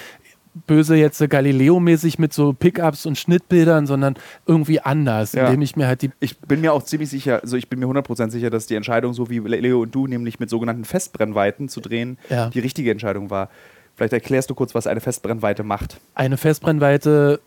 böse 0.67 0.97
jetzt 0.97 1.21
Galileo-mäßig 1.29 2.19
mit 2.19 2.33
so 2.33 2.53
Pickups 2.53 3.07
und 3.07 3.17
Schnittbildern, 3.17 3.87
sondern 3.87 4.17
irgendwie 4.47 4.81
anders, 4.81 5.33
Ja. 5.33 5.47
indem 5.47 5.63
ich 5.63 5.77
mir 5.77 5.87
halt 5.87 6.03
die 6.03 6.11
Ich 6.19 6.39
bin 6.39 6.61
mir 6.61 6.73
auch 6.73 6.83
ziemlich 6.83 7.11
sicher, 7.11 7.41
also 7.43 7.57
ich 7.57 7.69
bin 7.69 7.79
mir 7.79 7.87
100% 7.87 8.31
sicher, 8.31 8.51
dass 8.51 8.67
die 8.67 8.75
Entscheidung, 8.75 9.13
so 9.15 9.31
wie 9.31 9.39
Leo 9.39 9.83
und 9.83 9.95
du, 9.95 10.07
nämlich 10.09 10.41
mit 10.41 10.51
sogenannten 10.51 10.85
Festbrennweiten 10.85 11.69
zu 11.69 11.81
drehen, 11.81 12.19
Ja. 12.29 12.51
die 12.51 12.59
richtige 12.59 12.91
Entscheidung 12.91 13.31
war. 13.31 13.51
Vielleicht 13.95 14.13
erklärst 14.15 14.51
du 14.51 14.55
kurz, 14.57 14.75
was 14.75 14.87
eine 14.89 15.01
Festbrennweite 15.01 15.63
macht. 15.63 16.01
eine 16.15 16.37
Festbrennweite. 16.37 17.41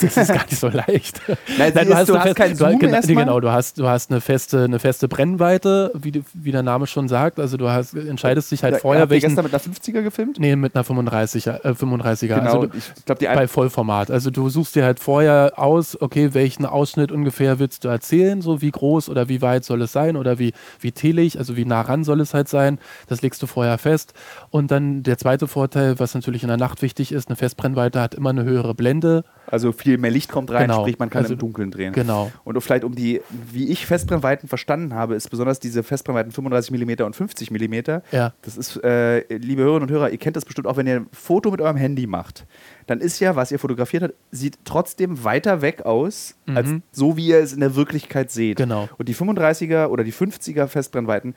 Das 0.00 0.16
ist 0.16 0.28
gar 0.28 0.44
nicht 0.44 0.58
so 0.58 0.68
leicht. 0.68 1.20
Nein, 1.58 1.68
ist- 1.72 1.76
du 1.76 1.80
eine 2.14 2.24
hast 2.24 2.34
keinen 2.36 2.50
du, 2.52 2.56
Zoom 2.56 2.78
genau, 2.78 2.94
erstmal? 2.94 3.24
genau, 3.24 3.40
du 3.40 3.50
hast, 3.50 3.78
du 3.78 3.88
hast 3.88 4.10
eine 4.10 4.20
feste, 4.20 4.64
eine 4.64 4.78
feste 4.78 5.08
Brennweite, 5.08 5.92
wie, 5.94 6.12
die- 6.12 6.24
wie 6.34 6.52
der 6.52 6.62
Name 6.62 6.86
schon 6.86 7.08
sagt. 7.08 7.38
Also 7.38 7.56
du 7.56 7.68
hast, 7.68 7.94
entscheidest 7.94 8.50
dich 8.50 8.62
halt 8.62 8.74
Ja, 8.74 8.80
vorher, 8.80 9.02
habt 9.02 9.10
ihr 9.10 9.14
welchen. 9.14 9.28
gestern 9.36 9.44
mit 9.44 9.54
einer 9.54 9.62
50er 9.62 10.02
gefilmt? 10.02 10.38
Nee, 10.38 10.56
mit 10.56 10.74
einer 10.74 10.84
35er, 10.84 11.64
äh, 11.64 11.70
35er. 11.74 12.26
Genau, 12.28 12.40
Also 12.40 12.66
du, 12.66 12.76
ich 12.76 13.04
glaube, 13.04 13.18
die 13.18 13.26
bei 13.26 13.48
Vollformat. 13.48 14.10
Also 14.10 14.30
du 14.30 14.48
suchst 14.48 14.74
dir 14.74 14.84
halt 14.84 15.00
vorher 15.00 15.52
aus, 15.56 16.00
okay, 16.00 16.34
welchen 16.34 16.66
Ausschnitt 16.66 17.12
ungefähr 17.12 17.58
willst 17.58 17.84
du 17.84 17.88
erzählen, 17.88 18.40
so 18.42 18.60
wie 18.62 18.70
groß 18.70 19.08
oder 19.08 19.28
wie 19.28 19.42
weit 19.42 19.64
soll 19.64 19.82
es 19.82 19.92
sein 19.92 20.16
oder 20.16 20.38
wie, 20.38 20.52
wie 20.80 20.92
telig, 20.92 21.38
also 21.38 21.56
wie 21.56 21.64
nah 21.64 21.80
ran 21.82 22.04
soll 22.04 22.20
es 22.20 22.34
halt 22.34 22.48
sein. 22.48 22.78
Das 23.08 23.22
legst 23.22 23.42
du 23.42 23.46
vorher 23.46 23.78
fest. 23.78 24.12
Und 24.50 24.70
dann 24.70 25.02
der 25.02 25.18
zweite 25.18 25.46
Vorteil, 25.48 25.98
was 25.98 26.14
natürlich 26.14 26.42
in 26.42 26.48
der 26.48 26.56
Nacht 26.56 26.82
wichtig 26.82 27.12
ist, 27.12 27.28
eine 27.28 27.36
Festbrennweite 27.36 28.00
hat 28.00 28.14
immer 28.14 28.30
eine 28.30 28.44
höhere 28.44 28.74
Blende. 28.74 29.24
Also 29.50 29.72
viel 29.88 29.98
mehr 29.98 30.10
Licht 30.10 30.30
kommt 30.30 30.50
rein, 30.50 30.68
Genau. 30.68 30.80
sprich 30.82 30.98
man 30.98 31.08
kann 31.10 31.22
Also- 31.22 31.34
im 31.34 31.38
Dunkeln 31.38 31.70
drehen. 31.70 31.92
Genau. 31.92 32.30
Und 32.44 32.60
vielleicht 32.60 32.84
um 32.84 32.94
die, 32.94 33.20
wie 33.52 33.68
ich 33.70 33.86
Festbrennweiten 33.86 34.48
verstanden 34.48 34.94
habe, 34.94 35.14
ist 35.14 35.30
besonders 35.30 35.60
diese 35.60 35.82
Festbrennweiten 35.82 36.30
35 36.32 36.70
mm 36.72 37.04
und 37.04 37.16
50 37.16 37.50
mm. 37.50 38.00
Ja. 38.12 38.32
Das 38.42 38.56
ist, 38.56 38.76
äh, 38.84 39.20
liebe 39.36 39.62
Hörerinnen 39.62 39.88
und 39.88 39.94
Hörer, 39.94 40.10
ihr 40.10 40.18
kennt 40.18 40.36
das 40.36 40.44
bestimmt 40.44 40.66
auch, 40.66 40.76
wenn 40.76 40.86
ihr 40.86 40.96
ein 40.96 41.06
Foto 41.12 41.50
mit 41.50 41.60
eurem 41.60 41.76
Handy 41.76 42.06
macht. 42.06 42.46
Dann 42.86 43.00
ist 43.00 43.18
ja, 43.20 43.36
was 43.36 43.50
ihr 43.52 43.58
fotografiert 43.58 44.02
habt, 44.02 44.14
sieht 44.30 44.58
trotzdem 44.64 45.24
weiter 45.24 45.62
weg 45.62 45.82
aus, 45.86 46.34
als 46.46 46.68
Mhm. 46.68 46.82
so 46.92 47.16
wie 47.16 47.28
ihr 47.28 47.38
es 47.40 47.52
in 47.52 47.60
der 47.60 47.74
Wirklichkeit 47.76 48.30
seht. 48.30 48.56
Genau. 48.58 48.88
Und 48.98 49.08
die 49.08 49.14
35er 49.14 49.88
oder 49.90 50.04
die 50.04 50.12
50er 50.12 50.66
Festbrennweiten 50.68 51.34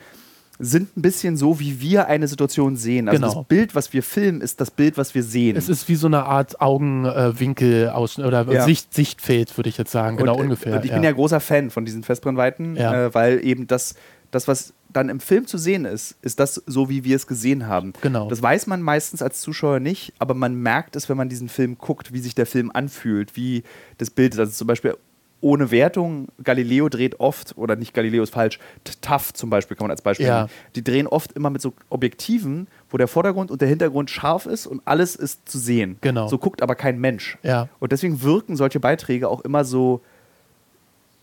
sind 0.63 0.95
ein 0.95 1.01
bisschen 1.01 1.37
so, 1.37 1.59
wie 1.59 1.81
wir 1.81 2.07
eine 2.07 2.27
Situation 2.27 2.75
sehen. 2.75 3.09
Also 3.09 3.19
Genau. 3.21 3.33
das 3.35 3.47
Bild, 3.47 3.75
was 3.75 3.91
wir 3.93 4.03
filmen, 4.03 4.41
ist 4.41 4.61
das 4.61 4.71
Bild, 4.71 4.97
was 4.97 5.13
wir 5.15 5.23
sehen. 5.23 5.57
Es 5.57 5.69
ist 5.69 5.87
wie 5.89 5.95
so 5.95 6.07
eine 6.07 6.23
Art 6.25 6.61
Augenwinkel 6.61 7.91
äh, 7.93 8.21
oder 8.21 8.51
Ja. 8.51 8.63
Sicht, 8.65 8.93
Sichtfeld, 8.93 9.57
würde 9.57 9.69
ich 9.69 9.77
jetzt 9.77 9.91
sagen. 9.91 10.17
Genau, 10.17 10.33
und, 10.33 10.39
äh, 10.39 10.43
ungefähr. 10.43 10.75
Und 10.75 10.85
ich 10.85 10.91
bin 10.93 11.03
ja 11.03 11.11
großer 11.11 11.39
Fan 11.39 11.69
von 11.69 11.85
diesen 11.85 12.03
Festbrennweiten, 12.03 12.75
Ja. 12.75 13.05
äh, 13.07 13.13
weil 13.13 13.45
eben 13.45 13.67
das, 13.67 13.95
das, 14.31 14.47
was 14.47 14.73
dann 14.93 15.09
im 15.09 15.19
Film 15.19 15.47
zu 15.47 15.57
sehen 15.57 15.85
ist, 15.85 16.15
ist 16.21 16.39
das 16.39 16.55
so, 16.65 16.89
wie 16.89 17.03
wir 17.03 17.15
es 17.15 17.25
gesehen 17.27 17.67
haben. 17.67 17.93
Genau. 18.01 18.27
Das 18.29 18.41
weiß 18.41 18.67
man 18.67 18.81
meistens 18.81 19.21
als 19.21 19.39
Zuschauer 19.41 19.79
nicht, 19.79 20.13
aber 20.19 20.33
man 20.33 20.53
merkt 20.55 20.95
es, 20.95 21.07
wenn 21.07 21.17
man 21.17 21.29
diesen 21.29 21.47
Film 21.49 21.77
guckt, 21.77 22.11
wie 22.13 22.19
sich 22.19 22.35
der 22.35 22.45
Film 22.45 22.71
anfühlt, 22.73 23.35
wie 23.37 23.63
das 23.97 24.09
Bild 24.09 24.33
ist. 24.33 24.39
Also 24.39 24.51
zum 24.51 24.67
Beispiel 24.67 24.95
ohne 25.41 25.71
Wertung, 25.71 26.27
Galileo 26.43 26.87
dreht 26.87 27.19
oft, 27.19 27.57
oder 27.57 27.75
nicht 27.75 27.93
Galileo 27.93 28.21
ist 28.23 28.31
falsch, 28.33 28.59
TAF 29.01 29.33
zum 29.33 29.49
Beispiel 29.49 29.75
kann 29.75 29.85
man 29.85 29.91
als 29.91 30.01
Beispiel 30.03 30.27
Ja. 30.27 30.37
nehmen. 30.43 30.49
Die 30.75 30.83
drehen 30.83 31.07
oft 31.07 31.31
immer 31.33 31.49
mit 31.49 31.61
so 31.61 31.73
Objektiven, 31.89 32.67
wo 32.91 32.97
der 32.97 33.07
Vordergrund 33.07 33.49
und 33.51 33.59
der 33.59 33.67
Hintergrund 33.67 34.09
scharf 34.11 34.45
ist 34.45 34.67
und 34.67 34.81
alles 34.85 35.15
ist 35.15 35.49
zu 35.49 35.57
sehen. 35.57 35.97
Genau. 36.01 36.27
So 36.27 36.37
guckt 36.37 36.61
aber 36.61 36.75
kein 36.75 36.99
Mensch. 36.99 37.37
Ja. 37.41 37.67
Und 37.79 37.91
deswegen 37.91 38.21
wirken 38.21 38.55
solche 38.55 38.79
Beiträge 38.79 39.27
auch 39.29 39.41
immer 39.41 39.65
so, 39.65 40.01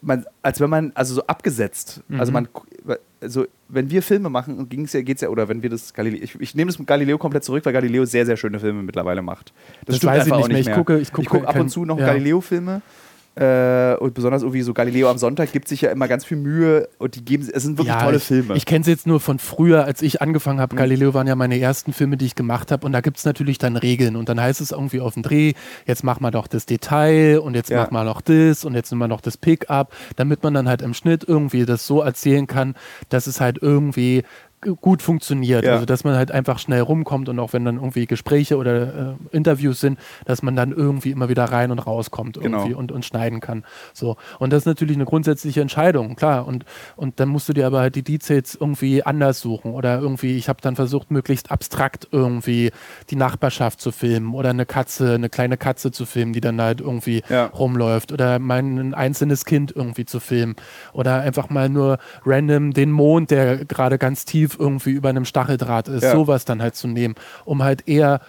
man, 0.00 0.24
als 0.42 0.60
wenn 0.60 0.70
man, 0.70 0.92
also 0.94 1.14
so 1.14 1.26
abgesetzt. 1.26 2.02
Mhm. 2.08 2.20
Also 2.20 2.32
man, 2.32 2.48
also 3.20 3.46
wenn 3.68 3.90
wir 3.90 4.02
Filme 4.02 4.30
machen, 4.30 4.68
ging's 4.68 4.92
ja, 4.92 5.02
geht's 5.02 5.22
ja, 5.22 5.28
oder 5.28 5.48
wenn 5.48 5.62
wir 5.62 5.70
das 5.70 5.92
Galileo, 5.92 6.22
ich, 6.22 6.40
ich 6.40 6.54
nehme 6.54 6.70
das 6.70 6.78
mit 6.78 6.86
Galileo 6.86 7.18
komplett 7.18 7.42
zurück, 7.44 7.64
weil 7.66 7.72
Galileo 7.72 8.04
sehr, 8.04 8.24
sehr 8.24 8.36
schöne 8.36 8.60
Filme 8.60 8.82
mittlerweile 8.82 9.22
macht. 9.22 9.52
Das 9.86 9.96
stimmt 9.96 10.12
weiß 10.12 10.26
ich 10.26 10.32
nicht 10.32 10.48
mehr. 10.48 10.58
Ich 10.60 10.72
gucke- 10.72 10.98
ich 10.98 11.12
gucke 11.12 11.46
ab 11.46 11.52
kein- 11.54 11.62
und 11.62 11.68
zu 11.68 11.84
noch 11.84 11.98
ja. 11.98 12.06
Galileo-Filme. 12.06 12.82
Äh, 13.38 13.94
und 14.00 14.14
besonders 14.14 14.42
irgendwie 14.42 14.62
so 14.62 14.74
Galileo 14.74 15.08
am 15.08 15.16
Sonntag 15.16 15.52
gibt 15.52 15.68
sich 15.68 15.82
ja 15.82 15.92
immer 15.92 16.08
ganz 16.08 16.24
viel 16.24 16.36
Mühe 16.36 16.88
und 16.98 17.14
die 17.14 17.24
geben, 17.24 17.48
es 17.52 17.62
sind 17.62 17.78
wirklich 17.78 17.94
tolle 17.94 18.16
ich, 18.16 18.24
Filme. 18.24 18.56
Ich 18.56 18.66
kenne 18.66 18.80
es 18.80 18.88
jetzt 18.88 19.06
nur 19.06 19.20
von 19.20 19.38
früher, 19.38 19.84
als 19.84 20.02
ich 20.02 20.20
angefangen 20.20 20.58
habe. 20.60 20.74
Mhm. 20.74 20.78
Galileo 20.78 21.14
waren 21.14 21.28
ja 21.28 21.36
meine 21.36 21.60
ersten 21.60 21.92
Filme, 21.92 22.16
die 22.16 22.26
ich 22.26 22.34
gemacht 22.34 22.72
habe. 22.72 22.84
Und 22.84 22.92
da 22.92 23.00
gibt 23.00 23.18
es 23.18 23.24
natürlich 23.24 23.58
dann 23.58 23.76
Regeln. 23.76 24.16
Und 24.16 24.28
dann 24.28 24.40
heißt 24.40 24.60
es 24.60 24.72
irgendwie 24.72 24.98
auf 25.00 25.14
dem 25.14 25.22
Dreh, 25.22 25.52
jetzt 25.86 26.02
mach 26.02 26.18
mal 26.18 26.32
doch 26.32 26.48
das 26.48 26.66
Detail 26.66 27.38
und 27.38 27.54
jetzt 27.54 27.70
Ja. 27.70 27.82
mach 27.82 27.92
mal 27.92 28.04
noch 28.04 28.20
das 28.22 28.64
und 28.64 28.74
jetzt 28.74 28.90
nimm 28.90 28.98
mal 28.98 29.06
noch 29.08 29.20
das 29.20 29.36
Pickup, 29.36 29.92
damit 30.16 30.42
man 30.42 30.54
dann 30.54 30.68
halt 30.68 30.82
im 30.82 30.92
Schnitt 30.92 31.22
irgendwie 31.24 31.64
das 31.64 31.86
so 31.86 32.00
erzählen 32.00 32.48
kann, 32.48 32.74
dass 33.08 33.28
es 33.28 33.40
halt 33.40 33.58
irgendwie 33.62 34.24
gut 34.80 35.02
funktioniert. 35.02 35.64
Ja. 35.64 35.72
Also 35.74 35.86
dass 35.86 36.04
man 36.04 36.14
halt 36.16 36.30
einfach 36.32 36.58
schnell 36.58 36.80
rumkommt 36.80 37.28
und 37.28 37.38
auch 37.38 37.52
wenn 37.52 37.64
dann 37.64 37.76
irgendwie 37.76 38.06
Gespräche 38.06 38.56
oder 38.56 39.16
äh, 39.32 39.36
Interviews 39.36 39.80
sind, 39.80 39.98
dass 40.24 40.42
man 40.42 40.56
dann 40.56 40.72
irgendwie 40.72 41.10
immer 41.10 41.28
wieder 41.28 41.44
rein 41.44 41.70
und 41.70 41.78
rauskommt 41.78 42.38
Genau. 42.40 42.58
irgendwie 42.58 42.74
und, 42.74 42.92
und 42.92 43.04
schneiden 43.04 43.40
kann. 43.40 43.64
So. 43.94 44.16
Und 44.38 44.52
das 44.52 44.62
ist 44.62 44.66
natürlich 44.66 44.96
eine 44.96 45.04
grundsätzliche 45.04 45.60
Entscheidung, 45.60 46.16
klar. 46.16 46.46
Und, 46.46 46.64
und 46.96 47.20
dann 47.20 47.28
musst 47.28 47.48
du 47.48 47.52
dir 47.52 47.66
aber 47.66 47.80
halt 47.80 47.94
die 47.94 48.02
Details 48.02 48.56
irgendwie 48.60 49.02
anders 49.04 49.40
suchen. 49.40 49.72
Oder 49.72 49.98
irgendwie, 50.00 50.36
ich 50.36 50.48
habe 50.48 50.60
dann 50.60 50.76
versucht, 50.76 51.10
möglichst 51.10 51.50
abstrakt 51.50 52.08
irgendwie 52.10 52.70
die 53.10 53.16
Nachbarschaft 53.16 53.80
zu 53.80 53.92
filmen 53.92 54.34
oder 54.34 54.50
eine 54.50 54.66
Katze, 54.66 55.14
eine 55.14 55.28
kleine 55.28 55.56
Katze 55.56 55.90
zu 55.92 56.04
filmen, 56.06 56.32
die 56.32 56.40
dann 56.40 56.60
halt 56.60 56.80
irgendwie 56.80 57.22
Ja. 57.28 57.46
rumläuft. 57.46 58.12
Oder 58.12 58.38
mein 58.38 58.78
ein 58.78 58.94
einzelnes 58.94 59.44
Kind 59.44 59.72
irgendwie 59.74 60.04
zu 60.04 60.20
filmen. 60.20 60.56
Oder 60.92 61.20
einfach 61.20 61.48
mal 61.50 61.68
nur 61.68 61.98
random 62.24 62.72
den 62.72 62.90
Mond, 62.90 63.30
der 63.30 63.64
gerade 63.64 63.98
ganz 63.98 64.24
tief 64.24 64.47
irgendwie 64.58 64.90
über 64.90 65.08
einem 65.08 65.24
Stacheldraht 65.24 65.88
ist, 65.88 66.04
Ja. 66.04 66.12
sowas 66.12 66.44
dann 66.44 66.62
halt 66.62 66.76
zu 66.76 66.88
nehmen, 66.88 67.14
um 67.44 67.62
halt 67.62 67.88
eher 67.88 68.20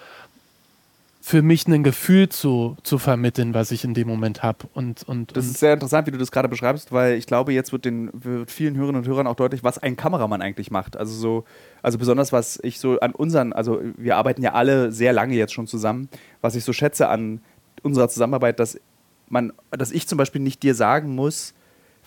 für 1.22 1.42
mich 1.42 1.68
ein 1.68 1.84
Gefühl 1.84 2.30
zu, 2.30 2.76
zu 2.82 2.98
vermitteln, 2.98 3.54
was 3.54 3.72
ich 3.72 3.84
in 3.84 3.94
dem 3.94 4.08
Moment 4.08 4.42
habe. 4.42 4.68
Und, 4.74 5.04
und, 5.04 5.36
das 5.36 5.46
und 5.46 5.52
ist 5.52 5.60
sehr 5.60 5.74
interessant, 5.74 6.08
wie 6.08 6.12
du 6.12 6.18
das 6.18 6.32
gerade 6.32 6.48
beschreibst, 6.48 6.92
weil 6.92 7.16
ich 7.16 7.28
glaube, 7.28 7.54
jetzt 7.54 7.72
wird 7.72 7.86
den 7.86 8.10
wird 8.14 8.50
vielen 8.50 8.76
Hörerinnen 8.76 9.02
und 9.04 9.08
Hörern 9.08 9.28
auch 9.28 9.36
deutlich, 9.36 9.64
was 9.64 9.78
ein 9.78 9.96
Kameramann 9.96 10.42
eigentlich 10.42 10.72
macht. 10.72 10.98
Also 10.98 11.14
so, 11.14 11.44
also 11.84 11.98
besonders 12.00 12.32
was 12.32 12.58
ich 12.64 12.80
so 12.80 13.00
an 13.02 13.12
unseren, 13.12 13.54
also 13.54 13.80
wir 13.98 14.16
arbeiten 14.16 14.42
ja 14.42 14.54
alle 14.54 14.92
sehr 14.92 15.14
lange 15.14 15.36
jetzt 15.36 15.54
schon 15.54 15.68
zusammen, 15.68 16.10
was 16.42 16.56
ich 16.56 16.64
so 16.64 16.74
schätze 16.74 17.10
an 17.10 17.42
unserer 17.84 18.10
Zusammenarbeit, 18.10 18.60
dass 18.60 18.80
man, 19.28 19.54
dass 19.70 19.92
ich 19.92 20.08
zum 20.08 20.18
Beispiel 20.18 20.42
nicht 20.42 20.64
dir 20.64 20.74
sagen 20.74 21.14
muss, 21.14 21.54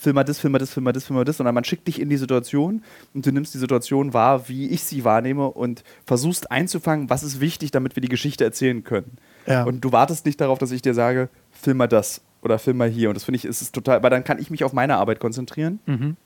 film 0.03 0.15
mal 0.17 0.25
das, 0.25 0.39
film 0.41 0.53
mal 0.53 0.59
das, 0.59 0.73
film 0.73 0.85
mal 0.85 0.93
das, 0.93 1.05
film 1.05 1.17
mal 1.17 1.25
das, 1.25 1.37
sondern 1.37 1.55
man 1.55 1.65
schickt 1.65 1.87
dich 1.87 2.01
in 2.01 2.09
die 2.11 2.17
Situation 2.17 2.83
und 3.15 3.25
du 3.25 3.31
nimmst 3.33 3.55
die 3.55 3.59
Situation 3.59 4.13
wahr, 4.13 4.49
wie 4.49 4.69
ich 4.69 4.83
sie 4.83 5.05
wahrnehme 5.05 5.49
und 5.49 5.85
versuchst 6.07 6.51
einzufangen, 6.51 7.09
was 7.09 7.23
ist 7.23 7.41
wichtig, 7.41 7.71
damit 7.71 7.95
wir 7.97 8.01
die 8.01 8.09
Geschichte 8.09 8.43
erzählen 8.45 8.83
können. 8.83 9.17
Ja. 9.47 9.63
Und 9.65 9.81
du 9.85 9.93
wartest 9.93 10.27
nicht 10.27 10.41
darauf, 10.41 10.59
dass 10.59 10.73
ich 10.73 10.83
dir 10.83 10.95
sage, 10.95 11.29
film 11.53 11.77
mal 11.77 11.87
das 11.87 12.21
oder 12.43 12.59
film 12.59 12.79
mal 12.79 12.89
hier. 12.89 13.09
Und 13.11 13.15
das 13.15 13.23
finde 13.25 13.37
ich, 13.37 13.45
ist 13.45 13.63
es 13.63 13.71
total, 13.71 14.03
weil 14.03 14.11
dann 14.11 14.25
kann 14.25 14.39
ich 14.41 14.51
mich 14.51 14.65
auf 14.65 14.73
meine 14.73 14.97
Arbeit 14.97 15.21
konzentrieren, 15.21 15.79
Mhm. 15.87 16.17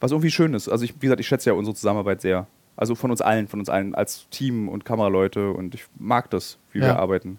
was 0.00 0.10
irgendwie 0.10 0.32
schön 0.32 0.52
ist. 0.54 0.68
Also 0.68 0.84
ich, 0.84 0.94
wie 0.96 1.06
gesagt, 1.06 1.20
ich 1.20 1.28
schätze 1.28 1.50
ja 1.50 1.54
unsere 1.54 1.76
Zusammenarbeit 1.76 2.20
sehr. 2.20 2.48
Also 2.76 2.94
von 2.96 3.10
uns 3.12 3.20
allen, 3.20 3.46
von 3.48 3.60
uns 3.60 3.68
allen 3.68 3.94
als 3.94 4.26
Team 4.30 4.68
und 4.68 4.84
Kameraleute 4.84 5.52
und 5.52 5.74
ich 5.76 5.84
mag 5.98 6.30
das, 6.30 6.58
wie 6.72 6.80
Ja. 6.80 6.86
wir 6.86 6.98
arbeiten. 6.98 7.38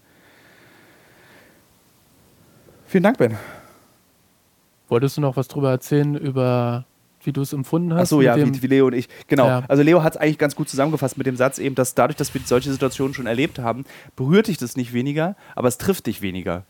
Vielen 2.88 3.04
Dank, 3.04 3.18
Ben. 3.18 3.36
Wolltest 4.90 5.18
du 5.18 5.22
noch 5.22 5.38
was 5.38 5.48
drüber 5.48 5.72
erzählen, 5.72 6.16
über 6.16 6.86
wie 7.24 7.32
du 7.32 7.42
es 7.42 7.54
empfunden 7.54 7.94
hast? 7.94 8.02
Ach 8.02 8.08
so, 8.08 8.22
ja, 8.22 8.36
wie, 8.36 8.62
wie 8.62 8.68
Leo 8.68 8.88
und 8.88 8.94
ich. 8.94 9.08
Genau. 9.28 9.48
Ja. 9.48 9.64
Also 9.70 9.82
Leo 9.82 10.04
hat 10.04 10.16
es 10.16 10.18
eigentlich 10.22 10.38
ganz 10.38 10.56
gut 10.56 10.68
zusammengefasst 10.68 11.18
mit 11.18 11.26
dem 11.26 11.38
Satz 11.38 11.58
eben, 11.58 11.74
dass 11.74 11.96
dadurch, 11.96 12.18
dass 12.18 12.34
wir 12.34 12.42
solche 12.44 12.70
Situationen 12.72 13.14
schon 13.14 13.28
erlebt 13.28 13.60
haben, 13.60 13.86
berührt 14.18 14.48
dich 14.48 14.58
das 14.58 14.76
nicht 14.76 14.92
weniger, 14.94 15.36
aber 15.56 15.70
es 15.70 15.78
trifft 15.78 16.08
dich 16.08 16.22
weniger. 16.22 16.64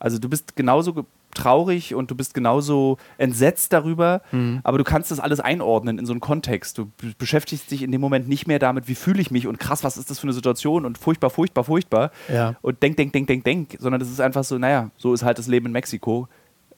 Also 0.00 0.18
du 0.18 0.28
bist 0.28 0.56
genauso 0.56 0.94
ge- 0.94 1.04
traurig 1.34 1.94
und 1.94 2.10
du 2.10 2.14
bist 2.14 2.32
genauso 2.34 2.96
entsetzt 3.18 3.72
darüber, 3.72 4.22
Mhm. 4.32 4.60
aber 4.64 4.78
du 4.78 4.84
kannst 4.84 5.10
das 5.10 5.20
alles 5.20 5.38
einordnen 5.40 5.98
in 5.98 6.06
so 6.06 6.12
einen 6.12 6.20
Kontext. 6.20 6.78
Du 6.78 6.90
beschäftigst 7.18 7.70
dich 7.70 7.82
in 7.82 7.92
dem 7.92 8.00
Moment 8.00 8.28
nicht 8.28 8.46
mehr 8.48 8.58
damit, 8.58 8.88
wie 8.88 8.94
fühle 8.94 9.20
ich 9.20 9.30
mich 9.30 9.46
und 9.46 9.58
krass, 9.60 9.84
was 9.84 9.96
ist 9.96 10.08
das 10.10 10.18
für 10.18 10.24
eine 10.24 10.32
Situation 10.32 10.84
und 10.84 10.98
furchtbar, 10.98 11.30
furchtbar, 11.30 11.64
furchtbar 11.64 12.10
Ja. 12.32 12.54
und 12.62 12.82
denk, 12.82 12.96
denk, 12.96 13.12
denk, 13.12 13.26
denk, 13.28 13.44
denk, 13.44 13.76
sondern 13.78 14.00
das 14.00 14.08
ist 14.10 14.20
einfach 14.20 14.42
so, 14.44 14.56
naja, 14.58 14.90
so 14.96 15.12
ist 15.12 15.22
halt 15.22 15.38
das 15.38 15.46
Leben 15.48 15.66
in 15.66 15.72
Mexiko. 15.72 16.28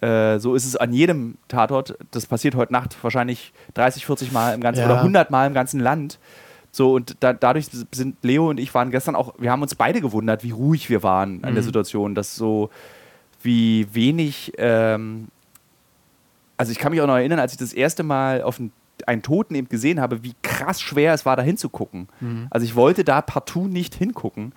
Äh, 0.00 0.38
so 0.38 0.54
ist 0.54 0.64
es 0.66 0.76
an 0.76 0.92
jedem 0.92 1.36
Tatort. 1.48 1.96
Das 2.10 2.26
passiert 2.26 2.54
heute 2.54 2.72
Nacht 2.72 2.96
wahrscheinlich 3.02 3.52
30, 3.74 4.06
40 4.06 4.32
Mal 4.32 4.54
im 4.54 4.60
ganzen 4.60 4.80
Ja. 4.80 4.86
oder 4.86 4.98
100 5.00 5.30
Mal 5.30 5.46
im 5.46 5.54
ganzen 5.54 5.80
Land. 5.80 6.18
So, 6.72 6.94
und 6.94 7.16
da, 7.20 7.32
dadurch 7.32 7.68
sind 7.92 8.16
Leo 8.22 8.48
und 8.48 8.60
ich 8.60 8.72
waren 8.74 8.90
gestern 8.90 9.16
auch, 9.16 9.34
wir 9.38 9.50
haben 9.50 9.60
uns 9.62 9.74
beide 9.74 10.00
gewundert, 10.00 10.44
wie 10.44 10.52
ruhig 10.52 10.88
wir 10.88 11.02
waren 11.02 11.42
an 11.44 11.54
der 11.54 11.62
Mhm. 11.62 11.66
Situation, 11.66 12.14
dass 12.14 12.36
so, 12.36 12.70
wie 13.42 13.88
wenig, 13.92 14.52
ähm, 14.58 15.28
also 16.56 16.70
ich 16.72 16.78
kann 16.78 16.92
mich 16.92 17.00
auch 17.00 17.06
noch 17.06 17.16
erinnern, 17.16 17.38
als 17.40 17.52
ich 17.52 17.58
das 17.58 17.72
erste 17.72 18.02
Mal 18.02 18.42
auf 18.42 18.60
einen, 18.60 18.70
einen 19.06 19.22
Toten 19.22 19.54
eben 19.54 19.68
gesehen 19.68 19.98
habe, 20.00 20.22
wie 20.22 20.34
krass 20.42 20.80
schwer 20.80 21.14
es 21.14 21.24
war, 21.26 21.34
da 21.36 21.42
hinzugucken. 21.42 22.08
Mhm. 22.20 22.46
Also 22.50 22.64
ich 22.64 22.74
wollte 22.76 23.02
da 23.02 23.20
partout 23.22 23.66
nicht 23.66 23.94
hingucken. 23.94 24.52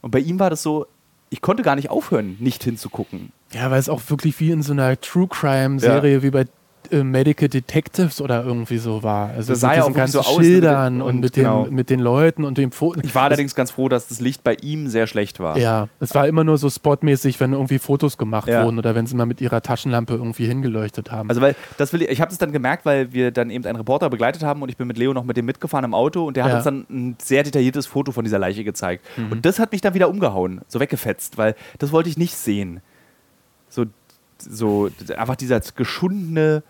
Und 0.00 0.12
bei 0.12 0.20
ihm 0.20 0.38
war 0.38 0.48
das 0.48 0.62
so, 0.62 0.86
ich 1.28 1.42
konnte 1.42 1.62
gar 1.62 1.76
nicht 1.76 1.90
aufhören, 1.90 2.36
nicht 2.40 2.64
hinzugucken. 2.64 3.32
Ja, 3.52 3.70
weil 3.70 3.78
es 3.80 3.88
auch 3.88 4.00
wirklich 4.08 4.38
wie 4.40 4.50
in 4.50 4.62
so 4.62 4.72
einer 4.72 5.00
True 5.00 5.26
Crime-Serie 5.28 6.22
wie 6.22 6.30
bei 6.30 6.44
äh, 6.92 7.02
Medical 7.04 7.48
Detectives 7.48 8.20
oder 8.20 8.44
irgendwie 8.44 8.78
so 8.78 9.02
war. 9.02 9.30
Also 9.30 9.52
Das 9.52 9.60
sah 9.60 9.68
mit 9.68 9.76
ja 9.78 9.84
auch 9.84 9.92
ganzen 9.92 10.12
so 10.14 10.20
aus, 10.20 10.38
mit 10.38 10.46
Schildern 10.46 10.94
den- 10.94 11.02
und, 11.02 11.08
und 11.16 11.20
mit, 11.20 11.32
genau. 11.34 11.64
den, 11.64 11.74
mit 11.74 11.90
den 11.90 12.00
Leuten 12.00 12.44
und 12.44 12.58
dem 12.58 12.72
Foto. 12.72 13.00
Ich 13.02 13.14
war 13.14 13.24
allerdings 13.24 13.54
ganz 13.54 13.70
froh, 13.70 13.88
dass 13.88 14.08
das 14.08 14.20
Licht 14.20 14.42
bei 14.44 14.54
ihm 14.54 14.88
sehr 14.88 15.06
schlecht 15.06 15.40
war. 15.40 15.56
Ja, 15.58 15.88
es 16.00 16.14
war 16.14 16.26
immer 16.26 16.42
nur 16.42 16.58
so 16.58 16.70
spotmäßig, 16.70 17.38
wenn 17.40 17.52
irgendwie 17.52 17.78
Fotos 17.78 18.16
gemacht 18.18 18.48
Ja. 18.48 18.64
wurden 18.64 18.78
oder 18.78 18.94
wenn 18.94 19.06
sie 19.06 19.14
mal 19.14 19.26
mit 19.26 19.40
ihrer 19.40 19.62
Taschenlampe 19.62 20.14
irgendwie 20.14 20.46
hingeleuchtet 20.46 21.10
haben. 21.12 21.28
Also 21.28 21.40
weil 21.40 21.54
das 21.76 21.92
will 21.92 22.02
ich, 22.02 22.08
ich 22.08 22.20
habe 22.20 22.30
das 22.30 22.38
dann 22.38 22.50
gemerkt, 22.52 22.84
weil 22.86 23.12
wir 23.12 23.30
dann 23.30 23.50
eben 23.50 23.64
einen 23.66 23.76
Reporter 23.76 24.08
begleitet 24.10 24.42
haben 24.42 24.62
und 24.62 24.68
ich 24.68 24.76
bin 24.76 24.86
mit 24.88 24.96
Leo 24.96 25.12
noch 25.12 25.24
mit 25.24 25.36
dem 25.36 25.44
mitgefahren 25.46 25.84
im 25.84 25.94
Auto 25.94 26.24
und 26.26 26.36
der 26.36 26.44
hat 26.44 26.50
Ja. 26.50 26.56
uns 26.56 26.64
dann 26.64 26.86
ein 26.90 27.16
sehr 27.22 27.42
detailliertes 27.42 27.86
Foto 27.86 28.10
von 28.12 28.24
dieser 28.24 28.38
Leiche 28.38 28.64
gezeigt. 28.64 29.04
Mhm. 29.16 29.32
Und 29.32 29.44
das 29.46 29.58
hat 29.58 29.70
mich 29.72 29.80
dann 29.80 29.94
wieder 29.94 30.08
umgehauen, 30.08 30.60
so 30.66 30.80
weggefetzt, 30.80 31.36
weil 31.38 31.54
das 31.78 31.92
wollte 31.92 32.08
ich 32.08 32.16
nicht 32.16 32.36
sehen. 32.36 32.80
So, 34.42 34.90
einfach 35.16 35.36
dieser 35.36 35.60
geschundene, 35.60 36.62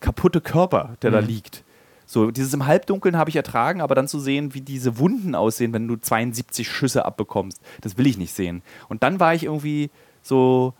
kaputte 0.00 0.40
Körper, 0.40 0.96
der 1.02 1.10
da 1.10 1.20
Mhm. 1.20 1.26
liegt. 1.26 1.64
So, 2.08 2.30
dieses 2.30 2.54
im 2.54 2.66
Halbdunkeln 2.66 3.16
habe 3.16 3.30
ich 3.30 3.36
ertragen, 3.36 3.80
aber 3.80 3.94
dann 3.96 4.06
zu 4.06 4.20
sehen, 4.20 4.54
wie 4.54 4.60
diese 4.60 4.98
Wunden 4.98 5.34
aussehen, 5.34 5.72
wenn 5.72 5.88
du 5.88 5.96
72 5.96 6.68
Schüsse 6.68 7.04
abbekommst, 7.04 7.60
das 7.80 7.98
will 7.98 8.06
ich 8.06 8.16
nicht 8.16 8.32
sehen. 8.32 8.62
Und 8.88 9.02
dann 9.02 9.18
war 9.18 9.34
ich 9.34 9.42
irgendwie 9.44 9.90
so, 10.22 10.72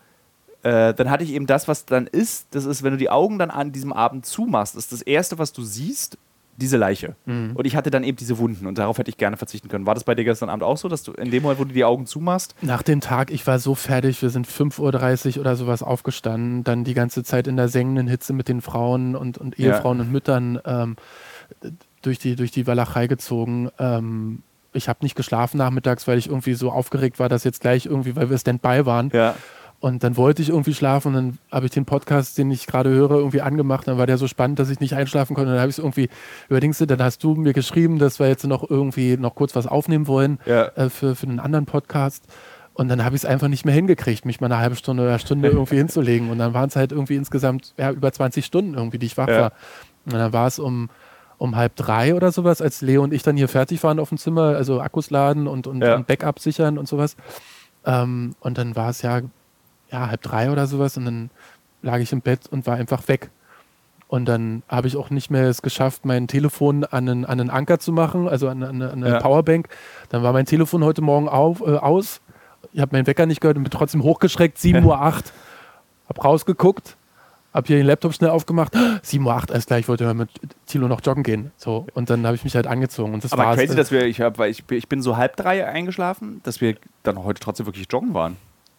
äh, 0.63 0.95
dann 0.95 1.11
hatte 1.11 1.25
ich 1.25 1.33
eben 1.33 1.47
das, 1.47 1.67
was 1.67 1.85
dann 1.85 2.07
ist, 2.07 2.47
das 2.53 2.65
ist, 2.65 2.85
wenn 2.85 2.93
du 2.93 2.97
die 2.97 3.11
Augen 3.11 3.39
dann 3.41 3.51
an 3.51 3.73
diesem 3.73 3.93
Abend 3.93 4.25
zumachst, 4.25 4.77
ist 4.77 4.93
das 4.93 5.03
Erste, 5.03 5.37
was 5.39 5.53
du 5.53 5.63
siehst, 5.63 6.17
diese 6.57 6.77
Leiche. 6.77 7.17
Mhm. 7.27 7.53
Und 7.55 7.67
ich 7.67 7.77
hatte 7.77 7.91
dann 7.91 8.05
eben 8.05 8.17
diese 8.17 8.39
Wunden 8.39 8.67
und 8.67 8.79
darauf 8.79 8.99
hätte 8.99 9.11
ich 9.11 9.17
gerne 9.17 9.37
verzichten 9.37 9.69
können. 9.69 9.87
War 9.87 9.95
das 9.95 10.05
bei 10.05 10.15
dir 10.15 10.25
gestern 10.25 10.49
Abend 10.49 10.63
auch 10.63 10.77
so, 10.77 10.89
dass 10.89 11.03
du 11.03 11.13
in 11.13 11.31
dem 11.31 11.43
Moment, 11.43 11.61
wo 11.61 11.65
du 11.65 11.73
die 11.73 11.85
Augen 11.85 12.07
zumachst, 12.07 12.55
Nach 12.63 12.83
dem 12.83 13.01
Tag, 13.01 13.31
ich 13.31 13.47
war 13.47 13.59
so 13.59 13.75
fertig, 13.75 14.21
wir 14.23 14.31
sind 14.31 14.47
5.30 14.49 15.37
Uhr 15.37 15.41
oder 15.41 15.57
sowas 15.57 15.83
aufgestanden, 15.83 16.65
dann 16.65 16.85
die 16.85 16.95
ganze 16.95 17.23
Zeit 17.25 17.47
in 17.47 17.57
der 17.57 17.69
sengenden 17.69 18.09
Hitze 18.09 18.33
mit 18.33 18.49
den 18.49 18.61
Frauen 18.61 19.15
und, 19.17 19.39
und 19.39 19.59
Ja. 19.59 19.75
Ehefrauen 19.75 20.01
und 20.01 20.11
Müttern 20.13 20.59
ähm, 20.65 20.97
durch, 22.03 22.19
die, 22.19 22.37
durch 22.37 22.51
die 22.51 22.67
Walachei 22.67 23.07
gezogen. 23.07 23.71
Ähm, 23.79 24.43
ich 24.73 24.89
habe 24.89 24.99
nicht 25.03 25.17
geschlafen 25.17 25.57
nachmittags, 25.57 26.07
weil 26.07 26.19
ich 26.19 26.29
irgendwie 26.29 26.55
so 26.55 26.71
aufgeregt 26.71 27.19
war, 27.19 27.29
dass 27.29 27.45
jetzt 27.45 27.61
gleich 27.61 27.87
irgendwie, 27.87 28.15
weil 28.15 28.29
wir 28.31 28.39
Standby 28.39 28.85
waren. 28.85 29.11
ja, 29.13 29.35
Und 29.79 30.03
dann 30.03 30.17
wollte 30.17 30.41
ich 30.43 30.49
irgendwie 30.49 30.73
schlafen 30.75 31.09
und 31.09 31.15
dann 31.15 31.39
habe 31.53 31.67
ich 31.67 31.73
den 31.73 31.85
Podcast, 31.85 32.39
den 32.39 32.51
ich 32.51 32.67
gerade 32.67 32.91
höre, 32.91 33.11
irgendwie 33.13 33.43
angemacht. 33.43 33.87
Dann 33.87 33.99
war 33.99 34.07
der 34.07 34.17
so 34.19 34.27
spannend, 34.27 34.59
dass 34.59 34.71
ich 34.71 34.81
nicht 34.81 34.95
einschlafen 34.95 35.35
konnte. 35.35 35.51
Dann 35.51 35.61
habe 35.61 35.69
ich 35.71 35.77
es 35.77 35.79
irgendwie 35.79 36.09
überdings, 36.49 36.79
dann 36.79 37.03
hast 37.03 37.23
du 37.23 37.35
mir 37.35 37.53
geschrieben, 37.53 37.99
dass 37.99 38.19
wir 38.19 38.27
jetzt 38.27 38.45
noch 38.47 38.69
irgendwie 38.69 39.17
noch 39.19 39.35
kurz 39.35 39.55
was 39.55 39.67
aufnehmen 39.67 40.07
wollen 40.07 40.39
Ja. 40.47 40.65
äh, 40.77 40.89
für, 40.89 41.15
für 41.15 41.27
einen 41.27 41.41
anderen 41.41 41.67
Podcast. 41.67 42.25
Und 42.73 42.89
dann 42.89 43.05
habe 43.05 43.17
ich 43.17 43.23
es 43.23 43.27
einfach 43.27 43.49
nicht 43.49 43.65
mehr 43.65 43.75
hingekriegt, 43.75 44.25
mich 44.25 44.41
mal 44.41 44.47
eine 44.53 44.59
halbe 44.59 44.77
Stunde 44.77 45.03
oder 45.03 45.19
Stunde 45.19 45.49
irgendwie 45.51 45.77
hinzulegen. 45.79 46.31
Und 46.31 46.39
dann 46.39 46.55
waren 46.55 46.69
es 46.69 46.77
halt 46.77 46.93
irgendwie 46.93 47.17
insgesamt 47.17 47.75
ja, 47.79 47.91
über 47.91 48.11
20 48.13 48.45
Stunden 48.45 48.75
irgendwie, 48.75 48.99
die 48.99 49.07
ich 49.07 49.17
wach 49.19 49.29
Ja. 49.29 49.41
war. 49.41 49.53
Und 50.07 50.15
dann 50.15 50.33
war 50.33 50.47
es 50.47 50.59
um, 50.59 50.89
um 51.39 51.55
halb 51.57 51.77
drei 51.77 52.15
oder 52.15 52.33
sowas, 52.33 52.63
als 52.63 52.81
Leo 52.81 53.03
und 53.03 53.13
ich 53.13 53.23
dann 53.23 53.37
hier 53.37 53.49
fertig 53.49 53.83
waren 53.83 53.99
auf 53.99 54.09
dem 54.09 54.17
Zimmer, 54.19 54.57
also 54.57 54.81
Akkus 54.81 55.11
laden 55.11 55.47
und, 55.49 55.67
und, 55.67 55.83
Ja. 55.83 55.97
und 55.97 56.07
Backup 56.07 56.39
sichern 56.39 56.79
und 56.79 56.89
sowas. 56.89 57.17
Ähm, 57.85 58.35
und 58.41 58.57
dann 58.59 58.75
war 58.75 58.91
es 58.91 59.03
ja, 59.03 59.21
ja 60.01 60.09
halb 60.09 60.23
drei 60.23 60.51
oder 60.51 60.67
sowas 60.67 60.97
und 60.97 61.05
dann 61.05 61.31
lag 61.83 61.99
ich 61.99 62.13
im 62.13 62.21
Bett 62.21 62.41
und 62.51 62.67
war 62.67 62.77
einfach 62.77 63.07
weg. 63.09 63.31
Und 64.09 64.27
dann 64.27 64.63
habe 64.69 64.87
ich 64.87 64.97
auch 64.97 65.11
nicht 65.11 65.31
mehr 65.31 65.49
es 65.49 65.63
geschafft, 65.63 66.05
mein 66.05 66.29
Telefon 66.29 66.85
an 66.85 67.09
einen, 67.09 67.25
an 67.25 67.41
einen 67.41 67.51
Anker 67.51 67.81
zu 67.81 67.93
machen, 67.93 68.29
also 68.29 68.49
an, 68.49 68.63
an, 68.63 68.81
an 68.81 69.03
eine 69.03 69.15
Ja. 69.15 69.21
Powerbank. 69.21 69.69
Dann 70.11 70.23
war 70.23 70.33
mein 70.33 70.47
Telefon 70.47 70.85
heute 70.85 71.03
Morgen 71.03 71.29
auf, 71.29 71.61
äh, 71.61 71.77
aus. 71.77 72.21
Ich 72.73 72.81
habe 72.81 72.95
meinen 72.95 73.07
Wecker 73.07 73.27
nicht 73.27 73.41
gehört 73.41 73.57
und 73.57 73.65
bin 73.65 73.71
trotzdem 73.71 74.03
hochgeschreckt, 74.03 74.59
7.08 74.59 74.85
Uhr. 74.85 74.99
Hab 76.09 76.25
rausgeguckt, 76.25 76.97
hab 77.53 77.67
hier 77.67 77.79
den 77.79 77.87
Laptop 77.87 78.15
schnell 78.15 78.31
aufgemacht. 78.31 78.77
7.08 78.77 79.25
Uhr, 79.25 79.51
alles 79.51 79.67
gleich, 79.67 79.81
ich 79.81 79.89
wollte 79.89 80.15
mit 80.15 80.31
Tilo 80.67 80.87
noch 80.87 81.01
joggen 81.05 81.25
gehen. 81.25 81.51
So, 81.57 81.85
und 81.95 82.09
dann 82.11 82.25
habe 82.27 82.37
ich 82.37 82.45
mich 82.45 82.55
halt 82.55 82.69
angezogen. 82.69 83.13
Und 83.13 83.25
das 83.25 83.33
aber 83.33 83.43
war's. 83.45 83.57
crazy, 83.57 83.75
dass 83.75 83.91
wir, 83.91 84.07
ich, 84.07 84.21
hab, 84.21 84.39
weil 84.39 84.53
ich, 84.53 84.63
ich 84.71 84.89
bin 84.89 85.03
so 85.03 85.17
halb 85.17 85.35
drei 85.35 85.67
eingeschlafen, 85.67 86.41
dass 86.45 86.61
wir 86.61 86.77
dann 87.03 87.25
heute 87.25 87.41
trotzdem 87.41 87.67
wirklich 87.67 87.89
joggen 87.91 88.15
waren. 88.15 88.37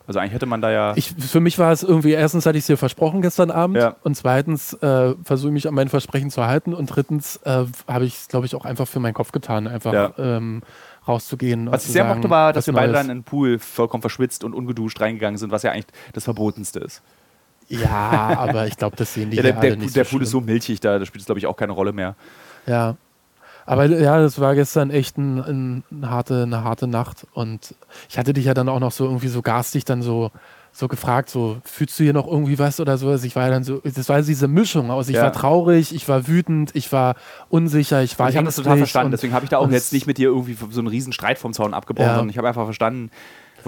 Also 0.08 0.20
eigentlich 0.20 0.34
hätte 0.34 0.46
man 0.46 0.62
da 0.62 0.72
ja. 0.72 0.94
Ich, 0.96 1.12
für 1.12 1.42
mich 1.42 1.60
war 1.60 1.72
es 1.74 1.84
irgendwie, 1.84 2.12
erstens 2.14 2.46
hatte 2.46 2.58
ich 2.58 2.64
es 2.64 2.68
dir 2.68 2.78
versprochen 2.78 3.22
gestern 3.22 3.52
Abend 3.52 3.76
Ja. 3.78 3.96
und 4.04 4.16
zweitens 4.16 4.74
äh, 4.76 5.14
versuche 5.22 5.50
ich 5.50 5.54
mich 5.54 5.68
an 5.68 5.74
mein 5.74 5.90
Versprechen 5.90 6.32
zu 6.32 6.46
halten 6.46 6.74
und 6.74 6.88
drittens 6.88 7.38
äh, 7.44 7.66
habe 7.88 8.06
ich 8.06 8.16
es, 8.16 8.28
glaube 8.30 8.46
ich, 8.46 8.56
auch 8.56 8.64
einfach 8.64 8.88
für 8.88 9.00
meinen 9.02 9.14
Kopf 9.14 9.32
getan, 9.34 9.68
einfach 9.68 9.92
Ja. 9.94 10.14
ähm, 10.18 10.62
rauszugehen. 11.08 11.70
was 11.72 11.86
ich 11.86 11.92
sehr 11.92 12.04
mochte, 12.06 12.30
war, 12.30 12.54
dass 12.54 12.68
wir 12.68 12.74
beide 12.74 12.94
Neues. 12.94 13.02
dann 13.02 13.10
in 13.12 13.18
den 13.20 13.24
Pool 13.24 13.60
vollkommen 13.60 14.02
verschwitzt 14.02 14.44
und 14.44 14.54
ungeduscht 14.54 15.00
reingegangen 15.02 15.38
sind, 15.38 15.52
was 15.52 15.64
ja 15.64 15.72
eigentlich 15.72 15.88
das 16.14 16.24
Verbotenste 16.24 16.80
ist. 16.80 17.02
Ja, 17.70 17.90
aber 18.38 18.66
ich 18.68 18.78
glaube, 18.78 18.96
das 18.96 19.14
sehen 19.14 19.30
die 19.30 19.36
Ja, 19.38 19.44
der, 19.44 19.58
alle 19.58 19.70
der, 19.72 19.78
nicht 19.78 19.94
der 19.96 20.06
so 20.06 20.12
Pool 20.12 20.24
ist 20.24 20.32
so 20.32 20.40
milchig, 20.40 20.80
da, 20.80 21.00
da 21.00 21.06
spielt 21.06 21.22
es, 21.22 21.26
glaube 21.26 21.40
ich, 21.40 21.48
auch 21.48 21.58
keine 21.58 21.74
Rolle 21.74 21.92
mehr. 21.92 22.16
Ja. 22.66 22.96
Aber 23.68 23.86
ja, 23.86 24.20
das 24.20 24.40
war 24.40 24.56
gestern 24.56 24.90
echt 24.90 25.18
ein, 25.18 25.40
ein, 25.40 25.84
eine, 25.92 26.10
harte, 26.10 26.44
eine 26.44 26.64
harte 26.64 26.88
Nacht. 26.88 27.28
Und 27.34 27.76
ich 28.10 28.18
hatte 28.18 28.34
dich 28.34 28.46
ja 28.46 28.54
dann 28.54 28.70
auch 28.70 28.80
noch 28.80 28.92
so 28.92 29.04
irgendwie 29.06 29.28
so 29.28 29.42
garstig 29.42 29.84
dann 29.86 30.02
so, 30.02 30.32
so 30.72 30.88
gefragt, 30.88 31.30
so, 31.30 31.58
fühlst 31.66 32.00
du 32.00 32.04
hier 32.04 32.14
noch 32.14 32.28
irgendwie 32.28 32.58
was 32.60 32.80
oder 32.80 32.98
so? 32.98 33.10
Also 33.10 33.26
ich 33.28 33.36
war 33.36 33.44
ja 33.44 33.50
dann 33.50 33.64
so, 33.64 33.82
das 33.84 34.08
war 34.10 34.22
diese 34.22 34.48
Mischung 34.48 34.90
aus, 34.90 35.10
ich 35.10 35.16
Ja. 35.16 35.24
war 35.24 35.34
traurig, 35.34 35.94
ich 35.94 36.08
war 36.08 36.28
wütend, 36.28 36.76
ich 36.76 36.92
war 36.94 37.16
unsicher, 37.50 38.02
ich 38.04 38.18
war 38.18 38.30
ich 38.30 38.38
habe 38.38 38.46
das 38.46 38.56
total 38.56 38.78
verstanden, 38.78 39.08
und- 39.08 39.12
deswegen 39.12 39.34
habe 39.34 39.44
ich 39.44 39.50
da 39.50 39.58
auch 39.58 39.70
jetzt 39.70 39.92
nicht 39.92 40.08
mit 40.08 40.18
dir 40.18 40.30
irgendwie 40.30 40.56
so 40.70 40.80
einen 40.80 40.88
riesen 40.88 41.12
Streit 41.14 41.38
vom 41.40 41.52
Zaun 41.52 41.74
abgebrochen, 41.74 42.08
Ja. 42.10 42.16
sondern 42.16 42.30
ich 42.30 42.38
habe 42.38 42.48
einfach 42.48 42.66
verstanden, 42.66 43.10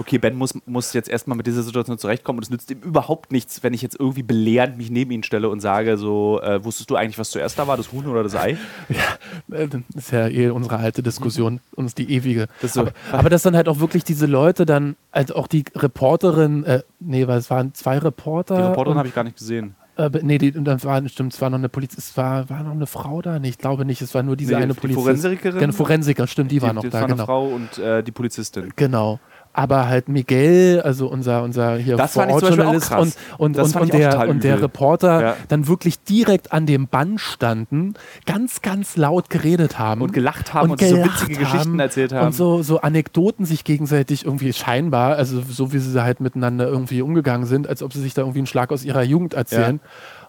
okay, 0.00 0.18
Ben 0.18 0.34
muss, 0.36 0.54
muss 0.66 0.92
jetzt 0.92 1.08
erstmal 1.08 1.36
mit 1.36 1.46
dieser 1.46 1.62
Situation 1.62 1.96
zurechtkommen 1.98 2.38
und 2.38 2.42
es 2.44 2.50
nützt 2.50 2.70
ihm 2.70 2.80
überhaupt 2.80 3.30
nichts, 3.30 3.62
wenn 3.62 3.72
ich 3.74 3.82
jetzt 3.82 3.98
irgendwie 4.00 4.22
belehrend 4.22 4.76
mich 4.76 4.90
neben 4.90 5.10
ihn 5.12 5.22
stelle 5.22 5.48
und 5.48 5.60
sage, 5.60 5.96
so, 5.96 6.40
äh, 6.42 6.64
wusstest 6.64 6.90
du 6.90 6.96
eigentlich, 6.96 7.18
was 7.18 7.30
zuerst 7.30 7.58
da 7.58 7.66
war, 7.68 7.76
das 7.76 7.92
Huhn 7.92 8.06
oder 8.06 8.22
das 8.22 8.34
Ei? 8.34 8.56
Ja, 8.88 9.56
äh, 9.56 9.68
das 9.68 9.82
ist 9.94 10.10
ja 10.10 10.26
eh 10.28 10.50
unsere 10.50 10.78
alte 10.78 11.02
Diskussion, 11.02 11.60
uns 11.76 11.94
die 11.94 12.10
ewige. 12.12 12.48
Das 12.62 12.72
so- 12.72 12.80
aber, 12.80 12.92
aber 13.12 13.30
dass 13.30 13.42
dann 13.42 13.54
halt 13.54 13.68
auch 13.68 13.78
wirklich 13.78 14.02
diese 14.04 14.26
Leute 14.26 14.66
dann, 14.66 14.96
also 15.12 15.36
auch 15.36 15.46
die 15.46 15.64
Reporterin, 15.76 16.64
äh, 16.64 16.82
nee, 16.98 17.26
weil 17.28 17.38
es 17.38 17.50
waren 17.50 17.74
zwei 17.74 17.98
Reporter. 17.98 18.56
Die 18.56 18.62
Reporterin 18.62 18.98
habe 18.98 19.08
ich 19.08 19.14
gar 19.14 19.24
nicht 19.24 19.36
gesehen. 19.36 19.74
Äh, 19.96 20.08
nee, 20.22 20.38
die, 20.38 20.52
und 20.56 20.64
dann 20.64 20.82
war, 20.84 21.06
stimmt, 21.08 21.34
es 21.34 21.40
war 21.42 21.50
noch 21.50 21.58
eine 21.58 21.68
Polizistin, 21.68 22.04
es 22.12 22.16
war, 22.16 22.48
war 22.48 22.62
noch 22.62 22.72
eine 22.72 22.86
Frau 22.86 23.20
da? 23.20 23.38
Nee, 23.38 23.50
ich 23.50 23.58
glaube 23.58 23.84
nicht, 23.84 24.00
es 24.00 24.14
war 24.14 24.22
nur 24.22 24.36
diese 24.36 24.54
Nee, 24.54 24.62
eine 24.62 24.72
die 24.72 24.80
Polizistin. 24.80 25.04
Forensikerin? 25.16 25.58
Genau, 25.60 25.72
Forensiker, 25.74 26.26
stimmt, 26.26 26.50
die, 26.52 26.62
war 26.62 26.72
noch 26.72 26.84
da, 26.84 26.92
war 26.92 27.00
eine 27.02 27.12
genau. 27.12 27.24
Frau 27.26 27.46
und 27.48 27.76
äh, 27.78 28.02
die 28.02 28.12
Polizistin. 28.12 28.72
Genau. 28.76 29.20
Aber 29.52 29.88
halt 29.88 30.08
Miguel, 30.08 30.80
also 30.80 31.08
unser, 31.08 31.42
unser 31.42 31.76
hier 31.76 31.96
Das 31.96 32.16
auch 32.16 32.22
Vorortjournalist 32.22 32.88
krass. 32.90 33.16
und, 33.36 33.56
und, 33.56 33.58
und, 33.58 33.76
und, 33.76 33.92
der, 33.92 34.28
und 34.28 34.44
der. 34.44 34.62
Reporter 34.62 35.20
Ja. 35.22 35.36
dann 35.48 35.66
wirklich 35.66 35.98
direkt 36.04 36.52
an 36.52 36.66
dem 36.66 36.86
Band 36.86 37.20
standen, 37.20 37.94
ganz, 38.26 38.62
ganz 38.62 38.96
laut 38.96 39.28
geredet 39.28 39.76
haben. 39.76 40.02
Und 40.02 40.12
gelacht 40.12 40.54
haben 40.54 40.70
und, 40.70 40.80
so 40.80 40.94
gelacht 40.94 41.22
witzige 41.22 41.40
Geschichten 41.40 41.80
erzählt 41.80 42.12
haben. 42.12 42.26
Und 42.28 42.32
so, 42.34 42.62
so 42.62 42.80
Anekdoten 42.80 43.44
sich 43.44 43.64
gegenseitig 43.64 44.24
irgendwie 44.24 44.52
scheinbar, 44.52 45.16
also 45.16 45.40
so 45.42 45.72
wie 45.72 45.78
sie 45.80 46.00
halt 46.00 46.20
miteinander 46.20 46.68
irgendwie 46.68 47.02
umgegangen 47.02 47.46
sind, 47.46 47.66
als 47.68 47.82
ob 47.82 47.92
sie 47.92 48.00
sich 48.00 48.14
da 48.14 48.22
irgendwie 48.22 48.38
einen 48.40 48.46
Schlag 48.46 48.70
aus 48.70 48.84
ihrer 48.84 49.02
Jugend 49.02 49.34
erzählen. 49.34 49.80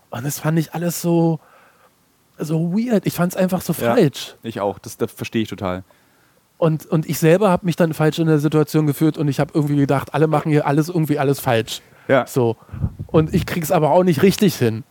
Und 0.10 0.26
das 0.26 0.40
fand 0.40 0.58
ich 0.58 0.74
alles 0.74 1.00
so, 1.00 1.40
so 2.40 2.74
weird. 2.74 3.06
Ich 3.06 3.14
fand 3.14 3.34
es 3.34 3.38
einfach 3.38 3.62
so 3.62 3.74
Ja. 3.74 3.94
falsch. 3.94 4.36
Ich 4.42 4.60
auch, 4.62 4.80
das, 4.80 4.98
das 4.98 5.12
verstehe 5.12 5.44
ich 5.44 5.48
total. 5.50 5.84
Und, 6.62 6.86
und 6.86 7.10
ich 7.10 7.18
selber 7.18 7.50
habe 7.50 7.66
mich 7.66 7.76
dann 7.76 7.92
falsch 7.92 8.20
in 8.20 8.28
der 8.28 8.38
Situation 8.38 8.86
geführt 8.86 9.18
und 9.18 9.28
ich 9.28 9.40
habe 9.40 9.50
irgendwie 9.56 9.78
gedacht, 9.78 10.14
alle 10.14 10.28
machen 10.28 10.52
hier 10.52 10.68
alles 10.68 10.90
irgendwie 10.90 11.18
alles 11.18 11.40
falsch. 11.40 11.82
Ja. 12.08 12.28
So. 12.28 12.56
Und 13.08 13.34
ich 13.34 13.48
krieg's 13.48 13.72
aber 13.72 13.90
auch 13.90 14.04
nicht 14.04 14.22
richtig 14.22 14.58
hin. 14.58 14.84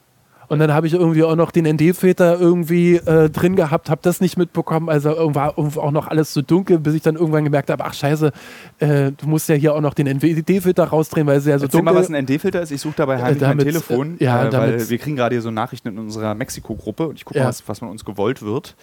Und 0.49 0.59
dann 0.59 0.75
habe 0.75 0.89
ich 0.89 0.95
irgendwie 0.95 1.23
auch 1.23 1.37
noch 1.37 1.53
den 1.53 1.65
ND-Filter 1.65 2.41
irgendwie 2.41 2.97
äh, 2.97 3.31
drin 3.31 3.55
gehabt, 3.55 3.89
habe 3.89 4.01
das 4.03 4.21
nicht 4.21 4.37
mitbekommen, 4.37 4.89
also 4.89 5.11
war 5.33 5.57
auch 5.57 5.93
noch 5.93 6.09
alles 6.09 6.35
so 6.35 6.43
dunkel, 6.43 6.81
bis 6.81 6.95
ich 6.95 7.03
dann 7.03 7.15
irgendwann 7.15 7.45
gemerkt 7.45 7.71
habe, 7.71 7.85
ach 7.85 7.95
scheiße, 7.95 8.33
äh, 8.81 9.13
du 9.13 9.29
musst 9.29 9.49
ja 9.49 9.55
hier 9.55 9.73
auch 9.77 9.81
noch 9.81 9.95
den 9.95 10.09
ND-Filter 10.09 10.83
rausdrehen, 10.83 11.25
weil 11.29 11.39
es 11.39 11.47
ja 11.47 11.57
so 11.57 11.67
Erzähl 11.67 11.79
dunkel 11.79 11.95
mal, 11.95 12.01
was 12.01 12.11
ein 12.11 12.25
ND-Filter 12.25 12.63
ist. 12.63 12.73
Ich 12.73 12.81
suche 12.81 12.95
dabei 12.97 13.23
heimlich 13.23 13.41
mein 13.43 13.51
damit, 13.59 13.67
Telefon, 13.67 14.17
äh, 14.19 14.25
ja, 14.25 14.41
äh, 14.41 14.45
weil 14.47 14.51
damit- 14.51 14.91
wir 14.91 14.99
kriegen 14.99 15.15
gerade 15.15 15.37
hier 15.37 15.43
so 15.43 15.53
Nachrichten 15.53 15.87
in 15.87 15.99
unserer 16.01 16.35
Mexiko-Gruppe 16.35 17.07
und 17.07 17.15
ich 17.15 17.25
gucke 17.25 17.39
Ja. 17.39 17.45
mal, 17.45 17.51
was, 17.51 17.69
was 17.69 17.79
von 17.79 17.89
uns 17.89 18.05
gewollt 18.05 18.43
wird. 18.43 18.75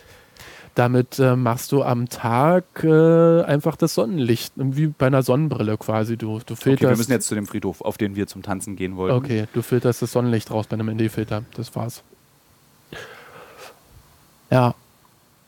Damit 0.78 1.18
äh, 1.18 1.36
machst 1.36 1.72
du 1.72 1.82
am 1.82 2.08
Tag 2.08 2.84
äh, 2.84 3.42
einfach 3.42 3.76
das 3.78 3.96
Sonnenlicht, 3.96 4.54
wie 4.58 4.86
bei 4.88 5.08
einer 5.08 5.24
Sonnenbrille 5.24 5.76
quasi. 5.78 6.18
Du, 6.18 6.38
du 6.46 6.54
filterst. 6.56 6.84
Okay, 6.84 6.92
wir 6.92 6.98
müssen 6.98 7.12
jetzt 7.12 7.28
zu 7.28 7.34
dem 7.34 7.48
Friedhof, 7.48 7.82
auf 7.82 7.98
den 7.98 8.16
wir 8.16 8.28
zum 8.28 8.44
Tanzen 8.44 8.76
gehen 8.76 8.96
wollten. 8.96 9.16
Okay, 9.18 9.48
du 9.54 9.64
filterst 9.64 10.04
das 10.04 10.12
Sonnenlicht 10.12 10.52
raus 10.52 10.68
bei 10.68 10.76
einem 10.76 10.90
ND-Filter. 10.96 11.44
Das 11.56 11.76
war's. 11.76 12.04
Ja, 14.52 14.76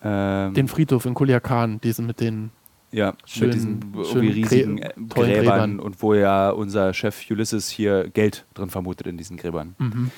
Ähm, 0.03 0.53
den 0.53 0.67
Friedhof 0.67 1.05
in 1.05 1.13
Kuliakan, 1.13 1.79
diesen 1.81 2.05
mit 2.07 2.19
den. 2.21 2.51
ja, 2.91 3.13
schönen- 3.25 3.45
mit 3.49 3.55
diesen 3.55 4.05
schönen 4.05 4.31
riesigen 4.31 4.79
Grä- 4.79 4.85
äh, 4.85 4.93
Gräbern 5.09 5.33
Gräbern. 5.43 5.79
und 5.79 6.01
wo 6.01 6.13
ja 6.13 6.49
unser 6.51 6.93
Chef 6.93 7.29
Ulysses 7.29 7.69
hier 7.69 8.09
Geld 8.09 8.45
drin 8.55 8.69
vermutet 8.69 9.07
in 9.07 9.17
diesen 9.17 9.37
Gräbern. 9.37 9.75
Mhm. 9.77 10.11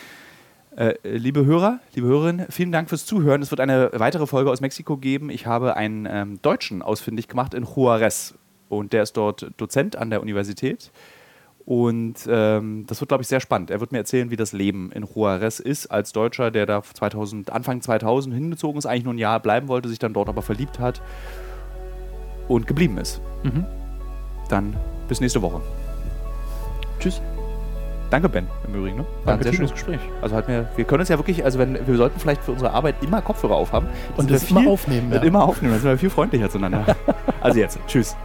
Äh, 0.75 0.95
liebe 1.03 1.45
Hörer, 1.45 1.79
liebe 1.95 2.07
Hörerinnen, 2.07 2.45
vielen 2.49 2.71
Dank 2.71 2.87
fürs 2.87 3.05
Zuhören. 3.05 3.41
Es 3.41 3.51
wird 3.51 3.59
eine 3.59 3.91
weitere 3.93 4.25
Folge 4.25 4.49
aus 4.49 4.61
Mexiko 4.61 4.97
geben. 4.97 5.29
Ich 5.29 5.45
habe 5.45 5.75
einen 5.75 6.07
ähm, 6.09 6.41
Deutschen 6.41 6.81
ausfindig 6.81 7.27
gemacht 7.27 7.53
in 7.53 7.65
Juarez 7.65 8.35
und 8.69 8.93
der 8.93 9.03
ist 9.03 9.17
dort 9.17 9.51
Dozent 9.57 9.97
an 9.97 10.09
der 10.09 10.21
Universität. 10.21 10.91
Und 11.65 12.15
ähm, 12.27 12.85
das 12.87 13.01
wird, 13.01 13.09
glaube 13.09 13.21
ich, 13.21 13.27
sehr 13.27 13.41
spannend. 13.41 13.69
Er 13.69 13.81
wird 13.81 13.91
mir 13.91 13.99
erzählen, 13.99 14.31
wie 14.31 14.35
das 14.35 14.53
Leben 14.53 14.91
in 14.93 15.03
Juarez 15.03 15.59
ist 15.59 15.87
als 15.87 16.13
Deutscher, 16.13 16.51
der 16.51 16.65
da 16.65 16.81
2000, 16.81 17.51
Anfang 17.51 17.81
2000 17.81 18.33
hingezogen 18.33 18.79
ist, 18.79 18.85
eigentlich 18.85 19.03
nur 19.03 19.13
ein 19.13 19.19
Jahr 19.19 19.39
bleiben 19.41 19.67
wollte, 19.67 19.89
sich 19.89 19.99
dann 19.99 20.13
dort 20.13 20.29
aber 20.29 20.41
verliebt 20.41 20.79
hat 20.79 21.01
und 22.47 22.65
geblieben 22.65 22.97
ist. 22.97 23.21
Mhm. 23.43 23.65
Dann 24.49 24.75
bis 25.07 25.19
nächste 25.19 25.41
Woche. 25.41 25.61
Tschüss. 26.99 27.21
Danke, 28.11 28.27
Ben, 28.29 28.45
im 28.67 28.75
Übrigen. 28.75 28.97
Ne? 28.97 29.05
War 29.23 29.33
Danke, 29.33 29.39
ein 29.39 29.43
sehr 29.43 29.53
schönes 29.53 29.71
Gespräch. 29.71 29.99
Also 30.21 30.35
hat 30.35 30.47
mir, 30.47 30.67
wir 30.75 30.85
können 30.85 30.99
uns 30.99 31.09
ja 31.09 31.17
wirklich, 31.17 31.43
also 31.43 31.57
wenn, 31.57 31.75
wir 31.87 31.95
sollten 31.97 32.19
vielleicht 32.19 32.43
für 32.43 32.51
unsere 32.51 32.71
Arbeit 32.71 32.95
immer 33.01 33.21
Kopfhörer 33.21 33.55
aufhaben. 33.55 33.87
Und 34.17 34.29
das 34.29 34.43
wir 34.43 34.49
immer 34.51 34.59
viel- 34.59 34.69
aufnehmen. 34.69 35.11
Ja. 35.13 35.21
immer 35.21 35.43
aufnehmen, 35.45 35.73
dann 35.73 35.81
sind 35.81 35.89
wir 35.91 35.97
viel 35.97 36.09
freundlicher 36.09 36.49
zueinander. 36.49 36.85
also 37.41 37.57
jetzt, 37.57 37.79
tschüss. 37.87 38.15